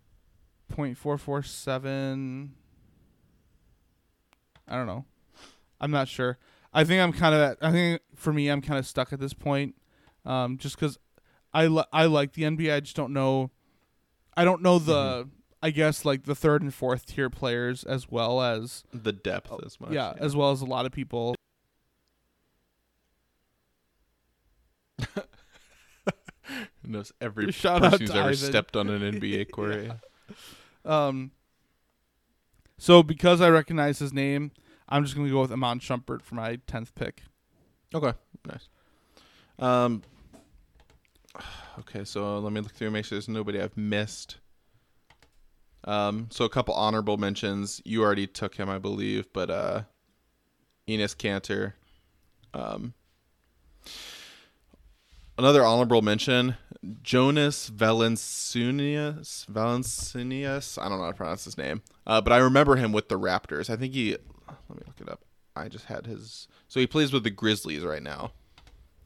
.447. 0.73 2.51
I 4.69 4.77
don't 4.77 4.87
know. 4.87 5.05
I'm 5.81 5.91
not 5.91 6.09
sure. 6.09 6.39
I 6.73 6.85
think 6.85 7.03
I'm 7.03 7.13
kind 7.13 7.35
of 7.35 7.57
I 7.61 7.73
think 7.73 8.01
for 8.15 8.33
me 8.33 8.49
I'm 8.49 8.61
kind 8.61 8.79
of 8.79 8.87
stuck 8.87 9.13
at 9.13 9.21
this 9.21 9.33
point. 9.33 9.75
Um 10.25 10.59
just 10.59 10.79
cuz 10.79 10.99
I 11.53 11.67
li- 11.67 11.85
I 11.93 12.05
like 12.07 12.33
the 12.35 12.43
NBA. 12.43 12.75
I 12.75 12.81
just 12.81 12.97
don't 12.97 13.13
know 13.13 13.51
I 14.37 14.45
don't 14.45 14.63
know 14.63 14.79
the 14.79 15.29
I 15.63 15.71
guess 15.71 16.05
like 16.05 16.25
the 16.25 16.35
third 16.35 16.63
and 16.63 16.73
fourth 16.73 17.07
tier 17.07 17.29
players 17.31 17.83
as 17.85 18.09
well 18.11 18.41
as 18.41 18.85
the 18.93 19.13
depth 19.13 19.53
as 19.65 19.81
much. 19.81 19.91
Oh, 19.91 19.95
yeah, 19.95 20.13
as 20.19 20.37
well 20.37 20.53
as 20.53 20.61
a 20.61 20.67
lot 20.67 20.87
of 20.87 20.93
people. 20.93 21.35
knows 26.85 27.13
every 27.21 27.53
Shout 27.53 27.83
person 27.83 27.95
out 27.95 28.01
who's 28.01 28.11
ever 28.11 28.21
Ivan. 28.21 28.37
stepped 28.37 28.77
on 28.77 28.89
an 28.89 29.01
NBA 29.21 29.51
court. 29.51 29.85
Yeah. 29.85 29.95
Um 30.85 31.33
so 32.79 33.03
because 33.03 33.41
I 33.41 33.51
recognize 33.51 33.99
his 33.99 34.13
name, 34.13 34.53
I'm 34.89 35.03
just 35.03 35.17
going 35.17 35.27
to 35.27 35.33
go 35.33 35.41
with 35.41 35.51
Iman 35.51 35.81
Shumpert 35.81 36.23
for 36.23 36.37
my 36.37 36.59
10th 36.69 36.95
pick. 36.95 37.25
Okay, 37.93 38.13
nice. 38.47 38.69
Um. 39.59 40.03
Okay, 41.81 42.05
so 42.05 42.39
let 42.39 42.53
me 42.53 42.61
look 42.61 42.73
through 42.73 42.89
and 42.89 42.95
make 42.95 43.05
sure 43.05 43.17
there's 43.17 43.29
nobody 43.29 43.61
I've 43.61 43.77
missed. 43.77 44.39
Um, 45.85 46.27
so 46.31 46.45
a 46.45 46.49
couple 46.49 46.75
honorable 46.75 47.17
mentions. 47.17 47.81
You 47.85 48.03
already 48.03 48.27
took 48.27 48.57
him, 48.57 48.69
I 48.69 48.79
believe, 48.79 49.33
but 49.33 49.51
uh, 49.51 49.83
Enes 50.89 51.17
Kanter. 51.17 51.75
Um, 52.53 52.95
another 55.37 55.65
honorable 55.65 56.03
mention: 56.03 56.57
Jonas 57.03 57.71
Valanciunas. 57.71 59.47
Valanciunas. 59.47 60.79
I 60.83 60.89
don't 60.89 60.99
know 60.99 61.05
how 61.05 61.11
to 61.11 61.17
pronounce 61.17 61.45
his 61.45 61.57
name, 61.57 61.83
uh, 62.07 62.21
but 62.21 62.33
I 62.33 62.39
remember 62.39 62.77
him 62.77 62.93
with 62.93 63.09
the 63.09 63.19
Raptors. 63.19 63.71
I 63.71 63.77
think 63.77 63.95
he. 63.95 64.17
Let 64.69 64.79
me 64.79 64.83
look 64.87 65.01
it 65.01 65.09
up. 65.09 65.25
I 65.55 65.69
just 65.69 65.87
had 65.87 66.07
his. 66.07 66.49
So 66.67 66.81
he 66.81 66.87
plays 66.87 67.13
with 67.13 67.25
the 67.25 67.31
Grizzlies 67.31 67.85
right 67.85 68.03
now. 68.03 68.33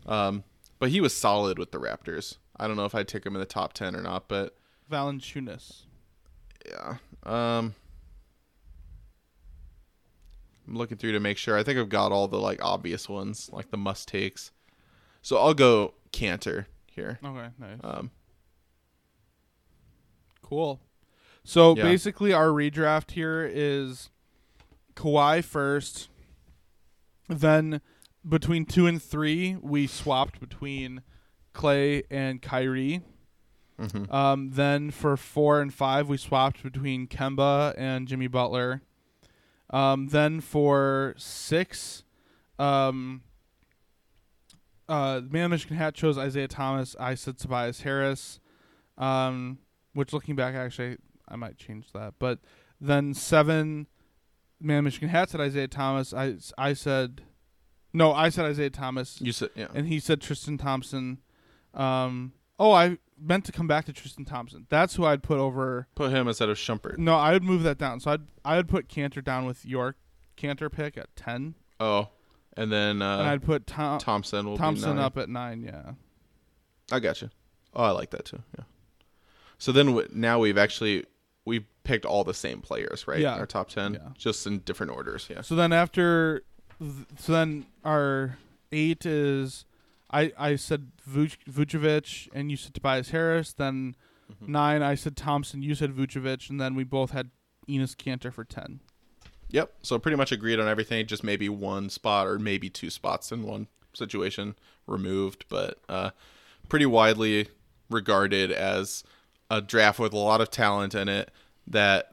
Um, 0.07 0.45
but 0.83 0.91
he 0.91 1.01
was 1.01 1.15
solid 1.15 1.61
with 1.61 1.71
the 1.71 1.79
Raptors. 1.79 2.39
I 2.57 2.67
don't 2.67 2.77
know 2.77 2.85
if 2.87 2.93
I'd 2.93 3.07
take 3.07 3.25
him 3.25 3.37
in 3.37 3.41
the 3.41 3.47
top 3.47 3.73
ten 3.73 3.95
or 3.95 4.03
not, 4.03 4.27
but 4.27 4.57
Valanciunas. 4.91 5.83
yeah. 6.69 6.97
Um, 7.23 7.77
I'm 10.67 10.75
looking 10.77 10.97
through 10.99 11.13
to 11.13 11.21
make 11.21 11.39
sure. 11.39 11.57
I 11.57 11.63
think 11.63 11.79
I've 11.79 11.89
got 11.89 12.11
all 12.11 12.27
the 12.27 12.41
like 12.41 12.61
obvious 12.65 13.09
ones, 13.09 13.49
like 13.53 13.71
the 13.71 13.77
must 13.77 14.09
takes. 14.09 14.51
So 15.23 15.39
I'll 15.39 15.55
go 15.55 15.95
Kanter 16.13 16.67
here. 16.87 17.21
Okay, 17.25 17.49
nice. 17.61 17.79
Um, 17.85 18.11
Cool. 20.43 20.81
So 21.45 21.77
Yeah. 21.77 21.85
basically, 21.85 22.33
our 22.33 22.49
redraft 22.49 23.13
here 23.13 23.49
is 23.49 24.11
Kawhi 24.97 25.45
first. 25.45 26.09
Then 27.29 27.81
between 28.29 28.65
two 28.65 28.87
and 28.87 29.03
three, 29.03 29.57
we 29.61 29.87
swapped 29.87 30.41
between 30.41 31.03
Klay 31.55 32.05
and 32.11 32.41
Kyrie. 32.41 33.03
mhm. 33.79 34.13
Um, 34.13 34.51
then 34.51 34.91
for 34.91 35.17
four 35.17 35.61
and 35.61 35.73
five, 35.73 36.09
we 36.09 36.17
swapped 36.17 36.63
between 36.63 37.07
Kemba 37.07 37.75
and 37.77 38.07
Jimmy 38.07 38.29
Butler. 38.29 38.83
Um, 39.71 40.09
then 40.09 40.41
for 40.41 41.15
six, 41.17 42.05
um, 42.59 43.23
uh, 44.89 45.21
the 45.21 45.29
man 45.31 45.47
of 45.47 45.51
Michigan 45.53 45.77
hat 45.79 45.95
chose 45.95 46.19
Isaiah 46.19 46.49
Thomas. 46.49 46.95
I 47.01 47.15
said 47.15 47.39
Tobias 47.39 47.81
Harris. 47.81 48.39
Um, 48.99 49.59
which 49.95 50.13
looking 50.13 50.37
back, 50.37 50.55
actually, 50.55 50.99
I 51.27 51.37
might 51.37 51.57
change 51.57 51.93
that. 51.93 52.15
But 52.19 52.41
then 52.81 53.15
seven, 53.15 53.87
man 54.61 54.79
of 54.79 54.85
Michigan 54.85 55.09
hat 55.09 55.31
said 55.31 55.41
Isaiah 55.41 55.69
Thomas. 55.69 56.13
I 56.13 56.37
I 56.59 56.75
said, 56.75 57.23
no, 57.93 58.13
I 58.13 58.29
said 58.29 58.45
Isaiah 58.47 58.71
Thomas 58.71 59.21
You 59.21 59.33
said 59.33 59.51
yeah. 59.55 59.69
and 59.75 59.87
he 59.89 59.99
said 60.01 60.21
Tristan 60.21 60.59
Thompson. 60.59 61.19
Um, 61.75 62.33
oh, 62.59 62.73
I 62.73 62.99
meant 63.19 63.45
to 63.47 63.53
come 63.53 63.67
back 63.67 63.85
to 63.87 63.93
Tristan 63.93 64.25
Thompson. 64.25 64.67
That's 64.69 64.95
who 64.97 65.05
I'd 65.05 65.23
put 65.23 65.39
over. 65.39 65.87
Put 65.95 66.11
him 66.11 66.29
instead 66.29 66.49
of 66.49 66.57
Shumpert. 66.59 66.99
No, 66.99 67.15
I 67.17 67.33
would 67.33 67.45
move 67.45 67.63
that 67.63 67.79
down. 67.79 68.01
So 68.01 68.11
I'd 68.13 68.23
I 68.45 68.57
would 68.57 68.69
put 68.69 68.89
Kanter 68.89 69.23
down 69.25 69.47
with 69.47 69.65
your 69.65 69.97
Kanter 70.37 70.71
pick 70.71 70.97
at 70.99 71.15
ten. 71.17 71.55
Oh, 71.81 72.09
and 72.57 72.71
then 72.73 73.01
and 73.01 73.03
uh, 73.03 73.23
I'd 73.31 73.43
put 73.43 73.67
Tom, 73.67 73.99
Thompson 73.99 74.57
Thompson 74.57 74.99
up 74.99 75.17
at 75.19 75.29
nine. 75.29 75.63
Yeah. 75.63 75.93
I 76.91 77.01
got 77.01 77.23
you. 77.23 77.31
Oh, 77.75 77.85
I 77.85 77.91
like 77.91 78.11
that 78.11 78.27
too. 78.27 78.43
Yeah. 78.59 78.65
So 79.59 79.73
then 79.73 79.87
w- 79.87 80.09
now 80.13 80.39
we've 80.41 80.59
actually 80.59 81.07
we've 81.45 81.65
picked 81.85 82.05
all 82.05 82.23
the 82.25 82.35
same 82.35 82.61
players, 82.61 83.07
right? 83.09 83.21
Yeah. 83.21 83.35
Our 83.37 83.47
top 83.47 83.71
ten, 83.71 83.95
Yeah. 83.95 84.09
just 84.19 84.47
in 84.47 84.59
different 84.61 84.93
orders. 84.93 85.29
Yeah. 85.31 85.41
So 85.41 85.55
then 85.55 85.73
after, 85.73 86.43
so 87.19 87.33
then 87.33 87.67
our 87.85 88.39
eight 88.71 89.05
is, 89.07 89.65
I 90.11 90.33
I 90.39 90.57
said 90.57 90.93
Vuc- 91.09 91.39
Vucevic 91.51 92.29
and 92.35 92.51
you 92.51 92.57
said 92.57 92.75
Tobias 92.75 93.11
Harris. 93.11 93.53
Then 93.53 93.97
Mhm. 94.33 94.49
nine 94.49 94.83
I 94.83 94.95
said 94.95 95.17
Thompson. 95.17 95.63
You 95.63 95.75
said 95.75 95.93
Vucevic, 95.95 96.49
and 96.51 96.61
then 96.61 96.75
we 96.75 96.85
both 96.85 97.11
had 97.11 97.31
Enes 97.69 97.95
Kanter 97.97 98.33
for 98.33 98.45
ten. 98.45 98.81
Yep. 99.51 99.75
So 99.83 99.99
pretty 99.99 100.17
much 100.17 100.33
agreed 100.33 100.59
on 100.59 100.67
everything. 100.69 101.07
Just 101.07 101.23
maybe 101.23 101.49
one 101.49 101.91
spot 101.91 102.27
or 102.27 102.39
maybe 102.39 102.71
two 102.71 102.89
spots 102.89 103.31
in 103.31 103.43
one 103.43 103.67
situation 103.93 104.55
removed, 104.87 105.45
but 105.51 105.79
uh, 105.89 106.11
pretty 106.71 106.87
widely 106.87 107.49
regarded 107.91 108.51
as 108.51 109.05
a 109.51 109.61
draft 109.61 109.99
with 109.99 110.15
a 110.15 110.19
lot 110.19 110.41
of 110.41 110.51
talent 110.51 110.95
in 110.95 111.09
it. 111.11 111.31
That 111.67 112.12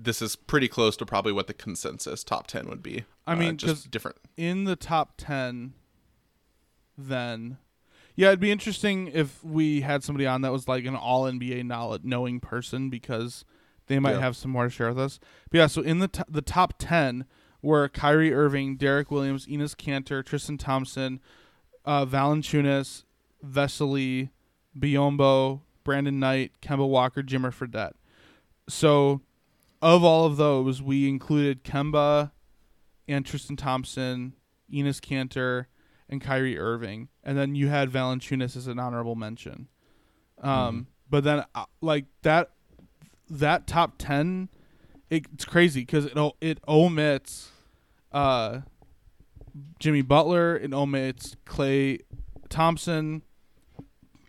this 0.00 0.22
is 0.22 0.36
pretty 0.36 0.68
close 0.68 0.96
to 0.96 1.04
probably 1.06 1.32
what 1.32 1.46
the 1.48 1.54
consensus 1.54 2.22
top 2.22 2.46
ten 2.46 2.68
would 2.68 2.82
be. 2.82 3.04
I 3.26 3.34
Uh, 3.46 3.52
just 3.52 3.90
different. 3.90 4.16
in 4.36 4.64
the 4.64 4.76
top 4.76 5.14
10 5.18 5.74
then 6.96 7.58
yeah 8.16 8.28
it'd 8.28 8.40
be 8.40 8.50
interesting 8.50 9.08
if 9.12 9.42
we 9.44 9.82
had 9.82 10.02
somebody 10.02 10.26
on 10.26 10.40
that 10.42 10.52
was 10.52 10.66
like 10.68 10.84
an 10.84 10.96
all 10.96 11.24
nba 11.24 11.64
knowledge 11.64 12.02
knowing 12.04 12.40
person 12.40 12.90
because 12.90 13.44
they 13.86 13.98
might 13.98 14.14
Yeah. 14.14 14.20
have 14.20 14.36
some 14.36 14.50
more 14.50 14.64
to 14.64 14.70
share 14.70 14.88
with 14.88 14.98
us 14.98 15.20
but 15.50 15.58
yeah 15.58 15.66
so 15.66 15.82
in 15.82 15.98
the, 16.00 16.08
t- 16.08 16.22
the 16.28 16.42
top 16.42 16.74
10 16.78 17.24
were 17.60 17.88
Kyrie 17.88 18.32
Irving, 18.32 18.76
Derrick 18.76 19.10
Williams, 19.10 19.46
Enes 19.46 19.74
Kanter, 19.74 20.24
Tristan 20.24 20.58
Thompson, 20.58 21.18
uh, 21.84 22.06
Valanciunas, 22.06 23.02
Vesely, 23.44 24.30
Biyombo, 24.78 25.62
Brandon 25.82 26.20
Knight, 26.20 26.52
Kemba 26.62 26.88
Walker, 26.88 27.20
Jimmer 27.20 27.52
Fredette. 27.52 27.94
So, 28.68 29.22
of 29.80 30.04
all 30.04 30.26
of 30.26 30.36
those, 30.36 30.82
we 30.82 31.08
included 31.08 31.64
Kemba 31.64 32.32
and 33.06 33.24
Tristan 33.24 33.56
Thompson, 33.56 34.34
Enes 34.72 35.00
Kanter, 35.00 35.66
and 36.08 36.20
Kyrie 36.20 36.58
Irving, 36.58 37.08
and 37.22 37.36
then 37.36 37.54
you 37.54 37.68
had 37.68 37.90
Valanciunas 37.90 38.56
as 38.56 38.66
an 38.66 38.78
honorable 38.78 39.14
mention. 39.14 39.68
Um, 40.40 40.86
but 41.10 41.24
then 41.24 41.44
uh, 41.54 41.64
like 41.80 42.06
that, 42.22 42.50
that 43.28 43.66
top 43.66 43.94
ten, 43.98 44.48
it, 45.10 45.26
it's 45.34 45.44
crazy 45.44 45.82
because 45.82 46.06
it 46.06 46.18
it 46.40 46.58
omits, 46.66 47.50
uh, 48.12 48.60
Jimmy 49.78 50.02
Butler, 50.02 50.56
it 50.56 50.72
omits 50.72 51.36
Klay 51.44 52.00
Thompson, 52.48 53.22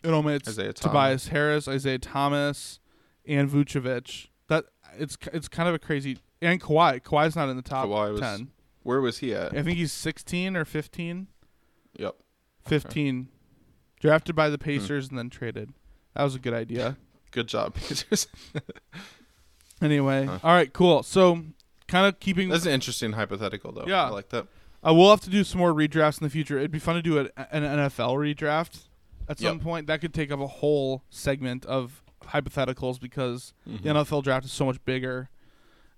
it 0.04 0.10
omits 0.10 0.48
Tobias 0.82 1.28
Harris, 1.30 1.68
Isaiah 1.68 2.00
Thomas, 2.00 2.80
and 3.26 3.50
Vucevic. 3.50 4.28
It's 4.98 5.18
it's 5.34 5.48
kind 5.48 5.68
of 5.70 5.76
a 5.76 5.80
crazy 5.80 6.18
and 6.42 6.62
Kawhi. 6.62 7.02
Kawhi's 7.02 7.36
not 7.36 7.50
in 7.50 7.56
the 7.56 7.62
top 7.62 7.88
Kawhi 7.88 8.12
was- 8.14 8.22
ten. 8.22 8.52
Where 8.84 9.02
was 9.02 9.20
he 9.20 9.34
at? 9.34 9.56
I 9.56 9.62
think 9.62 9.78
he's 9.78 9.92
sixteen 9.92 10.56
or 10.56 10.66
fifteen. 10.66 11.28
Yep. 11.98 12.16
15. 12.66 13.28
Drafted 14.00 14.36
by 14.36 14.48
the 14.50 14.58
Pacers 14.58 15.10
and 15.10 15.18
then 15.18 15.30
traded. 15.30 15.74
That 16.16 16.24
was 16.24 16.36
a 16.36 16.40
good 16.40 16.54
idea. 16.54 16.98
Good 17.32 17.48
job, 17.48 17.74
Pacers. 17.76 18.28
Anyway, 19.82 20.26
Huh. 20.26 20.40
all 20.44 20.54
right, 20.54 20.72
cool. 20.74 21.04
So, 21.04 21.44
kind 21.88 22.06
of 22.06 22.20
keeping. 22.20 22.50
That's 22.50 22.66
an 22.66 22.72
interesting 22.74 23.14
hypothetical, 23.14 23.72
though. 23.72 23.86
Yeah. 23.88 24.06
I 24.06 24.10
like 24.10 24.30
that. 24.30 24.48
Uh, 24.86 24.94
we'll 24.94 25.10
have 25.10 25.22
to 25.22 25.30
do 25.30 25.44
some 25.44 25.60
more 25.60 25.74
redrafts 25.74 26.20
in 26.22 26.26
the 26.26 26.30
future. 26.30 26.58
It'd 26.58 26.72
be 26.72 26.80
fun 26.80 26.96
to 26.96 27.02
do 27.02 27.18
a, 27.20 27.24
an 27.52 27.64
NFL 27.64 28.16
redraft 28.18 28.88
at 29.28 29.40
some 29.40 29.56
Yep. 29.58 29.62
point. 29.64 29.88
That 29.88 30.02
could 30.02 30.14
take 30.14 30.32
up 30.32 30.40
a 30.40 30.48
whole 30.48 31.04
segment 31.10 31.66
of 31.66 32.02
hypotheticals 32.30 33.00
because 33.00 33.54
Mhm. 33.68 33.82
the 33.84 33.90
NFL 33.90 34.22
draft 34.24 34.46
is 34.46 34.52
so 34.52 34.66
much 34.66 34.84
bigger 34.86 35.30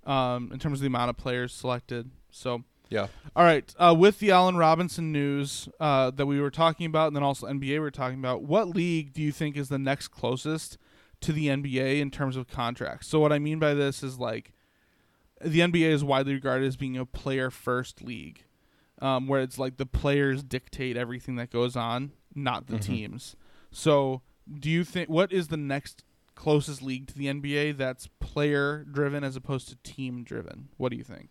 um, 0.06 0.52
in 0.52 0.58
terms 0.60 0.80
of 0.80 0.82
the 0.82 0.88
amount 0.88 1.10
of 1.12 1.18
players 1.18 1.54
selected. 1.54 2.10
So, 2.32 2.64
Yeah. 2.90 3.08
all 3.36 3.44
right. 3.44 3.72
Uh, 3.78 3.96
with 3.98 4.18
the 4.20 4.32
Allen 4.32 4.58
Robinson 4.58 5.12
news 5.12 5.70
uh, 5.80 6.10
that 6.12 6.26
we 6.26 6.42
were 6.42 6.50
talking 6.52 6.88
about, 6.88 7.08
and 7.08 7.16
then 7.16 7.22
also 7.24 7.46
NBA 7.48 7.74
we 7.74 7.80
were 7.80 7.92
talking 7.92 8.18
about, 8.18 8.42
what 8.42 8.70
league 8.70 9.14
do 9.14 9.22
you 9.22 9.32
think 9.32 9.56
is 9.56 9.70
the 9.70 9.78
next 9.80 10.08
closest 10.10 10.78
to 11.22 11.32
the 11.32 11.48
NBA 11.50 12.00
in 12.02 12.10
terms 12.10 12.36
of 12.36 12.48
contracts? 12.48 13.08
So, 13.08 13.20
what 13.20 13.32
I 13.32 13.38
mean 13.40 13.60
by 13.60 13.74
this 13.76 14.02
is 14.02 14.18
like 14.18 14.54
the 15.40 15.60
NBA 15.62 15.90
is 15.92 16.04
widely 16.04 16.34
regarded 16.34 16.66
as 16.68 16.76
being 16.78 16.98
a 16.98 17.06
player 17.06 17.50
first 17.52 18.02
league, 18.04 18.44
um, 19.00 19.28
where 19.28 19.42
it's 19.42 19.58
like 19.60 19.78
the 19.78 19.86
players 19.86 20.42
dictate 20.44 20.98
everything 20.98 21.36
that 21.36 21.52
goes 21.52 21.76
on, 21.76 22.12
not 22.36 22.66
the 22.68 22.78
Mhm. 22.78 22.82
teams. 22.82 23.36
So, 23.72 24.22
do 24.52 24.70
you 24.70 24.84
think 24.84 25.10
what 25.10 25.32
is 25.32 25.48
the 25.50 25.58
next 25.58 26.04
closest 26.42 26.82
league 26.82 27.06
to 27.06 27.14
the 27.14 27.28
NBA 27.28 27.78
that's 27.78 28.08
player 28.20 28.84
driven 28.92 29.24
as 29.24 29.36
opposed 29.36 29.70
to 29.70 29.76
team 29.84 30.24
driven? 30.24 30.70
What 30.78 30.90
do 30.90 30.98
you 30.98 31.04
think? 31.04 31.30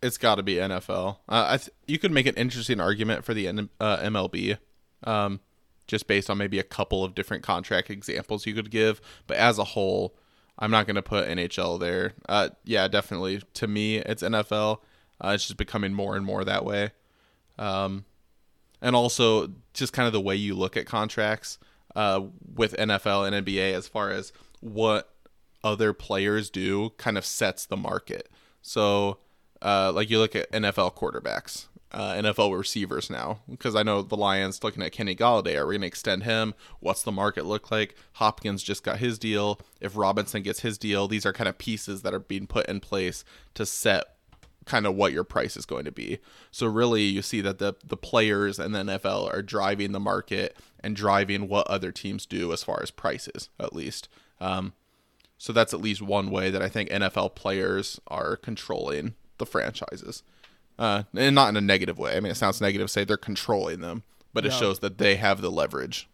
It's 0.00 0.16
got 0.16 0.36
to 0.36 0.44
be 0.44 0.54
NFL. 0.54 1.16
Uh, 1.28 1.46
I 1.48 1.56
th- 1.56 1.70
you 1.88 1.98
could 1.98 2.12
make 2.12 2.26
an 2.26 2.36
interesting 2.36 2.80
argument 2.80 3.24
for 3.24 3.34
the 3.34 3.48
N- 3.48 3.70
uh, 3.80 3.96
MLB, 3.98 4.58
um, 5.02 5.40
just 5.88 6.06
based 6.06 6.30
on 6.30 6.38
maybe 6.38 6.60
a 6.60 6.62
couple 6.62 7.02
of 7.02 7.16
different 7.16 7.42
contract 7.42 7.90
examples 7.90 8.46
you 8.46 8.54
could 8.54 8.70
give. 8.70 9.00
But 9.26 9.36
as 9.38 9.58
a 9.58 9.64
whole, 9.64 10.14
I'm 10.60 10.70
not 10.70 10.86
going 10.86 10.94
to 10.94 11.02
put 11.02 11.28
NHL 11.28 11.80
there. 11.80 12.12
Uh, 12.28 12.50
yeah, 12.64 12.86
definitely. 12.86 13.42
To 13.54 13.66
me, 13.66 13.96
it's 13.96 14.22
NFL. 14.22 14.78
Uh, 15.20 15.30
it's 15.30 15.46
just 15.46 15.56
becoming 15.56 15.92
more 15.92 16.14
and 16.14 16.24
more 16.24 16.44
that 16.44 16.64
way. 16.64 16.90
Um, 17.58 18.04
and 18.80 18.94
also 18.94 19.50
just 19.74 19.92
kind 19.92 20.06
of 20.06 20.12
the 20.12 20.20
way 20.20 20.36
you 20.36 20.54
look 20.54 20.76
at 20.76 20.86
contracts 20.86 21.58
uh, 21.96 22.20
with 22.54 22.76
NFL 22.76 23.26
and 23.26 23.44
NBA 23.44 23.72
as 23.72 23.88
far 23.88 24.10
as 24.10 24.32
what 24.60 25.10
other 25.64 25.92
players 25.92 26.50
do 26.50 26.90
kind 26.98 27.18
of 27.18 27.24
sets 27.24 27.66
the 27.66 27.76
market. 27.76 28.28
So, 28.62 29.18
uh, 29.62 29.90
like 29.92 30.10
you 30.10 30.18
look 30.18 30.36
at 30.36 30.52
NFL 30.52 30.94
quarterbacks, 30.94 31.66
uh, 31.92 32.12
NFL 32.12 32.56
receivers 32.56 33.08
now, 33.08 33.40
because 33.48 33.74
I 33.74 33.82
know 33.82 34.02
the 34.02 34.16
Lions 34.16 34.62
looking 34.62 34.82
at 34.82 34.92
Kenny 34.92 35.16
Golladay. 35.16 35.56
Are 35.56 35.66
we 35.66 35.74
going 35.74 35.80
to 35.80 35.86
extend 35.86 36.24
him? 36.24 36.52
What's 36.80 37.02
the 37.02 37.12
market 37.12 37.46
look 37.46 37.70
like? 37.70 37.96
Hopkins 38.14 38.62
just 38.62 38.84
got 38.84 38.98
his 38.98 39.18
deal. 39.18 39.58
If 39.80 39.96
Robinson 39.96 40.42
gets 40.42 40.60
his 40.60 40.76
deal, 40.76 41.08
these 41.08 41.24
are 41.24 41.32
kind 41.32 41.48
of 41.48 41.56
pieces 41.56 42.02
that 42.02 42.12
are 42.12 42.20
being 42.20 42.46
put 42.46 42.66
in 42.66 42.80
place 42.80 43.24
to 43.54 43.64
set 43.64 44.04
kind 44.66 44.84
of 44.84 44.96
what 44.96 45.12
your 45.12 45.24
price 45.24 45.56
is 45.56 45.64
going 45.64 45.84
to 45.86 45.92
be. 45.92 46.18
So 46.50 46.66
really 46.66 47.04
you 47.04 47.22
see 47.22 47.40
that 47.40 47.58
the 47.58 47.74
the 47.84 47.96
players 47.96 48.58
and 48.58 48.74
the 48.74 48.80
NFL 48.80 49.32
are 49.32 49.40
driving 49.40 49.92
the 49.92 50.00
market 50.00 50.56
and 50.86 50.94
driving 50.94 51.48
what 51.48 51.66
other 51.66 51.90
teams 51.90 52.24
do 52.26 52.52
as 52.52 52.62
far 52.62 52.80
as 52.82 52.90
prices 52.92 53.48
at 53.58 53.74
least. 53.74 54.08
Um, 54.40 54.72
so 55.36 55.52
that's 55.52 55.74
at 55.74 55.80
least 55.80 56.00
one 56.00 56.30
way 56.30 56.48
that 56.50 56.62
I 56.62 56.68
think 56.68 56.88
NFL 56.90 57.34
players 57.34 58.00
are 58.06 58.36
controlling 58.36 59.14
the 59.38 59.46
franchises. 59.46 60.22
Uh, 60.78 61.02
and 61.14 61.34
not 61.34 61.48
in 61.48 61.56
a 61.56 61.60
negative 61.60 61.98
way. 61.98 62.16
I 62.16 62.20
mean, 62.20 62.30
it 62.30 62.36
sounds 62.36 62.60
negative 62.60 62.86
to 62.86 62.92
say 62.92 63.04
they're 63.04 63.16
controlling 63.16 63.80
them, 63.80 64.04
but 64.32 64.46
it 64.46 64.52
Yeah. 64.52 64.58
shows 64.60 64.78
that 64.78 64.98
they 64.98 65.16
have 65.16 65.40
the 65.40 65.50
leverage, 65.50 66.08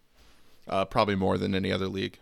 uh, 0.69 0.85
probably 0.86 1.16
more 1.16 1.36
than 1.36 1.55
any 1.55 1.70
other 1.70 1.89
league. 1.89 2.19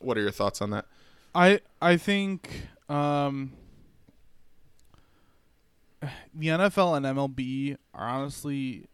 What 0.00 0.18
are 0.18 0.22
your 0.22 0.30
thoughts 0.32 0.60
on 0.60 0.70
that? 0.70 0.86
I 1.34 1.60
I 1.80 1.96
think 1.96 2.62
um 2.88 3.52
the 6.34 6.48
NFL 6.48 6.96
and 6.96 7.06
MLB 7.06 7.76
are 7.94 8.08
honestly 8.08 8.86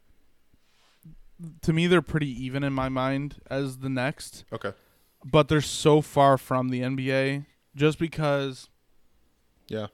to 1.63 1.73
me 1.73 1.87
they're 1.87 2.03
pretty 2.03 2.29
even 2.45 2.63
in 2.65 2.73
my 2.73 2.89
mind 2.89 3.37
as 3.51 3.79
the 3.79 3.89
next, 3.89 4.45
Okay. 4.53 4.73
but 5.25 5.49
they're 5.49 5.61
so 5.61 6.01
far 6.01 6.37
from 6.39 6.69
the 6.71 6.81
NBA 6.81 7.47
just 7.77 7.99
because 7.99 8.69
Yeah. 9.69 9.87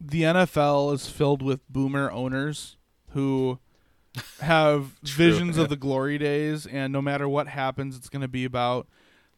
the 0.00 0.22
NFL 0.22 0.94
is 0.94 1.08
filled 1.08 1.42
with 1.42 1.66
boomer 1.68 2.10
owners 2.10 2.76
who 3.10 3.58
have 4.40 4.94
True, 5.04 5.26
visions 5.26 5.56
yeah. 5.56 5.64
of 5.64 5.68
the 5.70 5.76
glory 5.76 6.18
days 6.18 6.66
and 6.66 6.92
no 6.92 7.02
matter 7.02 7.28
what 7.28 7.48
happens 7.48 7.96
it's 7.96 8.08
going 8.08 8.22
to 8.22 8.28
be 8.28 8.44
about 8.44 8.88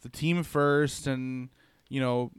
the 0.03 0.09
team 0.09 0.43
first 0.43 1.07
and 1.07 1.51
you 1.89 2.01
know 2.01 2.31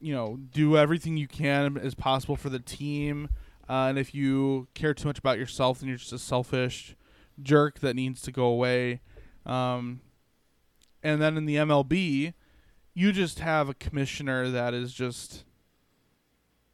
you 0.00 0.12
know 0.12 0.36
do 0.52 0.76
everything 0.76 1.16
you 1.16 1.28
can 1.28 1.76
as 1.78 1.94
possible 1.94 2.34
for 2.36 2.48
the 2.48 2.58
team 2.58 3.28
uh, 3.68 3.86
and 3.88 3.98
if 3.98 4.14
you 4.14 4.66
care 4.74 4.92
too 4.94 5.06
much 5.06 5.18
about 5.18 5.38
yourself 5.38 5.78
then 5.80 5.88
you're 5.88 5.98
just 5.98 6.12
a 6.12 6.18
selfish 6.18 6.96
jerk 7.42 7.80
that 7.80 7.94
needs 7.96 8.20
to 8.22 8.32
go 8.32 8.44
away 8.46 9.00
um, 9.46 10.00
and 11.02 11.20
then 11.20 11.36
in 11.36 11.46
the 11.46 11.56
MLB 11.56 12.34
you 12.94 13.12
just 13.12 13.38
have 13.40 13.68
a 13.68 13.74
commissioner 13.74 14.50
that 14.50 14.74
is 14.74 14.92
just 14.92 15.44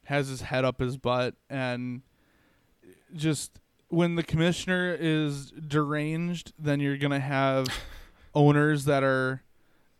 has 0.05 0.27
his 0.29 0.41
head 0.41 0.63
up 0.65 0.79
his 0.79 0.97
butt 0.97 1.35
and 1.49 2.01
just 3.15 3.59
when 3.89 4.15
the 4.15 4.23
commissioner 4.23 4.95
is 4.99 5.51
deranged 5.51 6.53
then 6.59 6.79
you're 6.79 6.97
going 6.97 7.11
to 7.11 7.19
have 7.19 7.67
owners 8.35 8.85
that 8.85 9.03
are 9.03 9.43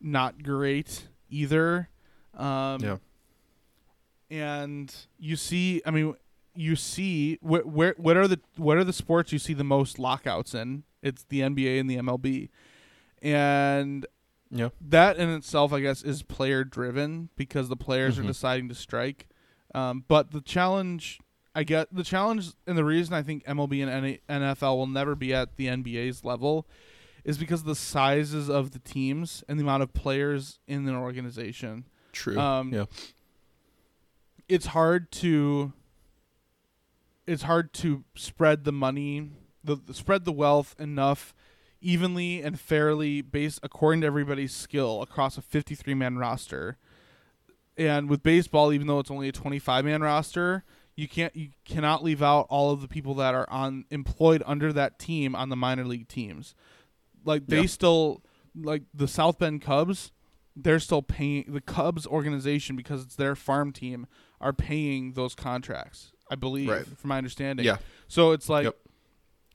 not 0.02 0.44
great 0.44 1.08
either 1.30 1.90
um, 2.36 2.82
Yeah. 2.82 2.98
and 4.30 4.94
you 5.20 5.36
see 5.36 5.82
i 5.86 5.92
mean 5.92 6.16
you 6.58 6.76
see 6.76 7.36
wh- 7.42 7.66
where 7.66 7.94
what 7.98 8.18
are 8.18 8.28
the 8.28 8.40
what 8.56 8.78
are 8.78 8.84
the 8.84 8.92
sports 8.94 9.32
you 9.32 9.40
see 9.40 9.54
the 9.54 9.64
most 9.64 10.00
lockouts 10.00 10.54
in 10.56 10.84
it's 11.04 11.24
the 11.26 11.42
nba 11.42 11.80
and 11.80 11.90
the 11.90 11.98
mlb 11.98 12.50
and 13.22 14.06
Yeah. 14.50 14.70
that 14.82 15.18
in 15.18 15.30
itself 15.30 15.72
i 15.74 15.80
guess 15.80 16.02
is 16.04 16.24
player 16.24 16.64
driven 16.64 17.30
because 17.36 17.70
the 17.70 17.76
players 17.76 18.18
Mhm. 18.18 18.24
are 18.24 18.28
deciding 18.28 18.70
to 18.70 18.76
strike 18.76 19.28
um, 19.76 20.04
but 20.08 20.32
the 20.32 20.42
challenge 20.42 21.20
i 21.54 21.64
get 21.64 21.94
the 21.94 22.04
challenge 22.04 22.52
and 22.66 22.78
the 22.78 22.86
reason 22.86 23.14
i 23.14 23.22
think 23.22 23.44
mlb 23.46 24.20
and 24.28 24.42
nfl 24.42 24.76
will 24.78 24.88
never 24.88 25.16
be 25.16 25.34
at 25.34 25.58
the 25.58 25.68
nba's 25.68 26.24
level 26.24 26.68
is 27.24 27.38
because 27.38 27.60
of 27.60 27.66
the 27.68 27.76
sizes 27.76 28.50
of 28.50 28.72
the 28.72 28.80
teams 28.80 29.44
and 29.50 29.60
the 29.60 29.64
amount 29.64 29.84
of 29.84 29.94
players 29.94 30.60
in 30.68 30.88
an 30.88 30.96
organization 30.96 31.84
True. 32.14 32.40
um, 32.40 32.74
yeah. 32.74 32.86
it's 34.48 34.68
hard 34.68 35.12
to 35.12 35.74
it's 37.28 37.44
hard 37.44 37.74
to 37.74 38.04
spread 38.16 38.64
the 38.64 38.72
money 38.72 39.30
the, 39.64 39.76
the- 39.76 39.94
spread 39.94 40.26
the 40.26 40.32
wealth 40.32 40.76
enough 40.80 41.34
evenly 41.82 42.42
and 42.42 42.60
fairly 42.60 43.22
based 43.22 43.60
according 43.62 44.02
to 44.02 44.08
everybody's 44.08 44.54
skill 44.54 45.02
across 45.02 45.38
a 45.38 45.42
53 45.42 45.94
man 45.94 46.18
roster 46.18 46.78
and 47.78 48.10
with 48.10 48.24
baseball 48.24 48.74
even 48.74 48.88
though 48.88 49.00
it's 49.00 49.12
only 49.12 49.28
a 49.30 49.32
25 49.32 49.86
man 49.86 50.02
roster 50.02 50.64
you 50.96 51.08
can't 51.08 51.36
you 51.36 51.50
cannot 51.66 52.04
leave 52.04 52.24
out 52.24 52.48
all 52.50 52.72
of 52.72 52.82
the 52.82 52.88
people 52.88 53.14
that 53.14 53.36
are 53.36 53.48
on 53.50 53.86
employed 53.92 54.42
under 54.46 54.74
that 54.74 54.98
team 54.98 55.36
on 55.36 55.50
the 55.50 55.56
minor 55.56 55.86
league 55.86 56.08
teams 56.08 56.56
like 57.24 57.46
they 57.48 57.62
Yeah. 57.62 57.68
still 57.68 58.24
like 58.60 58.82
the 58.94 59.08
South 59.08 59.38
Bend 59.38 59.62
Cubs 59.62 60.12
they're 60.56 60.80
still 60.80 61.04
paying 61.04 61.46
the 61.48 61.62
Cubs 61.62 62.08
organization 62.08 62.76
because 62.76 63.04
it's 63.04 63.16
their 63.16 63.36
farm 63.36 63.72
team 63.72 64.08
are 64.42 64.54
paying 64.54 65.14
those 65.14 65.36
contracts. 65.36 66.12
I 66.32 66.36
believe, 66.36 66.70
Right. 66.70 66.86
from 66.98 67.08
my 67.10 67.18
understanding. 67.18 67.66
Yeah. 67.66 67.78
So 68.08 68.32
it's 68.32 68.50
like 68.50 68.66
Yep. 68.66 68.76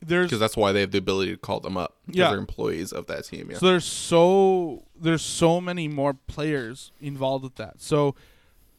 there's 0.01 0.27
Because 0.29 0.41
that's 0.41 0.57
why 0.57 0.73
they 0.73 0.81
have 0.81 0.91
the 0.91 0.99
ability 0.99 1.33
to 1.33 1.37
call 1.39 1.61
them 1.61 1.77
up. 1.77 1.97
Yeah. 2.07 2.31
they're 2.31 2.39
employees 2.39 2.93
of 2.93 3.07
that 3.07 3.25
team. 3.27 3.51
Yeah. 3.51 3.59
so 3.59 3.67
there's 3.67 3.85
so 3.85 4.85
there's 4.99 5.23
so 5.23 5.61
many 5.61 5.89
more 5.89 6.15
players 6.15 6.93
involved 7.01 7.45
with 7.45 7.57
that. 7.57 7.81
So 7.81 8.15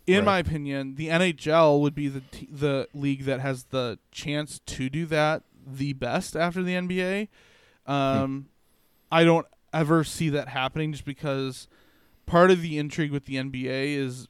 in 0.07 0.17
Right. 0.17 0.25
my 0.25 0.39
opinion, 0.39 0.95
the 0.95 1.07
NHL 1.09 1.79
would 1.81 1.95
be 1.95 2.07
the 2.09 2.21
t- 2.31 2.49
the 2.51 2.87
league 2.93 3.23
that 3.23 3.39
has 3.39 3.65
the 3.65 3.99
chance 4.11 4.59
to 4.65 4.89
do 4.89 5.05
that 5.07 5.43
the 5.65 5.93
best 5.93 6.35
after 6.35 6.61
the 6.61 6.75
NBA. 6.75 7.29
Um, 7.85 8.47
I 9.11 9.23
don't 9.23 9.47
ever 9.71 10.03
see 10.03 10.29
that 10.29 10.49
happening 10.49 10.91
just 10.91 11.05
because 11.05 11.67
part 12.25 12.51
of 12.51 12.61
the 12.61 12.77
intrigue 12.77 13.11
with 13.11 13.25
the 13.25 13.35
NBA 13.37 13.93
is 13.95 14.27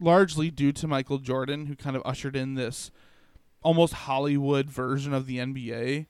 largely 0.00 0.50
due 0.50 0.72
to 0.72 0.86
Michael 0.88 1.18
Jordan, 1.18 1.66
who 1.66 1.76
kind 1.76 1.94
of 1.96 2.02
ushered 2.04 2.34
in 2.36 2.54
this 2.54 2.90
almost 3.62 3.92
Hollywood 3.94 4.70
version 4.70 5.12
of 5.14 5.26
the 5.26 5.38
NBA. 5.38 6.06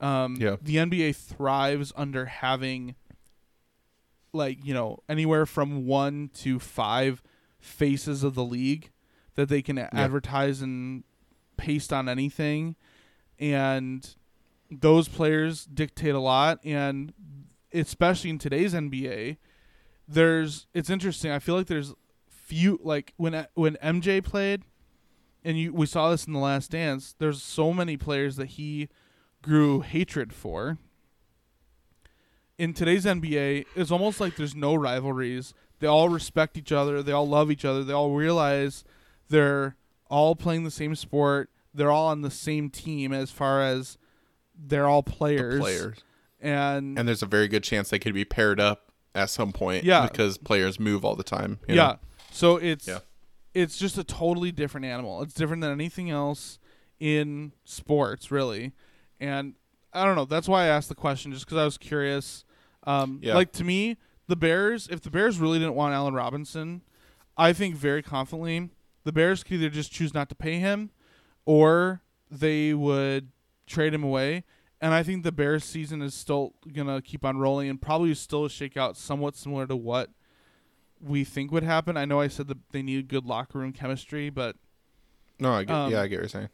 Um, 0.00 0.36
Yeah. 0.40 0.56
The 0.60 0.76
NBA 0.76 1.16
thrives 1.16 1.92
under 1.96 2.26
having, 2.26 2.94
like, 4.32 4.64
you 4.64 4.74
know, 4.74 5.02
anywhere 5.08 5.46
from 5.46 5.86
one 5.86 6.30
to 6.34 6.58
five 6.58 7.22
faces 7.58 8.22
of 8.22 8.34
the 8.34 8.44
league 8.44 8.90
that 9.34 9.48
they 9.48 9.62
can 9.62 9.78
advertise 9.78 10.60
and 10.60 11.04
paste 11.56 11.92
on 11.92 12.08
anything. 12.08 12.76
And 13.38 14.14
those 14.70 15.08
players 15.08 15.64
dictate 15.64 16.14
a 16.14 16.20
lot. 16.20 16.58
And 16.64 17.12
especially 17.72 18.30
in 18.30 18.38
today's 18.38 18.74
NBA, 18.74 19.36
there's 20.08 20.66
it's 20.74 20.90
interesting. 20.90 21.30
I 21.30 21.38
feel 21.38 21.54
like 21.56 21.66
there's 21.66 21.94
few 22.30 22.78
like 22.82 23.12
when 23.16 23.46
when 23.54 23.76
MJ 23.82 24.22
played, 24.22 24.62
and 25.46 25.56
you 25.56 25.72
we 25.72 25.86
saw 25.86 26.10
this 26.10 26.26
in 26.26 26.32
the 26.32 26.40
Last 26.40 26.72
Dance. 26.72 27.14
There's 27.18 27.40
so 27.40 27.72
many 27.72 27.96
players 27.96 28.36
that 28.36 28.46
he 28.46 28.88
grew 29.42 29.80
hatred 29.80 30.32
for. 30.32 30.76
In 32.58 32.74
today's 32.74 33.04
NBA, 33.04 33.66
it's 33.76 33.90
almost 33.90 34.20
like 34.20 34.36
there's 34.36 34.56
no 34.56 34.74
rivalries. 34.74 35.54
They 35.78 35.86
all 35.86 36.08
respect 36.08 36.58
each 36.58 36.72
other. 36.72 37.02
They 37.02 37.12
all 37.12 37.28
love 37.28 37.50
each 37.50 37.64
other. 37.64 37.84
They 37.84 37.92
all 37.92 38.10
realize 38.14 38.82
they're 39.28 39.76
all 40.10 40.34
playing 40.34 40.64
the 40.64 40.70
same 40.70 40.94
sport. 40.94 41.48
They're 41.72 41.90
all 41.92 42.08
on 42.08 42.22
the 42.22 42.30
same 42.30 42.70
team 42.70 43.12
as 43.12 43.30
far 43.30 43.60
as 43.60 43.98
they're 44.58 44.88
all 44.88 45.02
The 45.02 45.12
players. 45.12 45.60
players. 45.60 45.98
And, 46.40 46.98
And 46.98 47.06
there's 47.06 47.22
a 47.22 47.26
very 47.26 47.46
good 47.46 47.62
chance 47.62 47.90
they 47.90 47.98
could 47.98 48.14
be 48.14 48.24
paired 48.24 48.58
up 48.58 48.90
at 49.14 49.30
some 49.30 49.52
point. 49.52 49.84
Yeah. 49.84 50.08
Because 50.08 50.38
players 50.38 50.80
move 50.80 51.04
all 51.04 51.14
the 51.14 51.22
time. 51.22 51.60
you 51.68 51.74
yeah. 51.76 51.82
know? 51.86 51.98
So 52.32 52.56
it's 52.56 52.88
Yeah. 52.88 53.00
It's 53.56 53.78
just 53.78 53.96
a 53.96 54.04
totally 54.04 54.52
different 54.52 54.84
animal. 54.84 55.22
It's 55.22 55.32
different 55.32 55.62
than 55.62 55.72
anything 55.72 56.10
else 56.10 56.58
in 57.00 57.52
sports, 57.64 58.30
really. 58.30 58.72
And 59.18 59.54
I 59.94 60.04
don't 60.04 60.14
know. 60.14 60.26
That's 60.26 60.46
why 60.46 60.64
I 60.64 60.66
asked 60.66 60.90
the 60.90 60.94
question, 60.94 61.32
just 61.32 61.46
because 61.46 61.56
I 61.56 61.64
was 61.64 61.78
curious. 61.78 62.44
Um, 62.84 63.18
Yeah. 63.22 63.34
Like 63.34 63.52
to 63.52 63.64
me, 63.64 63.96
the 64.28 64.36
Bears. 64.36 64.88
If 64.90 65.00
the 65.00 65.10
Bears 65.10 65.38
really 65.38 65.58
didn't 65.58 65.74
want 65.74 65.94
Allen 65.94 66.12
Robinson, 66.12 66.82
I 67.36 67.54
think 67.54 67.76
very 67.76 68.02
confidently 68.02 68.68
the 69.04 69.12
Bears 69.12 69.42
could 69.42 69.54
either 69.54 69.70
just 69.70 69.90
choose 69.90 70.12
not 70.12 70.28
to 70.28 70.34
pay 70.34 70.58
him, 70.58 70.90
or 71.46 72.02
they 72.30 72.74
would 72.74 73.30
trade 73.66 73.94
him 73.94 74.04
away. 74.04 74.44
And 74.82 74.92
I 74.92 75.02
think 75.02 75.22
the 75.24 75.32
Bears 75.32 75.64
season 75.64 76.02
is 76.02 76.12
still 76.12 76.52
gonna 76.70 77.00
keep 77.00 77.24
on 77.24 77.38
rolling 77.38 77.70
and 77.70 77.80
probably 77.80 78.12
still 78.14 78.48
shake 78.48 78.76
out 78.76 78.98
somewhat 78.98 79.34
similar 79.34 79.66
to 79.66 79.76
what 79.76 80.10
we 81.00 81.24
think 81.24 81.50
would 81.52 81.62
happen. 81.62 81.96
I 81.96 82.04
know 82.04 82.20
I 82.20 82.28
said 82.28 82.48
that 82.48 82.58
they 82.72 82.82
need 82.82 83.08
good 83.08 83.26
locker 83.26 83.58
room 83.58 83.72
chemistry, 83.72 84.30
but 84.30 84.56
No, 85.38 85.52
I 85.52 85.64
get, 85.64 85.74
Um, 85.74 85.92
yeah, 85.92 86.00
I 86.02 86.06
get 86.06 86.16
what 86.16 86.22
you're 86.22 86.28
saying. 86.28 86.48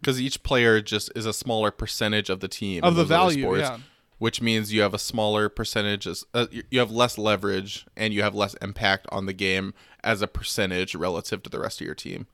Because 0.00 0.20
each 0.20 0.42
player 0.42 0.80
just 0.80 1.10
is 1.16 1.26
a 1.26 1.32
smaller 1.32 1.70
percentage 1.70 2.28
of 2.30 2.40
the 2.40 2.48
team 2.48 2.82
of 2.84 2.94
the 2.96 3.04
value, 3.04 3.42
sports, 3.42 3.60
yeah, 3.62 3.78
which 4.18 4.40
means 4.40 4.72
you 4.72 4.80
have 4.82 4.94
a 4.94 4.98
smaller 4.98 5.48
percentage. 5.48 6.06
as- 6.06 6.24
Uh, 6.34 6.46
you- 6.50 6.62
you 6.70 6.78
have 6.78 6.90
less 6.90 7.18
leverage 7.18 7.86
and 7.96 8.12
you 8.14 8.22
have 8.22 8.34
less 8.34 8.54
impact 8.62 9.06
on 9.10 9.26
the 9.26 9.32
game 9.32 9.74
as 10.04 10.22
a 10.22 10.26
percentage 10.28 10.94
relative 10.94 11.42
to 11.42 11.50
the 11.50 11.58
rest 11.60 11.80
of 11.80 11.84
your 11.86 11.94
team. 11.96 12.26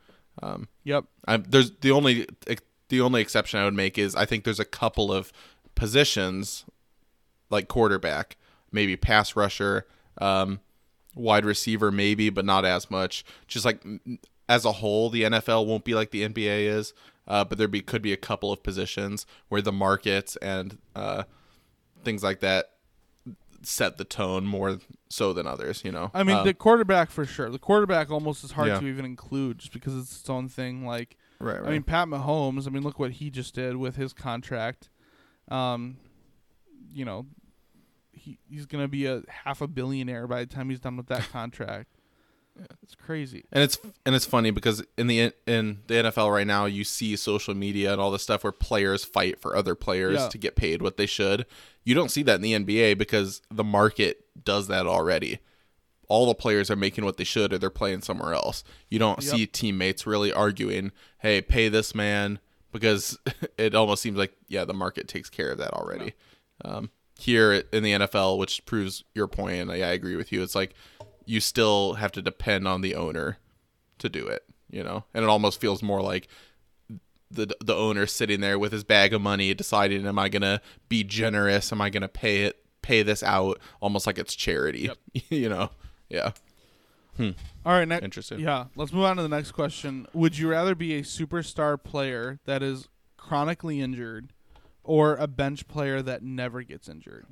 Um, 0.42 0.68
yep, 0.84 1.04
I'm, 1.26 1.42
there's 1.48 1.70
the 1.80 1.90
only 1.90 2.26
the 2.88 3.00
only 3.02 3.20
exception 3.20 3.60
I 3.60 3.64
would 3.64 3.74
make 3.74 3.98
is 3.98 4.14
I 4.14 4.24
think 4.24 4.44
there's 4.44 4.60
a 4.60 4.64
couple 4.64 5.12
of 5.12 5.30
positions 5.74 6.64
like 7.50 7.68
quarterback, 7.68 8.36
maybe 8.72 8.96
pass 8.96 9.34
rusher, 9.36 9.86
um, 10.20 10.60
wide 11.18 11.44
receiver, 11.44 11.90
maybe, 11.90 12.30
but 12.30 12.44
not 12.44 12.64
as 12.64 12.90
much. 12.90 13.24
Just 13.46 13.64
like 13.64 13.82
as 14.48 14.64
a 14.64 14.72
whole, 14.72 15.10
the 15.10 15.22
NFL 15.24 15.66
won't 15.66 15.84
be 15.84 15.94
like 15.94 16.10
the 16.10 16.26
NBA 16.26 16.66
is, 16.66 16.94
uh, 17.26 17.44
but 17.44 17.58
there 17.58 17.68
be 17.68 17.80
could 17.82 18.00
be 18.02 18.12
a 18.12 18.16
couple 18.16 18.50
of 18.52 18.62
positions 18.62 19.26
where 19.48 19.60
the 19.60 19.72
markets 19.72 20.36
and 20.36 20.78
uh, 20.96 21.24
things 22.04 22.22
like 22.22 22.40
that 22.40 22.70
set 23.62 23.98
the 23.98 24.04
tone 24.04 24.46
more 24.46 24.78
so 25.10 25.32
than 25.32 25.46
others. 25.46 25.82
You 25.84 25.92
know, 25.92 26.10
I 26.14 26.22
mean 26.22 26.36
Um, 26.36 26.46
the 26.46 26.54
quarterback 26.54 27.10
for 27.10 27.26
sure. 27.26 27.50
The 27.50 27.58
quarterback 27.58 28.10
almost 28.10 28.44
is 28.44 28.52
hard 28.52 28.68
Yeah. 28.68 28.80
to 28.80 28.86
even 28.86 29.04
include 29.04 29.58
just 29.58 29.72
because 29.72 29.96
it's 29.96 30.20
its 30.20 30.30
own 30.30 30.48
thing. 30.48 30.86
Like 30.86 31.16
right, 31.40 31.60
right. 31.60 31.68
I 31.68 31.72
mean 31.72 31.82
Pat 31.82 32.06
Mahomes. 32.08 32.66
I 32.66 32.70
mean 32.70 32.82
look 32.84 32.98
what 32.98 33.12
he 33.12 33.30
just 33.30 33.54
did 33.54 33.76
with 33.76 33.96
his 33.96 34.12
contract. 34.12 34.88
Um, 35.50 35.96
you 36.92 37.04
know, 37.04 37.26
he 38.18 38.38
he's 38.50 38.66
gonna 38.66 38.88
be 38.88 39.06
a 39.06 39.22
half 39.28 39.60
a 39.60 39.66
billionaire 39.66 40.26
by 40.26 40.40
the 40.40 40.46
time 40.46 40.70
he's 40.70 40.80
done 40.80 40.96
with 40.96 41.06
that 41.06 41.28
contract. 41.32 41.88
yeah, 42.58 42.66
It's 42.82 42.94
crazy. 42.94 43.44
And 43.52 43.62
it's 43.64 43.78
and 44.04 44.14
it's 44.14 44.24
funny 44.26 44.50
because 44.50 44.82
in 44.96 45.06
the 45.06 45.32
in 45.46 45.80
the 45.86 45.94
NFL 45.94 46.32
right 46.32 46.46
now, 46.46 46.64
you 46.66 46.84
see 46.84 47.14
social 47.16 47.54
media 47.54 47.92
and 47.92 48.00
all 48.00 48.10
this 48.10 48.22
stuff 48.22 48.42
where 48.44 48.52
players 48.52 49.04
fight 49.04 49.40
for 49.40 49.56
other 49.56 49.74
players 49.74 50.16
Yeah. 50.18 50.28
to 50.28 50.38
get 50.38 50.56
paid 50.56 50.82
what 50.82 50.96
they 50.96 51.06
should. 51.06 51.46
You 51.84 51.94
don't 51.94 52.10
see 52.10 52.22
that 52.24 52.36
in 52.36 52.42
the 52.42 52.52
NBA 52.54 52.98
because 52.98 53.40
the 53.50 53.64
market 53.64 54.24
does 54.44 54.66
that 54.68 54.86
already. 54.86 55.38
All 56.08 56.26
the 56.26 56.34
players 56.34 56.70
are 56.70 56.76
making 56.76 57.04
what 57.04 57.18
they 57.18 57.24
should, 57.24 57.52
or 57.52 57.58
they're 57.58 57.68
playing 57.70 58.00
somewhere 58.00 58.32
else. 58.32 58.64
You 58.88 58.98
don't 58.98 59.22
Yep. 59.22 59.30
see 59.34 59.46
teammates 59.46 60.06
really 60.06 60.32
arguing, 60.32 60.90
"Hey, 61.18 61.42
pay 61.42 61.68
this 61.68 61.94
man," 61.94 62.38
because 62.72 63.18
it 63.58 63.74
almost 63.74 64.00
seems 64.02 64.16
like 64.16 64.32
yeah, 64.48 64.64
the 64.64 64.72
market 64.74 65.06
takes 65.06 65.28
care 65.28 65.50
of 65.50 65.58
that 65.58 65.72
already. 65.74 66.14
Um, 66.64 66.90
here 67.18 67.64
in 67.72 67.82
the 67.82 67.92
NFL, 67.92 68.38
which 68.38 68.64
proves 68.64 69.04
your 69.14 69.26
point, 69.26 69.56
and 69.56 69.78
yeah, 69.78 69.88
I 69.88 69.92
agree 69.92 70.16
with 70.16 70.32
you. 70.32 70.42
It's 70.42 70.54
like 70.54 70.74
you 71.26 71.40
still 71.40 71.94
have 71.94 72.12
to 72.12 72.22
depend 72.22 72.66
on 72.66 72.80
the 72.80 72.94
owner 72.94 73.38
to 73.98 74.08
do 74.08 74.26
it, 74.26 74.44
you 74.70 74.82
know, 74.82 75.04
and 75.12 75.24
it 75.24 75.28
almost 75.28 75.60
feels 75.60 75.82
more 75.82 76.00
like 76.00 76.28
the 77.30 77.48
the 77.60 77.74
owner 77.74 78.06
sitting 78.06 78.40
there 78.40 78.58
with 78.58 78.72
his 78.72 78.84
bag 78.84 79.12
of 79.12 79.20
money, 79.20 79.52
deciding, 79.52 80.06
am 80.06 80.18
I 80.18 80.28
gonna 80.28 80.60
be 80.88 81.04
generous? 81.04 81.72
Am 81.72 81.80
I 81.80 81.90
gonna 81.90 82.08
pay 82.08 82.44
it 82.44 82.64
pay 82.82 83.02
this 83.02 83.22
out? 83.22 83.60
Almost 83.80 84.06
like 84.06 84.16
it's 84.18 84.34
charity, 84.34 84.90
you 85.28 85.48
know? 85.48 85.70
Yeah, 86.08 86.32
hmm. 87.16 87.30
All 87.66 87.72
right, 87.72 87.86
next. 87.86 88.04
Interesting. 88.04 88.40
Yeah, 88.40 88.66
let's 88.76 88.92
move 88.92 89.04
on 89.04 89.16
to 89.16 89.22
the 89.22 89.28
next 89.28 89.52
question. 89.52 90.06
Would 90.14 90.38
you 90.38 90.48
rather 90.48 90.74
be 90.74 90.94
a 90.94 91.02
superstar 91.02 91.82
player 91.82 92.38
that 92.46 92.62
is 92.62 92.88
chronically 93.18 93.80
injured, 93.80 94.32
or 94.88 95.14
a 95.16 95.26
bench 95.28 95.68
player 95.68 96.02
that 96.02 96.22
never 96.22 96.62
gets 96.62 96.88
injured? 96.88 97.26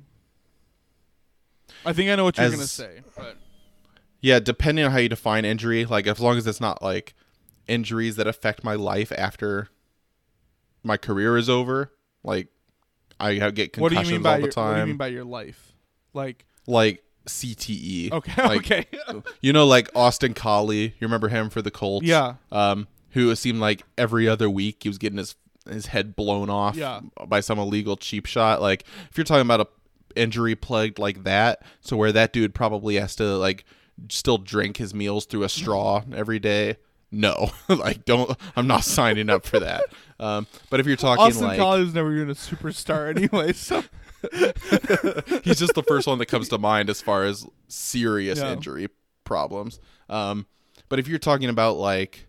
I 1.85 1.91
think 1.93 2.09
I 2.09 2.15
know 2.15 2.23
what 2.23 2.37
you're 2.37 2.45
As- 2.45 2.53
gonna 2.53 2.65
say, 2.67 3.01
but 3.15 3.37
yeah. 4.21 4.39
Depending 4.39 4.85
on 4.85 4.91
how 4.91 4.97
you 4.97 5.09
define 5.09 5.43
injury, 5.45 5.85
like 5.85 6.07
as 6.07 6.19
long 6.19 6.37
as 6.37 6.47
it's 6.47 6.61
not 6.61 6.81
like 6.81 7.13
injuries 7.67 8.15
that 8.15 8.27
affect 8.27 8.63
my 8.63 8.75
life 8.75 9.11
after 9.17 9.67
my 10.83 10.97
career 10.97 11.35
is 11.37 11.49
over, 11.49 11.91
like 12.23 12.47
I 13.19 13.33
get 13.51 13.77
what 13.77 13.89
do 13.89 13.95
concussions 13.95 14.09
you 14.09 14.15
mean 14.15 14.23
by 14.23 14.29
all 14.31 14.35
the 14.37 14.41
your, 14.43 14.51
time, 14.51 14.67
what 14.69 14.73
do 14.75 14.79
you 14.81 14.85
mean 14.87 14.97
by 14.97 15.07
your 15.07 15.25
life? 15.25 15.73
Like, 16.13 16.45
like 16.65 17.03
CTE. 17.27 18.11
okay, 18.11 18.43
Like, 18.47 18.57
okay, 18.59 18.85
You 19.41 19.51
know, 19.53 19.65
like 19.65 19.89
Austin 19.95 20.33
Collie. 20.33 20.83
You 20.99 21.01
remember 21.01 21.27
him 21.27 21.49
for 21.49 21.61
the 21.61 21.71
Colts? 21.71 22.05
Yeah. 22.05 22.35
Um, 22.51 22.87
who 23.11 23.29
it 23.31 23.35
seemed 23.37 23.59
like 23.59 23.83
every 23.97 24.27
other 24.27 24.49
week 24.49 24.83
he 24.83 24.89
was 24.89 24.97
getting 24.97 25.17
his 25.17 25.35
his 25.69 25.87
head 25.87 26.15
blown 26.15 26.49
off 26.49 26.75
Yeah. 26.75 27.01
by 27.27 27.39
some 27.39 27.59
illegal 27.59 27.95
cheap 27.97 28.25
shot. 28.25 28.61
Like 28.61 28.83
if 29.09 29.17
you're 29.17 29.25
talking 29.25 29.41
about 29.41 29.61
a 29.61 29.67
injury 30.15 30.55
plagued 30.55 30.99
like 30.99 31.23
that, 31.23 31.61
so 31.81 31.95
where 31.97 32.11
that 32.11 32.33
dude 32.33 32.53
probably 32.55 32.95
has 32.95 33.15
to 33.17 33.37
like 33.37 33.65
still 34.09 34.37
drink 34.37 34.77
his 34.77 34.93
meals 34.93 35.25
through 35.25 35.43
a 35.43 35.49
straw 35.49 36.03
every 36.15 36.39
day. 36.39 36.77
No, 37.11 37.51
like 37.69 38.03
don't. 38.05 38.37
I'm 38.55 38.67
not 38.67 38.83
signing 38.83 39.29
up 39.29 39.45
for 39.45 39.59
that. 39.61 39.83
Um, 40.19 40.45
but 40.69 40.79
if 40.79 40.85
you're 40.85 40.97
talking 40.97 41.23
like 41.23 41.31
Austin 41.33 41.47
like 41.47 41.57
Collins 41.59 41.93
never 41.93 42.13
even 42.13 42.29
a 42.29 42.33
superstar 42.33 43.09
anyway, 43.15 43.53
so 43.53 43.83
he's 45.43 45.59
just 45.59 45.73
the 45.73 45.83
first 45.87 46.07
one 46.07 46.17
that 46.19 46.25
comes 46.27 46.49
to 46.49 46.57
mind 46.57 46.89
as 46.89 47.01
far 47.01 47.23
as 47.23 47.45
serious 47.67 48.39
Yeah. 48.39 48.53
injury 48.53 48.89
problems. 49.23 49.79
Um, 50.09 50.45
but 50.89 50.99
if 50.99 51.07
you're 51.07 51.19
talking 51.19 51.49
about 51.49 51.77
like, 51.77 52.26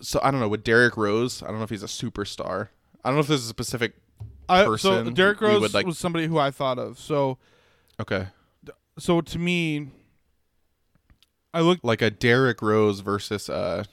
so 0.00 0.20
I 0.22 0.30
don't 0.30 0.40
know 0.40 0.48
with 0.48 0.64
Derrick 0.64 0.96
Rose, 0.96 1.42
I 1.42 1.46
don't 1.48 1.58
know 1.58 1.64
if 1.64 1.70
he's 1.70 1.82
a 1.82 1.86
superstar. 1.86 2.68
I 3.04 3.08
don't 3.08 3.16
know 3.16 3.20
if 3.20 3.28
there's 3.28 3.44
a 3.44 3.48
specific. 3.48 3.94
I, 4.48 4.76
so 4.76 5.02
Derrick 5.10 5.40
Rose 5.40 5.60
would, 5.60 5.74
like- 5.74 5.86
was 5.86 5.98
somebody 5.98 6.26
who 6.26 6.38
I 6.38 6.50
thought 6.50 6.78
of. 6.78 6.98
So, 6.98 7.38
Okay, 8.00 8.26
so 8.98 9.20
to 9.20 9.38
me, 9.38 9.88
I 11.54 11.60
looked. 11.60 11.84
like 11.84 12.02
a 12.02 12.10
Derrick 12.10 12.60
Rose 12.62 13.00
versus 13.00 13.48
uh, 13.48 13.84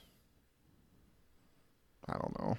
I 2.08 2.12
don't 2.12 2.38
know. 2.40 2.58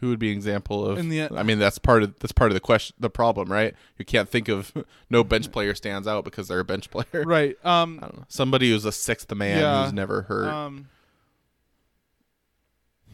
Who 0.00 0.08
would 0.10 0.18
be 0.18 0.30
an 0.30 0.36
example 0.36 0.84
of? 0.84 0.98
In 0.98 1.08
the- 1.08 1.30
I 1.34 1.42
mean, 1.42 1.58
that's 1.58 1.78
part 1.78 2.02
of 2.02 2.18
that's 2.18 2.32
part 2.32 2.50
of 2.50 2.54
the 2.54 2.60
question, 2.60 2.94
the 2.98 3.08
problem, 3.08 3.50
right? 3.50 3.74
You 3.98 4.04
can't 4.04 4.28
think 4.28 4.48
of 4.48 4.72
no 5.10 5.24
bench 5.24 5.50
player 5.50 5.74
stands 5.74 6.06
out 6.06 6.24
because 6.24 6.48
they're 6.48 6.60
a 6.60 6.64
bench 6.64 6.90
player. 6.90 7.24
Right. 7.24 7.56
Um. 7.64 7.98
I 8.02 8.06
don't 8.06 8.16
know. 8.18 8.24
Somebody 8.28 8.70
who's 8.70 8.84
a 8.84 8.92
sixth 8.92 9.32
man 9.34 9.58
Yeah. 9.60 9.84
who's 9.84 9.92
never 9.94 10.22
hurt. 10.22 10.48
Um. 10.48 10.88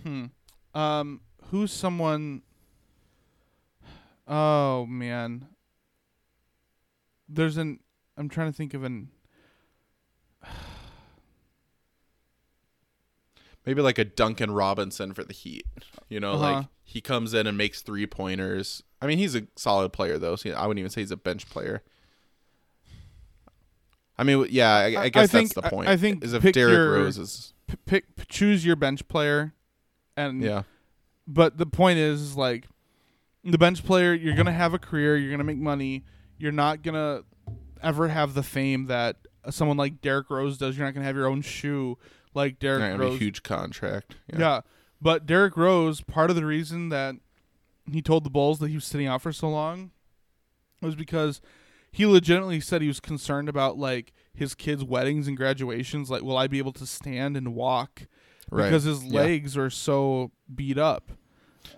Hmm. 0.03 0.25
Um. 0.75 1.21
Who's 1.51 1.73
someone? 1.73 2.43
Oh 4.27 4.87
man. 4.87 5.47
There's 7.29 7.57
an. 7.57 7.81
I'm 8.17 8.29
trying 8.29 8.51
to 8.51 8.57
think 8.57 8.75
of 8.75 8.85
an. 8.85 9.09
Maybe 13.65 13.81
like 13.81 13.99
a 13.99 14.05
Duncan 14.05 14.51
Robinson 14.51 15.15
for 15.15 15.23
the 15.23 15.33
Heat. 15.33 15.65
You 16.09 16.19
know, 16.21 16.33
Uh-huh. 16.33 16.53
like 16.53 16.67
he 16.83 17.01
comes 17.01 17.33
in 17.33 17.47
and 17.47 17.57
makes 17.57 17.81
three 17.81 18.07
pointers. 18.07 18.83
I 19.01 19.07
mean, 19.07 19.19
he's 19.19 19.35
a 19.37 19.47
solid 19.57 19.93
player 19.93 20.19
though. 20.19 20.37
So 20.37 20.51
I 20.51 20.67
wouldn't 20.67 20.81
even 20.81 20.91
say 20.91 21.03
he's 21.03 21.11
a 21.13 21.17
bench 21.17 21.49
player. 21.49 21.83
I 24.19 24.25
mean, 24.25 24.47
yeah, 24.51 24.71
I, 24.75 24.93
I 24.95 25.03
I- 25.05 25.09
guess 25.09 25.35
I 25.35 25.41
that's 25.43 25.55
the 25.55 25.63
point. 25.63 25.89
I 25.89 25.97
think 25.97 26.25
is 26.25 26.33
if 26.33 26.43
Derrick 26.43 26.57
your- 26.75 26.93
Rose 26.93 27.19
is 27.19 27.55
P- 27.69 27.77
pick 27.87 28.29
choose 28.29 28.67
your 28.67 28.77
bench 28.77 29.07
player, 29.09 29.55
and 30.17 30.43
yeah, 30.43 30.63
but 31.27 31.59
the 31.59 31.67
point 31.67 31.99
is, 31.99 32.21
is 32.21 32.37
like 32.37 32.67
the 33.45 33.59
bench 33.59 33.85
player 33.85 34.15
you're 34.15 34.37
gonna 34.37 34.53
have 34.53 34.73
a 34.75 34.79
career 34.79 35.17
you're 35.17 35.31
gonna 35.31 35.43
make 35.45 35.59
money 35.59 36.05
you're 36.39 36.53
not 36.53 36.83
gonna 36.83 37.23
ever 37.83 38.09
have 38.09 38.35
the 38.35 38.43
fame 38.43 38.87
that 38.87 39.17
someone 39.51 39.77
like 39.77 40.01
Derrick 40.01 40.31
Rose 40.31 40.59
does 40.59 40.77
you're 40.77 40.87
not 40.87 40.95
gonna 40.95 41.07
have 41.07 41.17
your 41.17 41.27
own 41.27 41.43
shoe 41.43 41.99
like 42.35 42.59
Derrick 42.59 42.83
gonna 42.83 42.95
a 42.95 42.99
Rose 42.99 43.19
huge 43.19 43.43
contract. 43.43 44.17
yeah. 44.33 44.39
Yeah. 44.39 44.61
but 45.01 45.27
Derrick 45.27 45.57
Rose 45.57 46.01
part 46.01 46.31
of 46.31 46.37
the 46.37 46.47
reason 46.47 46.89
that 46.91 47.17
he 47.91 48.01
told 48.01 48.23
the 48.25 48.31
Bulls 48.31 48.61
that 48.61 48.69
he 48.69 48.77
was 48.77 48.85
sitting 48.85 49.09
out 49.09 49.23
for 49.23 49.33
so 49.33 49.49
long 49.49 49.91
was 50.81 50.95
because 50.95 51.41
he 51.91 52.07
legitimately 52.07 52.61
said 52.61 52.81
he 52.81 52.89
was 52.89 53.01
concerned 53.01 53.49
about 53.49 53.77
like 53.77 54.13
his 54.35 54.55
kids' 54.55 54.85
weddings 54.85 55.27
and 55.27 55.37
graduations 55.37 56.11
like 56.11 56.23
will 56.23 56.37
I 56.37 56.47
be 56.47 56.59
able 56.59 56.73
to 56.75 56.87
stand 56.87 57.37
and 57.37 57.55
walk 57.55 58.07
right. 58.53 58.65
because 58.67 58.85
his 58.85 59.05
Yeah. 59.05 59.21
legs 59.21 59.57
are 59.57 59.71
so 59.71 60.31
beat 60.55 60.79
up 60.79 61.13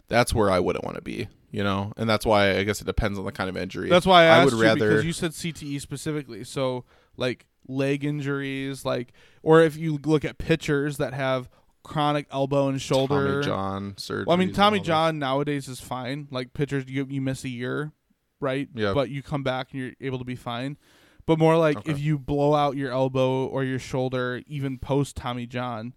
that's 0.08 0.34
where 0.34 0.50
I 0.50 0.60
wouldn't 0.60 0.84
want 0.84 0.96
to 0.96 1.02
be. 1.02 1.28
You 1.50 1.62
know, 1.62 1.92
and 1.96 2.10
that's 2.10 2.26
why 2.26 2.56
I 2.58 2.64
guess 2.64 2.80
it 2.80 2.84
depends 2.84 3.16
on 3.18 3.24
the 3.24 3.30
kind 3.32 3.48
of 3.48 3.56
injury. 3.56 3.88
That's 3.88 4.04
why 4.06 4.24
I, 4.26 4.40
I 4.40 4.44
would 4.44 4.54
rather- 4.54 4.88
because 4.90 5.04
you 5.04 5.12
said 5.12 5.30
CTE 5.32 5.80
specifically. 5.80 6.42
So 6.44 6.84
like 7.16 7.46
leg 7.68 8.04
injuries, 8.04 8.84
like 8.84 9.12
or 9.42 9.62
if 9.62 9.76
you 9.76 9.98
look 10.04 10.24
at 10.24 10.36
pitchers 10.36 10.96
that 10.98 11.14
have 11.14 11.48
chronic 11.84 12.26
elbow 12.32 12.66
and 12.68 12.82
shoulder. 12.82 13.40
Tommy 13.42 13.44
John 13.44 13.94
surgery. 13.98 14.24
well, 14.26 14.36
I 14.36 14.40
mean 14.40 14.52
Tommy 14.52 14.80
John 14.80 15.18
nowadays 15.20 15.68
is 15.68 15.80
fine. 15.80 16.26
Like 16.32 16.54
pitchers, 16.54 16.86
you 16.88 17.06
you 17.08 17.20
miss 17.20 17.44
a 17.44 17.48
year, 17.48 17.92
right? 18.40 18.68
Yeah. 18.74 18.92
But 18.92 19.10
you 19.10 19.22
come 19.22 19.42
back 19.44 19.68
and 19.72 19.80
you're 19.80 19.92
able 20.00 20.18
to 20.18 20.24
be 20.24 20.36
fine. 20.36 20.76
But 21.24 21.38
more 21.38 21.56
like 21.56 21.76
Okay. 21.78 21.92
if 21.92 22.00
you 22.00 22.18
blow 22.18 22.54
out 22.54 22.76
your 22.76 22.90
elbow 22.90 23.46
or 23.46 23.62
your 23.64 23.78
shoulder, 23.78 24.42
even 24.48 24.76
post 24.78 25.14
Tommy 25.16 25.46
John, 25.46 25.94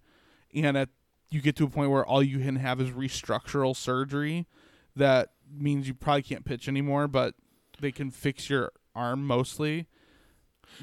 and 0.54 0.78
at 0.78 0.90
you 1.30 1.42
get 1.42 1.56
to 1.58 1.66
a 1.66 1.70
point 1.70 1.92
where 1.92 2.06
all 2.06 2.24
you 2.24 2.40
can 2.40 2.56
have 2.58 2.80
is 2.80 2.90
restructural 2.92 3.76
surgery, 3.76 4.48
that 4.96 5.30
means 5.52 5.88
you 5.88 5.94
probably 5.94 6.24
can't 6.24 6.46
pitch 6.46 6.68
anymore. 6.68 7.08
But 7.08 7.36
they 7.80 7.92
can 7.92 8.12
fix 8.12 8.50
your 8.50 8.72
arm 8.96 9.26
mostly. 9.26 9.88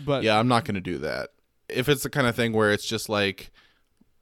But 0.05 0.23
Yeah, 0.23 0.39
I'm 0.39 0.49
not 0.49 0.65
going 0.65 0.75
to 0.77 0.81
do 0.81 0.99
that. 0.99 1.31
If 1.69 1.89
it's 1.89 2.03
the 2.03 2.11
kind 2.11 2.27
of 2.27 2.37
thing 2.37 2.53
where 2.53 2.73
it's 2.73 2.87
just 2.87 3.09
like, 3.09 3.51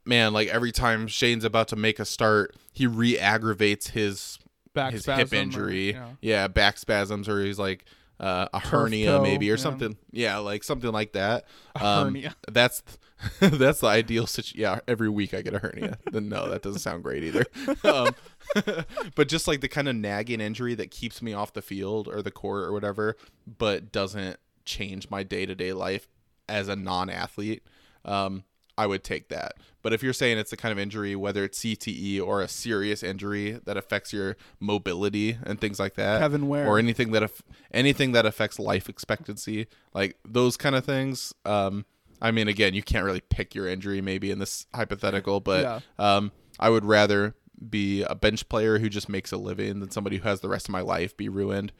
man, 0.05 0.33
like 0.33 0.47
every 0.47 0.71
time 0.71 1.07
Shane's 1.07 1.43
about 1.43 1.67
to 1.69 1.75
make 1.75 1.99
a 1.99 2.05
start, 2.05 2.55
he 2.71 2.87
re-aggravates 2.87 3.89
his 3.89 4.39
back 4.73 4.93
his 4.93 5.05
hip 5.05 5.31
or- 5.31 5.35
injury. 5.35 5.91
yeah. 5.93 6.07
yeah. 6.21 6.47
back 6.47 6.77
spasms, 6.77 7.27
or 7.29 7.43
he's 7.43 7.59
like 7.59 7.85
uh, 8.19 8.47
a 8.53 8.59
Turf 8.59 8.69
hernia 8.69 9.11
toe, 9.11 9.21
maybe, 9.21 9.49
or 9.49 9.55
yeah. 9.55 9.61
something. 9.61 9.97
Yeah, 10.11 10.37
like 10.37 10.63
something 10.63 10.91
like 10.91 11.13
that. 11.13 11.45
A 11.75 11.85
Um, 11.85 12.05
hernia. 12.07 12.35
That's 12.51 12.81
that's 13.39 13.81
the 13.81 13.87
ideal 13.87 14.27
situation. 14.27 14.59
Yeah, 14.59 14.79
every 14.87 15.09
week 15.09 15.33
I 15.33 15.41
get 15.41 15.53
a 15.53 15.59
hernia. 15.59 15.97
then 16.11 16.29
no, 16.29 16.49
that 16.49 16.61
doesn't 16.61 16.79
sound 16.79 17.03
great 17.03 17.23
either. 17.23 17.45
um, 17.83 18.15
but 19.15 19.27
just 19.27 19.47
like 19.47 19.61
the 19.61 19.67
kind 19.67 19.87
of 19.87 19.95
nagging 19.95 20.41
injury 20.41 20.75
that 20.75 20.91
keeps 20.91 21.21
me 21.21 21.33
off 21.33 21.53
the 21.53 21.61
field 21.61 22.07
or 22.07 22.21
the 22.21 22.31
court 22.31 22.63
or 22.63 22.71
whatever, 22.71 23.15
but 23.57 23.91
doesn't 23.91 24.37
change 24.65 25.09
my 25.09 25.23
day 25.23 25.45
to 25.45 25.55
day 25.55 25.73
life 25.73 26.07
as 26.47 26.67
a 26.67 26.75
non 26.75 27.09
athlete. 27.09 27.63
Um, 28.05 28.43
I 28.77 28.87
would 28.87 29.03
take 29.03 29.29
that. 29.29 29.53
But 29.81 29.93
if 29.93 30.01
you're 30.01 30.13
saying 30.13 30.37
it's 30.37 30.49
the 30.49 30.57
kind 30.57 30.71
of 30.71 30.79
injury, 30.79 31.15
whether 31.15 31.43
it's 31.43 31.59
CTE 31.59 32.21
or 32.21 32.41
a 32.41 32.47
serious 32.47 33.03
injury 33.03 33.59
that 33.65 33.77
affects 33.77 34.11
your 34.11 34.35
mobility 34.59 35.37
and 35.43 35.59
things 35.59 35.79
like 35.79 35.93
that, 35.95 36.19
Kevin 36.19 36.47
Ware. 36.47 36.67
or 36.67 36.79
anything 36.79 37.11
that 37.11 37.23
aff- 37.23 37.43
anything 37.71 38.13
that 38.13 38.25
affects 38.25 38.57
life 38.57 38.89
expectancy, 38.89 39.67
like 39.93 40.17
those 40.25 40.57
kind 40.57 40.75
of 40.75 40.85
things. 40.85 41.33
Um, 41.45 41.85
I 42.23 42.31
mean, 42.31 42.47
again, 42.47 42.73
you 42.73 42.81
can't 42.81 43.05
really 43.05 43.21
pick 43.21 43.53
your 43.53 43.67
injury 43.67 44.01
maybe 44.01 44.31
in 44.31 44.39
this 44.39 44.65
hypothetical, 44.73 45.39
but 45.41 45.61
Yeah. 45.63 45.79
um, 45.99 46.31
I 46.59 46.69
would 46.69 46.85
rather 46.85 47.35
be 47.69 48.01
a 48.03 48.15
bench 48.15 48.47
player 48.49 48.79
who 48.79 48.89
just 48.89 49.09
makes 49.09 49.31
a 49.31 49.37
living 49.37 49.79
than 49.81 49.91
somebody 49.91 50.17
who 50.17 50.23
has 50.23 50.39
the 50.39 50.49
rest 50.49 50.67
of 50.67 50.71
my 50.71 50.81
life 50.81 51.15
be 51.15 51.29
ruined. 51.29 51.71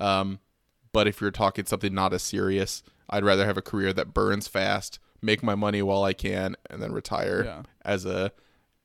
Um, 0.00 0.40
but 0.92 1.06
if 1.06 1.20
you're 1.20 1.30
talking 1.30 1.66
something 1.66 1.94
not 1.94 2.12
as 2.12 2.22
serious, 2.22 2.82
I'd 3.08 3.24
rather 3.24 3.44
have 3.46 3.56
a 3.58 3.62
career 3.62 3.92
that 3.92 4.12
burns 4.14 4.48
fast, 4.48 4.98
make 5.22 5.42
my 5.42 5.54
money 5.54 5.82
while 5.82 6.02
I 6.02 6.14
can, 6.14 6.56
and 6.70 6.82
then 6.82 6.92
retire 6.92 7.44
Yeah. 7.44 7.62
as 7.84 8.04
a 8.06 8.32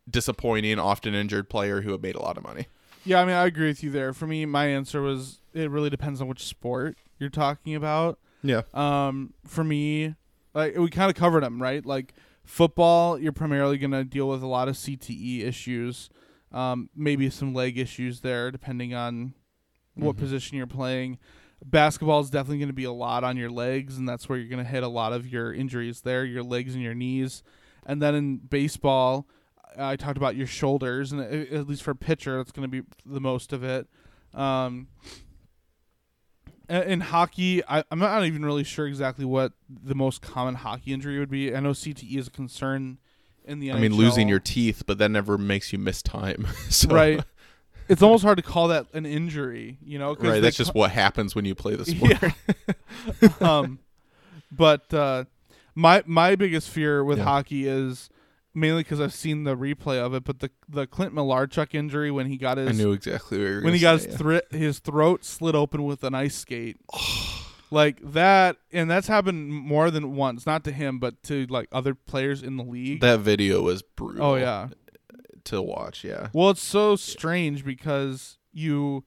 disappointing, 0.09 0.79
often 0.79 1.13
injured 1.15 1.49
player 1.49 1.81
who 1.81 1.91
had 1.91 2.01
made 2.01 2.15
a 2.15 2.21
lot 2.21 2.37
of 2.37 2.43
money. 2.43 2.67
Yeah, 3.05 3.21
I 3.21 3.25
mean, 3.25 3.35
I 3.35 3.45
agree 3.45 3.67
with 3.67 3.83
you 3.83 3.91
there. 3.91 4.13
For 4.13 4.27
me, 4.27 4.45
my 4.45 4.65
answer 4.65 5.01
was 5.01 5.39
it 5.53 5.69
really 5.69 5.89
depends 5.89 6.21
on 6.21 6.27
which 6.27 6.43
sport 6.43 6.97
you're 7.19 7.29
talking 7.29 7.75
about. 7.75 8.19
Yeah. 8.43 8.61
Um, 8.73 9.33
for 9.45 9.63
me, 9.63 10.15
like 10.55 10.75
we 10.77 10.89
kind 10.89 11.11
of 11.11 11.15
covered 11.15 11.43
them, 11.43 11.61
right? 11.61 11.85
Like 11.85 12.13
football, 12.43 13.19
you're 13.19 13.31
primarily 13.31 13.77
going 13.77 13.91
to 13.91 14.03
deal 14.03 14.27
with 14.27 14.41
a 14.41 14.47
lot 14.47 14.67
of 14.67 14.75
CTE 14.75 15.43
issues, 15.43 16.09
um, 16.51 16.89
maybe 16.95 17.29
some 17.29 17.53
leg 17.53 17.77
issues 17.77 18.21
there, 18.21 18.49
depending 18.51 18.93
on 18.95 19.33
what 19.95 20.15
Mhm. 20.15 20.19
position 20.19 20.57
you're 20.57 20.67
playing. 20.67 21.19
Basketball 21.63 22.19
is 22.19 22.29
definitely 22.29 22.59
going 22.59 22.67
to 22.69 22.73
be 22.73 22.83
a 22.83 22.91
lot 22.91 23.23
on 23.23 23.37
your 23.37 23.49
legs, 23.49 23.97
and 23.97 24.07
that's 24.07 24.27
where 24.29 24.37
you're 24.37 24.49
going 24.49 24.63
to 24.63 24.69
hit 24.69 24.83
a 24.83 24.87
lot 24.87 25.13
of 25.13 25.27
your 25.27 25.53
injuries 25.53 26.01
there, 26.01 26.25
your 26.25 26.43
legs 26.43 26.73
and 26.73 26.83
your 26.83 26.93
knees. 26.93 27.43
And 27.85 28.01
then 28.01 28.13
in 28.15 28.37
baseball, 28.37 29.27
I 29.77 29.95
talked 29.95 30.17
about 30.17 30.35
your 30.35 30.47
shoulders, 30.47 31.11
and 31.11 31.21
at 31.21 31.67
least 31.67 31.83
for 31.83 31.91
a 31.91 31.95
pitcher, 31.95 32.37
that's 32.37 32.51
going 32.51 32.69
to 32.69 32.81
be 32.81 32.87
the 33.05 33.21
most 33.21 33.51
of 33.53 33.63
it. 33.63 33.87
Um, 34.33 34.87
in 36.69 37.01
hockey, 37.01 37.63
I, 37.67 37.83
I'm 37.91 37.99
not 37.99 38.25
even 38.25 38.45
really 38.45 38.63
sure 38.63 38.87
exactly 38.87 39.25
what 39.25 39.53
the 39.69 39.95
most 39.95 40.21
common 40.21 40.55
hockey 40.55 40.93
injury 40.93 41.19
would 41.19 41.29
be. 41.29 41.55
I 41.55 41.59
know 41.59 41.71
CTE 41.71 42.17
is 42.17 42.27
a 42.27 42.31
concern 42.31 42.97
in 43.43 43.59
the 43.59 43.71
I 43.71 43.79
mean, 43.79 43.93
losing 43.93 44.27
your 44.27 44.39
teeth, 44.39 44.83
but 44.85 44.97
that 44.97 45.09
never 45.09 45.37
makes 45.37 45.71
you 45.71 45.79
miss 45.79 46.01
time. 46.01 46.47
so, 46.69 46.89
right. 46.89 47.23
It's 47.87 48.01
almost 48.01 48.23
hard 48.23 48.37
to 48.37 48.43
call 48.43 48.69
that 48.69 48.87
an 48.93 49.05
injury, 49.05 49.77
you 49.83 49.99
know. 49.99 50.15
Right. 50.15 50.41
That's 50.41 50.57
ca- 50.57 50.63
just 50.63 50.73
what 50.73 50.89
happens 50.91 51.35
when 51.35 51.45
you 51.45 51.53
play 51.53 51.75
the 51.75 51.85
sport. 51.85 52.17
Yeah. 53.21 53.29
um, 53.59 53.79
but 54.51 54.91
uh, 54.93 55.25
my 55.75 56.01
my 56.07 56.35
biggest 56.35 56.69
fear 56.69 57.03
with 57.03 57.19
Yeah. 57.19 57.25
hockey 57.25 57.67
is 57.67 58.09
mainly 58.55 58.81
because 58.81 59.01
I've 59.01 59.13
seen 59.13 59.43
the 59.43 59.55
replay 59.55 59.97
of 59.97 60.13
it. 60.13 60.23
But 60.23 60.39
the 60.39 60.49
the 60.67 60.87
Clint 60.87 61.13
Malarchuk 61.13 61.75
injury 61.75 62.09
when 62.09 62.27
he 62.27 62.37
got 62.37 62.57
his 62.57 62.69
I 62.69 62.71
knew 62.71 62.93
exactly 62.93 63.37
what 63.37 63.43
you 63.43 63.55
were 63.55 63.61
when 63.61 63.73
he 63.73 63.79
got 63.79 64.01
say, 64.01 64.11
his 64.11 64.21
yeah. 64.21 64.57
his 64.57 64.79
throat 64.79 65.25
slit 65.25 65.53
open 65.53 65.83
with 65.83 66.03
an 66.03 66.15
ice 66.15 66.35
skate, 66.35 66.77
like 67.71 67.99
that, 68.01 68.57
and 68.71 68.89
that's 68.89 69.07
happened 69.07 69.51
more 69.51 69.91
than 69.91 70.15
once. 70.15 70.45
Not 70.45 70.63
to 70.63 70.71
him, 70.71 70.97
but 70.99 71.21
to 71.23 71.45
like 71.47 71.67
other 71.71 71.93
players 71.93 72.41
in 72.41 72.57
the 72.57 72.63
league. 72.63 73.01
that 73.01 73.19
video 73.19 73.61
was 73.61 73.81
brutal. 73.81 74.25
oh 74.25 74.35
yeah. 74.35 74.69
To 75.45 75.61
watch, 75.61 76.03
yeah. 76.03 76.29
Well, 76.33 76.49
it's 76.49 76.63
so 76.63 76.95
strange 76.95 77.63
because 77.63 78.39
you, 78.51 79.03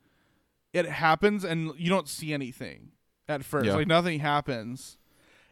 it 0.72 0.86
happens 0.86 1.42
and 1.42 1.72
you 1.76 1.90
don't 1.90 2.08
see 2.08 2.32
anything 2.32 2.92
at 3.28 3.44
first. 3.44 3.66
Yeah. 3.66 3.74
Like 3.74 3.88
nothing 3.88 4.20
happens, 4.20 4.98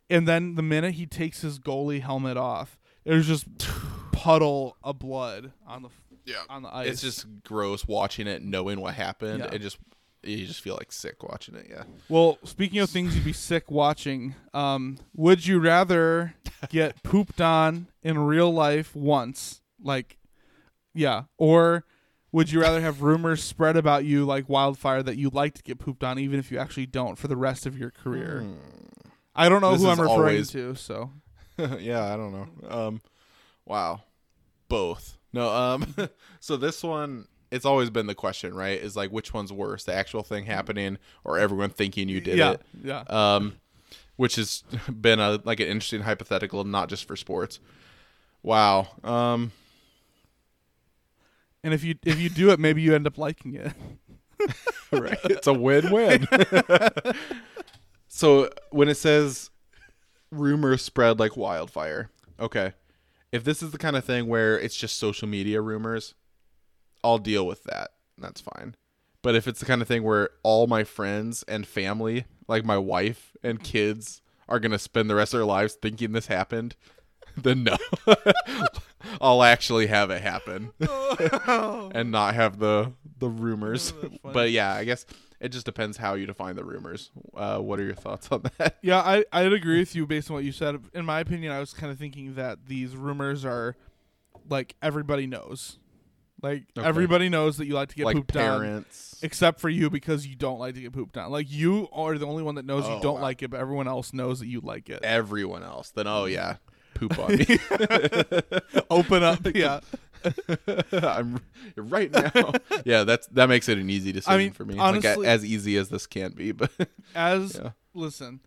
and 0.09 0.29
then 0.29 0.55
the 0.55 0.63
minute 0.63 0.95
he 0.95 1.05
takes 1.05 1.41
his 1.41 1.59
goalie 1.59 2.03
helmet 2.03 2.37
off, 2.37 2.79
there's 3.05 3.27
just 3.27 3.47
puddle 4.27 4.77
of 4.83 4.99
blood 4.99 5.53
on 5.67 5.83
the 5.83 5.89
Yeah. 6.25 6.43
on 6.49 6.63
the 6.63 6.75
ice. 6.75 6.89
It's 6.89 7.01
just 7.03 7.27
gross 7.45 7.87
watching 7.87 8.27
it, 8.27 8.43
knowing 8.43 8.81
what 8.81 8.95
happened. 8.95 9.41
Yeah. 9.41 9.55
It 9.55 9.61
just 9.61 9.79
you 10.23 10.45
just 10.47 10.61
feel 10.61 10.75
like 10.75 10.91
sick 10.91 11.23
watching 11.23 11.55
it. 11.55 11.67
Yeah. 11.71 11.85
well. 12.09 12.39
Speaking 12.45 12.81
of 12.81 12.91
things 12.91 13.15
you'd 13.15 13.25
be 13.25 13.33
sick 13.33 13.71
watching, 13.71 14.35
um, 14.53 14.99
would 15.15 15.47
you 15.47 15.61
rather 15.61 16.35
get 16.69 17.01
pooped 17.05 17.41
on 17.41 17.87
in 18.03 18.19
real 18.19 18.53
life 18.53 18.97
once, 18.97 19.61
like, 19.81 20.19
yeah, 20.95 21.25
or 21.39 21.85
would 22.33 22.51
you 22.51 22.61
rather 22.61 22.81
have 22.81 23.03
rumors 23.03 23.45
spread 23.45 23.77
about 23.77 24.05
you 24.05 24.25
like 24.25 24.49
wildfire 24.49 25.01
that 25.05 25.17
you 25.17 25.31
like 25.31 25.55
to 25.55 25.63
get 25.63 25.79
pooped 25.79 26.03
on, 26.03 26.19
even 26.19 26.41
if 26.41 26.51
you 26.51 26.59
actually 26.59 26.87
don't, 26.87 27.17
for 27.17 27.29
the 27.29 27.37
rest 27.37 27.65
of 27.67 27.79
your 27.79 27.91
career? 27.93 28.45
I 29.35 29.49
don't 29.49 29.61
know 29.61 29.73
This 29.73 29.83
who 29.83 29.91
is 29.91 29.99
I'm 29.99 30.03
referring 30.03 30.19
always- 30.19 30.51
to, 30.51 30.75
so 30.75 31.13
yeah, 31.79 32.13
I 32.13 32.17
don't 32.17 32.33
know. 32.33 32.49
Um, 32.69 33.01
wow, 33.65 34.03
both. 34.69 35.19
No. 35.33 35.49
Um, 35.49 35.95
so 36.41 36.57
this 36.57 36.83
one, 36.83 37.27
it's 37.51 37.65
always 37.65 37.91
been 37.91 38.07
the 38.07 38.15
question, 38.15 38.55
right? 38.55 38.81
Is 38.81 38.97
like 38.97 39.11
which 39.11 39.33
one's 39.35 39.53
worse, 39.53 39.85
the 39.85 39.95
actual 39.95 40.23
thing 40.23 40.47
happening, 40.47 40.99
or 41.25 41.39
everyone 41.39 41.71
thinking 41.71 42.09
you 42.09 42.21
did 42.21 42.39
yeah, 42.39 42.53
it? 42.53 42.63
yeah. 42.83 43.05
Um, 43.09 43.57
which 44.17 44.37
has 44.37 44.65
been 45.01 45.21
a 45.21 45.41
like 45.45 45.61
an 45.61 45.67
interesting 45.69 46.03
hypothetical, 46.03 46.65
not 46.65 46.89
just 46.89 47.07
for 47.07 47.17
sports. 47.17 47.61
Wow. 48.43 48.89
Um, 49.05 49.53
And 51.63 51.75
if 51.75 51.83
you 51.83 51.97
if 52.05 52.21
you 52.21 52.29
do 52.31 52.51
it, 52.51 52.61
maybe 52.61 52.81
you 52.83 52.95
end 52.95 53.07
up 53.07 53.19
liking 53.19 53.55
it. 53.55 53.73
right. 54.93 55.19
It's 55.25 55.47
a 55.47 55.53
win-win. 55.53 56.29
so 58.09 58.51
when 58.71 58.89
it 58.89 58.97
says 58.97 59.51
rumors 60.31 60.83
spread 60.83 61.19
like 61.19 61.37
wildfire, 61.37 62.11
okay. 62.39 62.73
If 63.33 63.45
this 63.45 63.63
is 63.63 63.71
the 63.71 63.79
kind 63.79 63.97
of 63.97 64.05
thing 64.05 64.27
where 64.27 64.59
it's 64.59 64.77
just 64.77 64.99
social 64.99 65.29
media 65.29 65.61
rumors, 65.61 66.15
I'll 67.03 67.19
deal 67.19 67.47
with 67.47 67.65
that. 67.65 67.91
That's 68.19 68.41
fine. 68.41 68.77
But 69.23 69.35
if 69.35 69.49
it's 69.49 69.61
the 69.61 69.67
kind 69.67 69.83
of 69.83 69.89
thing 69.89 70.03
where 70.05 70.31
all 70.43 70.67
my 70.67 70.85
friends 70.85 71.43
and 71.49 71.67
family, 71.67 72.27
like 72.47 72.65
my 72.65 72.79
wife 72.79 73.37
and 73.43 73.63
kids, 73.63 74.23
are 74.49 74.61
gonna 74.61 74.79
spend 74.79 75.11
the 75.11 75.15
rest 75.15 75.35
of 75.35 75.39
their 75.39 75.47
lives 75.47 75.75
thinking 75.75 76.13
this 76.13 76.27
happened, 76.27 76.77
then 77.37 77.65
no. 77.65 77.77
I'll 79.21 79.43
actually 79.43 79.87
have 79.89 80.11
it 80.11 80.23
happen 80.23 80.73
oh. 80.89 81.91
and 81.95 82.11
not 82.11 82.35
have 82.35 82.59
the 82.59 82.93
the 83.19 83.29
rumors. 83.29 83.93
Oh, 84.03 84.33
but 84.33 84.51
yeah, 84.51 84.73
I 84.73 84.85
guess 84.85 85.07
it 85.41 85.51
just 85.51 85.67
depends 85.67 85.97
how 85.99 86.15
you 86.15 86.27
define 86.27 86.57
the 86.57 86.65
rumors. 86.65 87.11
Uh, 87.35 87.59
what 87.59 87.79
are 87.81 87.85
your 87.85 87.95
thoughts 87.95 88.29
on 88.31 88.43
that? 88.59 88.77
Yeah, 88.83 89.01
I 89.01 89.25
I'd 89.33 89.53
agree 89.53 89.79
with 89.79 89.95
you 89.95 90.07
based 90.07 90.31
on 90.31 90.35
what 90.35 90.45
you 90.45 90.53
said. 90.53 90.81
In 90.95 91.05
my 91.05 91.21
opinion, 91.21 91.53
I 91.53 91.61
was 91.61 91.73
kind 91.75 91.93
of 91.93 91.99
thinking 91.99 92.35
that 92.37 92.67
these 92.67 92.97
rumors 92.97 93.45
are 93.45 93.77
like 94.49 94.75
everybody 94.83 95.27
knows. 95.27 95.79
Like 96.43 96.65
Okay. 96.77 96.87
everybody 96.87 97.29
knows 97.31 97.57
that 97.57 97.67
you 97.67 97.73
like 97.75 97.89
to 97.89 97.95
get 97.97 98.05
like 98.05 98.17
pooped 98.17 98.37
on, 98.37 98.85
except 99.23 99.59
for 99.59 99.71
you 99.71 99.89
because 99.89 100.27
you 100.27 100.37
don't 100.37 100.59
like 100.59 100.75
to 100.75 100.81
get 100.83 100.93
pooped 100.93 101.17
on. 101.17 101.31
Like 101.33 101.51
you 101.51 101.89
are 101.93 102.19
the 102.19 102.27
only 102.27 102.43
one 102.43 102.57
that 102.57 102.67
knows 102.67 102.85
Oh, 102.87 102.97
you 102.97 103.03
don't 103.03 103.17
wow. 103.17 103.23
like 103.23 103.43
it, 103.43 103.49
but 103.51 103.59
everyone 103.59 103.89
else 103.89 104.13
knows 104.13 104.41
that 104.41 104.47
you 104.47 104.61
like 104.61 104.91
it. 104.91 105.03
Everyone 105.03 105.63
else, 105.63 105.91
then 105.91 106.07
oh 106.07 106.27
yeah, 106.27 106.57
poop 106.95 107.19
on 107.19 107.37
me. 107.37 107.47
Open 108.91 109.23
up, 109.23 109.47
yeah. 109.55 109.81
I'm 110.93 111.41
right 111.77 112.11
now. 112.11 112.53
Yeah, 112.85 113.05
that's 113.05 113.27
that 113.29 113.49
makes 113.49 113.69
it 113.69 113.79
an 113.79 113.89
easy 113.91 114.13
decision 114.13 114.39
mean, 114.39 114.53
for 114.53 114.65
me. 114.65 114.79
honestly- 114.79 115.17
like 115.17 115.27
as 115.27 115.45
easy 115.45 115.77
as 115.77 115.89
this 115.89 116.07
can 116.07 116.33
be, 116.33 116.53
but 116.53 116.71
As 117.15 117.57
Yeah. 117.63 117.71
listen, 117.95 118.41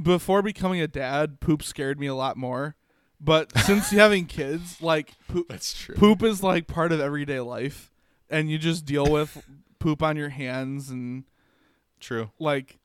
before 0.00 0.42
becoming 0.42 0.80
a 0.80 0.88
dad, 0.88 1.40
poop 1.40 1.62
scared 1.62 1.98
me 1.98 2.06
a 2.06 2.14
lot 2.14 2.36
more. 2.36 2.76
But 3.20 3.56
since 3.58 3.90
having 3.90 4.26
kids, 4.38 4.80
like 4.80 5.12
poop, 5.28 5.48
that's 5.48 5.74
true. 5.76 5.94
poop 5.96 6.22
is 6.22 6.42
like 6.42 6.66
part 6.68 6.92
of 6.92 7.00
everyday 7.00 7.40
life, 7.40 7.90
and 8.30 8.48
you 8.50 8.58
just 8.58 8.84
deal 8.84 9.06
with 9.10 9.44
poop 9.80 10.02
on 10.02 10.16
your 10.16 10.28
hands 10.30 10.90
and 10.90 11.24
True. 12.00 12.30
like. 12.38 12.78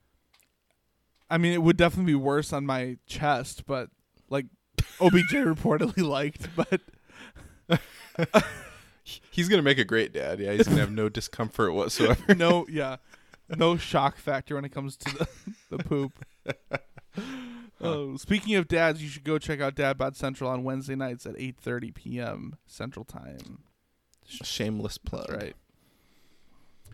I 1.30 1.38
mean, 1.40 1.54
it 1.54 1.64
would 1.64 1.78
definitely 1.78 2.12
be 2.12 2.16
worse 2.16 2.54
on 2.54 2.66
my 2.66 2.98
chest, 3.08 3.66
but 3.66 3.90
like 4.30 4.46
OBJ 5.00 5.32
reportedly 5.34 6.08
liked, 6.08 6.48
but 6.56 6.82
He's 9.32 9.50
gonna 9.50 9.64
make 9.64 9.80
a 9.80 9.84
great 9.84 10.14
dad. 10.14 10.40
Yeah, 10.40 10.54
he's 10.54 10.68
gonna 10.68 10.80
have 10.80 10.92
no 10.92 11.10
discomfort 11.10 11.74
whatsoever. 11.74 12.36
no, 12.38 12.66
yeah, 12.70 12.98
no 13.50 13.76
shock 13.76 14.18
factor 14.18 14.56
when 14.56 14.64
it 14.64 14.72
comes 14.72 14.96
to 14.98 15.18
the, 15.18 15.28
the 15.78 15.84
poop. 15.84 16.26
Oh, 17.82 18.16
speaking 18.16 18.56
of 18.56 18.70
dads, 18.70 19.04
you 19.04 19.10
should 19.10 19.26
go 19.26 19.38
check 19.38 19.60
out 19.60 19.76
Dad 19.76 19.98
Bod 19.98 20.16
Central 20.16 20.50
on 20.50 20.64
Wednesday 20.64 20.96
nights 20.96 21.26
at 21.26 21.36
8:30 21.36 21.94
p.m. 21.94 22.56
Central 22.66 23.04
Time. 23.04 23.64
Shameless 24.26 24.98
plug. 24.98 25.28
That's 25.28 25.44
right. 25.44 25.56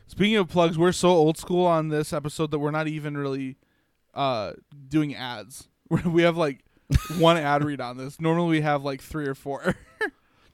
Speaking 0.07 0.37
of 0.37 0.49
plugs, 0.49 0.79
we're 0.79 0.91
so 0.91 1.09
old 1.09 1.37
school 1.37 1.67
on 1.67 1.89
this 1.89 2.11
episode 2.11 2.49
that 2.49 2.57
we're 2.57 2.71
not 2.71 2.87
even 2.87 3.15
really 3.15 3.57
uh, 4.15 4.53
doing 4.87 5.13
ads. 5.13 5.67
We 6.05 6.23
have 6.23 6.37
like 6.37 6.59
one 7.17 7.37
ad 7.37 7.63
read 7.63 7.81
on 7.81 7.97
this. 7.97 8.19
Normally 8.19 8.49
we 8.49 8.61
have 8.61 8.83
like 8.83 9.01
three 9.01 9.27
or 9.27 9.35
four. 9.35 9.75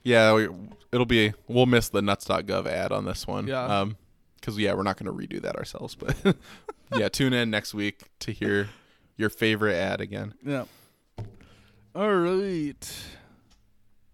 Yeah, 0.06 0.34
we, 0.34 0.48
it'll 0.92 1.04
be. 1.04 1.32
We'll 1.48 1.66
miss 1.66 1.88
the 1.88 2.00
nuts.gov 2.00 2.66
ad 2.66 2.92
on 2.92 3.06
this 3.06 3.26
one. 3.26 3.48
Yeah. 3.48 3.64
Um, 3.64 3.96
because 4.36 4.56
yeah, 4.56 4.74
we're 4.74 4.84
not 4.84 4.96
going 4.96 5.06
to 5.06 5.26
redo 5.26 5.42
that 5.42 5.56
ourselves. 5.56 5.96
But 5.96 6.14
yeah, 6.96 7.08
tune 7.08 7.32
in 7.32 7.50
next 7.50 7.74
week 7.74 8.02
to 8.20 8.30
hear 8.30 8.68
your 9.16 9.28
favorite 9.30 9.74
ad 9.74 10.00
again. 10.00 10.34
yeah. 10.44 10.66
All 11.92 12.14
right. 12.14 13.04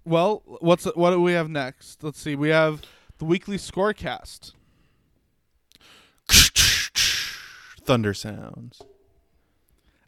Well, 0.06 0.42
what's 0.46 0.84
what 0.84 1.10
do 1.10 1.20
we 1.20 1.32
have 1.32 1.50
next? 1.50 2.02
Let's 2.02 2.18
see. 2.18 2.36
We 2.36 2.48
have 2.48 2.80
the 3.18 3.26
weekly 3.26 3.58
scorecast. 3.58 4.52
Thunder 7.84 8.14
sounds. 8.14 8.80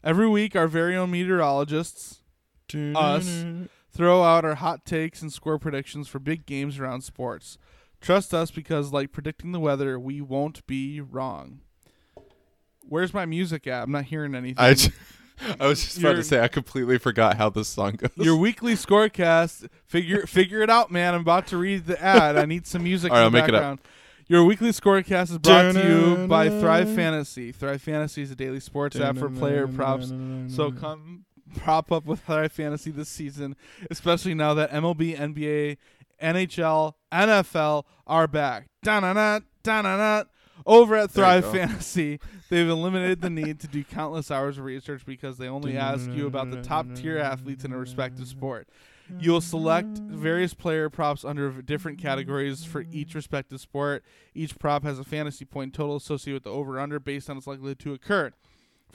Every 0.03 0.27
week, 0.27 0.55
our 0.55 0.67
very 0.67 0.95
own 0.95 1.11
meteorologists 1.11 2.21
Us. 2.73 3.43
Throw 3.95 4.23
out 4.23 4.43
our 4.45 4.55
hot 4.55 4.85
takes 4.85 5.21
and 5.21 5.31
score 5.31 5.57
predictions 5.57 6.07
for 6.07 6.19
big 6.19 6.45
games 6.45 6.77
around 6.77 7.01
sports. 7.01 7.57
Trust 8.01 8.33
us 8.33 8.51
because, 8.51 8.91
like 8.91 9.11
predicting 9.11 9.51
the 9.51 9.59
weather, 9.59 9.97
we 9.99 10.21
won't 10.21 10.65
be 10.67 10.99
wrong. 10.99 11.61
Where's 12.87 13.13
my 13.13 13.25
music 13.25 13.65
at? 13.65 13.83
I'm 13.83 13.91
not 13.91 14.05
hearing 14.05 14.35
anything. 14.35 14.91
I 15.59 15.67
was 15.67 15.83
just 15.83 15.97
about 15.97 16.17
to 16.17 16.23
say 16.23 16.41
I 16.41 16.47
completely 16.47 16.97
forgot 16.97 17.37
how 17.37 17.49
this 17.49 17.67
song 17.67 17.93
goes. 17.93 18.11
Your 18.15 18.37
weekly 18.37 18.73
scorecast. 18.73 19.67
Figure 19.85 20.27
figure 20.27 20.61
it 20.61 20.69
out, 20.69 20.91
man. 20.91 21.15
I'm 21.15 21.21
about 21.21 21.47
to 21.47 21.57
read 21.57 21.85
the 21.85 21.99
ad. 22.01 22.37
I 22.37 22.45
need 22.45 22.67
some 22.67 22.83
music 22.83 23.11
All 23.13 23.17
right, 23.17 23.25
in 23.25 23.31
the 23.31 23.39
I'll 23.39 23.43
make 23.47 23.49
it 23.49 23.55
up. 23.55 23.79
Your 24.27 24.43
weekly 24.43 24.69
scorecast 24.69 25.31
is 25.31 25.37
brought 25.37 25.73
to 25.73 25.87
you 25.87 26.27
by 26.27 26.49
Thrive 26.49 26.93
Fantasy. 26.95 27.51
Thrive 27.51 27.81
Fantasy 27.81 28.23
is 28.23 28.31
a 28.31 28.35
daily 28.35 28.59
sports 28.59 28.99
app 28.99 29.17
for 29.17 29.29
player 29.29 29.67
props. 29.67 30.11
So 30.47 30.71
come 30.71 31.25
prop 31.55 31.91
up 31.91 32.05
with 32.05 32.21
Thrive 32.21 32.51
Fantasy 32.51 32.91
this 32.91 33.09
season, 33.09 33.55
especially 33.89 34.33
now 34.33 34.53
that 34.53 34.71
MLB, 34.71 35.17
NBA, 35.17 35.77
NHL, 36.21 36.93
NFL 37.11 37.83
are 38.07 38.27
back. 38.27 38.67
Da-na-na, 38.83 39.41
da-na-na. 39.63 40.23
Over 40.65 40.95
at 40.95 41.11
Thrive. 41.11 41.51
Fantasy, 41.51 42.19
they've 42.49 42.69
eliminated 42.69 43.21
the 43.21 43.29
need 43.29 43.59
to 43.59 43.67
do 43.67 43.83
countless 43.83 44.31
hours 44.31 44.57
of 44.57 44.63
research 44.63 45.05
because 45.05 45.37
they 45.37 45.47
only 45.47 45.77
ask 45.77 46.09
you 46.11 46.27
about 46.27 46.49
the 46.49 46.61
top 46.61 46.87
tier 46.95 47.17
athletes 47.17 47.65
in 47.65 47.73
a 47.73 47.77
respective 47.77 48.27
sport. 48.27 48.69
You'll 49.19 49.41
select 49.41 49.99
various 49.99 50.53
player 50.53 50.89
props 50.89 51.23
under 51.23 51.61
different 51.61 51.99
categories 51.99 52.63
for 52.63 52.85
each 52.91 53.13
respective 53.13 53.59
sport. 53.59 54.03
Each 54.33 54.57
prop 54.57 54.83
has 54.83 54.97
a 54.97 55.03
fantasy 55.03 55.45
point 55.45 55.73
total 55.73 55.97
associated 55.97 56.35
with 56.35 56.43
the 56.43 56.57
over 56.57 56.79
under 56.79 56.99
based 56.99 57.29
on 57.29 57.37
its 57.37 57.45
likelihood 57.45 57.79
to 57.79 57.93
occur. 57.93 58.31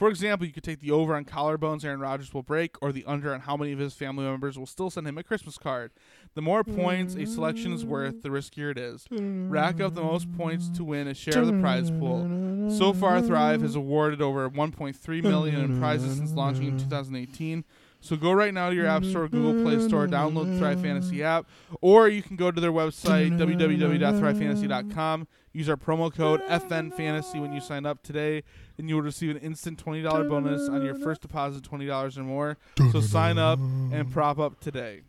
For 0.01 0.09
example, 0.09 0.47
you 0.47 0.51
could 0.51 0.63
take 0.63 0.79
the 0.79 0.89
over 0.89 1.15
on 1.15 1.25
collarbones 1.25 1.85
Aaron 1.85 1.99
Rodgers 1.99 2.33
will 2.33 2.41
break, 2.41 2.75
or 2.81 2.91
the 2.91 3.05
under 3.05 3.31
on 3.35 3.41
how 3.41 3.55
many 3.55 3.71
of 3.71 3.77
his 3.77 3.93
family 3.93 4.23
members 4.23 4.57
will 4.57 4.65
still 4.65 4.89
send 4.89 5.07
him 5.07 5.19
a 5.19 5.23
Christmas 5.23 5.59
card. 5.59 5.91
The 6.33 6.41
more 6.41 6.63
points 6.63 7.13
a 7.13 7.27
selection 7.27 7.71
is 7.71 7.85
worth, 7.85 8.23
the 8.23 8.29
riskier 8.29 8.71
it 8.71 8.79
is. 8.79 9.05
Rack 9.11 9.79
up 9.79 9.93
the 9.93 10.01
most 10.01 10.35
points 10.35 10.69
to 10.69 10.83
win 10.83 11.07
a 11.07 11.13
share 11.13 11.41
of 11.41 11.45
the 11.45 11.61
prize 11.61 11.91
pool. 11.91 12.71
So 12.71 12.93
far, 12.93 13.21
Thrive 13.21 13.61
has 13.61 13.75
awarded 13.75 14.23
over 14.23 14.49
1.3 14.49 15.21
million 15.21 15.61
in 15.61 15.79
prizes 15.79 16.17
since 16.17 16.31
launching 16.31 16.65
in 16.65 16.79
2018. 16.79 17.63
So 17.99 18.15
go 18.15 18.31
right 18.31 18.55
now 18.55 18.69
to 18.69 18.75
your 18.75 18.87
App 18.87 19.05
Store, 19.05 19.27
Google 19.27 19.61
Play 19.63 19.87
Store, 19.87 20.07
download 20.07 20.51
the 20.51 20.57
Thrive 20.57 20.81
Fantasy 20.81 21.23
app, 21.23 21.45
or 21.79 22.07
you 22.07 22.23
can 22.23 22.37
go 22.37 22.49
to 22.49 22.59
their 22.59 22.71
website 22.71 23.37
www.thrivefantasy.com. 23.37 25.27
Use 25.53 25.67
our 25.67 25.75
promo 25.75 26.13
code 26.13 26.41
FN 26.47 26.93
Fantasy 26.95 27.39
when 27.39 27.51
you 27.51 27.59
sign 27.59 27.85
up 27.85 28.01
today, 28.03 28.43
and 28.77 28.87
you 28.87 28.95
will 28.95 29.01
receive 29.01 29.31
an 29.31 29.37
instant 29.37 29.77
twenty 29.79 30.01
dollar 30.01 30.23
bonus 30.23 30.69
on 30.69 30.83
your 30.85 30.95
first 30.95 31.21
deposit, 31.21 31.63
twenty 31.63 31.85
dollars 31.85 32.17
or 32.17 32.23
more. 32.23 32.57
So 32.91 33.01
sign 33.01 33.37
up 33.37 33.59
and 33.59 34.09
prop 34.11 34.39
up 34.39 34.59
today. 34.61 35.01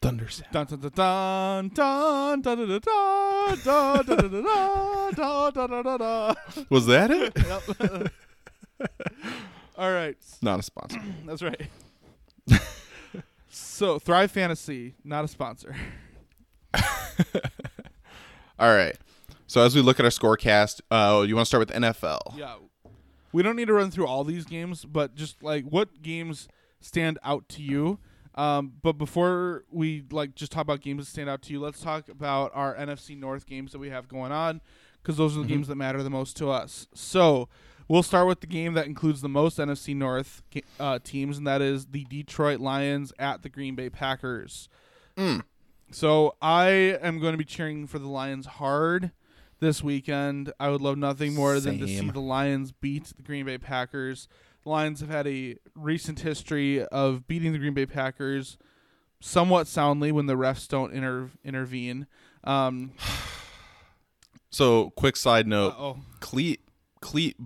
Thunder 0.00 0.28
sound. 0.28 0.52
Dun 0.52 0.66
dun 0.66 0.80
dun 0.80 0.90
dun 0.94 1.70
dun 1.74 2.40
dun 2.40 2.42
dun 2.44 2.56
dun 2.56 2.66
dun 2.68 2.80
dun 3.64 4.04
dun 4.06 4.30
dun 4.30 4.44
dun 5.14 5.52
dun 5.52 5.52
dun 5.54 5.82
dun 5.84 5.98
dun. 5.98 6.36
Was 6.70 6.86
that 6.86 7.10
it? 7.10 7.32
Yep. 7.36 8.12
All 9.76 9.92
right, 9.92 10.16
Not 10.42 10.60
a 10.60 10.62
sponsor. 10.62 11.00
that's 11.26 11.42
right. 11.42 11.68
So 13.78 14.00
Thrive 14.00 14.32
Fantasy, 14.32 14.96
not 15.04 15.24
a 15.24 15.28
sponsor. 15.28 15.76
All 18.58 18.74
right. 18.74 18.96
So 19.46 19.62
as 19.62 19.76
we 19.76 19.82
look 19.82 20.00
at 20.00 20.04
our 20.04 20.10
scorecast, 20.10 20.80
uh, 20.90 21.22
you 21.22 21.36
want 21.36 21.46
to 21.46 21.48
start 21.48 21.60
with 21.60 21.70
NFL? 21.70 22.36
Yeah, 22.36 22.56
we 23.30 23.44
don't 23.44 23.54
need 23.54 23.68
to 23.68 23.72
run 23.74 23.92
through 23.92 24.08
all 24.08 24.24
these 24.24 24.44
games, 24.46 24.84
but 24.84 25.14
just 25.14 25.44
like 25.44 25.64
what 25.64 26.02
games 26.02 26.48
stand 26.80 27.20
out 27.22 27.48
to 27.50 27.62
you. 27.62 28.00
Um, 28.34 28.72
but 28.82 28.94
before 28.94 29.62
we 29.70 30.02
like 30.10 30.34
just 30.34 30.50
talk 30.50 30.62
about 30.62 30.80
games 30.80 31.04
that 31.04 31.10
stand 31.12 31.30
out 31.30 31.42
to 31.42 31.52
you, 31.52 31.60
let's 31.60 31.80
talk 31.80 32.08
about 32.08 32.50
our 32.54 32.74
NFC 32.74 33.16
North 33.16 33.46
games 33.46 33.70
that 33.70 33.78
we 33.78 33.90
have 33.90 34.08
going 34.08 34.32
on 34.32 34.60
because 35.00 35.16
those 35.16 35.36
are 35.36 35.40
the 35.42 35.46
Mhm. 35.46 35.50
games 35.50 35.68
that 35.68 35.76
matter 35.76 36.02
the 36.02 36.10
most 36.10 36.36
to 36.38 36.50
us. 36.50 36.88
So 36.94 37.48
we'll 37.88 38.02
start 38.02 38.26
with 38.26 38.40
the 38.40 38.46
game 38.46 38.74
that 38.74 38.86
includes 38.86 39.20
the 39.20 39.28
most 39.28 39.58
NFC 39.58 39.94
North 39.94 40.42
uh, 40.78 40.98
teams, 41.02 41.38
and 41.38 41.46
that 41.46 41.62
is 41.62 41.86
the 41.86 42.04
Detroit 42.04 42.60
Lions 42.60 43.12
at 43.18 43.42
the 43.42 43.48
Green 43.48 43.74
Bay 43.74 43.90
Packers. 43.90 44.68
Mm. 45.16 45.42
So 45.90 46.36
I 46.40 46.68
am 47.02 47.18
going 47.18 47.32
to 47.32 47.38
be 47.38 47.44
cheering 47.44 47.86
for 47.86 47.98
the 47.98 48.08
Lions 48.08 48.46
hard 48.46 49.10
this 49.60 49.82
weekend. 49.82 50.52
I 50.60 50.68
would 50.68 50.82
love 50.82 50.98
nothing 50.98 51.34
more 51.34 51.58
than 51.60 51.78
to 51.78 51.88
see 51.88 52.10
the 52.10 52.20
Lions 52.20 52.72
beat 52.72 53.12
the 53.16 53.22
Green 53.22 53.46
Bay 53.46 53.58
Packers. 53.58 54.28
The 54.62 54.70
Lions 54.70 55.00
have 55.00 55.08
had 55.08 55.26
a 55.26 55.56
recent 55.74 56.20
history 56.20 56.84
of 56.84 57.26
beating 57.26 57.52
the 57.52 57.58
Green 57.58 57.74
Bay 57.74 57.86
Packers 57.86 58.58
somewhat 59.20 59.66
soundly 59.66 60.12
when 60.12 60.26
the 60.26 60.34
refs 60.34 60.68
don't 60.68 60.92
inter- 60.92 61.30
intervene. 61.44 62.06
Um, 62.44 62.92
So 64.50 64.90
quick 64.90 65.16
side 65.16 65.46
note: 65.46 65.98
Clete, 66.20 66.62
Clete, 67.00 67.36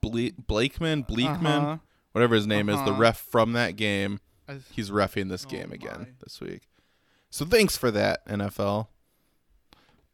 Ble- 0.00 0.30
Blakeman, 0.46 1.04
Bleakman, 1.04 1.44
uh-huh. 1.44 1.76
whatever 2.12 2.34
his 2.34 2.46
name 2.46 2.68
is, 2.68 2.76
the 2.78 2.90
Uh-huh. 2.92 3.00
ref 3.00 3.18
from 3.18 3.52
that 3.52 3.76
game. 3.76 4.20
He's 4.72 4.90
refing 4.90 5.28
this 5.28 5.44
Oh 5.46 5.50
game 5.50 5.70
again 5.72 6.16
this 6.24 6.40
week. 6.40 6.62
So 7.30 7.44
thanks 7.44 7.76
for 7.76 7.90
that, 7.92 8.26
NFL. 8.26 8.88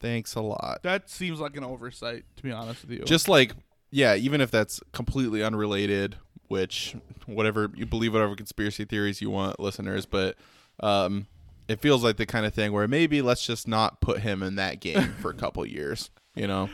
Thanks 0.00 0.34
a 0.34 0.42
lot. 0.42 0.80
that 0.82 1.08
seems 1.08 1.40
like 1.40 1.56
an 1.56 1.64
oversight, 1.64 2.24
to 2.36 2.42
be 2.42 2.52
honest 2.52 2.82
with 2.82 2.90
you. 2.98 3.04
Just 3.04 3.28
like, 3.28 3.52
yeah, 3.90 4.14
even 4.14 4.42
if 4.42 4.50
that's 4.50 4.80
completely 4.92 5.42
unrelated, 5.42 6.16
which 6.48 6.94
whatever 7.24 7.70
you 7.74 7.86
believe, 7.86 8.12
whatever 8.12 8.36
conspiracy 8.36 8.84
theories 8.84 9.22
you 9.22 9.30
want, 9.30 9.58
listeners, 9.58 10.04
but 10.04 10.36
um, 10.80 11.26
it 11.66 11.80
feels 11.80 12.04
like 12.04 12.18
the 12.18 12.26
kind 12.26 12.44
of 12.44 12.52
thing 12.52 12.72
where 12.72 12.86
maybe 12.86 13.22
let's 13.22 13.44
just 13.46 13.66
not 13.66 14.02
put 14.02 14.20
him 14.20 14.42
in 14.42 14.56
that 14.56 14.80
game 14.80 15.14
for 15.22 15.30
a 15.30 15.34
couple 15.34 15.64
years. 15.66 16.10
You 16.34 16.46
know, 16.46 16.68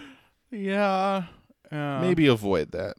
yeah, 0.51 1.27
yeah. 1.71 2.01
maybe 2.01 2.27
avoid 2.27 2.73
that 2.73 2.97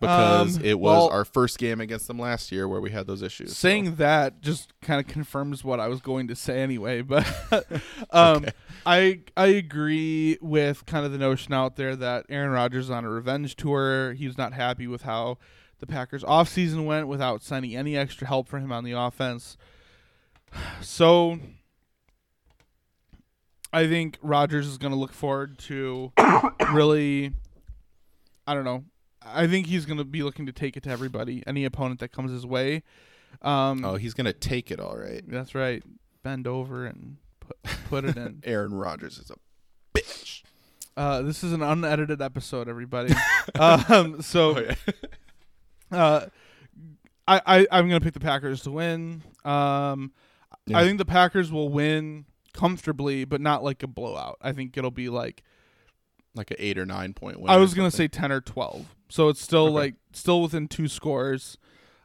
because 0.00 0.56
Um, 0.58 0.64
it 0.64 0.78
was 0.78 0.90
well- 0.96 1.08
our 1.10 1.24
first 1.24 1.58
game 1.58 1.80
against 1.80 2.06
them 2.06 2.18
last 2.18 2.52
year 2.52 2.68
where 2.68 2.80
we 2.80 2.90
had 2.90 3.06
those 3.06 3.22
issues. 3.22 3.50
so- 3.50 3.54
saying 3.54 3.96
that 3.96 4.40
just 4.40 4.72
kind 4.80 5.00
of 5.00 5.06
confirms 5.06 5.64
what 5.64 5.80
I 5.80 5.88
was 5.88 6.00
going 6.00 6.28
to 6.28 6.36
say 6.36 6.60
anyway. 6.62 7.02
But 7.08 7.26
um, 8.10 8.46
I 8.86 9.20
I 9.36 9.46
agree 9.46 10.38
with 10.40 10.86
kind 10.86 11.04
of 11.04 11.12
the 11.12 11.18
notion 11.18 11.52
out 11.52 11.76
there 11.76 11.96
that 11.96 12.26
Aaron 12.28 12.50
Rodgers 12.50 12.84
is 12.86 12.90
on 12.90 13.04
a 13.04 13.10
revenge 13.10 13.56
tour. 13.56 14.12
He 14.12 14.26
was 14.26 14.38
not 14.38 14.52
happy 14.52 14.86
with 14.86 15.02
how 15.02 15.38
the 15.80 15.86
Packers 15.86 16.24
offseason 16.24 16.84
went 16.86 17.06
without 17.08 17.42
signing 17.42 17.76
any 17.76 17.96
extra 17.96 18.26
help 18.26 18.48
for 18.48 18.58
him 18.58 18.72
on 18.72 18.84
the 18.84 18.92
offense. 18.92 19.56
So 20.80 21.38
I 23.72 23.86
think 23.86 24.18
Rodgers 24.22 24.66
is 24.66 24.78
going 24.78 24.92
to 24.92 24.98
look 24.98 25.12
forward 25.12 25.58
to 25.60 26.12
really 26.72 27.32
I 28.46 28.54
don't 28.54 28.64
know. 28.64 28.84
I 29.22 29.46
think 29.46 29.66
he's 29.66 29.84
going 29.84 29.98
to 29.98 30.04
be 30.04 30.22
looking 30.22 30.46
to 30.46 30.52
take 30.52 30.76
it 30.76 30.82
to 30.84 30.90
everybody, 30.90 31.42
any 31.46 31.64
opponent 31.64 32.00
that 32.00 32.12
comes 32.12 32.30
his 32.30 32.46
way. 32.46 32.82
Um, 33.42 33.84
oh, 33.84 33.96
he's 33.96 34.14
gonna 34.14 34.32
take 34.32 34.70
it 34.70 34.80
all 34.80 34.96
right. 34.96 35.22
that's 35.26 35.54
right. 35.54 35.82
Bend 36.22 36.46
over 36.46 36.86
and 36.86 37.18
put 37.40 37.56
put 37.88 38.04
it 38.04 38.16
in. 38.16 38.40
Aaron 38.44 38.74
Rodgers 38.74 39.18
is 39.18 39.30
a 39.30 39.36
bitch. 39.96 40.42
Uh, 40.96 41.22
this 41.22 41.44
is 41.44 41.52
an 41.52 41.62
unedited 41.62 42.20
episode, 42.20 42.68
everybody. 42.68 43.14
um, 43.54 44.20
so 44.22 44.56
Oh, 44.56 44.60
yeah. 44.60 44.92
uh, 45.96 46.26
I, 47.28 47.40
I 47.46 47.66
I'm 47.70 47.88
gonna 47.88 48.00
pick 48.00 48.14
the 48.14 48.20
Packers 48.20 48.62
to 48.62 48.72
win. 48.72 49.22
Um, 49.44 50.12
Yeah. 50.66 50.78
I 50.78 50.84
think 50.84 50.98
the 50.98 51.04
Packers 51.04 51.52
will 51.52 51.68
win 51.68 52.24
comfortably, 52.52 53.24
but 53.24 53.40
not 53.40 53.62
like 53.62 53.82
a 53.82 53.86
blowout. 53.86 54.38
I 54.40 54.52
think 54.52 54.76
it'll 54.76 54.90
be 54.90 55.08
like 55.08 55.44
like 56.38 56.50
an 56.50 56.56
eight 56.58 56.78
or 56.78 56.86
nine 56.86 57.12
point 57.12 57.40
win. 57.40 57.50
I 57.50 57.56
was 57.58 57.74
gonna 57.74 57.90
say 57.90 58.08
ten 58.08 58.32
or 58.32 58.40
twelve. 58.40 58.86
So 59.10 59.28
it's 59.28 59.40
still 59.42 59.66
Okay. 59.66 59.74
like 59.74 59.94
still 60.12 60.40
within 60.42 60.68
two 60.68 60.88
scores. 60.88 61.58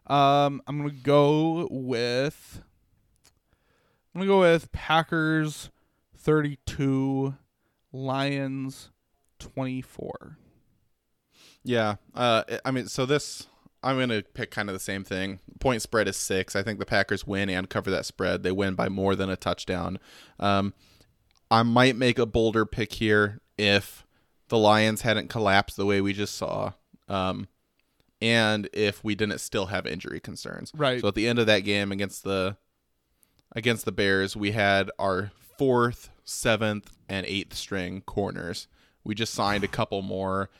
Um, 0.07 0.61
I'm 0.67 0.77
gonna 0.79 0.91
go 0.91 1.67
with 1.71 2.61
I'm 4.13 4.19
gonna 4.21 4.27
go 4.27 4.41
with 4.41 4.71
Packers 4.71 5.69
thirty 6.17 6.57
two, 6.65 7.35
Lions 7.91 8.89
twenty 9.39 9.81
four. 9.81 10.37
Yeah. 11.63 11.95
Uh, 12.13 12.43
I 12.65 12.71
mean, 12.71 12.87
so 12.87 13.05
this, 13.05 13.47
I'm 13.81 13.95
going 13.95 14.09
to 14.09 14.21
pick 14.33 14.51
kind 14.51 14.67
of 14.69 14.73
the 14.73 14.81
same 14.81 15.05
thing. 15.05 15.39
Point 15.61 15.81
spread 15.81 16.09
is 16.09 16.17
six. 16.17 16.57
I 16.57 16.61
think 16.63 16.77
the 16.77 16.85
Packers 16.85 17.25
win 17.25 17.49
and 17.49 17.69
cover 17.69 17.89
that 17.89 18.05
spread. 18.05 18.43
They 18.43 18.51
win 18.51 18.75
by 18.75 18.89
more 18.89 19.15
than 19.15 19.29
a 19.29 19.37
touchdown. 19.37 19.97
Um, 20.41 20.73
I 21.49 21.63
might 21.63 21.95
make 21.95 22.19
a 22.19 22.25
bolder 22.25 22.65
pick 22.65 22.93
here 22.93 23.39
if 23.57 24.02
the 24.53 24.59
Lions 24.59 25.01
hadn't 25.01 25.29
collapsed 25.29 25.77
the 25.77 25.85
way 25.85 25.99
we 25.99 26.13
just 26.13 26.35
saw. 26.35 26.73
Um, 27.09 27.47
and 28.21 28.69
if 28.71 29.03
we 29.03 29.15
didn't 29.15 29.39
still 29.39 29.65
have 29.65 29.87
injury 29.87 30.19
concerns. 30.19 30.71
Right. 30.75 31.01
So 31.01 31.07
at 31.07 31.15
the 31.15 31.27
end 31.27 31.39
of 31.39 31.47
that 31.47 31.61
game 31.61 31.91
against 31.91 32.23
the 32.23 32.55
against 33.55 33.83
the 33.83 33.91
Bears, 33.91 34.35
we 34.35 34.51
had 34.51 34.91
our 34.99 35.31
fourth, 35.57 36.11
seventh, 36.23 36.95
and 37.09 37.25
eighth 37.25 37.55
string 37.55 38.01
corners. 38.01 38.67
We 39.03 39.15
just 39.15 39.33
signed 39.33 39.63
a 39.63 39.67
couple 39.67 40.03
more. 40.03 40.51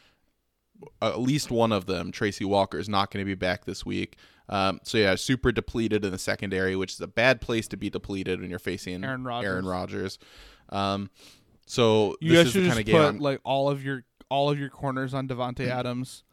At 1.00 1.20
least 1.20 1.52
one 1.52 1.72
of 1.72 1.86
them, 1.86 2.12
Tracy 2.12 2.46
Walker, 2.46 2.80
is 2.80 2.90
not 2.90 3.12
going 3.12 3.24
to 3.24 3.30
be 3.30 3.36
back 3.36 3.66
this 3.66 3.86
week. 3.86 4.18
Um, 4.50 4.80
so 4.82 4.98
yeah, 4.98 5.14
super 5.14 5.52
depleted 5.52 6.04
in 6.04 6.12
the 6.12 6.18
secondary, 6.18 6.76
which 6.76 6.94
is 6.94 7.02
a 7.02 7.08
bad 7.08 7.42
place 7.42 7.68
to 7.68 7.78
be 7.78 7.92
depleted 7.92 8.42
when 8.42 8.50
you're 8.50 8.58
facing 8.58 9.04
Aaron 9.04 9.24
Rodgers. 9.24 9.48
Aaron 9.48 9.66
Rodgers. 9.68 10.18
Um, 10.70 11.12
so 11.66 12.16
You 12.22 12.32
this 12.32 12.40
guys 12.40 12.46
is 12.48 12.52
should 12.54 12.62
the 12.64 12.66
just 12.68 12.78
kind 12.78 12.88
of 12.88 12.94
put. 12.94 13.02
I'm- 13.02 13.20
like 13.20 13.40
all 13.44 13.70
of 13.70 13.84
your 13.84 14.04
all 14.30 14.50
of 14.50 14.60
your 14.60 14.70
corners 14.70 15.14
on 15.14 15.28
Davante 15.28 15.68
Adams 15.68 16.24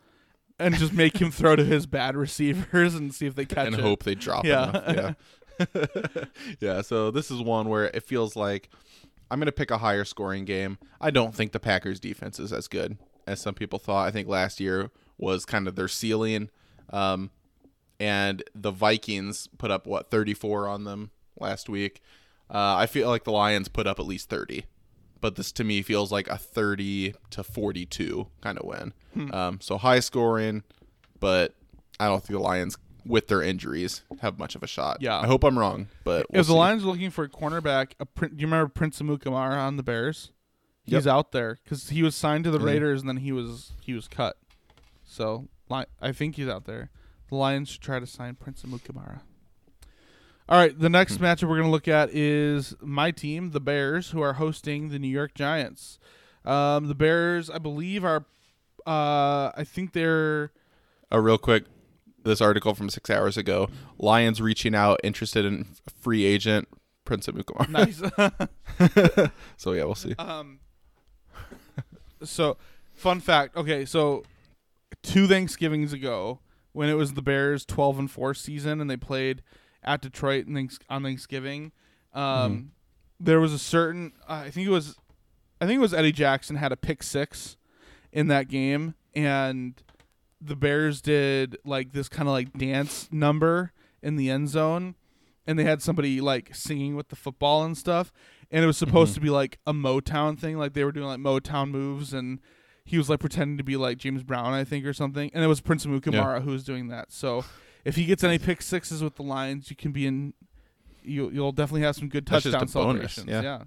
and 0.59 0.74
just 0.74 0.93
make 0.93 1.20
him 1.20 1.31
throw 1.31 1.55
to 1.57 1.65
his 1.65 1.86
bad 1.86 2.16
receivers 2.16 2.94
and 2.94 3.15
see 3.15 3.27
if 3.27 3.35
they 3.35 3.44
catch 3.44 3.66
and 3.66 3.77
it. 3.77 3.81
hope 3.81 4.02
they 4.05 4.15
drop 4.15 4.44
Yeah. 4.44 5.15
Yeah. 5.59 5.65
yeah, 6.61 6.81
so 6.81 7.11
this 7.11 7.31
is 7.31 7.40
one 7.43 7.69
where 7.69 7.86
it 7.86 8.02
feels 8.05 8.35
like 8.36 8.70
I'm 9.31 9.39
going 9.39 9.47
to 9.47 9.52
pick 9.52 9.70
a 9.70 9.78
higher 9.78 10.05
scoring 10.07 10.44
game. 10.47 10.78
I 11.01 11.11
don't 11.11 11.35
think 11.35 11.52
the 11.52 11.61
Packers 11.61 12.01
defense 12.01 12.40
is 12.40 12.52
as 12.52 12.66
good 12.66 12.97
as 13.27 13.40
some 13.43 13.55
people 13.55 13.78
thought. 13.78 14.07
I 14.09 14.11
think 14.11 14.27
last 14.27 14.59
year 14.59 14.90
was 15.19 15.44
kind 15.44 15.69
of 15.69 15.77
their 15.77 15.86
ceiling. 15.89 16.48
Um, 16.90 17.31
and 17.98 18.43
the 18.55 18.70
Vikings 18.70 19.48
put 19.59 19.70
up 19.70 19.86
what 19.86 20.11
34 20.11 20.66
on 20.66 20.85
them 20.85 21.11
last 21.39 21.69
week. 21.69 22.01
Uh, 22.48 22.77
I 22.78 22.86
feel 22.86 23.09
like 23.09 23.24
the 23.24 23.31
Lions 23.32 23.69
put 23.69 23.86
up 23.86 24.01
at 24.01 24.07
least 24.07 24.31
30, 24.31 24.65
but 25.20 25.36
this 25.36 25.52
to 25.52 25.64
me 25.64 25.82
feels 25.82 26.10
like 26.10 26.28
a 26.28 26.36
30 26.38 27.14
to 27.30 27.42
42 27.44 28.26
kind 28.40 28.59
of 28.59 28.64
win. 28.66 28.92
Hmm. 29.14 29.32
Um, 29.34 29.60
so 29.60 29.78
high 29.78 30.01
scoring, 30.01 30.62
but 31.18 31.55
I 31.98 32.06
don't 32.06 32.20
think 32.22 32.38
the 32.38 32.42
Lions, 32.44 32.76
with 33.05 33.28
their 33.28 33.42
injuries, 33.42 34.02
have 34.20 34.38
much 34.38 34.55
of 34.55 34.62
a 34.62 34.66
shot. 34.66 34.98
Yeah. 35.01 35.18
I 35.18 35.26
hope 35.26 35.44
I'm 35.44 35.59
wrong, 35.59 35.88
but 36.05 36.26
we'll 36.30 36.40
if 36.40 36.47
the 36.47 36.52
see. 36.52 36.59
Lions 36.59 36.84
are 36.84 36.86
looking 36.88 37.10
for 37.10 37.24
a 37.24 37.28
cornerback, 37.28 37.92
a, 38.01 38.06
Prin- 38.06 38.30
do 38.36 38.40
you 38.40 38.47
remember 38.47 38.68
Prince 38.68 39.01
Amukamara 39.01 39.56
on 39.59 39.76
the 39.76 39.82
Bears? 39.82 40.32
He's 40.84 41.06
out 41.06 41.30
there 41.30 41.59
because 41.62 41.90
he 41.90 42.02
was 42.02 42.16
signed 42.16 42.42
to 42.44 42.51
the 42.51 42.59
Mhm. 42.59 42.64
Raiders 42.64 43.01
and 43.01 43.09
then 43.09 43.18
he 43.18 43.30
was 43.30 43.72
he 43.80 43.92
was 43.92 44.09
cut. 44.09 44.36
So 45.05 45.47
I 46.01 46.10
think 46.12 46.34
he's 46.34 46.48
out 46.48 46.64
there. 46.64 46.90
The 47.28 47.36
Lions 47.36 47.68
should 47.68 47.80
try 47.80 48.01
to 48.01 48.06
sign 48.06 48.34
Prince 48.34 48.62
Amukamara. 48.64 49.20
All 50.51 50.59
right, 50.59 50.77
the 50.77 50.89
next 50.89 51.16
Hmm. 51.16 51.24
matchup 51.24 51.43
we're 51.44 51.56
going 51.59 51.68
to 51.68 51.70
look 51.70 51.86
at 51.89 52.10
is 52.12 52.74
my 52.81 53.12
team, 53.12 53.52
the 53.52 53.60
Bears, 53.60 54.10
who 54.10 54.20
are 54.20 54.32
hosting 54.35 54.89
the 54.89 54.98
New 54.98 55.09
York 55.09 55.32
Giants. 55.35 55.98
Um, 56.44 56.89
the 56.89 56.94
Bears, 56.94 57.48
I 57.48 57.59
believe, 57.59 58.05
are. 58.05 58.24
Uh, 58.86 59.52
I 59.56 59.62
think 59.64 59.93
they're. 59.93 60.51
a 61.10 61.20
real 61.20 61.39
quick, 61.39 61.64
this 62.24 62.40
article 62.40 62.74
from 62.74 62.90
six 62.90 63.10
hours 63.10 63.36
ago: 63.36 63.68
Lions 63.98 64.40
reaching 64.40 64.74
out, 64.74 64.98
interested 65.05 65.44
in 65.44 65.66
free 66.01 66.24
agent 66.24 66.66
Prince 67.05 67.28
Amukamara. 67.28 67.68
Nice. 67.68 69.31
so 69.56 69.72
yeah, 69.72 69.85
we'll 69.85 69.94
see. 69.94 70.14
Um. 70.18 70.59
So, 72.22 72.56
fun 72.93 73.20
fact. 73.20 73.56
Okay, 73.56 73.85
so 73.85 74.24
two 75.02 75.27
Thanksgivings 75.27 75.93
ago, 75.93 76.40
when 76.72 76.89
it 76.89 76.94
was 76.94 77.12
the 77.14 77.22
Bears' 77.22 77.64
twelve 77.64 77.98
and 77.98 78.10
four 78.10 78.35
season, 78.35 78.81
and 78.81 78.90
they 78.90 78.97
played 78.97 79.43
at 79.82 80.01
Detroit 80.02 80.47
and 80.47 80.55
thanks- 80.57 80.78
on 80.89 81.02
Thanksgiving, 81.02 81.73
um, 82.15 82.73
there 83.19 83.40
was 83.40 83.52
a 83.52 83.59
certain. 83.59 84.12
Uh, 84.28 84.44
I 84.47 84.51
think 84.51 84.66
it 84.66 84.70
was, 84.70 84.97
I 85.61 85.66
think 85.66 85.78
it 85.78 85.81
was 85.81 85.94
Eddie 85.94 86.12
Jackson 86.12 86.57
had 86.57 86.73
a 86.73 86.77
pick 86.77 87.02
six 87.02 87.57
in 88.12 88.28
that 88.28 88.48
game, 88.48 88.94
and 89.15 89.74
the 90.40 90.57
Bears 90.57 91.01
did 91.01 91.57
like 91.65 91.93
this 91.93 92.09
kind 92.09 92.28
of 92.28 92.32
like 92.32 92.57
dance 92.57 93.09
number 93.12 93.73
in 94.02 94.16
the 94.16 94.31
end 94.31 94.48
zone, 94.48 94.94
and 95.47 95.59
they 95.59 95.65
had 95.65 95.82
somebody 95.82 96.20
like 96.20 96.55
singing 96.55 96.97
with 96.97 97.09
the 97.09 97.16
football 97.16 97.62
and 97.65 97.77
stuff, 97.77 98.11
and 98.51 98.65
it 98.65 98.66
was 98.66 98.78
supposed 98.78 99.12
Mhm. 99.12 99.16
to 99.16 99.20
be 99.20 99.31
like 99.31 99.59
a 99.66 99.73
Motown 99.74 100.39
thing, 100.39 100.57
like 100.59 100.73
they 100.73 100.82
were 100.85 100.93
doing 100.93 101.07
like 101.07 101.20
Motown 101.20 101.70
moves, 101.70 102.15
and 102.15 102.40
he 102.85 102.97
was 102.98 103.11
like 103.11 103.20
pretending 103.20 103.59
to 103.59 103.62
be 103.65 103.77
like 103.77 103.98
James 103.98 104.23
Brown, 104.24 104.52
I 104.55 104.65
think, 104.65 104.85
or 104.86 104.94
something, 104.94 105.31
and 105.35 105.44
it 105.44 105.47
was 105.47 105.61
Prince 105.61 105.85
Amukamara 105.86 106.43
who 106.43 106.51
was 106.51 106.65
doing 106.65 106.89
that. 106.89 107.12
So 107.12 107.44
if 107.85 107.97
he 107.97 108.05
gets 108.05 108.23
any 108.24 108.39
pick 108.39 108.62
sixes 108.62 109.02
with 109.02 109.16
the 109.16 109.23
Lions, 109.23 109.70
you 109.70 109.77
can 109.77 109.93
be 109.93 110.07
in. 110.07 110.35
You, 111.02 111.31
you'll 111.31 111.52
definitely 111.52 111.82
have 111.82 111.97
some 111.97 112.09
good 112.09 112.27
That's 112.27 112.44
just 112.44 112.59
touchdown 112.59 112.82
a 112.82 112.86
bonus, 112.86 113.15
celebrations. 113.15 113.66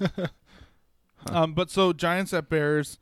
yeah. 0.00 0.08
yeah. 0.18 0.26
Um, 1.26 1.54
but 1.54 1.70
so 1.70 1.92
Giants 1.92 2.32
at 2.34 2.48
Bears. 2.48 2.98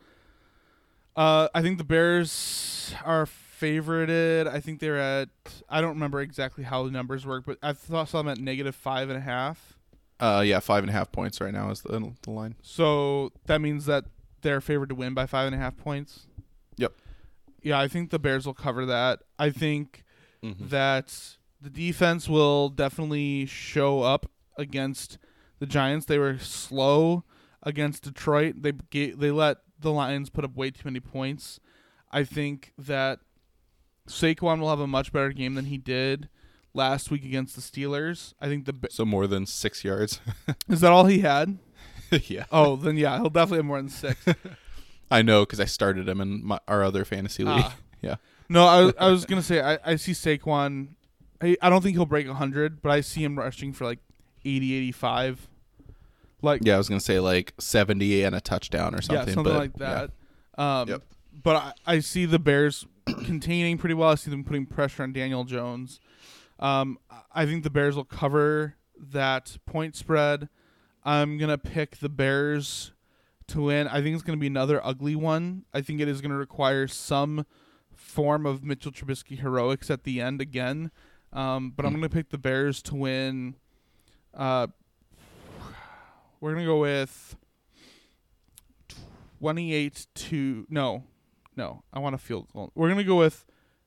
Uh, 1.16 1.48
I 1.54 1.62
think 1.62 1.78
the 1.78 1.84
Bears 1.84 2.94
are 3.04 3.24
favorited. 3.26 4.46
I 4.46 4.60
think 4.60 4.80
they're 4.80 4.98
at. 4.98 5.28
I 5.68 5.80
don't 5.80 5.90
remember 5.94 6.20
exactly 6.20 6.64
how 6.64 6.84
the 6.84 6.90
numbers 6.90 7.26
work, 7.26 7.44
but 7.46 7.58
I 7.62 7.72
thought 7.72 8.08
saw 8.08 8.18
them 8.18 8.28
at 8.28 8.38
negative 8.38 8.74
five 8.74 9.08
and 9.08 9.18
a 9.18 9.22
half. 9.22 9.78
Uh, 10.18 10.42
yeah, 10.44 10.60
five 10.60 10.82
and 10.84 10.90
a 10.90 10.92
half 10.92 11.10
points 11.10 11.40
right 11.40 11.52
now 11.52 11.70
is 11.70 11.80
the, 11.80 12.12
the 12.22 12.30
line. 12.30 12.54
So 12.62 13.32
that 13.46 13.60
means 13.60 13.86
that 13.86 14.04
they're 14.42 14.60
favored 14.60 14.90
to 14.90 14.94
win 14.94 15.14
by 15.14 15.26
five 15.26 15.46
and 15.46 15.54
a 15.54 15.58
half 15.58 15.76
points. 15.78 16.26
Yep. 16.76 16.92
Yeah, 17.62 17.80
I 17.80 17.88
think 17.88 18.10
the 18.10 18.18
Bears 18.18 18.46
will 18.46 18.54
cover 18.54 18.84
that. 18.86 19.20
I 19.38 19.50
think 19.50 20.04
Mm-hmm. 20.42 20.68
that 20.68 21.36
the 21.60 21.68
defense 21.70 22.28
will 22.28 22.70
definitely 22.70 23.44
show 23.46 24.00
up 24.02 24.30
against 24.56 25.18
the 25.58 25.66
Giants. 25.66 26.06
They 26.06 26.18
were 26.18 26.38
slow 26.38 27.24
against 27.62 28.04
Detroit. 28.04 28.62
They 28.62 28.72
they 28.92 29.30
let 29.30 29.58
the 29.78 29.90
Lions 29.92 30.30
put 30.30 30.44
up 30.44 30.56
way 30.56 30.70
too 30.70 30.82
many 30.84 31.00
points. 31.00 31.60
I 32.10 32.24
think 32.24 32.72
that 32.78 33.20
Saquon 34.08 34.60
will 34.60 34.70
have 34.70 34.80
a 34.80 34.86
much 34.86 35.12
better 35.12 35.30
game 35.32 35.54
than 35.54 35.66
he 35.66 35.78
did 35.78 36.28
last 36.74 37.10
week 37.10 37.24
against 37.24 37.54
the 37.54 37.60
Steelers. 37.62 38.34
I 38.40 38.46
think 38.48 38.64
the 38.64 38.72
Ba- 38.72 38.90
So 38.90 39.04
more 39.04 39.26
than 39.26 39.46
six 39.46 39.84
yards. 39.84 40.20
is 40.68 40.80
that 40.80 40.90
all 40.92 41.04
he 41.06 41.20
had? 41.20 41.58
yeah, 42.24 42.46
Oh, 42.50 42.76
then 42.76 42.96
yeah, 42.96 43.16
he'll 43.18 43.30
definitely 43.30 43.58
have 43.58 43.66
more 43.66 43.76
than 43.76 43.88
six. 43.90 44.24
I 45.10 45.22
know 45.22 45.44
because 45.44 45.60
I 45.60 45.64
started 45.66 46.08
him 46.08 46.20
in 46.20 46.44
my, 46.44 46.58
our 46.66 46.82
other 46.82 47.04
fantasy 47.04 47.44
league. 47.44 47.64
Ah. 47.64 47.76
Yeah. 48.00 48.16
No, 48.50 48.66
I, 48.66 48.92
I 48.98 49.10
was 49.12 49.24
gonna 49.26 49.44
say 49.44 49.60
I, 49.60 49.78
I 49.84 49.96
see 49.96 50.10
Saquon. 50.10 50.88
I, 51.40 51.56
I 51.62 51.70
don't 51.70 51.82
think 51.82 51.96
he'll 51.96 52.04
break 52.04 52.26
hundred, 52.26 52.82
but 52.82 52.90
I 52.90 53.00
see 53.00 53.22
him 53.22 53.38
rushing 53.38 53.72
for 53.72 53.84
like 53.84 54.00
80, 54.44 54.74
85. 54.74 55.48
Like 56.42 56.62
Yeah, 56.64 56.74
I 56.74 56.78
was 56.78 56.88
gonna 56.88 57.00
say 57.00 57.20
like 57.20 57.54
seventy 57.60 58.24
and 58.24 58.34
a 58.34 58.40
touchdown 58.40 58.96
or 58.96 59.02
something. 59.02 59.28
yeah, 59.28 59.34
something 59.34 59.52
but, 59.52 59.58
like 59.58 59.74
that. 59.74 60.10
Um, 60.58 60.88
Yep. 60.88 61.02
But 61.42 61.56
I, 61.56 61.72
I 61.86 62.00
see 62.00 62.26
the 62.26 62.40
Bears 62.40 62.86
containing 63.06 63.78
pretty 63.78 63.94
well. 63.94 64.10
I 64.10 64.16
see 64.16 64.32
them 64.32 64.42
putting 64.42 64.66
pressure 64.66 65.04
on 65.04 65.12
Daniel 65.12 65.44
Jones. 65.44 66.00
Um, 66.58 66.98
I 67.32 67.46
think 67.46 67.62
the 67.62 67.70
Bears 67.70 67.94
will 67.94 68.04
cover 68.04 68.74
that 68.98 69.58
point 69.64 69.94
spread. 69.94 70.48
I'm 71.04 71.38
gonna 71.38 71.56
pick 71.56 71.98
the 71.98 72.08
Bears 72.08 72.90
to 73.46 73.62
win. 73.62 73.86
I 73.86 74.02
think 74.02 74.14
it's 74.14 74.24
gonna 74.24 74.38
be 74.38 74.48
another 74.48 74.84
ugly 74.84 75.14
one. 75.14 75.66
I 75.72 75.82
think 75.82 76.00
it 76.00 76.08
is 76.08 76.20
gonna 76.20 76.36
require 76.36 76.88
some 76.88 77.46
form 78.10 78.44
of 78.46 78.62
Mitchell 78.62 78.92
Trubisky 78.92 79.38
heroics 79.38 79.90
at 79.90 80.04
the 80.04 80.20
end 80.20 80.40
again. 80.40 80.90
Um, 81.32 81.70
but 81.70 81.86
I'm 81.86 81.92
Hmm. 81.92 82.00
gonna 82.00 82.08
pick 82.10 82.30
the 82.30 82.38
Bears 82.38 82.82
to 82.82 82.94
win. 82.96 83.54
Uh, 84.34 84.66
we're 86.40 86.52
gonna 86.54 86.66
go 86.66 86.80
with 86.80 87.36
28 89.40 90.06
to 90.14 90.66
no, 90.68 91.04
no. 91.56 91.82
I 91.92 91.98
want 91.98 92.14
a 92.14 92.18
field 92.18 92.48
goal. 92.52 92.72
We're 92.74 92.88
gonna 92.88 93.04
go 93.04 93.16
with 93.18 93.44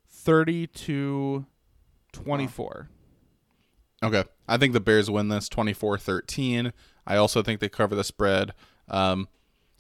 30 0.10 0.68
to 0.68 1.46
24. 2.12 2.90
Okay. 4.04 4.24
I 4.48 4.58
think 4.58 4.74
the 4.74 4.80
Bears 4.80 5.10
win 5.10 5.30
this 5.30 5.48
24-13. 5.50 6.74
I 7.08 7.16
also 7.16 7.42
think 7.42 7.60
they 7.60 7.70
cover 7.70 7.96
the 7.96 8.04
spread. 8.04 8.54
Um, 8.88 9.28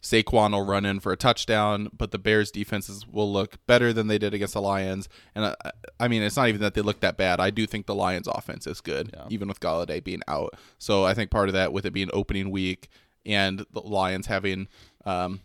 Saquon 0.03 0.51
will 0.51 0.65
run 0.65 0.85
in 0.85 0.99
for 0.99 1.11
a 1.13 1.17
touchdown, 1.17 1.87
but 1.97 2.11
the 2.11 2.19
Bears 2.19 2.51
defenses 2.51 3.07
will 3.07 3.31
look 3.31 3.57
better 3.65 3.93
than 3.93 4.07
they 4.07 4.17
did 4.17 4.33
against 4.33 4.53
the 4.53 4.61
Lions. 4.61 5.07
And 5.33 5.45
I, 5.45 5.55
I 5.99 6.07
mean, 6.09 6.21
it's 6.21 6.35
not 6.35 6.49
even 6.49 6.59
that 6.61 6.73
they 6.73 6.81
look 6.81 6.99
that 6.99 7.15
bad. 7.15 7.39
I 7.39 7.49
do 7.51 7.65
think 7.65 7.85
the 7.85 7.95
Lions 7.95 8.27
offense 8.27 8.67
is 8.67 8.81
good, 8.81 9.11
Yeah. 9.13 9.25
even 9.29 9.47
with 9.47 9.61
Golladay 9.61 10.03
being 10.03 10.21
out. 10.27 10.55
So 10.77 11.05
I 11.05 11.13
think 11.13 11.31
part 11.31 11.47
of 11.47 11.53
that 11.53 11.71
with 11.71 11.85
it 11.85 11.93
being 11.93 12.09
opening 12.11 12.51
week 12.51 12.89
and 13.25 13.65
the 13.71 13.79
Lions 13.79 14.27
having 14.27 14.67
um, 15.05 15.39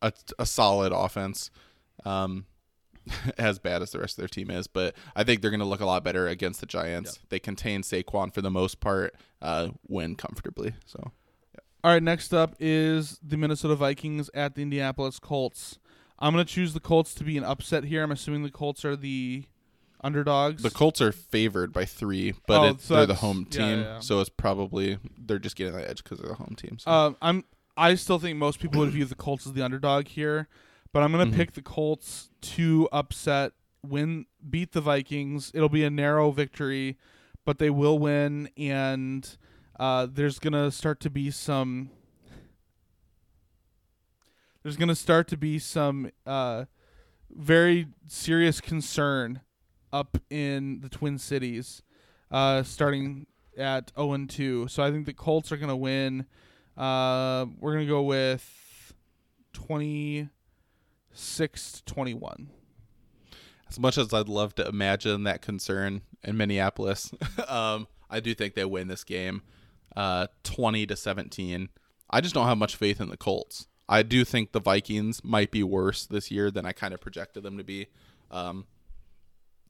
a, 0.00 0.12
a 0.38 0.46
solid 0.46 0.92
offense. 0.92 1.50
Um, 2.04 2.46
as 3.38 3.58
bad 3.58 3.80
as 3.82 3.90
the 3.90 3.98
rest 3.98 4.18
of 4.18 4.22
their 4.22 4.28
team 4.28 4.50
is, 4.50 4.66
but 4.66 4.94
I 5.16 5.24
think 5.24 5.40
they're 5.40 5.50
going 5.50 5.60
to 5.60 5.66
look 5.66 5.80
a 5.80 5.86
lot 5.86 6.04
better 6.04 6.28
against 6.28 6.60
the 6.60 6.66
Giants. 6.66 7.18
They 7.30 7.38
contain 7.38 7.80
Saquon 7.82 8.34
for 8.34 8.42
the 8.42 8.50
most 8.50 8.80
part, 8.80 9.14
uh, 9.40 9.68
win 9.88 10.14
comfortably. 10.14 10.74
So 10.84 11.10
All 11.84 11.92
right, 11.92 12.02
next 12.02 12.34
up 12.34 12.54
is 12.58 13.18
the 13.22 13.36
Minnesota 13.36 13.76
Vikings 13.76 14.30
at 14.34 14.54
the 14.54 14.62
Indianapolis 14.62 15.18
Colts. 15.18 15.78
I'm 16.18 16.32
gonna 16.32 16.44
choose 16.44 16.74
the 16.74 16.80
Colts 16.80 17.14
to 17.14 17.24
be 17.24 17.38
an 17.38 17.44
upset 17.44 17.84
here. 17.84 18.02
I'm 18.02 18.10
assuming 18.10 18.42
the 18.42 18.50
Colts 18.50 18.84
are 18.84 18.96
the 18.96 19.44
underdogs. 20.02 20.62
the 20.62 20.70
Colts 20.70 21.00
are 21.00 21.12
favored 21.12 21.72
by 21.72 21.84
three, 21.84 22.34
but 22.48 22.60
Oh, 22.60 22.64
it, 22.70 22.80
so 22.80 22.96
they're 22.96 23.06
the 23.06 23.14
home 23.14 23.44
team, 23.44 23.80
yeah. 23.80 24.00
so 24.00 24.20
it's 24.20 24.28
probably 24.30 24.98
they're 25.16 25.38
just 25.38 25.54
getting 25.54 25.74
that 25.74 25.88
edge 25.88 26.02
because 26.02 26.18
they're 26.18 26.28
the 26.28 26.34
home 26.34 26.54
team. 26.56 26.78
So. 26.78 26.90
Um, 26.90 27.16
I'm. 27.22 27.44
I 27.76 27.94
still 27.94 28.18
think 28.18 28.36
most 28.38 28.58
people 28.58 28.80
would 28.80 28.90
view 28.90 29.04
the 29.04 29.14
Colts 29.14 29.46
as 29.46 29.52
the 29.52 29.62
underdog 29.62 30.08
here, 30.08 30.48
but 30.92 31.04
I'm 31.04 31.12
gonna 31.12 31.26
Mhm. 31.26 31.34
pick 31.36 31.52
the 31.52 31.62
Colts 31.62 32.28
to 32.40 32.88
upset, 32.90 33.52
win, 33.86 34.26
beat 34.50 34.72
the 34.72 34.80
Vikings. 34.80 35.52
It'll 35.54 35.68
be 35.68 35.84
a 35.84 35.90
narrow 35.90 36.32
victory, 36.32 36.98
but 37.44 37.58
they 37.60 37.70
will 37.70 37.96
win, 38.00 38.48
and 38.56 39.36
uh, 39.78 40.06
there's 40.10 40.38
gonna 40.38 40.70
start 40.70 41.00
to 41.00 41.10
be 41.10 41.30
some. 41.30 41.90
There's 44.62 44.76
gonna 44.76 44.94
start 44.94 45.28
to 45.28 45.36
be 45.36 45.58
some 45.58 46.10
uh, 46.26 46.64
very 47.30 47.88
serious 48.06 48.60
concern 48.60 49.40
up 49.92 50.18
in 50.30 50.80
the 50.80 50.88
Twin 50.88 51.18
Cities, 51.18 51.82
uh, 52.30 52.62
starting 52.62 53.26
at 53.56 53.92
0 53.96 54.12
and 54.12 54.30
2. 54.30 54.68
So 54.68 54.82
I 54.82 54.90
think 54.90 55.06
the 55.06 55.12
Colts 55.12 55.52
are 55.52 55.56
to 55.68 55.76
win. 55.76 56.26
Uh, 56.76 57.46
we're 57.58 57.72
to 57.86 57.90
go 57.90 58.02
with 58.02 58.94
26 59.52 61.72
to 61.72 61.84
21 61.84 62.50
As 63.68 63.80
much 63.80 63.98
as 63.98 64.14
I'd 64.14 64.28
love 64.28 64.54
to 64.56 64.68
imagine 64.68 65.24
that 65.24 65.42
concern 65.42 66.02
in 66.22 66.36
Minneapolis, 66.36 67.10
um, 67.48 67.88
I 68.08 68.20
do 68.20 68.32
think 68.34 68.54
they 68.54 68.64
win 68.64 68.86
this 68.86 69.02
game, 69.02 69.42
uh, 69.98 70.28
20 70.44 70.86
to 70.86 70.96
17. 70.96 71.68
I 72.08 72.20
just 72.20 72.32
don't 72.32 72.46
have 72.46 72.56
much 72.56 72.76
faith 72.76 73.00
in 73.00 73.08
the 73.08 73.16
Colts. 73.16 73.66
I 73.88 74.04
do 74.04 74.24
think 74.24 74.52
the 74.52 74.60
Vikings 74.60 75.24
might 75.24 75.50
be 75.50 75.64
worse 75.64 76.06
this 76.06 76.30
year 76.30 76.52
than 76.52 76.64
I 76.64 76.70
kind 76.70 76.94
of 76.94 77.00
projected 77.00 77.42
them 77.42 77.58
to 77.58 77.64
be. 77.64 77.88
Um, 78.30 78.66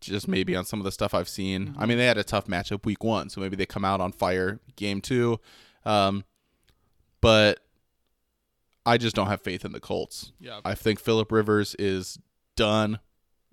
just 0.00 0.28
maybe 0.28 0.54
on 0.54 0.66
some 0.66 0.80
of 0.80 0.84
the 0.84 0.92
stuff 0.92 1.14
I've 1.14 1.30
seen. 1.30 1.74
I 1.78 1.86
mean, 1.86 1.96
they 1.96 2.04
had 2.04 2.18
a 2.18 2.24
tough 2.24 2.46
matchup 2.46 2.84
week 2.84 3.02
one, 3.02 3.30
so 3.30 3.40
maybe 3.40 3.56
they 3.56 3.64
come 3.64 3.86
out 3.86 4.02
on 4.02 4.12
fire 4.12 4.60
game 4.76 5.00
two. 5.00 5.40
Um, 5.86 6.24
but 7.22 7.60
I 8.84 8.98
just 8.98 9.16
don't 9.16 9.28
have 9.28 9.40
faith 9.40 9.64
in 9.64 9.72
the 9.72 9.80
Colts. 9.80 10.32
Yeah. 10.38 10.60
I 10.62 10.74
think 10.74 11.00
Philip 11.00 11.32
Rivers 11.32 11.74
is 11.78 12.18
done 12.54 12.98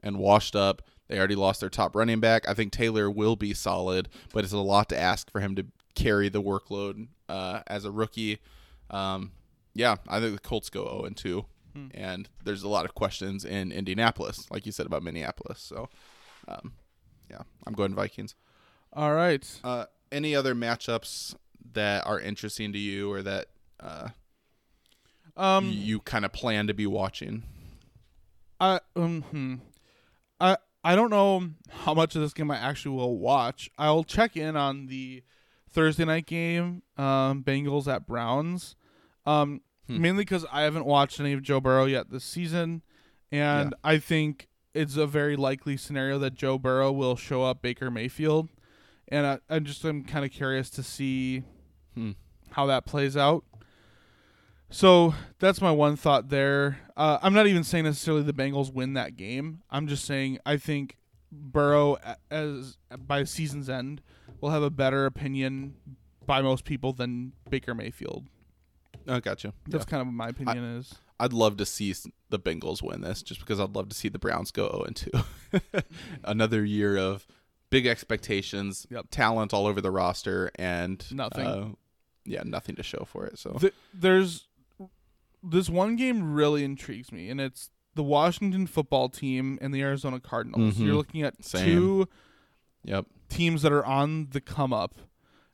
and 0.04 0.18
washed 0.18 0.58
up. 0.58 0.82
They 1.08 1.18
already 1.18 1.36
lost 1.36 1.62
their 1.62 1.70
top 1.70 1.96
running 1.96 2.20
back. 2.20 2.50
I 2.50 2.54
think 2.54 2.74
Taylor 2.74 3.10
will 3.10 3.38
be 3.38 3.54
solid, 3.54 4.10
but 4.34 4.44
it's 4.44 4.54
a 4.54 4.58
lot 4.58 4.90
to 4.90 5.00
ask 5.00 5.32
for 5.32 5.40
him 5.40 5.56
to 5.56 5.66
carry 5.96 6.30
the 6.30 6.42
workload 6.42 7.08
uh, 7.30 7.62
as 7.68 7.86
a 7.86 7.92
rookie. 7.92 8.40
Um, 8.90 9.32
yeah, 9.74 9.96
I 10.08 10.20
think 10.20 10.34
the 10.34 10.48
Colts 10.48 10.70
go 10.70 10.86
0 10.86 11.06
and 11.06 11.18
2. 11.18 11.46
Hmm. 11.74 11.88
And 11.94 12.30
there's 12.44 12.64
a 12.64 12.70
lot 12.70 12.86
of 12.86 12.94
questions 12.94 13.44
in 13.44 13.72
Indianapolis, 13.72 14.50
like 14.50 14.66
you 14.66 14.72
said 14.72 14.86
about 14.86 15.04
Minneapolis. 15.04 15.60
So, 15.60 15.90
um, 16.48 16.74
yeah, 17.30 17.42
I'm 17.66 17.74
going 17.74 17.94
Vikings. 17.94 18.36
All 18.94 19.14
right. 19.14 19.46
Uh, 19.64 19.86
any 20.12 20.36
other 20.36 20.56
matchups 20.56 21.36
that 21.74 22.06
are 22.08 22.20
interesting 22.20 22.72
to 22.72 22.80
you 22.80 23.12
or 23.12 23.22
that 23.24 23.48
uh, 23.80 24.10
Um 25.36 25.70
you 25.70 26.00
kind 26.00 26.24
of 26.24 26.32
plan 26.32 26.68
to 26.68 26.74
be 26.74 26.88
watching? 26.88 27.44
I 28.60 28.80
um 28.96 29.24
hmm. 29.24 29.56
I 30.40 30.58
I 30.84 30.96
don't 30.96 31.10
know 31.10 31.50
how 31.70 31.94
much 31.94 32.16
of 32.16 32.22
this 32.22 32.34
game 32.34 32.52
I 32.52 32.58
actually 32.58 32.96
will 32.96 33.18
watch. 33.18 33.70
I'll 33.78 34.04
check 34.04 34.38
in 34.38 34.56
on 34.56 34.86
the 34.88 35.24
Thursday 35.76 36.06
night 36.06 36.26
game, 36.26 36.82
um, 36.98 37.44
Bengals 37.44 37.86
at 37.94 38.08
Browns, 38.08 38.76
um, 39.26 39.62
Hmm. 39.88 40.02
mainly 40.02 40.22
because 40.24 40.46
I 40.52 40.62
haven't 40.62 40.86
watched 40.86 41.20
any 41.20 41.34
of 41.34 41.44
Joe 41.44 41.60
Burrow 41.62 41.86
yet 41.86 42.10
this 42.10 42.24
season, 42.24 42.82
and 43.32 43.76
I 43.84 44.00
think 44.00 44.48
it's 44.74 44.96
a 44.98 45.06
very 45.06 45.36
likely 45.36 45.78
scenario 45.78 46.18
that 46.20 46.34
Joe 46.34 46.58
Burrow 46.58 46.92
will 46.92 47.16
show 47.16 47.44
up 47.44 47.62
Baker 47.62 47.92
Mayfield, 47.92 48.50
and 49.10 49.28
I, 49.28 49.40
I 49.50 49.60
just 49.60 49.86
am 49.86 50.04
kind 50.04 50.26
of 50.26 50.32
curious 50.32 50.70
to 50.72 50.82
see 50.84 51.44
Hmm. 51.94 52.12
how 52.52 52.66
that 52.66 52.86
plays 52.86 53.16
out. 53.16 53.44
So 54.70 55.14
that's 55.40 55.62
my 55.62 55.72
one 55.72 55.96
thought 55.96 56.30
there. 56.30 56.80
Uh, 56.98 57.20
I'm 57.22 57.34
not 57.34 57.48
even 57.48 57.64
saying 57.64 57.84
necessarily 57.86 58.24
the 58.24 58.34
Bengals 58.34 58.74
win 58.74 58.94
that 58.94 59.16
game. 59.16 59.62
I'm 59.70 59.88
just 59.88 60.06
saying 60.06 60.40
I 60.46 60.58
think 60.58 60.98
Burrow, 61.32 61.98
as 62.32 62.78
by 62.98 63.24
season's 63.26 63.70
end, 63.70 64.02
will 64.42 64.50
have 64.52 64.64
a 64.64 64.70
better 64.70 65.06
opinion 65.06 65.76
by 66.26 66.42
most 66.42 66.66
people 66.66 66.94
than 66.94 67.34
Baker 67.50 67.74
Mayfield. 67.76 68.28
Oh, 69.08 69.20
gotcha. 69.20 69.54
That's 69.68 69.86
kind 69.86 70.02
of 70.02 70.08
what 70.08 70.14
my 70.14 70.30
opinion 70.30 70.64
is. 70.78 70.96
I'd 71.20 71.34
love 71.34 71.58
to 71.58 71.66
see 71.66 71.94
the 72.30 72.40
Bengals 72.40 72.82
win 72.82 73.02
this, 73.02 73.22
just 73.22 73.40
because 73.40 73.60
I'd 73.60 73.76
love 73.76 73.90
to 73.90 73.96
see 73.96 74.10
the 74.10 74.20
Browns 74.20 74.52
go 74.52 74.68
0 74.68 74.84
and 74.84 74.96
2. 74.96 75.82
Another 76.24 76.66
year 76.66 76.98
of 76.98 77.26
big 77.70 77.86
expectations, 77.86 78.86
Yep. 78.90 79.08
talent 79.12 79.54
all 79.54 79.68
over 79.68 79.82
the 79.82 79.92
roster, 79.92 80.52
and 80.56 81.06
Nothing. 81.12 81.46
uh, 81.46 81.68
yeah, 82.26 82.42
nothing 82.44 82.76
to 82.76 82.84
show 82.84 83.06
for 83.06 83.26
it. 83.26 83.38
So 83.38 83.54
Th- 83.60 83.74
there's 83.94 84.48
this 85.44 85.70
one 85.70 85.96
game 85.96 86.34
really 86.34 86.64
intrigues 86.64 87.12
me, 87.12 87.30
and 87.30 87.40
it's 87.40 87.70
the 87.94 88.04
Washington 88.04 88.68
football 88.68 89.08
team 89.10 89.58
and 89.62 89.74
the 89.74 89.82
Arizona 89.82 90.20
Cardinals. 90.20 90.76
Mhm. 90.76 90.86
You're 90.86 90.96
looking 90.96 91.22
at 91.22 91.44
Same. 91.46 91.66
two 91.66 92.08
yep, 92.86 93.06
teams 93.30 93.62
that 93.64 93.72
are 93.72 93.86
on 93.86 94.30
the 94.32 94.42
come 94.42 94.72
up. 94.74 94.96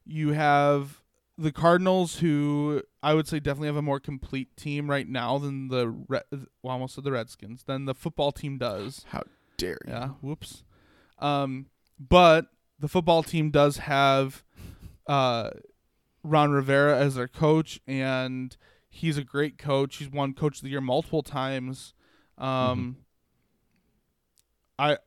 You 0.05 0.33
have 0.33 1.01
the 1.37 1.51
Cardinals, 1.51 2.19
who 2.19 2.83
I 3.01 3.13
would 3.13 3.27
say 3.27 3.39
definitely 3.39 3.67
have 3.67 3.77
a 3.77 3.81
more 3.81 3.99
complete 3.99 4.55
team 4.55 4.89
right 4.89 5.07
now 5.07 5.37
than 5.37 5.69
the 5.69 5.87
Red, 6.07 6.23
well, 6.31 6.73
almost 6.73 6.95
said 6.95 7.03
the 7.03 7.11
Redskins, 7.11 7.63
than 7.63 7.85
the 7.85 7.95
football 7.95 8.31
team 8.31 8.57
does. 8.57 9.05
how 9.09 9.23
dare 9.57 9.77
you? 9.85 9.93
Yeah, 9.93 10.07
whoops. 10.21 10.63
Um, 11.19 11.67
but 11.99 12.47
the 12.79 12.87
football 12.87 13.23
team 13.23 13.51
does 13.51 13.77
have 13.77 14.43
uh, 15.07 15.51
Ron 16.23 16.51
Rivera 16.51 16.97
as 16.97 17.15
their 17.15 17.27
coach, 17.27 17.79
and 17.87 18.55
he's 18.89 19.17
a 19.17 19.23
great 19.23 19.57
coach. 19.57 19.97
He's 19.97 20.09
won 20.09 20.33
Coach 20.33 20.57
of 20.57 20.63
the 20.63 20.69
Year 20.69 20.81
multiple 20.81 21.23
times. 21.23 21.93
Um, 22.37 22.97
I 24.77 24.97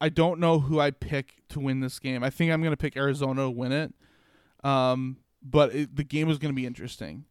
I 0.00 0.08
don't 0.08 0.40
know 0.40 0.60
who 0.60 0.80
I 0.80 0.90
pick 0.90 1.42
to 1.50 1.60
win 1.60 1.80
this 1.80 1.98
game. 1.98 2.22
I 2.22 2.30
think 2.30 2.52
I'm 2.52 2.62
gonna 2.62 2.76
pick 2.76 2.96
Arizona 2.96 3.42
to 3.42 3.50
win 3.50 3.72
it. 3.72 3.94
Um, 4.62 5.18
but 5.42 5.74
it, 5.74 5.96
the 5.96 6.04
game 6.04 6.28
is 6.30 6.38
gonna 6.38 6.54
be 6.54 6.66
interesting. 6.66 7.24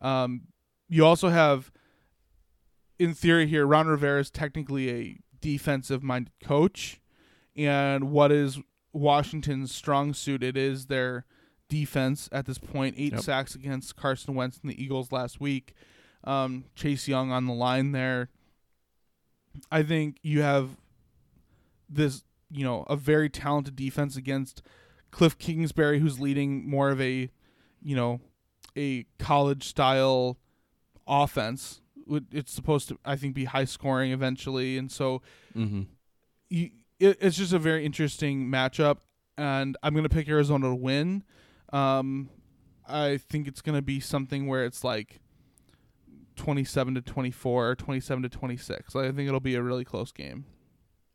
Um, 0.00 0.42
you 0.88 1.04
also 1.04 1.28
have, 1.28 1.70
in 2.98 3.14
theory, 3.14 3.46
here 3.46 3.66
Ron 3.66 3.86
Rivera 3.86 4.20
is 4.20 4.30
technically 4.30 4.90
a 4.90 5.18
defensive-minded 5.40 6.32
coach, 6.42 7.00
and 7.56 8.10
what 8.10 8.30
is 8.32 8.58
Washington's 8.92 9.74
strong 9.74 10.14
suit? 10.14 10.42
It 10.42 10.56
is 10.56 10.86
their 10.86 11.24
defense 11.68 12.28
at 12.32 12.46
this 12.46 12.58
point. 12.58 12.94
Eight 12.98 13.12
Yep. 13.14 13.22
sacks 13.22 13.54
against 13.54 13.96
Carson 13.96 14.34
Wentz 14.34 14.58
and 14.62 14.70
the 14.70 14.82
Eagles 14.82 15.10
last 15.10 15.40
week. 15.40 15.72
Um, 16.22 16.64
Chase 16.74 17.08
Young 17.08 17.30
on 17.32 17.46
the 17.46 17.52
line 17.52 17.92
there. 17.92 18.30
I 19.70 19.82
think 19.82 20.18
you 20.22 20.42
have 20.42 20.70
this, 21.88 22.24
you 22.50 22.64
know, 22.64 22.82
a 22.88 22.96
very 22.96 23.28
talented 23.28 23.76
defense 23.76 24.16
against 24.16 24.62
Cliff 25.10 25.38
Kingsbury, 25.38 25.98
who's 26.00 26.18
leading 26.20 26.68
more 26.68 26.90
of 26.90 27.00
a, 27.00 27.30
you 27.82 27.94
know, 27.96 28.20
a 28.76 29.04
college 29.18 29.64
style 29.68 30.38
offense. 31.06 31.80
Would- 32.06 32.26
It's 32.32 32.52
supposed 32.52 32.88
to, 32.88 32.98
I 33.04 33.16
think, 33.16 33.34
be 33.34 33.44
high 33.44 33.64
scoring 33.64 34.12
eventually, 34.12 34.76
and 34.78 34.90
so 34.90 35.22
Mm-hmm. 35.56 35.82
you, 36.50 36.70
it, 36.98 37.18
it's 37.20 37.36
just 37.36 37.52
a 37.52 37.58
very 37.58 37.84
interesting 37.86 38.48
matchup, 38.48 38.98
and 39.38 39.76
I'm 39.82 39.94
gonna 39.94 40.08
pick 40.08 40.28
Arizona 40.28 40.68
to 40.68 40.74
win. 40.74 41.22
Um, 41.72 42.28
I 42.86 43.16
think 43.16 43.46
it's 43.48 43.62
gonna 43.62 43.82
be 43.82 44.00
something 44.00 44.46
where 44.46 44.64
it's 44.64 44.84
like 44.84 45.20
27 46.36 46.94
to 46.96 47.00
24 47.02 47.70
or 47.70 47.74
27 47.74 48.22
to 48.24 48.28
26. 48.28 48.96
I 48.96 49.12
think 49.12 49.28
it'll 49.28 49.40
be 49.40 49.54
a 49.54 49.62
really 49.62 49.84
close 49.84 50.12
game. 50.12 50.44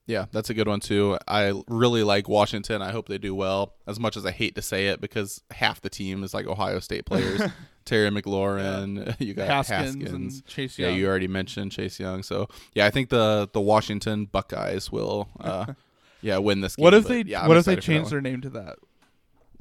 Yeah, 0.09 0.25
that's 0.31 0.49
a 0.49 0.55
good 0.55 0.67
one 0.67 0.79
too. 0.79 1.19
I 1.27 1.53
really 1.67 2.01
like 2.01 2.27
Washington. 2.27 2.81
I 2.81 2.91
hope 2.91 3.07
they 3.07 3.19
do 3.19 3.35
well. 3.35 3.75
As 3.85 3.99
much 3.99 4.17
as 4.17 4.25
I 4.25 4.31
hate 4.31 4.55
to 4.55 4.61
say 4.63 4.87
it, 4.87 4.99
because 4.99 5.43
half 5.51 5.81
the 5.81 5.89
team 5.89 6.23
is 6.23 6.33
like 6.33 6.47
Ohio 6.47 6.79
State 6.79 7.05
players. 7.05 7.39
Terry 7.85 8.09
McLaurin, 8.09 9.15
you 9.19 9.35
got 9.35 9.47
Haskins, 9.47 9.95
Haskins. 10.01 10.11
and 10.37 10.45
Chase 10.47 10.79
yeah, 10.79 10.89
you 10.89 11.07
already 11.07 11.27
mentioned 11.27 11.71
Chase 11.71 11.99
Young. 11.99 12.23
So 12.23 12.47
yeah, 12.73 12.87
I 12.87 12.89
think 12.89 13.09
the 13.09 13.49
the 13.53 13.61
Washington 13.61 14.25
Buckeyes 14.25 14.91
will, 14.91 15.29
uh, 15.39 15.73
yeah, 16.21 16.39
win 16.39 16.61
this 16.61 16.75
game. 16.75 16.83
what 16.85 16.95
if 16.95 17.03
but, 17.03 17.09
they 17.09 17.21
Yeah, 17.27 17.43
I'm 17.43 17.47
What 17.47 17.57
if 17.57 17.65
they 17.65 17.73
excited 17.73 17.85
for 17.85 17.91
that 17.91 17.97
change 17.99 18.09
their 18.09 18.21
name 18.21 18.41
to 18.41 18.49
that 18.49 18.77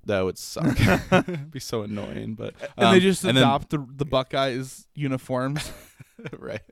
That 0.07 0.23
would 0.23 0.39
suck. 0.39 0.79
be 1.51 1.61
so 1.61 1.83
annoying. 1.83 2.37
But 2.37 2.55
and 2.79 2.87
they 2.95 2.97
um, 2.97 3.01
just 3.01 3.23
and 3.25 3.37
then- 3.37 3.45
adopt 3.45 3.69
the 3.69 3.87
the 3.97 4.07
Buckeyes 4.07 4.87
uniforms? 4.95 5.71
right. 6.39 6.63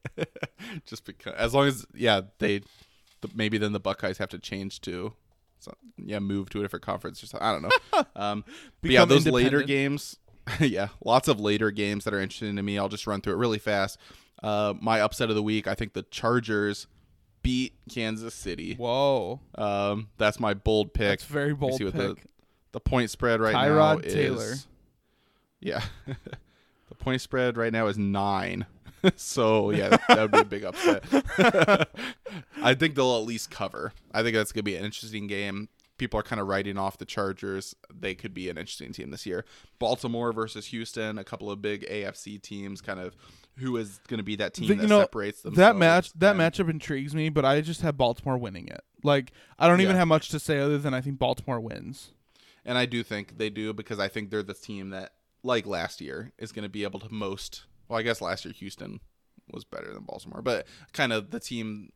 Just 0.87 1.05
because, 1.05 1.35
as 1.35 1.53
long 1.55 1.67
as 1.69 1.87
yeah, 1.95 2.23
they 2.39 2.63
the, 3.27 3.33
maybe 3.35 3.59
then 3.59 3.73
the 3.73 3.81
Buckeyes 3.81 4.19
have 4.19 4.29
to 4.31 4.39
change 4.39 4.81
to, 4.83 5.13
so, 5.59 5.75
yeah, 5.97 6.19
move 6.19 6.51
to 6.51 6.61
a 6.61 6.63
different 6.63 6.85
conference 6.85 7.23
or 7.23 7.27
something. 7.27 7.47
I 7.47 7.53
don't 7.53 7.63
know. 7.63 7.71
Um, 8.17 8.45
but 8.83 8.91
yeah, 8.91 9.05
those 9.05 9.27
later 9.27 9.63
games, 9.63 10.17
yeah, 10.61 10.89
lots 11.05 11.29
of 11.29 11.41
later 11.41 11.71
games 11.71 12.05
that 12.05 12.15
are 12.15 12.21
interesting 12.21 12.57
to 12.57 12.63
me. 12.63 12.79
I'll 12.79 12.89
just 12.89 13.07
run 13.07 13.21
through 13.21 13.35
it 13.35 13.37
really 13.37 13.59
fast. 13.59 13.99
Uh, 14.43 14.75
my 14.81 15.01
upset 15.01 15.29
of 15.31 15.35
the 15.35 15.43
week, 15.43 15.67
I 15.67 15.75
think 15.75 15.93
the 15.95 16.03
Chargers 16.05 16.87
beat 17.43 17.75
Kansas 17.91 18.35
City. 18.35 18.75
Whoa, 18.75 19.41
Um, 19.55 20.09
that's 20.19 20.39
my 20.41 20.53
bold 20.55 20.93
pick. 20.95 21.09
that's 21.21 21.25
very 21.25 21.55
bold 21.55 21.75
see 21.79 21.85
what 21.85 21.95
pick. 21.95 22.17
the 22.17 22.29
the 22.73 22.81
point 22.81 23.11
spread 23.11 23.41
right 23.41 23.55
Tyrod 23.55 24.03
now 24.05 24.11
Taylor. 24.11 24.53
is. 24.53 24.67
Yeah, 25.61 25.83
the 26.07 26.95
point 26.99 27.21
spread 27.23 27.57
right 27.57 27.73
now 27.73 27.87
is 27.87 27.97
nine. 27.97 28.67
so 29.17 29.71
yeah, 29.71 29.91
that, 29.91 30.03
that 30.09 30.21
would 30.23 30.33
be 30.33 30.39
a 30.39 30.45
big 30.45 30.65
upset. 30.65 31.05
I 32.63 32.75
think 32.75 32.95
they'll 32.95 33.17
at 33.17 33.25
least 33.25 33.51
cover. 33.51 33.93
I 34.13 34.23
think 34.23 34.35
that's 34.37 34.53
gonna 34.53 34.63
be 34.63 34.77
an 34.77 34.85
interesting 34.85 35.27
game. 35.27 35.69
People 35.99 36.21
are 36.21 36.23
kind 36.23 36.41
of 36.41 36.47
writing 36.47 36.77
off 36.77 36.99
the 36.99 37.07
Chargers. 37.07 37.75
They 37.93 38.15
could 38.15 38.35
be 38.35 38.51
an 38.51 38.59
interesting 38.59 38.93
team 38.93 39.11
this 39.11 39.25
year. 39.25 39.47
Baltimore 39.79 40.31
versus 40.33 40.67
Houston, 40.67 41.19
a 41.19 41.25
couple 41.25 41.51
of 41.51 41.63
big 41.63 41.89
AFC 41.89 42.41
teams. 42.41 42.83
Kind 42.83 43.01
of 43.01 43.17
who 43.57 43.79
is 43.79 43.99
going 44.07 44.19
to 44.19 44.25
be 44.25 44.37
that 44.37 44.53
team 44.53 44.69
The- 44.69 44.75
that 44.75 44.83
you 44.83 44.89
know, 44.89 45.01
separates 45.01 45.41
them. 45.41 45.55
That 45.55 45.77
match, 45.77 46.13
that 46.17 46.37
matchup 46.37 46.69
intrigues 46.69 47.15
me, 47.15 47.31
but 47.31 47.47
I 47.47 47.63
just 47.63 47.81
have 47.81 47.97
Baltimore 47.97 48.37
winning 48.37 48.69
it. 48.69 48.83
Like 49.03 49.33
I 49.59 49.69
don't 49.69 49.81
even 49.81 49.97
have 49.97 50.09
much 50.09 50.29
to 50.31 50.39
say 50.39 50.59
other 50.59 50.77
than 50.77 50.93
I 50.93 51.01
think 51.01 51.19
Baltimore 51.19 51.61
wins. 51.61 52.13
And 52.67 52.77
I 52.77 52.85
do 52.85 53.03
think 53.03 53.39
they 53.39 53.49
do 53.49 53.73
because 53.73 53.99
I 53.99 54.09
think 54.09 54.31
they're 54.31 54.43
the 54.43 54.53
team 54.53 54.91
that, 54.91 55.13
like 55.43 55.67
last 55.67 56.01
year, 56.01 56.33
is 56.37 56.51
going 56.51 56.65
to 56.65 56.69
be 56.69 56.83
able 56.83 56.99
to 57.01 57.13
most. 57.15 57.65
Well, 57.89 57.99
I 57.99 58.03
guess 58.03 58.21
last 58.21 58.45
year 58.45 58.55
Houston 58.55 59.01
was 59.53 59.65
better 59.65 59.93
than 59.93 60.05
Baltimore, 60.05 60.43
but 60.43 60.67
kind 60.93 61.13
of 61.13 61.31
the 61.31 61.41
team 61.41 61.91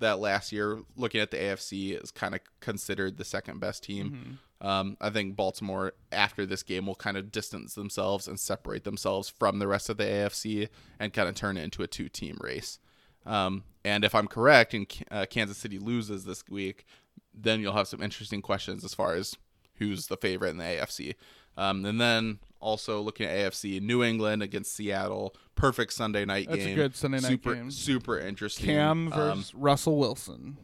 that 0.00 0.18
last 0.18 0.52
year, 0.52 0.80
looking 0.96 1.20
at 1.20 1.30
the 1.30 1.36
AFC, 1.36 2.02
is 2.02 2.10
kind 2.10 2.34
of 2.34 2.40
considered 2.60 3.16
the 3.16 3.24
second 3.24 3.60
best 3.60 3.84
team. 3.84 4.10
Mm-hmm. 4.10 4.66
Um, 4.66 4.96
I 5.00 5.10
think 5.10 5.36
Baltimore 5.36 5.92
after 6.10 6.46
this 6.46 6.62
game 6.62 6.86
will 6.86 6.94
kind 6.94 7.16
of 7.16 7.30
distance 7.30 7.74
themselves 7.74 8.26
and 8.26 8.38
separate 8.38 8.84
themselves 8.84 9.28
from 9.28 9.58
the 9.58 9.68
rest 9.68 9.90
of 9.90 9.96
the 9.96 10.04
AFC 10.04 10.68
and 10.98 11.12
kind 11.12 11.28
of 11.28 11.34
turn 11.34 11.56
it 11.56 11.64
into 11.64 11.82
a 11.82 11.86
two-team 11.86 12.38
race. 12.40 12.78
Um, 13.26 13.64
and 13.84 14.04
if 14.04 14.14
I'm 14.14 14.26
correct, 14.26 14.74
and 14.74 14.86
uh, 15.10 15.26
Kansas 15.28 15.58
City 15.58 15.78
loses 15.78 16.24
this 16.24 16.44
week, 16.48 16.84
then 17.32 17.60
you'll 17.60 17.74
have 17.74 17.88
some 17.88 18.02
interesting 18.02 18.42
questions 18.42 18.84
as 18.84 18.94
far 18.94 19.14
as 19.14 19.36
who's 19.76 20.06
the 20.06 20.16
favorite 20.16 20.50
in 20.50 20.58
the 20.58 20.64
AFC. 20.64 21.14
Um, 21.56 21.84
and 21.84 22.00
then 22.00 22.38
also 22.64 23.00
looking 23.00 23.26
at 23.26 23.36
AFC, 23.52 23.80
New 23.80 24.02
England 24.02 24.42
against 24.42 24.74
Seattle, 24.74 25.34
perfect 25.54 25.92
Sunday 25.92 26.24
night 26.24 26.48
That's 26.48 26.64
game. 26.64 26.72
a 26.72 26.74
good 26.74 26.96
Sunday 26.96 27.18
night 27.20 27.28
super, 27.28 27.54
game. 27.54 27.70
Super 27.70 28.18
interesting. 28.18 28.66
Cam 28.66 29.12
Um, 29.12 29.18
versus 29.18 29.54
Russell 29.54 29.98
Wilson. 29.98 30.56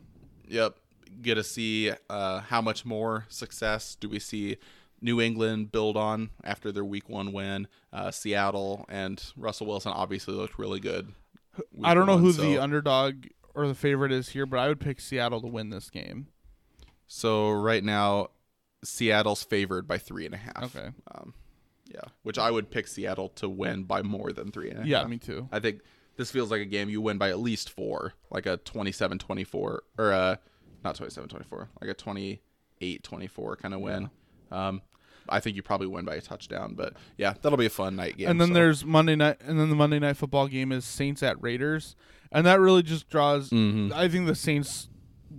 Yep. 0.48 0.76
Get 1.22 1.34
to 1.34 1.44
see 1.44 1.92
uh, 2.08 2.40
how 2.40 2.62
much 2.62 2.84
more 2.84 3.26
success 3.28 3.94
do 3.94 4.08
we 4.08 4.18
see 4.18 4.56
New 5.02 5.20
England 5.20 5.70
build 5.72 5.96
on 5.96 6.30
after 6.42 6.72
their 6.72 6.84
week 6.84 7.08
one 7.08 7.32
win. 7.32 7.68
Uh, 7.92 8.10
Seattle 8.10 8.86
and 8.88 9.22
Russell 9.36 9.66
Wilson 9.66 9.92
obviously 9.92 10.34
looked 10.34 10.58
really 10.58 10.80
good. 10.80 11.12
I 11.84 11.94
don't 11.94 12.06
know 12.06 12.14
one, 12.14 12.22
who 12.22 12.32
so, 12.32 12.42
the 12.42 12.58
underdog 12.58 13.26
or 13.54 13.68
the 13.68 13.74
favorite 13.74 14.12
is 14.12 14.30
here, 14.30 14.46
but 14.46 14.58
I 14.58 14.68
would 14.68 14.80
pick 14.80 15.00
Seattle 15.00 15.40
to 15.42 15.46
win 15.46 15.70
this 15.70 15.90
game. 15.90 16.28
So 17.06 17.50
right 17.50 17.82
now, 17.84 18.28
Seattle's 18.84 19.42
favored 19.42 19.86
by 19.86 19.98
three 19.98 20.24
and 20.24 20.34
a 20.34 20.38
half. 20.38 20.74
Okay. 20.76 20.90
Um, 21.14 21.34
yeah, 21.92 22.00
which 22.22 22.38
I 22.38 22.50
would 22.50 22.70
pick 22.70 22.86
Seattle 22.86 23.28
to 23.36 23.48
win 23.48 23.84
by 23.84 24.02
more 24.02 24.32
than 24.32 24.50
three 24.50 24.68
and 24.70 24.78
a 24.78 24.80
half. 24.82 24.88
Yeah, 24.88 25.06
me 25.06 25.18
too. 25.18 25.48
I 25.52 25.60
think 25.60 25.80
this 26.16 26.30
feels 26.30 26.50
like 26.50 26.60
a 26.60 26.66
game 26.66 26.88
you 26.88 27.00
win 27.00 27.18
by 27.18 27.30
at 27.30 27.38
least 27.38 27.70
four, 27.70 28.14
like 28.30 28.46
a 28.46 28.58
27-24 28.58 29.54
or 29.54 29.80
a 30.10 30.38
not 30.84 30.96
27-24, 30.96 31.68
like 31.80 31.90
a 31.90 31.94
28-24 32.82 33.58
kind 33.58 33.74
of 33.74 33.80
win. 33.80 34.10
Um, 34.50 34.82
I 35.28 35.40
think 35.40 35.56
you 35.56 35.62
probably 35.62 35.86
win 35.86 36.04
by 36.04 36.14
a 36.16 36.20
touchdown, 36.20 36.74
but 36.74 36.94
yeah, 37.16 37.34
that'll 37.40 37.58
be 37.58 37.66
a 37.66 37.70
fun 37.70 37.96
night 37.96 38.16
game. 38.16 38.28
and 38.28 38.40
then 38.40 38.48
so. 38.48 38.54
there's 38.54 38.84
Monday 38.84 39.14
night, 39.16 39.36
and 39.46 39.60
then 39.60 39.68
the 39.68 39.76
Monday 39.76 39.98
night 39.98 40.16
football 40.16 40.48
game 40.48 40.72
is 40.72 40.84
Saints 40.84 41.22
at 41.22 41.40
Raiders, 41.42 41.94
and 42.32 42.46
that 42.46 42.58
really 42.60 42.82
just 42.82 43.08
draws. 43.08 43.50
Mhm. 43.50 43.92
I 43.92 44.08
think 44.08 44.26
the 44.26 44.34
Saints 44.34 44.88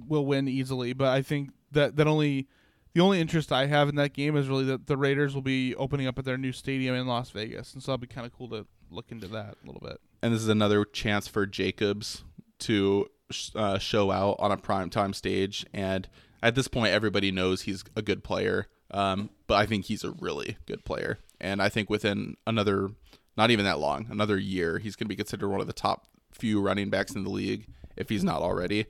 will 0.07 0.25
win 0.25 0.47
easily, 0.47 0.93
but 0.93 1.07
I 1.07 1.21
think 1.21 1.49
that 1.71 1.95
that 1.97 2.07
only 2.07 2.47
the 2.93 3.01
only 3.01 3.19
interest 3.21 3.51
I 3.51 3.67
have 3.67 3.89
in 3.89 3.95
that 3.95 4.13
game 4.13 4.35
is 4.35 4.47
really 4.47 4.65
that 4.65 4.87
the 4.87 4.97
Raiders 4.97 5.33
will 5.33 5.41
be 5.41 5.75
opening 5.75 6.07
up 6.07 6.19
at 6.19 6.25
their 6.25 6.37
new 6.37 6.51
stadium 6.51 6.95
in 6.95 7.07
Las 7.07 7.29
Vegas, 7.31 7.73
and 7.73 7.81
so 7.81 7.91
that'll 7.91 8.01
be 8.01 8.07
kind 8.07 8.25
of 8.25 8.33
cool 8.33 8.49
to 8.49 8.65
look 8.89 9.11
into 9.11 9.27
that 9.29 9.55
a 9.63 9.65
little 9.65 9.81
bit. 9.81 9.99
and 10.21 10.33
this 10.33 10.41
is 10.41 10.49
another 10.49 10.85
chance 10.85 11.27
for 11.27 11.45
Jacobs 11.45 12.23
to 12.59 13.07
uh, 13.55 13.77
show 13.79 14.11
out 14.11 14.35
on 14.39 14.51
a 14.51 14.57
primetime 14.57 15.15
stage. 15.15 15.65
And 15.73 16.07
at 16.43 16.55
this 16.55 16.67
point, 16.67 16.93
everybody 16.93 17.31
knows 17.31 17.61
he's 17.63 17.83
a 17.95 18.01
good 18.01 18.23
player. 18.23 18.67
Um, 18.91 19.29
but 19.47 19.55
I 19.55 19.65
think 19.65 19.85
he's 19.85 20.03
a 20.03 20.11
really 20.11 20.57
good 20.65 20.83
player. 20.83 21.17
And 21.39 21.61
I 21.61 21.69
think 21.69 21.89
within 21.89 22.35
another, 22.45 22.89
not 23.37 23.49
even 23.49 23.65
that 23.65 23.79
long, 23.79 24.07
another 24.11 24.37
year, 24.37 24.79
he's 24.79 24.95
going 24.95 25.05
to 25.05 25.09
be 25.09 25.15
considered 25.15 25.49
one 25.49 25.61
of 25.61 25.67
the 25.67 25.73
top 25.73 26.07
few 26.31 26.61
running 26.61 26.89
backs 26.89 27.15
in 27.15 27.23
the 27.23 27.29
league 27.29 27.67
if 27.95 28.09
he's 28.09 28.23
not 28.23 28.41
already. 28.41 28.85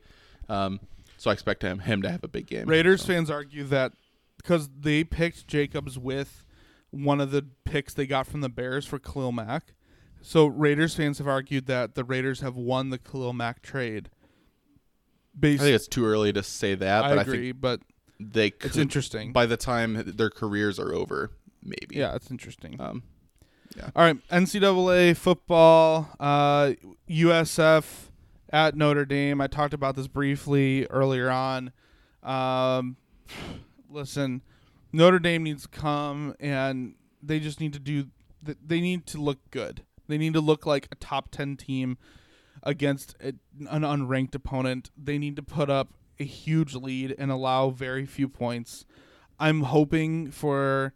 Um, 0.49 0.79
so 1.21 1.29
I 1.29 1.33
expect 1.33 1.61
him 1.61 1.79
him 1.79 2.01
to 2.01 2.09
have 2.09 2.23
a 2.23 2.27
big 2.27 2.47
game. 2.47 2.67
Raiders 2.67 3.01
So- 3.01 3.07
fans 3.07 3.29
argue 3.29 3.63
that 3.65 3.93
because 4.37 4.69
they 4.75 5.03
picked 5.03 5.47
Jacobs 5.47 5.99
with 5.99 6.45
one 6.89 7.21
of 7.21 7.29
the 7.29 7.45
picks 7.63 7.93
they 7.93 8.07
got 8.07 8.25
from 8.25 8.41
the 8.41 8.49
Bears 8.49 8.87
for 8.87 8.97
Khalil 8.97 9.31
Mack. 9.31 9.73
So 10.23 10.47
Raiders 10.47 10.95
fans 10.95 11.19
have 11.19 11.27
argued 11.27 11.67
that 11.67 11.93
the 11.93 12.03
Raiders 12.03 12.39
have 12.39 12.55
won 12.55 12.89
the 12.89 12.97
Khalil 12.97 13.33
Mack 13.33 13.61
trade. 13.61 14.09
I 15.37 15.57
think 15.57 15.61
it's 15.61 15.87
too 15.87 16.05
early 16.05 16.33
to 16.33 16.41
say 16.41 16.73
that, 16.73 17.05
I 17.05 17.09
but 17.09 17.17
I, 17.19 17.21
agree, 17.21 17.49
think 17.51 17.61
but 17.61 17.81
they 18.19 18.47
it's 18.47 18.75
interesting. 18.77 19.31
by 19.31 19.45
the 19.45 19.57
time 19.57 20.03
their 20.05 20.29
careers 20.31 20.79
are 20.79 20.91
over, 20.93 21.31
maybe. 21.63 21.97
yeah, 21.97 22.15
it's 22.15 22.29
interesting. 22.31 22.81
Um, 22.81 23.03
All 23.95 24.03
right, 24.03 24.17
NCAA 24.29 25.15
football, 25.15 26.09
uh, 26.19 26.73
USF 27.09 28.10
at 28.51 28.75
Notre 28.75 29.05
Dame. 29.05 29.41
I 29.41 29.47
talked 29.47 29.73
about 29.73 29.95
this 29.95 30.07
briefly 30.07 30.85
earlier 30.87 31.29
on. 31.29 31.71
Um, 32.23 32.97
listen, 33.89 34.41
Notre 34.91 35.19
Dame 35.19 35.43
needs 35.43 35.63
to 35.63 35.69
come 35.69 36.35
and 36.39 36.95
they 37.23 37.39
just 37.39 37.59
need 37.59 37.73
to 37.73 37.79
do. 37.79 38.07
They 38.43 38.81
need 38.81 39.05
to 39.07 39.19
look 39.19 39.39
good. 39.51 39.83
They 40.07 40.17
need 40.17 40.33
to 40.33 40.41
look 40.41 40.65
like 40.65 40.87
a 40.91 40.95
top 40.95 41.31
ten 41.31 41.55
team 41.55 41.97
against 42.63 43.15
an 43.21 43.39
unranked 43.67 44.35
opponent. 44.35 44.91
They 44.97 45.17
need 45.17 45.35
to 45.37 45.43
put 45.43 45.69
up 45.69 45.93
a 46.19 46.25
huge 46.25 46.75
lead 46.75 47.15
and 47.17 47.31
allow 47.31 47.69
very 47.69 48.05
few 48.05 48.27
points. 48.27 48.85
I'm 49.39 49.61
hoping 49.61 50.31
for 50.31 50.93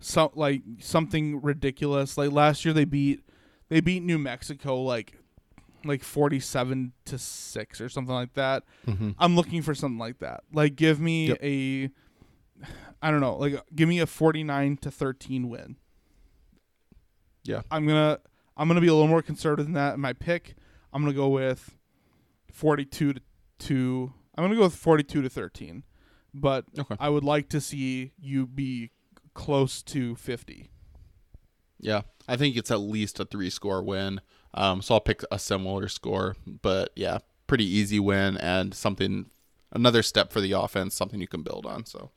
some 0.00 0.30
like 0.34 0.62
something 0.80 1.40
ridiculous. 1.40 2.18
Like 2.18 2.32
last 2.32 2.64
year 2.64 2.74
they 2.74 2.84
beat 2.84 3.22
they 3.68 3.80
beat 3.80 4.02
New 4.02 4.18
Mexico 4.18 4.80
like 4.80 5.17
like 5.88 6.02
47 6.04 6.92
to 7.06 7.18
6 7.18 7.80
or 7.80 7.88
something 7.88 8.14
like 8.14 8.34
that. 8.34 8.64
mhm. 8.86 9.14
I'm 9.18 9.34
looking 9.34 9.62
for 9.62 9.74
something 9.74 9.98
like 9.98 10.18
that. 10.20 10.44
Like 10.52 10.76
give 10.76 11.00
me 11.00 11.28
Yep. 11.28 11.38
a 11.42 11.90
I 13.02 13.10
don't 13.10 13.20
know, 13.20 13.36
like 13.36 13.54
give 13.74 13.88
me 13.88 13.98
a 14.00 14.06
49 14.06 14.76
to 14.78 14.90
13 14.90 15.48
win. 15.48 15.76
Yeah. 17.44 17.62
I'm 17.70 17.86
going 17.86 17.96
to 18.16 18.20
I'm 18.56 18.66
going 18.68 18.74
to 18.76 18.80
be 18.80 18.88
a 18.88 18.92
little 18.92 19.08
more 19.08 19.22
conservative 19.22 19.66
than 19.66 19.74
that 19.74 19.94
in 19.94 20.00
my 20.00 20.12
pick. 20.12 20.54
I'm 20.92 21.02
going 21.02 21.12
to 21.12 21.16
go 21.16 21.28
with 21.28 21.76
42 22.52 23.12
to 23.14 23.20
2. 23.60 24.12
I'm 24.36 24.42
going 24.42 24.50
to 24.50 24.56
go 24.56 24.64
with 24.64 24.74
42 24.74 25.22
to 25.22 25.28
13. 25.28 25.84
But 26.34 26.64
Okay. 26.78 26.96
I 26.98 27.08
would 27.08 27.24
like 27.24 27.48
to 27.50 27.60
see 27.60 28.12
you 28.18 28.46
be 28.46 28.90
close 29.34 29.82
to 29.84 30.16
50. 30.16 30.70
Yeah, 31.80 32.02
I 32.26 32.36
think 32.36 32.56
it's 32.56 32.72
at 32.72 32.80
least 32.80 33.20
a 33.20 33.24
three 33.24 33.50
score 33.50 33.82
win. 33.82 34.20
Um, 34.54 34.82
so 34.82 34.94
I'll 34.94 35.00
pick 35.00 35.22
a 35.30 35.38
similar 35.38 35.88
score, 35.88 36.36
but 36.62 36.90
yeah, 36.96 37.18
pretty 37.46 37.64
easy 37.64 38.00
win 38.00 38.36
and 38.38 38.74
something, 38.74 39.26
another 39.72 40.02
step 40.02 40.32
for 40.32 40.40
the 40.40 40.52
offense, 40.52 40.94
something 40.94 41.20
you 41.20 41.28
can 41.28 41.42
build 41.42 41.66
on. 41.66 41.84
So 41.84 42.10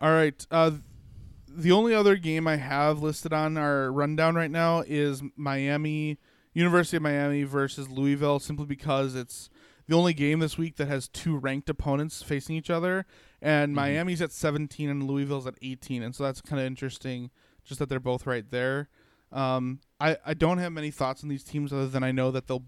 All 0.00 0.10
right. 0.10 0.46
Uh, 0.50 0.72
the 1.48 1.72
only 1.72 1.94
other 1.94 2.16
game 2.16 2.46
I 2.46 2.56
have 2.56 3.02
listed 3.02 3.32
on 3.32 3.56
our 3.56 3.90
rundown 3.90 4.34
right 4.34 4.50
now 4.50 4.82
is 4.86 5.22
Miami, 5.36 6.18
University 6.52 6.98
of 6.98 7.02
Miami 7.02 7.44
versus 7.44 7.88
Louisville, 7.88 8.38
simply 8.38 8.66
because 8.66 9.14
it's 9.14 9.48
the 9.88 9.96
only 9.96 10.12
game 10.12 10.40
this 10.40 10.58
week 10.58 10.76
that 10.76 10.88
has 10.88 11.08
two 11.08 11.36
ranked 11.36 11.70
opponents 11.70 12.22
facing 12.22 12.56
each 12.56 12.70
other. 12.70 13.06
And 13.40 13.74
Miami's 13.74 14.20
at 14.20 14.32
17 14.32 14.88
and 14.88 15.04
Louisville's 15.04 15.46
at 15.46 15.54
18. 15.62 16.02
And 16.02 16.14
so 16.14 16.24
that's 16.24 16.40
kind 16.40 16.60
of 16.60 16.66
interesting, 16.66 17.30
just 17.64 17.78
that 17.78 17.88
they're 17.88 18.00
both 18.00 18.26
right 18.26 18.50
there. 18.50 18.88
Um, 19.32 19.80
I, 20.00 20.16
I 20.24 20.34
don't 20.34 20.58
have 20.58 20.72
many 20.72 20.90
thoughts 20.90 21.22
on 21.22 21.28
these 21.28 21.44
teams 21.44 21.72
other 21.72 21.88
than 21.88 22.02
I 22.02 22.12
know 22.12 22.30
that 22.30 22.46
they'll 22.46 22.64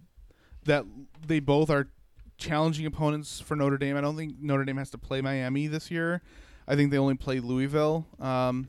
that 0.64 0.84
they 1.26 1.40
both 1.40 1.70
are 1.70 1.88
challenging 2.36 2.86
opponents 2.86 3.40
for 3.40 3.56
Notre 3.56 3.78
Dame. 3.78 3.96
I 3.96 4.00
don't 4.00 4.16
think 4.16 4.36
Notre 4.40 4.64
Dame 4.64 4.76
has 4.76 4.90
to 4.90 4.98
play 4.98 5.20
Miami 5.20 5.66
this 5.66 5.90
year. 5.90 6.22
I 6.66 6.76
think 6.76 6.90
they 6.90 6.98
only 6.98 7.14
play 7.14 7.40
Louisville. 7.40 8.06
Um, 8.20 8.68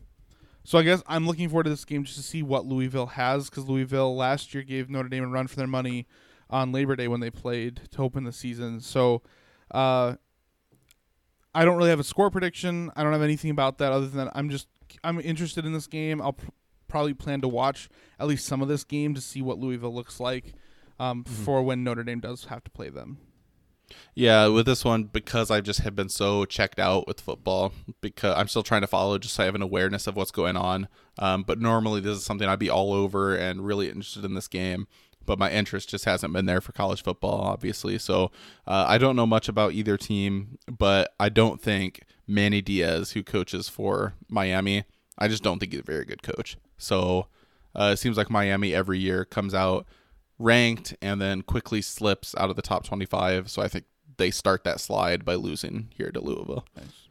so 0.64 0.78
I 0.78 0.84
guess 0.84 1.02
I'm 1.08 1.26
looking 1.26 1.50
forward 1.50 1.64
to 1.64 1.70
this 1.70 1.86
game 1.86 2.04
just 2.04 2.18
to 2.18 2.24
see 2.24 2.44
what 2.44 2.66
Louisville 2.66 3.08
has 3.08 3.50
because 3.50 3.68
Louisville 3.68 4.16
last 4.16 4.54
year 4.54 4.64
gave 4.64 4.90
Notre 4.90 5.10
Dame 5.10 5.24
a 5.24 5.28
run 5.28 5.48
for 5.48 5.56
their 5.56 5.68
money 5.68 6.08
on 6.50 6.72
Labor 6.72 6.96
Day 6.96 7.08
when 7.08 7.20
they 7.20 7.30
played 7.30 7.82
to 7.92 8.02
open 8.02 8.24
the 8.24 8.32
season. 8.32 8.82
So 8.82 9.22
uh, 9.72 10.16
I 11.54 11.66
don't 11.66 11.78
really 11.78 11.90
have 11.90 12.00
a 12.00 12.04
score 12.04 12.30
prediction. 12.30 12.92
I 12.96 13.04
don't 13.04 13.14
have 13.14 13.22
anything 13.22 13.52
about 13.52 13.78
that 13.80 13.92
other 13.92 14.08
than 14.08 14.30
I'm 14.34 14.50
just 14.50 14.68
I'm 15.04 15.20
interested 15.20 15.66
in 15.66 15.74
this 15.74 15.88
game. 15.88 16.22
I'll 16.22 16.38
probably 16.90 17.14
plan 17.14 17.42
to 17.42 17.48
watch 17.48 17.90
at 18.20 18.28
least 18.28 18.46
some 18.46 18.62
of 18.62 18.68
this 18.68 18.84
game 18.84 19.14
to 19.16 19.22
see 19.22 19.42
what 19.42 19.60
Louisville 19.60 19.94
looks 19.94 20.20
like 20.20 20.54
um, 21.00 21.24
for 21.24 21.62
when 21.64 21.84
Notre 21.84 22.04
Dame 22.04 22.20
does 22.20 22.46
have 22.46 22.64
to 22.66 22.72
play 22.72 22.90
them. 22.90 23.20
yeah, 24.16 24.48
with 24.48 24.66
this 24.66 24.84
one, 24.84 25.06
because 25.06 25.50
I 25.50 25.62
just 25.62 25.80
have 25.82 25.96
been 25.96 26.10
so 26.10 26.46
checked 26.46 26.80
out 26.80 27.08
with 27.08 27.22
football, 27.22 27.72
because 28.02 28.36
I'm 28.38 28.48
still 28.48 28.64
trying 28.64 28.82
to 28.82 28.88
follow, 28.88 29.18
just 29.18 29.36
so 29.36 29.44
I 29.44 29.46
have 29.46 29.56
an 29.56 29.62
awareness 29.62 30.08
of 30.08 30.16
what's 30.16 30.32
going 30.32 30.58
on. 30.58 30.88
Um, 31.18 31.44
but 31.44 31.60
normally 31.60 32.02
this 32.02 32.18
is 32.18 32.24
something 32.24 32.48
I'd 32.48 32.60
be 32.60 32.70
all 32.70 32.94
over 32.94 33.36
and 33.36 33.66
really 33.66 33.88
interested 33.88 34.26
in 34.26 34.36
this 34.36 34.48
game. 34.48 34.88
But 35.26 35.38
my 35.38 35.52
interest 35.52 35.90
just 35.90 36.06
hasn't 36.06 36.34
been 36.34 36.46
there 36.46 36.62
for 36.62 36.72
college 36.72 37.04
football, 37.04 37.42
obviously. 37.42 38.00
So 38.00 38.32
uh, 38.66 38.86
I 38.88 38.98
don't 38.98 39.16
know 39.16 39.28
much 39.28 39.48
about 39.48 39.74
either 39.74 39.96
team, 39.96 40.58
but 40.68 41.14
I 41.20 41.30
don't 41.30 41.62
think 41.62 42.04
Manny 42.26 42.62
Diaz, 42.62 43.12
who 43.12 43.22
coaches 43.22 43.70
for 43.70 44.16
Miami, 44.28 44.86
I 45.20 45.28
just 45.28 45.44
don't 45.44 45.60
think 45.60 45.72
he's 45.72 45.82
a 45.82 45.84
very 45.84 46.06
good 46.06 46.24
coach. 46.24 46.58
So 46.80 47.28
uh, 47.76 47.92
it 47.94 47.98
seems 47.98 48.18
like 48.18 48.32
Miami 48.32 48.74
every 48.74 48.98
year 48.98 49.26
comes 49.26 49.54
out 49.54 49.86
ranked 50.40 50.96
and 51.02 51.22
then 51.22 51.44
quickly 51.44 51.82
slips 51.82 52.34
out 52.38 52.50
of 52.50 52.56
the 52.56 52.62
top 52.62 52.84
25. 52.84 53.52
So 53.52 53.62
I 53.62 53.68
think 53.68 53.86
they 54.18 54.32
start 54.32 54.64
that 54.64 54.80
slide 54.80 55.24
by 55.24 55.36
losing 55.36 55.90
here 55.96 56.12
to 56.12 56.20
Louisville. 56.20 56.66
Nice. 56.76 57.08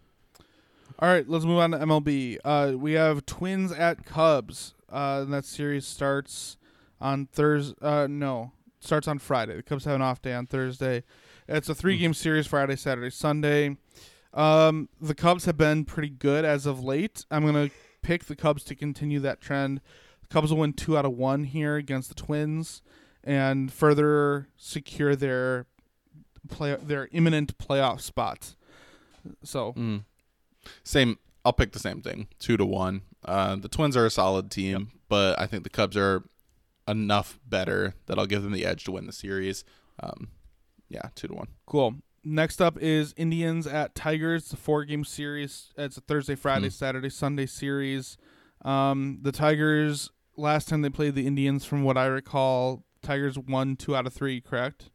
All 0.98 1.08
right, 1.08 1.28
let's 1.28 1.44
move 1.44 1.58
on 1.58 1.70
to 1.70 1.78
MLB. 1.78 2.38
Uh, 2.44 2.72
we 2.76 2.94
have 2.94 3.24
Twins 3.24 3.70
at 3.70 4.04
Cubs. 4.04 4.74
Uh, 4.90 5.20
and 5.22 5.32
that 5.32 5.44
series 5.44 5.86
starts 5.86 6.56
on 7.00 7.26
Thursday. 7.26 7.76
Uh, 7.80 8.06
no, 8.08 8.52
starts 8.80 9.06
on 9.06 9.18
Friday. 9.18 9.54
The 9.56 9.62
Cubs 9.62 9.84
have 9.84 9.94
an 9.94 10.02
off 10.02 10.22
day 10.22 10.34
on 10.34 10.46
Thursday. 10.46 11.04
It's 11.46 11.68
a 11.68 11.74
three 11.74 11.98
game 11.98 12.14
series 12.14 12.46
Friday, 12.46 12.76
Saturday, 12.76 13.10
Sunday. 13.10 13.76
Um, 14.34 14.88
the 15.00 15.14
Cubs 15.14 15.44
have 15.44 15.56
been 15.56 15.84
pretty 15.84 16.10
good 16.10 16.44
as 16.44 16.66
of 16.66 16.82
late. 16.82 17.24
I'm 17.30 17.44
gonna 17.44 17.70
pick 18.02 18.24
the 18.24 18.36
Cubs 18.36 18.64
to 18.64 18.74
continue 18.74 19.20
that 19.20 19.40
trend. 19.40 19.80
The 20.22 20.28
Cubs 20.28 20.50
will 20.50 20.58
win 20.60 20.72
two 20.72 20.96
out 20.96 21.04
of 21.04 21.12
one 21.12 21.44
here 21.44 21.76
against 21.76 22.08
the 22.08 22.14
Twins, 22.14 22.82
and 23.24 23.72
further 23.72 24.48
secure 24.56 25.14
their 25.16 25.66
play 26.48 26.76
their 26.76 27.08
imminent 27.12 27.58
playoff 27.58 28.00
spot. 28.00 28.54
So 29.42 29.72
Mm. 29.72 30.04
Same. 30.82 31.18
I'll 31.44 31.52
pick 31.52 31.72
the 31.72 31.78
same 31.78 32.02
thing. 32.02 32.28
Two 32.38 32.56
to 32.56 32.66
one. 32.66 33.02
Uh, 33.24 33.56
the 33.56 33.68
Twins 33.68 33.96
are 33.96 34.06
a 34.06 34.10
solid 34.10 34.50
team, 34.50 34.90
but 35.08 35.38
I 35.38 35.46
think 35.46 35.64
the 35.64 35.70
Cubs 35.70 35.96
are 35.96 36.24
enough 36.86 37.38
better 37.46 37.94
that 38.06 38.18
I'll 38.18 38.26
give 38.26 38.42
them 38.42 38.52
the 38.52 38.64
edge 38.64 38.84
to 38.84 38.92
win 38.92 39.06
the 39.06 39.12
series. 39.12 39.64
Um, 40.00 40.28
yeah, 40.88 41.08
two 41.14 41.28
to 41.28 41.34
one. 41.34 41.48
Cool. 41.66 41.96
Next 42.30 42.60
up 42.60 42.76
is 42.78 43.14
Indians 43.16 43.66
at 43.66 43.94
Tigers. 43.94 44.42
It's 44.44 44.52
a 44.52 44.56
four 44.56 44.84
game 44.84 45.02
series. 45.02 45.70
It's 45.78 45.96
a 45.96 46.02
Thursday, 46.02 46.34
Friday, 46.34 46.66
Hmm. 46.66 46.72
Saturday, 46.72 47.08
Sunday 47.08 47.46
series. 47.46 48.18
Um, 48.62 49.20
the 49.22 49.32
Tigers, 49.32 50.10
last 50.36 50.68
time 50.68 50.82
they 50.82 50.90
played 50.90 51.14
the 51.14 51.26
Indians, 51.26 51.64
from 51.64 51.84
what 51.84 51.96
I 51.96 52.04
recall, 52.04 52.84
Tigers 53.00 53.38
won 53.38 53.76
two 53.76 53.96
out 53.96 54.06
of 54.06 54.12
three, 54.12 54.42
correct? 54.42 54.90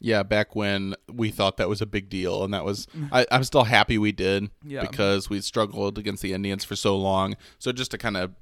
Yeah, 0.00 0.22
back 0.22 0.54
when 0.54 0.94
we 1.12 1.30
thought 1.30 1.56
that 1.56 1.68
was 1.68 1.82
a 1.82 1.86
big 1.86 2.08
deal, 2.08 2.44
and 2.44 2.54
that 2.54 2.64
was 2.64 2.86
I, 3.10 3.26
I'm 3.32 3.42
still 3.44 3.64
happy 3.64 3.98
we 3.98 4.12
did 4.12 4.48
Yeah. 4.64 4.82
because 4.82 5.28
we 5.28 5.40
struggled 5.40 5.98
against 5.98 6.22
the 6.22 6.32
Indians 6.32 6.62
for 6.64 6.76
so 6.76 6.96
long. 6.96 7.34
So 7.58 7.72
just 7.72 7.90
to 7.90 7.98
kind 7.98 8.16
of 8.16 8.32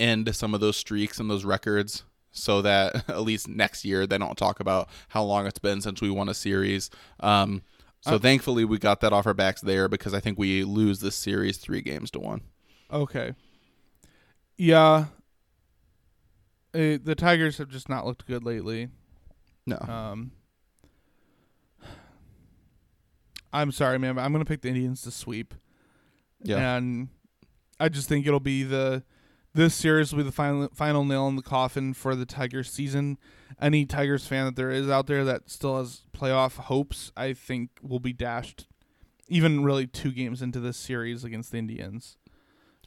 end 0.00 0.34
some 0.34 0.54
of 0.54 0.60
those 0.60 0.76
streaks 0.78 1.20
and 1.20 1.28
those 1.28 1.44
records, 1.44 2.04
so 2.34 2.60
that 2.62 3.08
at 3.08 3.22
least 3.22 3.48
next 3.48 3.84
year 3.84 4.06
they 4.06 4.18
don't 4.18 4.36
talk 4.36 4.60
about 4.60 4.88
how 5.08 5.22
long 5.22 5.46
it's 5.46 5.58
been 5.58 5.80
since 5.80 6.02
we 6.02 6.10
won 6.10 6.28
a 6.28 6.34
series. 6.34 6.90
Um, 7.20 7.62
so 8.02 8.16
Uh, 8.16 8.18
thankfully 8.18 8.66
we 8.66 8.78
got 8.78 9.00
that 9.00 9.14
off 9.14 9.26
our 9.26 9.32
backs 9.32 9.62
there 9.62 9.88
because 9.88 10.12
I 10.12 10.20
think 10.20 10.38
we 10.38 10.62
lose 10.64 11.00
this 11.00 11.16
series 11.16 11.56
three 11.56 11.80
games 11.80 12.10
to 12.10 12.20
one. 12.20 12.42
Okay. 12.92 13.32
Yeah. 14.58 15.06
Uh, 16.74 16.98
the 17.02 17.14
Tigers 17.16 17.56
have 17.58 17.68
just 17.70 17.88
not 17.88 18.04
looked 18.04 18.26
good 18.26 18.44
lately. 18.44 18.88
No, 19.66 19.78
Um, 19.78 20.32
I'm 23.52 23.70
sorry, 23.72 23.98
man. 23.98 24.16
but 24.16 24.22
I'm 24.22 24.32
gonna 24.32 24.44
pick 24.44 24.62
the 24.62 24.68
Indians 24.68 25.02
to 25.02 25.10
sweep. 25.10 25.54
yeah, 26.42 26.76
and 26.76 27.08
I 27.80 27.88
just 27.88 28.08
think 28.08 28.26
it'll 28.26 28.40
be 28.40 28.64
the 28.64 29.02
this 29.54 29.74
series 29.74 30.12
will 30.12 30.18
be 30.18 30.24
the 30.24 30.32
final 30.32 30.68
final 30.74 31.04
nail 31.04 31.28
in 31.28 31.36
the 31.36 31.42
coffin 31.42 31.94
for 31.94 32.14
the 32.14 32.26
Tigers 32.26 32.70
season. 32.70 33.18
Any 33.60 33.86
Tigers 33.86 34.26
fan 34.26 34.46
that 34.46 34.56
there 34.56 34.70
is 34.70 34.88
out 34.88 35.06
there 35.06 35.24
that 35.24 35.48
still 35.48 35.78
has 35.78 36.02
playoff 36.12 36.56
hopes, 36.56 37.12
I 37.16 37.32
think, 37.34 37.70
will 37.80 38.00
be 38.00 38.12
dashed. 38.12 38.66
Even 39.28 39.62
really 39.64 39.86
two 39.86 40.10
games 40.12 40.42
into 40.42 40.60
this 40.60 40.76
series 40.76 41.24
against 41.24 41.52
the 41.52 41.58
Indians. 41.58 42.16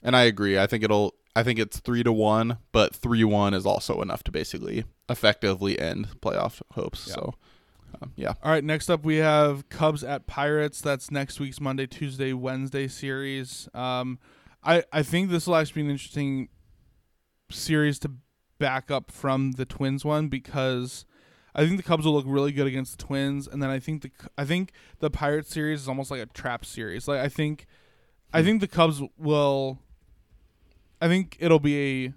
and 0.04 0.16
I 0.16 0.24
agree. 0.24 0.60
I 0.60 0.68
think 0.68 0.84
it'll. 0.84 1.16
I 1.36 1.44
think 1.44 1.60
it's 1.60 1.80
three 1.80 2.04
to 2.04 2.12
one, 2.12 2.58
but 2.72 2.96
three 2.96 3.24
one 3.24 3.54
is 3.54 3.66
also 3.66 4.02
enough 4.02 4.24
to 4.24 4.32
basically 4.32 4.84
effectively 5.08 5.80
end 5.80 6.08
playoff 6.22 6.62
hopes. 6.74 7.06
Yeah. 7.08 7.14
So, 7.14 7.34
um, 8.02 8.12
yeah. 8.16 8.34
All 8.44 8.52
right, 8.52 8.64
next 8.64 8.90
up 8.90 9.04
we 9.06 9.18
have 9.18 9.70
Cubs 9.70 10.04
at 10.04 10.28
Pirates. 10.28 10.82
That's 10.82 11.12
next 11.12 11.40
week's 11.40 11.62
Monday, 11.62 11.88
Tuesday, 11.88 12.34
Wednesday 12.34 12.88
series. 12.88 13.70
Um, 13.74 14.20
I 14.64 14.84
I 14.92 15.04
think 15.04 15.30
this 15.30 15.48
will 15.48 15.56
actually 15.56 15.84
be 15.84 15.86
an 15.86 15.92
interesting 15.92 16.50
series 17.52 18.00
to 18.00 18.12
back 18.60 18.90
up 18.90 19.12
from 19.12 19.54
the 19.54 19.66
Twins 19.66 20.04
one 20.04 20.28
because 20.28 21.06
I 21.56 21.66
think 21.66 21.78
the 21.78 21.84
Cubs 21.84 22.06
will 22.06 22.14
look 22.14 22.26
really 22.28 22.52
good 22.52 22.68
against 22.68 22.98
the 22.98 23.04
Twins, 23.04 23.48
and 23.48 23.62
then 23.62 23.70
I 23.70 23.80
think 23.80 24.04
the 24.04 24.12
I 24.38 24.46
think 24.46 24.72
the 25.00 25.10
Pirates 25.10 25.50
series 25.50 25.82
is 25.82 25.88
almost 25.88 26.12
like 26.12 26.22
a 26.22 26.28
trap 26.28 26.66
series. 26.66 27.08
Like 27.08 27.20
I 27.20 27.30
think 27.30 27.66
I 28.34 28.44
think 28.44 28.62
the 28.62 28.68
Cubs 28.68 29.02
will. 29.18 29.80
I 31.02 31.08
think 31.08 31.38
it'll 31.40 31.60
be 31.60 32.06
a. 32.06 32.14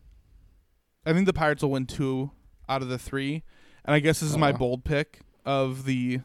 I 1.08 1.12
think 1.14 1.26
the 1.26 1.32
Pirates 1.32 1.62
will 1.62 1.70
win 1.70 1.86
two 1.86 2.30
out 2.68 2.82
of 2.82 2.88
the 2.88 2.98
three, 2.98 3.42
and 3.84 3.94
I 3.94 4.00
guess 4.00 4.20
this 4.20 4.30
is 4.30 4.36
my 4.36 4.52
bold 4.52 4.84
pick 4.84 5.20
of 5.44 5.84
the. 5.84 6.20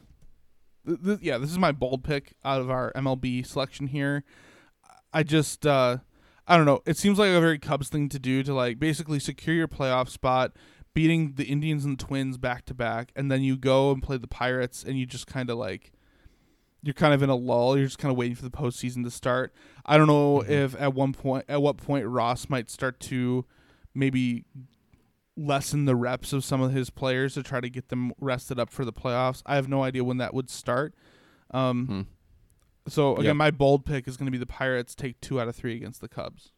Th- 0.86 1.02
th- 1.02 1.20
yeah, 1.20 1.38
this 1.38 1.50
is 1.50 1.58
my 1.58 1.72
bold 1.72 2.04
pick 2.04 2.34
out 2.44 2.60
of 2.60 2.70
our 2.70 2.92
MLB 2.92 3.46
selection 3.46 3.88
here. 3.88 4.24
I 5.12 5.22
just, 5.22 5.66
uh, 5.66 5.98
I 6.46 6.56
don't 6.56 6.66
know. 6.66 6.80
It 6.86 6.96
seems 6.96 7.18
like 7.18 7.30
a 7.30 7.40
very 7.40 7.58
Cubs 7.58 7.88
thing 7.88 8.08
to 8.10 8.18
do 8.18 8.42
to 8.42 8.54
like 8.54 8.78
basically 8.78 9.18
secure 9.18 9.54
your 9.56 9.68
playoff 9.68 10.08
spot, 10.08 10.52
beating 10.94 11.32
the 11.34 11.44
Indians 11.44 11.84
and 11.84 11.98
the 11.98 12.04
Twins 12.04 12.38
back 12.38 12.64
to 12.66 12.74
back, 12.74 13.10
and 13.16 13.30
then 13.30 13.42
you 13.42 13.56
go 13.56 13.90
and 13.90 14.02
play 14.02 14.16
the 14.16 14.28
Pirates, 14.28 14.84
and 14.84 14.98
you 14.98 15.06
just 15.06 15.26
kind 15.26 15.50
of 15.50 15.58
like, 15.58 15.92
you're 16.82 16.94
kind 16.94 17.12
of 17.12 17.22
in 17.22 17.30
a 17.30 17.34
lull. 17.34 17.76
You're 17.76 17.86
just 17.86 17.98
kind 17.98 18.12
of 18.12 18.16
waiting 18.16 18.36
for 18.36 18.44
the 18.44 18.50
postseason 18.50 19.02
to 19.04 19.10
start. 19.10 19.52
I 19.84 19.98
don't 19.98 20.06
know 20.06 20.38
Mhm. 20.46 20.48
if 20.50 20.76
at 20.80 20.94
one 20.94 21.12
point, 21.12 21.44
at 21.48 21.60
what 21.60 21.78
point 21.78 22.06
Ross 22.06 22.48
might 22.48 22.70
start 22.70 23.00
to 23.00 23.44
maybe 23.92 24.44
lessen 25.36 25.84
the 25.84 25.96
reps 25.96 26.32
of 26.32 26.44
some 26.44 26.60
of 26.62 26.72
his 26.72 26.90
players 26.90 27.34
to 27.34 27.42
try 27.42 27.60
to 27.60 27.68
get 27.68 27.88
them 27.88 28.12
rested 28.20 28.58
up 28.58 28.70
for 28.70 28.84
the 28.84 28.92
playoffs. 28.92 29.42
I 29.44 29.56
have 29.56 29.68
no 29.68 29.82
idea 29.82 30.04
when 30.04 30.16
that 30.18 30.32
would 30.32 30.48
start. 30.48 30.94
Um, 31.50 31.86
Hmm. 31.86 32.00
So 32.88 33.14
again, 33.14 33.24
Yeah. 33.26 33.32
my 33.34 33.50
bold 33.50 33.84
pick 33.84 34.06
is 34.06 34.16
going 34.16 34.26
to 34.26 34.32
be 34.32 34.38
the 34.38 34.46
Pirates 34.46 34.94
take 34.94 35.20
two 35.20 35.40
out 35.40 35.48
of 35.48 35.56
three 35.56 35.74
against 35.76 36.00
the 36.00 36.08
Cubs. 36.08 36.52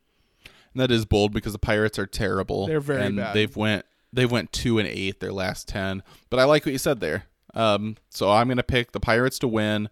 And 0.44 0.80
that 0.82 0.90
is 0.90 1.04
bold 1.06 1.32
because 1.32 1.52
the 1.52 1.58
Pirates 1.58 1.98
are 1.98 2.06
terrible. 2.06 2.66
They're 2.66 2.80
very 2.80 3.02
and 3.02 3.16
bad. 3.16 3.34
They've 3.34 3.54
went 3.56 3.86
they've 4.12 4.30
went 4.30 4.52
two 4.52 4.78
and 4.78 4.86
eight 4.88 5.20
their 5.20 5.32
last 5.32 5.66
ten. 5.68 6.02
But 6.30 6.38
I 6.40 6.44
like 6.44 6.66
what 6.66 6.72
you 6.72 6.78
said 6.78 7.00
there. 7.00 7.24
Um, 7.54 7.96
so 8.10 8.30
I'm 8.30 8.48
gonna 8.48 8.62
pick 8.62 8.92
the 8.92 9.00
Pirates 9.00 9.38
to 9.40 9.48
win 9.48 9.88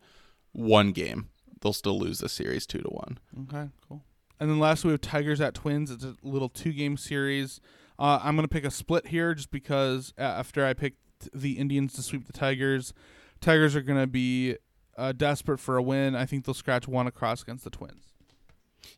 one 0.53 0.93
game. 0.93 1.31
They'll 1.61 1.73
still 1.73 1.99
lose 1.99 2.19
the 2.19 2.29
series 2.29 2.67
two 2.67 2.81
to 2.81 2.89
one. 2.91 3.19
Okay, 3.49 3.71
cool. 3.89 4.03
And 4.39 4.51
then 4.51 4.59
last 4.59 4.85
we 4.85 4.91
have 4.91 5.01
Tigers 5.01 5.41
at 5.41 5.55
Twins. 5.55 5.91
It's 5.91 6.05
a 6.05 6.15
little 6.23 6.51
two 6.51 6.73
game 6.73 6.99
series. 6.99 7.61
Uh, 7.99 8.21
I'm 8.23 8.37
gonna 8.37 8.47
pick 8.47 8.65
a 8.67 8.71
split 8.71 9.07
here 9.07 9.35
just 9.35 9.51
because 9.51 10.13
after 10.19 10.65
I 10.67 10.75
picked 10.75 10.99
the 11.35 11.53
Indians 11.53 11.95
to 11.95 12.03
sweep 12.03 12.27
the 12.27 12.35
Tigers, 12.35 12.93
Tigers 13.41 13.75
are 13.75 13.81
gonna 13.81 14.07
be 14.07 14.57
uh, 14.99 15.13
desperate 15.13 15.59
for 15.59 15.77
a 15.77 15.83
win. 15.83 16.15
I 16.17 16.27
think 16.27 16.45
they'll 16.45 16.55
scratch 16.55 16.87
one 16.89 17.07
across 17.07 17.43
against 17.43 17.65
the 17.65 17.71
Twins. 17.71 18.13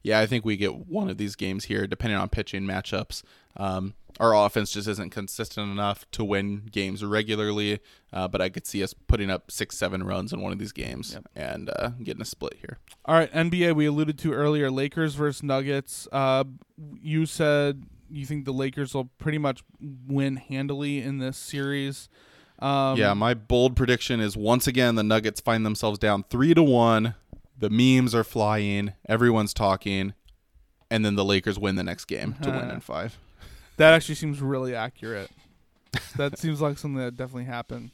Yeah, 0.02 0.20
I 0.20 0.26
think 0.26 0.44
we 0.44 0.56
get 0.56 0.86
one 0.86 1.08
of 1.08 1.16
these 1.16 1.34
games 1.34 1.64
here, 1.64 1.86
depending 1.86 2.18
on 2.18 2.28
pitching 2.28 2.62
matchups. 2.64 3.22
Um, 3.56 3.94
our 4.20 4.34
offense 4.34 4.72
just 4.72 4.86
isn't 4.86 5.10
consistent 5.10 5.70
enough 5.70 6.04
to 6.12 6.24
win 6.24 6.68
games 6.70 7.02
regularly, 7.04 7.80
uh, 8.12 8.28
but 8.28 8.40
I 8.42 8.48
could 8.48 8.66
see 8.66 8.82
us 8.82 8.92
putting 8.92 9.30
up 9.30 9.50
six, 9.50 9.76
seven 9.78 10.02
runs 10.02 10.32
in 10.32 10.40
one 10.40 10.52
of 10.52 10.58
these 10.58 10.72
games 10.72 11.12
Yep. 11.14 11.28
and 11.34 11.70
uh, 11.70 11.90
getting 12.02 12.20
a 12.22 12.26
split 12.26 12.54
here. 12.60 12.78
All 13.06 13.14
right, 13.14 13.32
NBA. 13.32 13.74
We 13.74 13.86
alluded 13.86 14.18
to 14.20 14.32
earlier. 14.32 14.70
Lakers 14.70 15.14
versus 15.14 15.42
Nuggets. 15.42 16.06
Uh, 16.12 16.44
you 17.00 17.24
said 17.26 17.84
you 18.10 18.24
think 18.26 18.44
the 18.44 18.52
Lakers 18.52 18.94
will 18.94 19.06
pretty 19.18 19.38
much 19.38 19.62
win 20.06 20.36
handily 20.36 21.00
in 21.02 21.18
this 21.18 21.36
series. 21.38 22.08
Um, 22.58 22.96
yeah, 22.96 23.14
my 23.14 23.34
bold 23.34 23.76
prediction 23.76 24.20
is 24.20 24.36
once 24.36 24.66
again 24.66 24.96
the 24.96 25.02
Nuggets 25.02 25.40
find 25.40 25.64
themselves 25.64 25.98
down 25.98 26.24
three 26.24 26.54
to 26.54 26.62
one. 26.62 27.14
The 27.56 27.70
memes 27.70 28.14
are 28.14 28.24
flying, 28.24 28.94
everyone's 29.08 29.52
talking, 29.52 30.14
and 30.90 31.04
then 31.04 31.16
the 31.16 31.24
Lakers 31.24 31.58
win 31.58 31.76
the 31.76 31.82
next 31.82 32.04
game 32.06 32.34
to 32.42 32.50
win 32.50 32.70
in 32.70 32.80
five. 32.80 33.18
That 33.76 33.94
actually 33.94 34.14
seems 34.16 34.40
really 34.40 34.74
accurate. 34.74 35.30
that 36.16 36.38
seems 36.38 36.60
like 36.60 36.78
something 36.78 37.00
that 37.00 37.16
definitely 37.16 37.44
happened. 37.44 37.90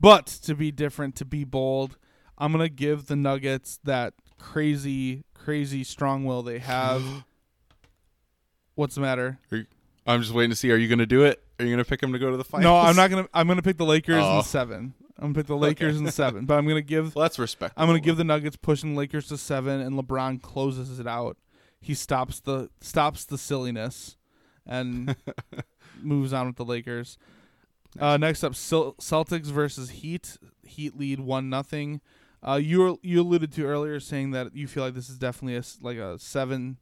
But 0.00 0.26
to 0.26 0.54
be 0.54 0.70
different, 0.70 1.16
to 1.16 1.24
be 1.24 1.44
bold, 1.44 1.96
I'm 2.36 2.52
gonna 2.52 2.68
give 2.68 3.06
the 3.06 3.16
Nuggets 3.16 3.78
that 3.84 4.14
crazy, 4.38 5.24
crazy 5.34 5.84
strong 5.84 6.24
will 6.24 6.42
they 6.42 6.58
have. 6.58 7.02
What's 8.74 8.96
the 8.96 9.00
matter? 9.00 9.38
I'm 10.06 10.20
just 10.20 10.34
waiting 10.34 10.50
to 10.50 10.56
see. 10.56 10.70
Are 10.72 10.76
you 10.76 10.88
going 10.88 10.98
to 10.98 11.06
do 11.06 11.24
it? 11.24 11.43
Are 11.58 11.64
you 11.64 11.70
going 11.70 11.84
to 11.84 11.88
pick 11.88 12.00
them 12.00 12.12
to 12.12 12.18
go 12.18 12.30
to 12.30 12.36
the 12.36 12.44
finals? 12.44 12.64
No, 12.64 12.76
I'm 12.76 12.96
not 12.96 13.10
gonna. 13.10 13.28
I'm 13.32 13.46
gonna 13.46 13.62
pick 13.62 13.76
the 13.78 13.84
Lakers 13.84 14.22
Oh. 14.24 14.38
in 14.38 14.44
seven. 14.44 14.94
I'm 15.16 15.26
gonna 15.26 15.34
pick 15.34 15.46
the 15.46 15.56
Lakers 15.56 15.96
in 16.00 16.10
seven. 16.10 16.44
But 16.46 16.58
I'm 16.58 16.66
gonna 16.66 16.82
give. 16.82 17.14
Well, 17.14 17.22
that's 17.22 17.38
respectable. 17.38 17.80
I'm 17.80 17.88
gonna 17.88 18.00
give 18.00 18.16
the 18.16 18.24
Nuggets 18.24 18.56
pushing 18.56 18.94
the 18.94 18.98
Lakers 18.98 19.28
to 19.28 19.38
seven, 19.38 19.80
and 19.80 19.94
LeBron 19.96 20.42
closes 20.42 20.98
it 20.98 21.06
out. 21.06 21.36
He 21.80 21.94
stops 21.94 22.40
the 22.40 22.70
stops 22.80 23.24
the 23.24 23.38
silliness, 23.38 24.16
and 24.66 25.14
moves 26.02 26.32
on 26.32 26.48
with 26.48 26.56
the 26.56 26.64
Lakers. 26.64 27.18
Uh, 28.00 28.16
next 28.16 28.42
up, 28.42 28.56
Cel- 28.56 28.94
Celtics 28.94 29.46
versus 29.46 29.90
Heat. 29.90 30.36
Heat 30.64 30.96
lead 30.96 31.20
one 31.20 31.48
nothing. 31.48 32.00
Uh, 32.42 32.56
you 32.56 32.98
you 33.02 33.20
alluded 33.20 33.52
to 33.52 33.64
earlier 33.64 34.00
saying 34.00 34.32
that 34.32 34.56
you 34.56 34.66
feel 34.66 34.82
like 34.82 34.94
this 34.94 35.08
is 35.08 35.16
definitely 35.18 35.56
a 35.56 35.62
like 35.80 35.98
a 35.98 36.18
seven, 36.18 36.78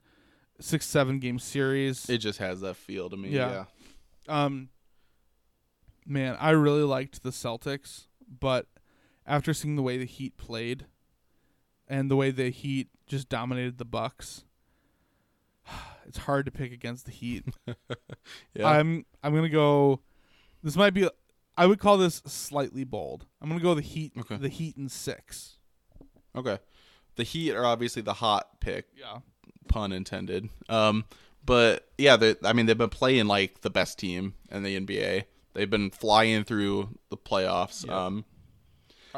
six 0.59 0.87
seven 0.87 1.19
game 1.19 1.39
series. 1.39 2.09
It 2.09 2.19
just 2.19 2.39
has 2.39 2.63
that 2.63 2.77
feel 2.77 3.11
to 3.11 3.17
me. 3.19 3.29
Yeah. 3.29 3.51
Yeah. 3.51 3.65
Um, 4.29 4.69
man, 6.07 6.37
I 6.41 6.51
really 6.51 6.83
liked 6.83 7.23
the 7.23 7.31
Celtics, 7.31 8.07
but 8.41 8.67
after 9.27 9.53
seeing 9.55 9.77
the 9.77 9.83
way 9.83 9.99
the 9.99 10.05
Heat 10.05 10.37
played, 10.37 10.87
and 11.89 12.11
the 12.11 12.17
way 12.17 12.31
the 12.31 12.51
Heat 12.51 12.89
just 13.07 13.29
dominated 13.29 13.79
the 13.79 13.85
Bucks, 13.85 14.45
it's 16.07 16.19
hard 16.19 16.47
to 16.47 16.53
pick 16.53 16.73
against 16.73 17.05
the 17.07 17.13
Heat. 17.13 17.45
Yeah. 18.55 18.67
I'm 18.69 19.05
I'm 19.23 19.35
gonna 19.35 19.49
go. 19.49 20.01
This 20.63 20.77
might 20.77 20.93
be 20.95 21.09
I 21.57 21.67
would 21.67 21.79
call 21.79 21.97
this 21.99 22.23
slightly 22.27 22.85
bold. 22.85 23.27
I'm 23.41 23.49
gonna 23.49 23.61
go 23.63 23.75
the 23.75 23.81
Heat. 23.83 24.13
Okay. 24.19 24.37
The 24.37 24.49
Heat 24.49 24.77
in 24.77 24.89
six. 24.89 25.57
Okay. 26.37 26.59
The 27.17 27.25
Heat 27.25 27.53
are 27.55 27.65
obviously 27.65 28.03
the 28.03 28.15
hot 28.15 28.61
pick, 28.61 28.87
Yeah. 28.97 29.19
pun 29.69 29.93
intended. 29.93 30.49
Um, 30.69 31.05
but 31.45 31.89
yeah, 31.99 32.17
they, 32.17 32.37
I 32.45 32.53
mean 32.53 32.67
they've 32.67 32.77
been 32.79 32.89
playing 32.89 33.27
like 33.27 33.61
the 33.63 33.71
best 33.71 33.99
team 33.99 34.35
in 34.51 34.63
the 34.63 34.79
NBA. 34.79 35.25
They've 35.55 35.69
been 35.71 35.91
flying 35.91 36.45
through 36.45 36.99
the 37.11 37.17
playoffs. 37.17 37.87
Yeah. 37.87 38.07
Um, 38.07 38.25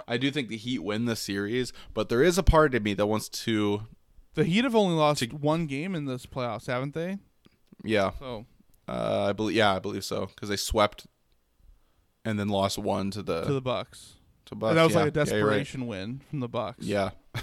I 0.08 0.16
do 0.16 0.30
think 0.32 0.48
the 0.48 0.56
Heat 0.56 0.80
win 0.80 1.04
the 1.04 1.14
series, 1.14 1.72
but 1.92 2.08
there 2.08 2.22
is 2.22 2.36
a 2.38 2.42
part 2.42 2.74
of 2.74 2.82
me 2.82 2.94
that 2.94 3.06
wants 3.06 3.28
to, 3.28 3.82
The 4.34 4.42
Heat 4.42 4.64
have 4.64 4.74
only 4.74 4.96
lost 4.96 5.20
To- 5.20 5.36
one 5.36 5.66
game 5.66 5.94
in 5.94 6.06
this 6.06 6.26
playoffs, 6.26 6.66
haven't 6.66 6.94
they? 6.94 7.18
yeah, 7.84 8.10
So 8.18 8.46
uh, 8.88 9.26
I 9.28 9.32
believe, 9.32 9.54
yeah, 9.56 9.76
I 9.76 9.78
believe 9.78 10.02
so, 10.04 10.26
because 10.26 10.48
they 10.48 10.56
swept 10.56 11.06
and 12.24 12.40
then 12.40 12.48
lost 12.48 12.76
one 12.78 13.12
to 13.12 13.22
the 13.22 13.42
to 13.44 13.52
the 13.52 13.60
Bucks. 13.60 14.14
to 14.46 14.56
Bucks. 14.56 14.70
And 14.70 14.78
that 14.78 14.84
was 14.84 14.94
yeah. 14.94 14.98
like 15.04 15.14
a 15.14 15.18
Yeah, 15.18 15.20
right. 15.20 15.26
desperation 15.30 15.86
win 15.86 16.22
from 16.28 16.40
the 16.40 16.48
Bucks. 16.48 16.84
Yeah. 16.84 17.10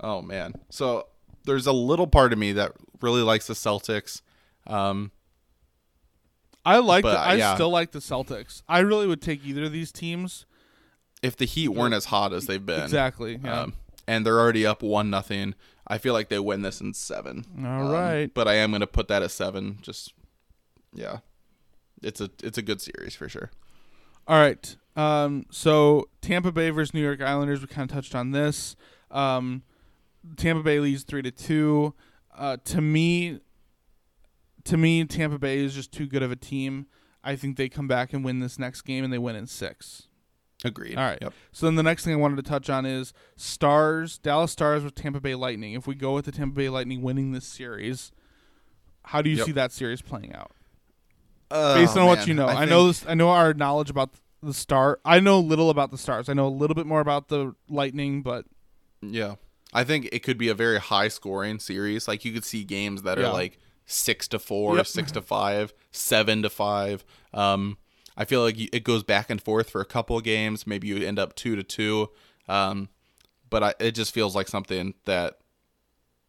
oh 0.00 0.20
man. 0.22 0.52
So 0.70 1.06
there's 1.46 1.66
a 1.66 1.72
little 1.72 2.06
part 2.06 2.32
of 2.32 2.38
me 2.38 2.52
that 2.52 2.72
really 3.00 3.22
likes 3.22 3.46
the 3.46 3.54
Celtics. 3.54 4.20
Um, 4.66 5.10
I 6.64 6.78
like. 6.78 7.02
But, 7.02 7.12
The, 7.12 7.18
I 7.20 7.34
yeah. 7.34 7.54
still 7.54 7.70
like 7.70 7.92
the 7.92 8.00
Celtics. 8.00 8.62
I 8.68 8.80
really 8.80 9.06
would 9.06 9.22
take 9.22 9.44
either 9.44 9.64
of 9.64 9.72
these 9.72 9.92
teams. 9.92 10.46
if 11.22 11.36
the 11.36 11.46
Heat 11.46 11.68
weren't 11.68 11.94
as 11.94 12.06
hot 12.06 12.32
as 12.32 12.46
they've 12.46 12.64
been, 12.64 12.82
Exactly. 12.82 13.40
Yeah. 13.42 13.62
um, 13.62 13.72
and 14.06 14.24
they're 14.26 14.38
already 14.38 14.66
up 14.66 14.82
one 14.82 15.08
nothing, 15.10 15.54
I 15.86 15.98
feel 15.98 16.12
like 16.12 16.28
they 16.28 16.38
win 16.38 16.62
this 16.62 16.80
in 16.80 16.92
seven. 16.94 17.44
All 17.58 17.64
Um, 17.86 17.88
right. 17.90 18.30
But 18.32 18.46
I 18.48 18.54
am 18.54 18.70
gonna 18.72 18.86
put 18.86 19.08
that 19.08 19.22
at 19.22 19.30
seven. 19.30 19.78
Just 19.80 20.12
yeah, 20.92 21.18
it's 22.02 22.20
a 22.20 22.30
it's 22.42 22.58
a 22.58 22.62
good 22.62 22.80
series 22.80 23.14
for 23.16 23.28
sure. 23.28 23.50
All 24.28 24.38
right. 24.38 24.76
Um, 24.96 25.46
so 25.50 26.08
Tampa 26.20 26.52
Bay 26.52 26.70
versus 26.70 26.92
New 26.94 27.02
York 27.02 27.20
Islanders. 27.20 27.60
We 27.60 27.66
kind 27.68 27.88
of 27.90 27.94
touched 27.94 28.14
on 28.14 28.30
this. 28.32 28.76
Um, 29.10 29.62
Tampa 30.36 30.62
Bay 30.62 30.80
leads 30.80 31.02
three 31.04 31.22
to 31.22 31.30
two. 31.30 31.94
Uh, 32.36 32.56
to 32.64 32.80
me, 32.80 33.40
to 34.64 34.76
me, 34.76 35.04
Tampa 35.04 35.38
Bay 35.38 35.58
is 35.58 35.74
just 35.74 35.92
too 35.92 36.06
good 36.06 36.22
of 36.22 36.30
a 36.30 36.36
team. 36.36 36.86
I 37.24 37.34
think 37.36 37.56
they 37.56 37.68
come 37.68 37.88
back 37.88 38.12
and 38.12 38.24
win 38.24 38.40
this 38.40 38.58
next 38.58 38.82
game, 38.82 39.02
and 39.04 39.12
they 39.12 39.18
win 39.18 39.36
in 39.36 39.46
six. 39.46 40.08
Agreed. 40.64 40.96
All 40.96 41.04
right. 41.04 41.18
Yep. 41.20 41.32
So 41.52 41.66
then 41.66 41.74
the 41.74 41.82
next 41.82 42.04
thing 42.04 42.12
I 42.14 42.16
wanted 42.16 42.36
to 42.36 42.42
touch 42.42 42.70
on 42.70 42.86
is 42.86 43.12
Stars, 43.36 44.18
Dallas 44.18 44.52
Stars 44.52 44.82
with 44.84 44.94
Tampa 44.94 45.20
Bay 45.20 45.34
Lightning. 45.34 45.74
If 45.74 45.86
we 45.86 45.94
go 45.94 46.14
with 46.14 46.24
the 46.24 46.32
Tampa 46.32 46.56
Bay 46.56 46.68
Lightning 46.68 47.02
winning 47.02 47.32
this 47.32 47.44
series, 47.46 48.10
how 49.04 49.22
do 49.22 49.30
you 49.30 49.36
Yep. 49.36 49.46
see 49.46 49.52
that 49.52 49.72
series 49.72 50.02
playing 50.02 50.34
out? 50.34 50.52
Uh, 51.50 51.74
Based 51.74 51.96
on 51.96 52.06
what 52.06 52.26
you 52.26 52.34
know, 52.34 52.46
I, 52.48 52.56
think- 52.60 52.70
know 52.70 52.86
this. 52.88 53.04
I 53.06 53.14
know 53.14 53.28
our 53.28 53.54
knowledge 53.54 53.90
about 53.90 54.10
the 54.42 54.54
star. 54.54 54.98
I 55.04 55.20
know 55.20 55.38
little 55.40 55.70
about 55.70 55.90
the 55.90 55.98
Stars. 55.98 56.28
I 56.28 56.32
know 56.32 56.46
a 56.46 56.48
little 56.48 56.74
bit 56.74 56.86
more 56.86 57.00
about 57.00 57.28
the 57.28 57.54
Lightning, 57.68 58.22
but 58.22 58.46
Yeah. 59.02 59.36
I 59.72 59.84
think 59.84 60.08
it 60.12 60.22
could 60.22 60.38
be 60.38 60.48
a 60.48 60.54
very 60.54 60.78
high 60.78 61.08
scoring 61.08 61.58
series. 61.58 62.06
Like 62.08 62.24
you 62.24 62.32
could 62.32 62.44
see 62.44 62.64
games 62.64 63.02
that 63.02 63.18
Yeah. 63.18 63.26
are 63.28 63.32
like 63.32 63.58
six 63.86 64.26
to 64.28 64.38
four, 64.38 64.76
Yep. 64.76 64.86
six 64.86 65.12
to 65.12 65.22
five, 65.22 65.72
seven 65.90 66.42
to 66.42 66.50
five. 66.50 67.04
Um, 67.34 67.78
I 68.16 68.24
feel 68.24 68.42
like 68.42 68.56
it 68.58 68.82
goes 68.84 69.02
back 69.02 69.28
and 69.28 69.42
forth 69.42 69.68
for 69.70 69.80
a 69.80 69.84
couple 69.84 70.16
of 70.16 70.24
games. 70.24 70.66
Maybe 70.66 70.88
you 70.88 71.06
end 71.06 71.18
up 71.18 71.34
two 71.36 71.54
to 71.56 71.62
two. 71.62 72.08
Um, 72.48 72.88
but 73.50 73.62
I, 73.62 73.74
it 73.78 73.92
just 73.92 74.14
feels 74.14 74.34
like 74.34 74.48
something 74.48 74.94
that 75.04 75.38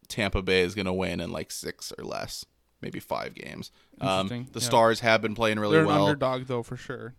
Tampa 0.08 0.42
Bay 0.42 0.60
is 0.60 0.74
going 0.74 0.86
to 0.86 0.92
win 0.92 1.20
in 1.20 1.32
like 1.32 1.50
six 1.50 1.92
or 1.98 2.04
less, 2.04 2.44
maybe 2.80 3.00
five 3.00 3.34
games. 3.34 3.70
Um, 4.00 4.28
the 4.28 4.60
yeah. 4.60 4.66
Stars 4.66 5.00
have 5.00 5.20
been 5.22 5.34
playing 5.34 5.58
really 5.58 5.76
they're 5.78 5.86
well. 5.86 6.06
underdog 6.06 6.46
though 6.46 6.62
for 6.62 6.76
sure. 6.76 7.14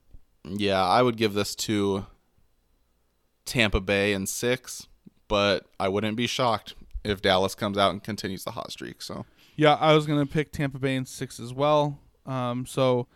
Yeah, 0.46 0.84
I 0.86 1.02
would 1.02 1.18
give 1.18 1.34
this 1.34 1.54
to 1.56 2.06
Tampa 3.46 3.82
Bay 3.82 4.14
in 4.14 4.26
six, 4.28 4.88
but 5.30 5.66
I 5.80 5.88
wouldn't 5.88 6.18
be 6.18 6.28
shocked 6.28 6.76
if 7.06 7.22
Dallas 7.22 7.56
comes 7.56 7.78
out 7.78 7.92
and 7.92 8.04
continues 8.04 8.44
the 8.44 8.52
hot 8.52 8.72
streak. 8.74 9.02
So 9.02 9.26
Yeah, 9.56 9.76
I 9.76 9.94
was 9.94 10.06
gonna 10.06 10.26
pick 10.26 10.52
Tampa 10.52 10.78
Bay 10.80 10.96
in 10.96 11.06
six 11.06 11.40
as 11.40 11.54
well. 11.54 12.00
Um, 12.26 12.66
so 12.66 13.08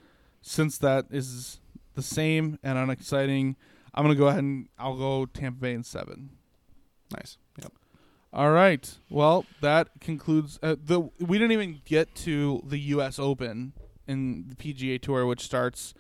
since 0.42 0.78
that 0.78 1.08
is 1.12 1.60
the 1.96 2.02
same 2.02 2.58
and 2.64 2.78
unexciting, 2.78 3.58
I'm 3.94 4.06
gonna 4.06 4.16
go 4.16 4.28
ahead 4.28 4.44
and 4.44 4.70
I'll 4.80 4.96
go 4.98 5.26
Tampa 5.26 5.60
Bay 5.60 5.74
in 5.74 5.84
seven. 5.84 6.30
nice. 7.12 7.38
Yep. 7.62 7.74
All 8.32 8.52
right. 8.52 8.98
Well, 9.10 9.46
that 9.62 9.90
concludes 10.00 10.58
uh, 10.64 10.76
the. 10.84 11.02
We 11.20 11.38
didn't 11.38 11.52
even 11.52 11.82
get 11.86 12.16
to 12.16 12.64
the 12.66 12.80
U.S. 12.80 13.20
Open 13.20 13.74
in 14.08 14.46
the 14.50 14.56
PGA 14.56 15.00
Tour, 15.02 15.26
which 15.26 15.42
starts. 15.42 15.94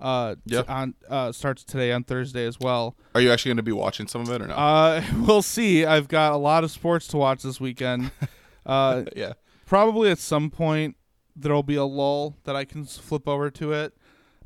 Uh, 0.00 0.36
Yeah. 0.46 0.62
on 0.68 0.94
uh, 1.08 1.30
starts 1.32 1.62
today 1.64 1.92
on 1.92 2.04
Thursday 2.04 2.46
as 2.46 2.58
well. 2.58 2.96
Are 3.14 3.20
you 3.20 3.30
actually 3.30 3.50
going 3.50 3.56
to 3.58 3.62
be 3.62 3.72
watching 3.72 4.06
some 4.06 4.22
of 4.22 4.30
it 4.30 4.40
or 4.40 4.46
no? 4.46 4.54
Uh, 4.54 5.02
we'll 5.26 5.42
see. 5.42 5.84
I've 5.84 6.08
got 6.08 6.32
a 6.32 6.36
lot 6.38 6.64
of 6.64 6.70
sports 6.70 7.06
to 7.08 7.16
watch 7.18 7.42
this 7.42 7.60
weekend. 7.60 8.10
uh, 8.66 9.04
yeah. 9.16 9.34
probably 9.66 10.10
at 10.10 10.18
some 10.18 10.50
point 10.50 10.96
there'll 11.36 11.62
be 11.62 11.76
a 11.76 11.84
lull 11.84 12.36
that 12.44 12.56
I 12.56 12.64
can 12.64 12.84
flip 12.84 13.28
over 13.28 13.50
to 13.50 13.72
it. 13.72 13.94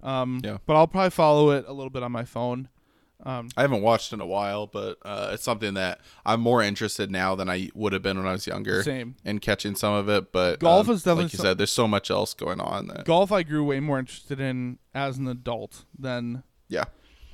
Um, 0.03 0.41
Yeah. 0.45 0.59
But 0.67 0.77
I'll 0.77 0.87
probably 0.87 1.11
follow 1.11 1.51
it 1.51 1.65
a 1.67 1.73
little 1.73 1.91
bit 1.91 2.03
on 2.03 2.13
my 2.13 2.25
phone. 2.25 2.69
Um, 3.23 3.49
I 3.57 3.63
haven't 3.63 3.83
watched 3.83 4.13
in 4.13 4.21
a 4.21 4.27
while, 4.27 4.67
but 4.67 4.99
uh, 5.03 5.31
it's 5.33 5.43
something 5.43 5.75
that 5.75 6.01
I'm 6.27 6.41
more 6.41 6.63
interested 6.63 7.11
now 7.11 7.35
than 7.35 7.49
I 7.49 7.71
would 7.75 7.93
have 7.93 8.03
been 8.03 8.19
when 8.19 8.27
I 8.27 8.33
was 8.33 8.47
younger 8.47 8.83
same. 8.83 9.17
in 9.25 9.39
catching 9.39 9.75
some 9.77 9.95
of 9.95 10.09
it. 10.09 10.31
But 10.33 10.61
Golf 10.61 10.89
um, 10.89 10.95
is 10.95 11.03
definitely 11.03 11.25
like 11.25 11.33
you 11.33 11.37
so- 11.39 11.43
said. 11.45 11.59
There's 11.59 11.73
so 11.73 11.89
much 11.89 12.11
else 12.11 12.35
going 12.35 12.61
on 12.61 12.89
that 12.89 13.05
Golf, 13.05 13.33
I 13.33 13.43
grew 13.43 13.65
way 13.65 13.81
more 13.81 13.99
interested 13.99 14.41
in 14.41 14.79
as 14.95 15.17
an 15.17 15.27
adult 15.29 15.85
than 15.99 16.43
yeah. 16.69 16.85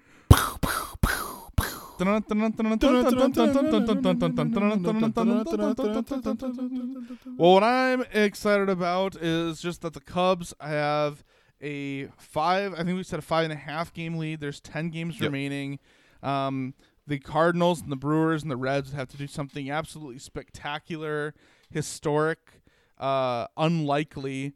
well, 7.39 7.55
what 7.55 7.63
I'm 7.63 8.03
excited 8.13 8.69
about 8.69 9.17
is 9.17 9.61
just 9.61 9.83
that 9.83 9.95
the 9.95 10.01
Cubs 10.01 10.53
have 10.61 11.25
a 11.63 12.09
five. 12.19 12.75
I 12.75 12.79
think 12.85 12.97
we 12.97 13.03
said 13.03 13.19
a 13.19 13.23
five 13.23 13.45
and 13.45 13.53
a 13.53 13.57
half 13.57 13.93
game 13.95 14.19
lead. 14.19 14.41
There's 14.41 14.61
ten 14.61 14.91
games 14.91 15.15
Yep. 15.15 15.23
remaining. 15.23 15.79
Um, 16.23 16.75
the 17.07 17.19
Cardinals 17.19 17.81
and 17.81 17.91
the 17.91 17.97
Brewers 17.97 18.43
and 18.43 18.51
the 18.51 18.57
Reds 18.57 18.91
would 18.91 18.99
have 18.99 19.09
to 19.09 19.17
do 19.17 19.27
something 19.27 19.71
absolutely 19.71 20.19
spectacular, 20.19 21.35
historic, 21.71 22.63
uh, 22.99 23.47
unlikely 23.57 24.55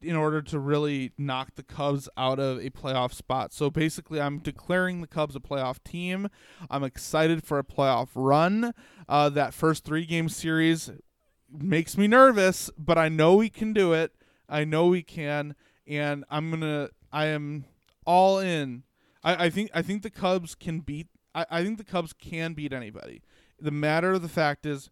in 0.00 0.14
order 0.14 0.40
to 0.40 0.58
really 0.58 1.12
knock 1.18 1.54
the 1.56 1.62
Cubs 1.62 2.08
out 2.16 2.38
of 2.38 2.58
a 2.58 2.70
playoff 2.70 3.12
spot. 3.12 3.52
So 3.52 3.70
basically, 3.70 4.20
I'm 4.20 4.38
declaring 4.38 5.00
the 5.00 5.06
Cubs 5.06 5.34
a 5.34 5.40
playoff 5.40 5.82
team. 5.82 6.28
I'm 6.70 6.84
excited 6.84 7.44
for 7.44 7.58
a 7.58 7.64
playoff 7.64 8.10
run. 8.14 8.72
Uh, 9.08 9.28
that 9.30 9.54
first 9.54 9.84
three 9.84 10.04
game 10.04 10.28
series 10.28 10.90
makes 11.50 11.96
me 11.96 12.06
nervous, 12.06 12.70
but 12.78 12.98
I 12.98 13.08
know 13.08 13.34
we 13.36 13.50
can 13.50 13.72
do 13.72 13.92
it. 13.92 14.12
I 14.48 14.64
know 14.64 14.86
we 14.86 15.02
can, 15.02 15.54
and 15.86 16.24
I'm 16.30 16.50
gonna. 16.50 16.90
I 17.12 17.26
am 17.26 17.64
all 18.06 18.38
in. 18.38 18.84
I, 19.22 19.46
I 19.46 19.50
think. 19.50 19.70
I 19.74 19.82
think 19.82 20.02
the 20.02 20.10
Cubs 20.10 20.54
can 20.54 20.80
beat. 20.80 21.08
I, 21.34 21.46
I 21.50 21.64
think 21.64 21.78
the 21.78 21.84
Cubs 21.84 22.12
can 22.12 22.54
beat 22.54 22.72
anybody. 22.72 23.22
The 23.60 23.70
matter 23.70 24.12
of 24.12 24.22
the 24.22 24.28
fact 24.28 24.64
is, 24.66 24.90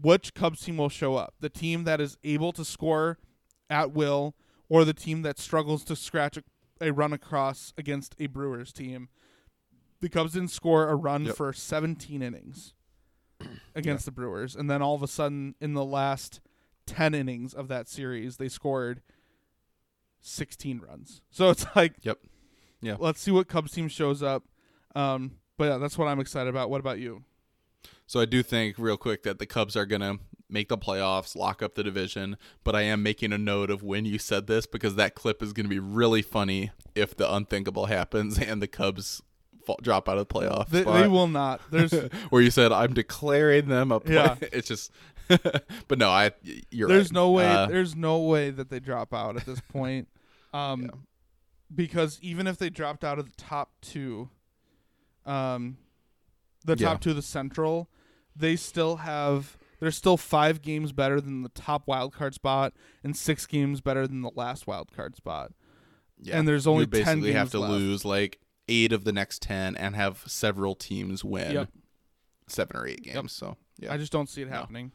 which 0.00 0.34
Cubs 0.34 0.60
team 0.62 0.76
will 0.76 0.88
show 0.88 1.16
up? 1.16 1.34
The 1.40 1.48
team 1.50 1.84
that 1.84 2.00
is 2.00 2.16
able 2.24 2.52
to 2.52 2.64
score 2.64 3.18
at 3.70 3.92
will, 3.92 4.34
or 4.68 4.84
the 4.84 4.94
team 4.94 5.22
that 5.22 5.38
struggles 5.38 5.84
to 5.84 5.96
scratch 5.96 6.36
a, 6.36 6.42
a 6.80 6.92
run 6.92 7.12
across 7.12 7.72
against 7.76 8.14
a 8.18 8.26
Brewers 8.26 8.72
team. 8.72 9.08
The 10.00 10.08
Cubs 10.08 10.32
didn't 10.32 10.50
score 10.50 10.88
a 10.88 10.94
run 10.96 11.24
Yep. 11.26 11.36
for 11.36 11.52
17 11.52 12.22
innings 12.22 12.74
against 13.74 14.04
the 14.04 14.10
Brewers, 14.12 14.54
and 14.56 14.68
then 14.70 14.82
all 14.82 14.94
of 14.94 15.02
a 15.02 15.08
sudden, 15.08 15.54
in 15.60 15.74
the 15.74 15.84
last 15.84 16.40
10 16.86 17.14
innings 17.14 17.54
of 17.54 17.68
that 17.68 17.88
series, 17.88 18.36
they 18.36 18.48
scored 18.48 19.00
16 20.20 20.80
runs. 20.80 21.22
So 21.30 21.50
it's 21.50 21.66
like, 21.76 21.94
Yep. 22.02 22.18
Yeah. 22.80 22.96
let's 22.98 23.20
see 23.20 23.30
what 23.30 23.48
Cubs 23.48 23.72
team 23.72 23.88
shows 23.88 24.22
up. 24.22 24.44
Um, 24.94 25.32
but 25.56 25.64
yeah, 25.64 25.78
that's 25.78 25.96
what 25.98 26.06
I'm 26.08 26.20
excited 26.20 26.48
about. 26.48 26.70
What 26.70 26.80
about 26.80 26.98
you? 26.98 27.22
So 28.06 28.20
I 28.20 28.24
do 28.26 28.42
think 28.42 28.76
real 28.78 28.96
quick 28.96 29.22
that 29.22 29.38
the 29.38 29.46
Cubs 29.46 29.76
are 29.76 29.86
gonna 29.86 30.18
make 30.48 30.68
the 30.68 30.78
playoffs, 30.78 31.34
lock 31.34 31.62
up 31.62 31.74
the 31.74 31.82
division. 31.82 32.36
But 32.62 32.76
I 32.76 32.82
am 32.82 33.02
making 33.02 33.32
a 33.32 33.38
note 33.38 33.70
of 33.70 33.82
when 33.82 34.04
you 34.04 34.18
said 34.18 34.46
this 34.46 34.66
because 34.66 34.96
that 34.96 35.14
clip 35.14 35.42
is 35.42 35.52
gonna 35.52 35.68
be 35.68 35.78
really 35.78 36.22
funny 36.22 36.70
if 36.94 37.16
the 37.16 37.32
unthinkable 37.32 37.86
happens 37.98 38.38
and 38.38 38.60
the 38.62 38.66
Cubs 38.68 39.22
fall, 39.66 39.78
drop 39.82 40.08
out 40.08 40.18
of 40.18 40.28
the 40.28 40.34
playoff 40.34 40.68
They, 40.68 40.82
they 40.82 41.08
will 41.08 41.28
not. 41.28 41.60
There's 41.70 41.92
Where 42.30 42.42
you 42.42 42.50
said 42.50 42.72
I'm 42.72 42.92
declaring 42.94 43.68
them 43.68 43.90
a 43.92 44.00
play. 44.00 44.14
Yeah. 44.16 44.36
It's 44.52 44.68
just 44.68 44.92
but 45.88 45.98
no, 45.98 46.10
I 46.10 46.32
you're 46.70 46.88
there's 46.88 47.06
right. 47.06 47.12
no 47.14 47.30
way. 47.30 47.46
Uh, 47.46 47.66
there's 47.66 47.96
no 47.96 48.18
way 48.18 48.50
that 48.50 48.68
they 48.68 48.78
drop 48.80 49.14
out 49.14 49.36
at 49.36 49.46
this 49.46 49.60
point. 49.72 50.08
Um, 50.52 50.82
Yeah. 50.82 50.88
because 51.74 52.18
even 52.20 52.46
if 52.46 52.58
they 52.58 52.68
dropped 52.68 53.04
out 53.04 53.18
of 53.18 53.24
the 53.24 53.32
top 53.38 53.72
two, 53.80 54.28
um, 55.26 55.78
the 56.64 56.76
Yeah. 56.76 56.88
top 56.88 57.00
two 57.00 57.10
of 57.10 57.16
the 57.16 57.22
Central, 57.22 57.88
they 58.36 58.56
still 58.56 58.96
have. 58.96 59.56
They're 59.80 59.90
still 59.90 60.16
five 60.16 60.62
games 60.62 60.92
better 60.92 61.20
than 61.20 61.42
the 61.42 61.48
top 61.50 61.86
wild 61.86 62.14
card 62.14 62.32
spot, 62.34 62.72
and 63.02 63.14
six 63.16 63.44
games 63.44 63.80
better 63.82 64.06
than 64.06 64.22
the 64.22 64.30
last 64.34 64.66
wild 64.66 64.92
card 64.92 65.14
spot. 65.16 65.52
yeah. 66.22 66.38
and 66.38 66.46
there's 66.48 66.64
You 66.64 66.70
only 66.72 66.82
would 66.86 66.92
10 66.92 67.02
basically 67.20 67.32
have 67.32 67.50
to 67.50 67.58
left. 67.58 67.72
lose 67.72 68.04
like 68.04 68.38
eight 68.68 68.92
of 68.92 69.04
the 69.04 69.12
next 69.12 69.42
ten 69.42 69.76
and 69.76 69.94
have 69.94 70.22
several 70.26 70.74
teams 70.74 71.22
win 71.22 71.50
Yep. 71.52 71.68
seven 72.46 72.76
or 72.76 72.86
eight 72.86 73.02
games. 73.02 73.32
So 73.32 73.56
yeah, 73.78 73.92
I 73.92 73.98
just 73.98 74.12
don't 74.12 74.28
see 74.28 74.40
it 74.42 74.46
No. 74.48 74.52
happening. 74.52 74.92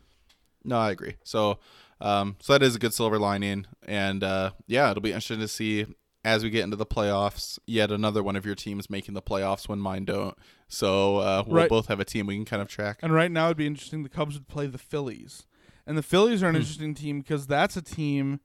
No, 0.64 0.80
I 0.80 0.90
agree. 0.92 1.16
So, 1.24 1.60
um, 2.02 2.38
so 2.40 2.54
that 2.54 2.64
is 2.64 2.76
a 2.76 2.80
good 2.80 2.94
silver 2.94 3.20
lining, 3.20 3.68
and 3.86 4.24
uh, 4.24 4.52
yeah, 4.66 4.90
it'll 4.90 5.02
be 5.02 5.10
interesting 5.12 5.40
to 5.40 5.48
see 5.48 5.86
as 6.26 6.44
we 6.44 6.50
get 6.50 6.64
into 6.64 6.76
the 6.76 6.86
playoffs. 6.86 7.58
Yet 7.66 7.92
another 7.92 8.22
one 8.22 8.36
of 8.36 8.46
your 8.46 8.56
teams 8.56 8.90
making 8.90 9.14
the 9.14 9.22
playoffs 9.22 9.68
when 9.70 9.80
mine 9.80 10.06
don't. 10.06 10.38
So 10.68 11.18
uh, 11.18 11.44
we'll 11.48 11.56
Right. 11.58 11.70
both 11.70 11.88
have 11.88 12.00
a 12.00 12.06
team 12.06 12.28
we 12.28 12.36
can 12.36 12.46
kind 12.46 12.62
of 12.62 12.68
track. 12.68 13.00
And 13.02 13.14
right 13.14 13.32
now 13.32 13.46
it'd 13.46 13.58
be 13.58 13.68
interesting. 13.68 14.04
The 14.04 14.10
Cubs 14.10 14.36
would 14.36 14.48
play 14.48 14.68
the 14.68 14.78
Phillies, 14.78 15.48
and 15.88 15.98
the 15.98 16.04
Phillies 16.04 16.44
are 16.44 16.48
an 16.50 16.56
Hmm. 16.56 16.62
interesting 16.62 16.94
team 16.94 17.20
because 17.20 17.48
that's 17.48 17.76
a 17.78 17.82
team 17.82 18.40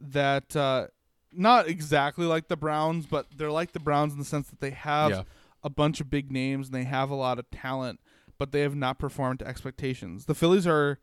that 0.00 0.56
uh, 0.56 0.88
not 1.32 1.68
exactly 1.68 2.24
like 2.26 2.48
the 2.48 2.56
Browns, 2.56 3.06
but 3.06 3.26
they're 3.36 3.50
like 3.52 3.72
the 3.72 3.80
Browns 3.80 4.12
in 4.12 4.18
the 4.18 4.24
sense 4.24 4.48
that 4.48 4.60
they 4.60 4.70
have 4.70 5.10
Yeah. 5.10 5.22
a 5.62 5.68
bunch 5.70 6.00
of 6.00 6.08
big 6.08 6.32
names 6.32 6.68
and 6.68 6.74
they 6.74 6.84
have 6.84 7.10
a 7.10 7.14
lot 7.14 7.38
of 7.38 7.50
talent, 7.50 8.00
but 8.38 8.52
they 8.52 8.60
have 8.62 8.74
not 8.74 8.98
performed 8.98 9.40
to 9.40 9.46
expectations. 9.46 10.24
The 10.24 10.34
Phillies 10.34 10.66
are 10.66 10.98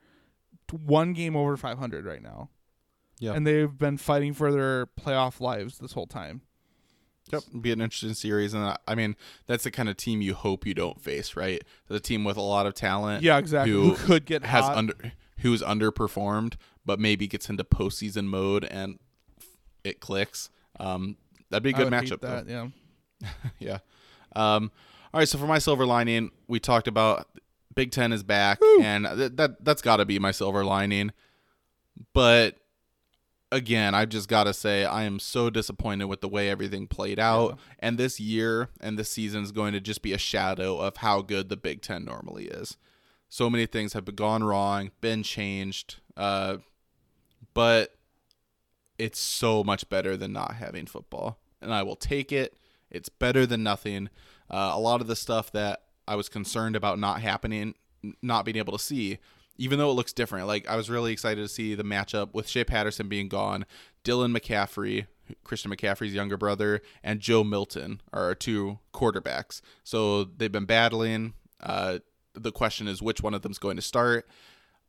one 0.72 1.14
game 1.14 1.36
over 1.36 1.56
500 1.58 2.06
right 2.06 2.22
now. 2.24 2.50
Yeah. 3.20 3.34
And 3.34 3.46
they've 3.48 3.76
been 3.78 3.98
fighting 3.98 4.34
for 4.34 4.52
their 4.52 4.86
playoff 4.88 5.40
lives 5.40 5.78
this 5.80 5.94
whole 5.94 6.08
time. 6.08 6.42
Yep, 7.32 7.44
it'll 7.50 7.60
be 7.62 7.72
an 7.72 7.82
interesting 7.82 8.14
series, 8.14 8.54
and 8.54 8.64
I- 8.64 8.78
I 8.88 8.94
mean 8.94 9.16
that's 9.48 9.64
the 9.64 9.72
kind 9.72 9.90
of 9.90 9.98
team 9.98 10.22
you 10.22 10.36
hope 10.36 10.66
you 10.66 10.76
don't 10.76 11.02
face, 11.02 11.36
right? 11.36 11.64
The 11.88 12.00
team 12.00 12.24
with 12.24 12.38
a 12.38 12.42
lot 12.42 12.68
of 12.68 12.76
talent, 12.76 13.24
Yeah, 13.24 13.38
exactly. 13.40 13.72
Who 13.72 13.96
Who, 13.96 14.06
could 14.06 14.26
get 14.26 14.44
has 14.44 14.66
hot. 14.66 14.78
under 14.78 14.94
who's 15.40 15.64
underperformed, 15.64 16.54
but 16.86 17.00
maybe 17.00 17.26
gets 17.28 17.50
into 17.50 17.64
postseason 17.64 18.26
mode 18.26 18.64
and 18.66 19.00
it 19.84 20.00
clicks. 20.00 20.50
Um, 20.80 21.18
that'd 21.50 21.64
be 21.64 21.72
a 21.72 21.74
good 21.74 21.92
matchup, 21.92 22.22
though. 22.22 22.44
that, 22.44 22.48
yeah. 22.48 22.68
yeah. 23.60 23.78
Um, 24.36 24.72
all 25.14 25.20
right. 25.20 25.28
So 25.28 25.38
for 25.40 25.48
my 25.48 25.58
silver 25.60 25.86
lining, 25.86 26.30
we 26.48 26.60
talked 26.60 26.88
about 26.88 27.28
Big 27.74 27.90
Ten 27.92 28.14
is 28.14 28.22
back, 28.24 28.60
and 28.82 29.06
th- 29.16 29.32
that 29.36 29.64
that's 29.66 29.82
got 29.82 29.98
to 29.98 30.06
be 30.06 30.20
my 30.20 30.32
silver 30.32 30.64
lining. 30.64 31.12
But 32.14 32.58
again, 33.52 33.96
I've 33.96 34.10
just 34.10 34.28
got 34.28 34.46
to 34.46 34.54
say 34.54 34.86
I 34.86 35.04
am 35.04 35.20
so 35.20 35.50
disappointed 35.50 36.06
with 36.06 36.22
the 36.22 36.28
way 36.28 36.50
everything 36.50 36.88
played 36.88 37.20
out, 37.20 37.60
and 37.80 37.98
this 37.98 38.20
year 38.20 38.70
and 38.82 38.98
this 38.98 39.10
season 39.10 39.44
is 39.44 39.52
going 39.52 39.74
to 39.74 39.80
just 39.80 40.02
be 40.02 40.14
a 40.14 40.18
shadow 40.18 40.78
of 40.78 40.98
how 40.98 41.22
good 41.22 41.50
the 41.50 41.58
Big 41.58 41.82
Ten 41.82 42.06
normally 42.06 42.46
is. 42.46 42.78
So 43.30 43.50
many 43.50 43.66
things 43.66 43.94
have 43.94 44.06
been 44.06 44.16
gone 44.16 44.44
wrong, 44.44 44.92
been 45.02 45.24
changed, 45.24 45.98
uh, 46.16 46.58
but 47.54 47.96
it's 48.98 49.20
so 49.20 49.64
much 49.64 49.90
better 49.90 50.16
than 50.16 50.32
not 50.32 50.56
having 50.56 50.86
football, 50.86 51.40
and 51.62 51.74
I 51.74 51.84
will 51.84 51.96
take 51.96 52.32
it. 52.32 52.58
It's 52.90 53.10
better 53.10 53.46
than 53.46 53.64
nothing. 53.64 54.10
Uh, 54.50 54.72
a 54.74 54.80
lot 54.80 55.02
of 55.02 55.08
the 55.08 55.16
stuff 55.16 55.52
that 55.52 55.82
I 56.08 56.16
was 56.16 56.30
concerned 56.30 56.76
about 56.76 57.00
not 57.00 57.22
happening, 57.22 57.74
not 58.22 58.46
being 58.46 58.58
able 58.58 58.74
to 58.74 58.84
see, 58.84 59.18
even 59.57 59.80
though 59.80 59.90
it 59.90 59.95
looks 59.95 60.14
different. 60.14 60.48
Like 60.48 60.68
I 60.68 60.76
was 60.76 60.90
really 60.90 61.11
excited 61.11 61.41
to 61.41 61.48
see 61.48 61.76
the 61.76 61.84
matchup 61.84 62.34
with 62.34 62.48
Shea 62.48 62.64
Patterson 62.64 63.07
being 63.07 63.27
gone, 63.30 63.65
Dylan 64.03 64.36
McCaffrey, 64.38 65.07
Christian 65.44 65.72
McCaffrey's 65.72 66.14
younger 66.14 66.38
brother, 66.38 66.82
and 67.03 67.19
Joe 67.19 67.44
Milton 67.44 68.02
are 68.14 68.23
our 68.26 68.36
two 68.36 68.80
quarterbacks. 68.94 69.61
So 69.84 70.23
they've 70.26 70.52
been 70.52 70.65
battling. 70.65 71.34
Uh, 71.61 71.99
the 72.34 72.52
question 72.52 72.88
is 72.88 73.02
which 73.02 73.22
one 73.23 73.34
of 73.34 73.41
them's 73.41 73.60
going 73.60 73.77
to 73.77 73.82
start. 73.82 74.27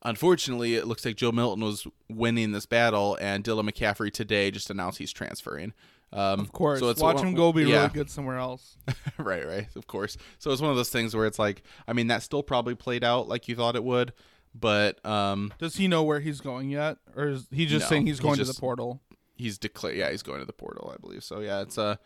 Unfortunately, 0.02 0.74
it 0.74 0.86
looks 0.86 1.04
like 1.04 1.16
Joe 1.16 1.32
Milton 1.32 1.64
was 1.64 1.86
winning 2.08 2.52
this 2.52 2.66
battle, 2.66 3.16
and 3.20 3.42
Dylan 3.42 3.68
McCaffrey 3.68 4.12
today 4.12 4.50
just 4.50 4.70
announced 4.70 4.98
he's 4.98 5.12
transferring. 5.12 5.72
Um, 6.12 6.40
Of 6.40 6.52
course. 6.52 6.78
so 6.80 6.90
it's 6.90 7.00
Watch 7.00 7.16
one- 7.16 7.28
him 7.28 7.34
go 7.34 7.52
be 7.52 7.62
yeah. 7.64 7.76
really 7.82 7.88
good 7.88 8.10
somewhere 8.10 8.36
else. 8.36 8.76
right, 9.18 9.46
right, 9.46 9.66
of 9.74 9.86
course. 9.86 10.16
So 10.38 10.50
it's 10.52 10.60
one 10.60 10.70
of 10.70 10.76
those 10.76 10.90
things 10.90 11.16
where 11.16 11.26
it's 11.26 11.38
like, 11.38 11.62
I 11.88 11.92
mean, 11.94 12.06
that 12.08 12.22
still 12.22 12.42
probably 12.42 12.74
played 12.74 13.02
out 13.02 13.26
like 13.26 13.48
you 13.48 13.56
thought 13.56 13.74
it 13.74 13.82
would, 13.82 14.12
but 14.58 15.04
um, 15.04 15.52
Does 15.58 15.76
he 15.76 15.88
know 15.88 16.02
where 16.02 16.20
he's 16.20 16.40
going 16.40 16.70
yet? 16.70 16.96
Or 17.14 17.28
is 17.28 17.46
he 17.50 17.66
just 17.66 17.84
No, 17.84 17.88
saying 17.88 18.06
he's 18.06 18.16
he's 18.16 18.20
going 18.20 18.36
to 18.36 18.44
just- 18.44 18.54
the 18.54 18.60
portal? 18.60 19.00
he's 19.36 19.58
declared. 19.58 19.96
Yeah, 19.96 20.10
he's 20.10 20.22
going 20.22 20.40
to 20.40 20.46
the 20.46 20.52
portal, 20.52 20.90
I 20.94 20.98
believe. 20.98 21.22
So 21.22 21.40
yeah, 21.40 21.60
it's 21.60 21.76
a. 21.78 21.98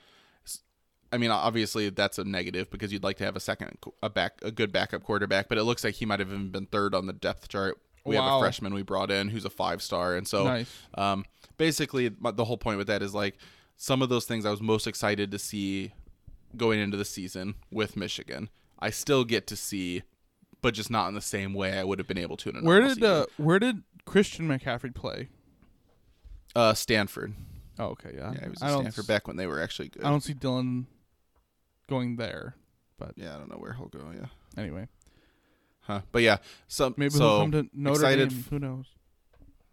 it's- 0.43 0.62
I 1.12 1.16
mean, 1.16 1.31
obviously 1.31 1.89
that's 1.90 2.18
a 2.18 2.24
negative 2.24 2.70
because 2.70 2.93
you'd 2.93 3.05
like 3.05 3.16
to 3.18 3.24
have 3.24 3.36
a 3.36 3.40
second, 3.40 3.78
a 4.02 4.10
back, 4.10 4.35
a 4.43 4.51
good 4.51 4.72
backup 4.72 5.02
quarterback, 5.05 5.48
but 5.48 5.59
it 5.59 5.64
looks 5.64 5.82
like 5.85 5.94
he 5.94 6.06
might 6.06 6.18
have 6.20 6.28
even 6.28 6.51
been 6.51 6.66
third 6.66 6.94
on 6.94 7.06
the 7.06 7.12
depth 7.12 7.48
chart. 7.48 7.78
We 8.05 8.16
have 8.16 8.24
a 8.24 8.39
freshman 8.40 8.72
we 8.74 8.82
brought 8.82 9.10
in 9.10 9.28
who's 9.28 9.44
a 9.44 9.51
five 9.51 9.82
star, 9.82 10.16
and 10.16 10.27
so 10.27 10.44
nice. 10.44 10.72
Um, 10.94 11.24
basically, 11.59 12.09
the 12.09 12.44
whole 12.44 12.56
point 12.56 12.78
with 12.78 12.86
that 12.86 13.02
is 13.02 13.14
like 13.14 13.36
some 13.77 14.02
of 14.02 14.09
those 14.09 14.24
things 14.24 14.47
I 14.47 14.51
was 14.51 14.60
most 14.62 14.86
excited 14.86 15.31
to 15.32 15.39
see 15.39 15.93
going 16.56 16.81
into 16.81 16.97
the 16.97 17.05
season 17.05 17.55
with 17.70 17.97
Michigan. 17.97 18.48
I 18.78 18.90
still 18.90 19.24
get 19.24 19.47
to 19.48 19.56
see, 19.56 20.02
but 20.62 20.74
just 20.74 20.90
not 20.90 21.08
in 21.08 21.14
the 21.14 21.20
same 21.20 21.54
way 21.54 21.78
I 21.78 21.84
would 21.84 21.98
have 21.98 22.08
been 22.08 22.18
able 22.18 22.36
to. 22.38 22.50
In 22.50 22.64
Where 22.64 22.80
did 22.80 23.02
uh, 23.04 23.26
where 23.36 23.58
did 23.58 23.82
Christian 24.04 24.48
McCaffrey 24.48 24.94
play? 24.94 25.28
uh, 26.56 26.74
Stanford? 26.74 27.34
Oh, 27.78 27.86
okay, 27.86 28.10
yeah. 28.14 28.32
Yeah, 28.34 28.44
he 28.44 28.50
was 28.50 28.62
I 28.62 28.66
at 28.66 28.70
don't 28.72 28.80
Stanford 28.82 29.04
s- 29.04 29.06
back 29.06 29.26
when 29.28 29.36
they 29.36 29.46
were 29.46 29.60
actually 29.60 29.88
good. 29.88 30.04
I 30.04 30.10
don't 30.10 30.22
see 30.22 30.34
Dylan 30.34 30.86
going 31.88 32.16
there. 32.16 32.54
but 32.98 33.12
yeah, 33.16 33.34
I 33.34 33.38
don't 33.38 33.50
know 33.50 33.56
where 33.58 33.72
he'll 33.74 33.88
go. 33.88 34.10
Yeah, 34.14 34.26
Anyway, 34.56 34.88
huh? 35.80 36.00
But 36.12 36.22
yeah, 36.22 36.38
so 36.68 36.92
maybe 36.96 37.10
so 37.10 37.18
he'll 37.18 37.38
come 37.38 37.52
to 37.52 37.68
Notre 37.72 37.94
excited 37.96 38.28
Dame. 38.30 38.44
Who 38.50 38.58
knows? 38.58 38.86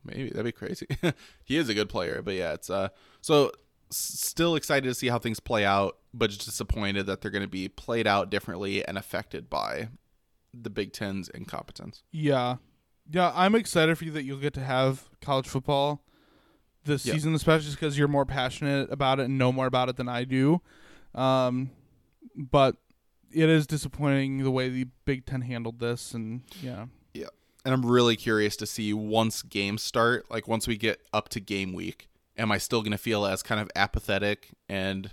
Maybe 0.05 0.29
that'd 0.29 0.45
be 0.45 0.51
crazy. 0.53 0.87
he 1.43 1.57
is 1.57 1.67
a 1.67 1.73
good 1.73 1.89
player, 1.89 2.21
but 2.21 2.33
yeah, 2.35 2.53
it's 2.53 2.69
uh 2.69 2.89
so 3.21 3.51
s- 3.91 3.97
still 3.97 4.55
excited 4.55 4.87
to 4.87 4.93
see 4.95 5.07
how 5.07 5.19
things 5.19 5.39
play 5.41 5.65
out, 5.65 5.97
but 6.13 6.29
just 6.29 6.45
disappointed 6.45 7.07
that 7.07 7.21
they're 7.21 7.31
going 7.31 7.41
to 7.43 7.47
be 7.49 7.67
played 7.67 8.07
out 8.07 8.29
differently 8.29 8.85
and 8.87 8.97
affected 8.97 9.49
by 9.49 9.89
the 10.53 10.69
Big 10.69 10.93
Ten's 10.93 11.29
incompetence. 11.29 12.03
Yeah, 12.11 12.57
yeah. 13.09 13.31
I'm 13.35 13.55
excited 13.55 13.97
for 13.97 14.05
you 14.05 14.11
that 14.11 14.23
you'll 14.23 14.39
get 14.39 14.53
to 14.55 14.63
have 14.63 15.09
college 15.21 15.47
football 15.47 16.03
this 16.85 17.05
Yeah. 17.05 17.13
season, 17.13 17.33
especially 17.35 17.71
because 17.71 17.97
you're 17.97 18.07
more 18.07 18.25
passionate 18.25 18.91
about 18.91 19.19
it 19.19 19.23
and 19.25 19.37
know 19.37 19.51
more 19.51 19.65
about 19.67 19.89
it 19.89 19.97
than 19.97 20.07
I 20.09 20.23
do. 20.23 20.61
Um, 21.13 21.71
but 22.35 22.77
it 23.31 23.49
is 23.49 23.67
disappointing 23.67 24.39
the 24.43 24.51
way 24.51 24.69
the 24.69 24.85
Big 25.05 25.25
Ten 25.25 25.41
handled 25.41 25.79
this, 25.79 26.13
and 26.13 26.41
yeah, 26.61 26.85
yeah. 27.13 27.27
And 27.65 27.73
I'm 27.73 27.85
really 27.85 28.15
curious 28.15 28.55
to 28.57 28.65
see 28.65 28.93
once 28.93 29.41
games 29.41 29.81
start, 29.83 30.29
like 30.31 30.47
once 30.47 30.67
we 30.67 30.77
get 30.77 31.01
up 31.11 31.27
to 31.29 31.39
game 31.41 31.73
week, 31.73 32.07
am 32.37 32.51
I 32.51 32.57
still 32.57 32.81
going 32.81 32.91
to 32.93 32.97
feel 32.97 33.25
as 33.25 33.43
kind 33.43 33.59
of 33.59 33.69
apathetic 33.75 34.51
and 34.69 35.11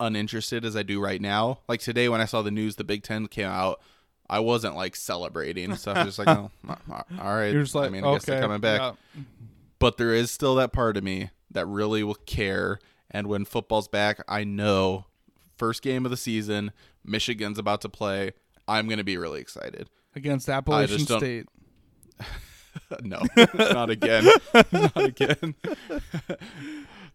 uninterested 0.00 0.64
as 0.64 0.76
I 0.76 0.82
do 0.82 1.00
right 1.00 1.20
now? 1.20 1.58
Like 1.68 1.80
today 1.80 2.08
when 2.08 2.20
I 2.20 2.24
saw 2.24 2.40
the 2.42 2.50
news 2.50 2.76
the 2.76 2.84
Big 2.84 3.02
10 3.02 3.26
came 3.28 3.46
out, 3.46 3.80
I 4.28 4.40
wasn't 4.40 4.74
like 4.76 4.96
celebrating 4.96 5.70
and 5.70 5.78
stuff. 5.78 6.04
Just 6.04 6.18
like, 6.18 6.28
oh, 6.28 6.50
all 6.68 7.04
right. 7.20 7.52
you're 7.52 7.62
just 7.62 7.74
like, 7.74 7.86
I 7.86 7.90
mean, 7.90 8.04
I 8.04 8.08
okay, 8.08 8.14
guess 8.16 8.24
they're 8.24 8.40
coming 8.40 8.60
back. 8.60 8.80
yeah. 8.80 9.22
but 9.78 9.96
there 9.98 10.12
is 10.14 10.30
still 10.30 10.54
that 10.56 10.72
part 10.72 10.96
of 10.96 11.04
me 11.04 11.30
that 11.50 11.66
really 11.66 12.02
will 12.02 12.14
care. 12.14 12.78
And 13.10 13.28
when 13.28 13.44
football's 13.44 13.88
back, 13.88 14.20
I 14.28 14.44
know 14.44 15.06
first 15.56 15.82
game 15.82 16.04
of 16.04 16.10
the 16.10 16.16
season, 16.16 16.72
Michigan's 17.04 17.58
about 17.58 17.80
to 17.82 17.88
play. 17.88 18.32
I'm 18.68 18.86
going 18.88 18.98
to 18.98 19.04
be 19.04 19.16
really 19.16 19.40
excited. 19.40 19.88
against 20.16 20.48
Appalachian 20.48 21.06
State. 21.06 21.46
no, 23.02 23.22
not 23.54 23.90
again. 23.90 24.26
not 24.72 24.96
again. 24.96 25.54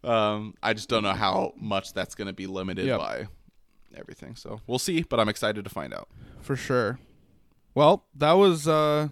um, 0.02 0.54
I 0.62 0.72
just 0.72 0.88
don't 0.88 1.02
know 1.02 1.12
how 1.12 1.52
much 1.56 1.92
that's 1.92 2.14
going 2.14 2.26
to 2.26 2.32
be 2.32 2.46
limited 2.46 2.86
Yep. 2.86 2.98
by 2.98 3.26
everything. 3.98 4.36
So 4.36 4.60
we'll 4.66 4.78
see, 4.78 5.02
but 5.02 5.18
I'm 5.20 5.28
excited 5.28 5.64
to 5.64 5.70
find 5.70 5.92
out. 5.94 6.08
for 6.40 6.56
sure. 6.56 6.98
Well, 7.74 8.04
that 8.14 8.32
was 8.32 8.68
uh 8.68 9.08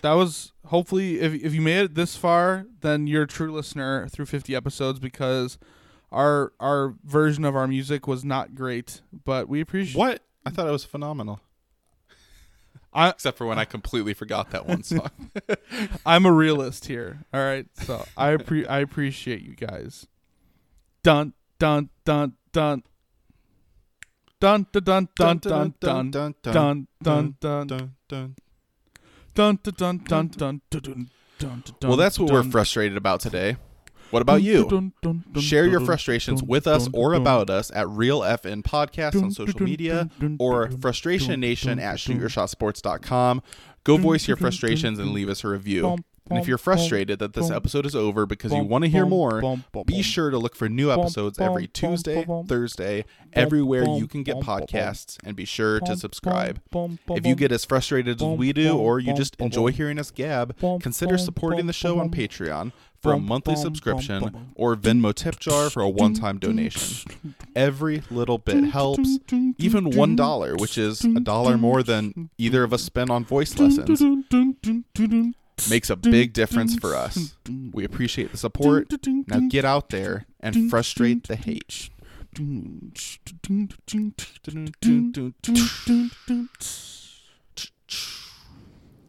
that 0.00 0.12
was 0.12 0.52
hopefully 0.66 1.20
if 1.20 1.34
if 1.34 1.52
you 1.54 1.60
made 1.60 1.78
it 1.84 1.94
this 1.94 2.16
far, 2.16 2.66
then 2.80 3.06
you're 3.06 3.24
a 3.24 3.26
true 3.26 3.52
listener 3.52 4.06
through 4.08 4.26
50 4.26 4.54
episodes 4.54 4.98
because 4.98 5.58
our 6.10 6.52
our 6.60 6.94
version 7.04 7.44
of 7.44 7.54
our 7.56 7.66
music 7.66 8.06
was 8.06 8.24
not 8.24 8.54
great, 8.54 9.02
but 9.24 9.48
we 9.48 9.60
appreciate 9.60 9.98
What? 9.98 10.22
I 10.46 10.50
thought 10.50 10.66
it 10.68 10.72
was 10.72 10.84
phenomenal. 10.84 11.40
I 12.92 13.10
Except 13.10 13.36
for 13.36 13.46
when 13.46 13.58
I 13.58 13.66
completely 13.66 14.14
forgot 14.14 14.50
that 14.52 14.66
one 14.66 14.82
song. 14.82 15.10
I'm 16.06 16.24
a 16.24 16.32
realist 16.32 16.86
here. 16.86 17.26
All 17.34 17.40
right. 17.40 17.66
So 17.82 18.04
I 18.16 18.34
appre- 18.34 18.68
I 18.68 18.78
appreciate 18.78 19.42
you 19.42 19.54
guys. 19.54 20.06
Dun 21.02 21.34
dun 21.58 21.90
dun 22.06 22.32
dun 22.52 22.82
dun 24.40 24.66
dun 24.72 24.84
dun 24.84 25.08
dun 25.16 25.38
dun 25.38 25.74
dun 25.80 26.04
dun 26.10 26.34
dun 26.42 26.86
dun 27.02 27.66
dun, 27.66 27.94
dun. 28.08 28.34
Dun 29.34 29.58
dun 29.62 29.74
dun 29.76 29.98
dun 30.04 30.28
dun 30.28 30.60
dun 30.70 31.08
dun 31.38 31.62
dun. 31.80 31.88
Well, 31.88 31.96
that's 31.96 32.18
what 32.18 32.30
we're 32.30 32.42
frustrated 32.44 32.96
about 32.96 33.20
today. 33.20 33.56
What 34.10 34.22
about 34.22 34.42
you? 34.42 34.92
Share 35.38 35.66
your 35.66 35.80
frustrations 35.80 36.42
with 36.42 36.66
us 36.66 36.88
or 36.94 37.12
about 37.12 37.50
us 37.50 37.70
at 37.74 37.88
Real 37.88 38.20
FN 38.20 38.62
Podcast 38.62 39.22
on 39.22 39.30
social 39.30 39.62
media 39.62 40.08
or 40.38 40.70
Frustration 40.70 41.40
Nation 41.40 41.78
at 41.78 41.96
shootyourshotsports.com. 41.96 43.42
Go 43.84 43.96
voice 43.96 44.26
your 44.26 44.36
frustrations 44.36 44.98
and 44.98 45.12
leave 45.12 45.28
us 45.28 45.44
a 45.44 45.48
review. 45.48 45.98
And 46.28 46.38
if 46.38 46.46
you're 46.48 46.58
frustrated 46.58 47.18
that 47.20 47.32
this 47.32 47.50
episode 47.50 47.86
is 47.86 47.94
over 47.94 48.26
because 48.26 48.52
you 48.52 48.62
want 48.64 48.84
to 48.84 48.90
hear 48.90 49.06
more, 49.06 49.58
be 49.86 50.02
sure 50.02 50.30
to 50.30 50.38
look 50.38 50.54
for 50.54 50.68
new 50.68 50.90
episodes 50.90 51.38
every 51.38 51.66
Tuesday, 51.66 52.26
Thursday, 52.46 53.04
everywhere 53.32 53.84
you 53.86 54.06
can 54.06 54.22
get 54.22 54.36
podcasts, 54.36 55.18
and 55.24 55.36
be 55.36 55.44
sure 55.44 55.80
to 55.80 55.96
subscribe. 55.96 56.60
If 57.10 57.26
you 57.26 57.34
get 57.34 57.52
as 57.52 57.64
frustrated 57.64 58.20
as 58.20 58.26
we 58.26 58.52
do, 58.52 58.76
or 58.76 59.00
you 59.00 59.14
just 59.14 59.36
enjoy 59.40 59.72
hearing 59.72 59.98
us 59.98 60.10
gab, 60.10 60.56
consider 60.80 61.18
supporting 61.18 61.66
the 61.66 61.72
show 61.72 61.98
on 61.98 62.10
Patreon 62.10 62.72
for 63.00 63.12
a 63.12 63.18
monthly 63.18 63.54
subscription 63.54 64.52
or 64.56 64.74
Venmo 64.74 65.14
tip 65.14 65.38
jar 65.38 65.70
for 65.70 65.82
a 65.82 65.88
one 65.88 66.14
time 66.14 66.38
donation. 66.38 67.10
Every 67.54 68.02
little 68.10 68.38
bit 68.38 68.64
helps. 68.64 69.18
Even 69.58 69.90
one 69.90 70.16
dollar, 70.16 70.56
which 70.56 70.76
is 70.76 71.04
a 71.04 71.20
dollar 71.20 71.56
more 71.56 71.82
than 71.82 72.30
either 72.38 72.64
of 72.64 72.72
us 72.72 72.82
spend 72.82 73.10
on 73.10 73.24
voice 73.24 73.56
lessons, 73.58 74.02
makes 75.70 75.90
a 75.90 75.96
big 75.96 76.32
difference 76.32 76.74
for 76.76 76.94
us. 76.94 77.34
We 77.72 77.84
appreciate 77.84 78.30
the 78.32 78.36
support. 78.38 78.88
Now 79.26 79.40
get 79.48 79.64
out 79.64 79.90
there 79.90 80.26
and 80.40 80.70
frustrate 80.70 81.26
the 81.26 81.36
hate. 81.36 81.90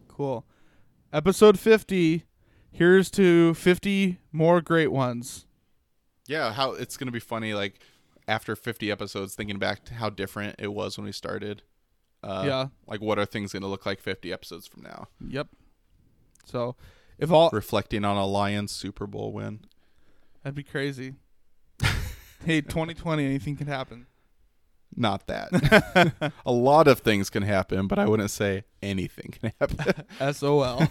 Cool. 0.08 0.44
Episode 1.12 1.58
50. 1.58 2.24
Here's 2.72 3.10
to 3.12 3.54
50 3.54 4.18
more 4.32 4.60
great 4.60 4.92
ones. 4.92 5.46
Yeah, 6.26 6.52
how 6.52 6.72
it's 6.72 6.96
gonna 6.96 7.10
be 7.10 7.20
funny. 7.20 7.54
Like 7.54 7.80
after 8.28 8.54
50 8.54 8.90
episodes, 8.90 9.34
thinking 9.34 9.58
back 9.58 9.84
to 9.86 9.94
how 9.94 10.10
different 10.10 10.56
it 10.58 10.72
was 10.72 10.96
when 10.96 11.04
we 11.04 11.12
started. 11.12 11.62
Uh, 12.22 12.44
Yeah. 12.46 12.66
Like, 12.86 13.00
what 13.00 13.18
are 13.18 13.26
things 13.26 13.52
gonna 13.52 13.66
look 13.66 13.86
like 13.86 14.00
50 14.00 14.32
episodes 14.32 14.66
from 14.66 14.82
now? 14.82 15.08
Yep. 15.26 15.48
So, 16.44 16.76
if 17.18 17.30
all 17.30 17.50
Reflecting 17.52 18.04
on 18.04 18.16
a 18.16 18.26
Lions 18.26 18.72
Super 18.72 19.06
Bowl 19.06 19.32
win. 19.32 19.60
that'd 20.42 20.54
be 20.54 20.62
crazy. 20.62 21.14
hey, 22.44 22.60
2020, 22.60 23.24
anything 23.24 23.56
can 23.56 23.66
happen. 23.66 24.06
Not 24.96 25.26
that. 25.28 26.32
a 26.46 26.52
lot 26.52 26.88
of 26.88 27.00
things 27.00 27.30
can 27.30 27.42
happen, 27.42 27.86
but 27.86 27.98
I 27.98 28.06
wouldn't 28.06 28.30
say 28.30 28.64
anything 28.82 29.32
can 29.40 29.52
happen. 29.60 30.04
SOL. 30.34 30.88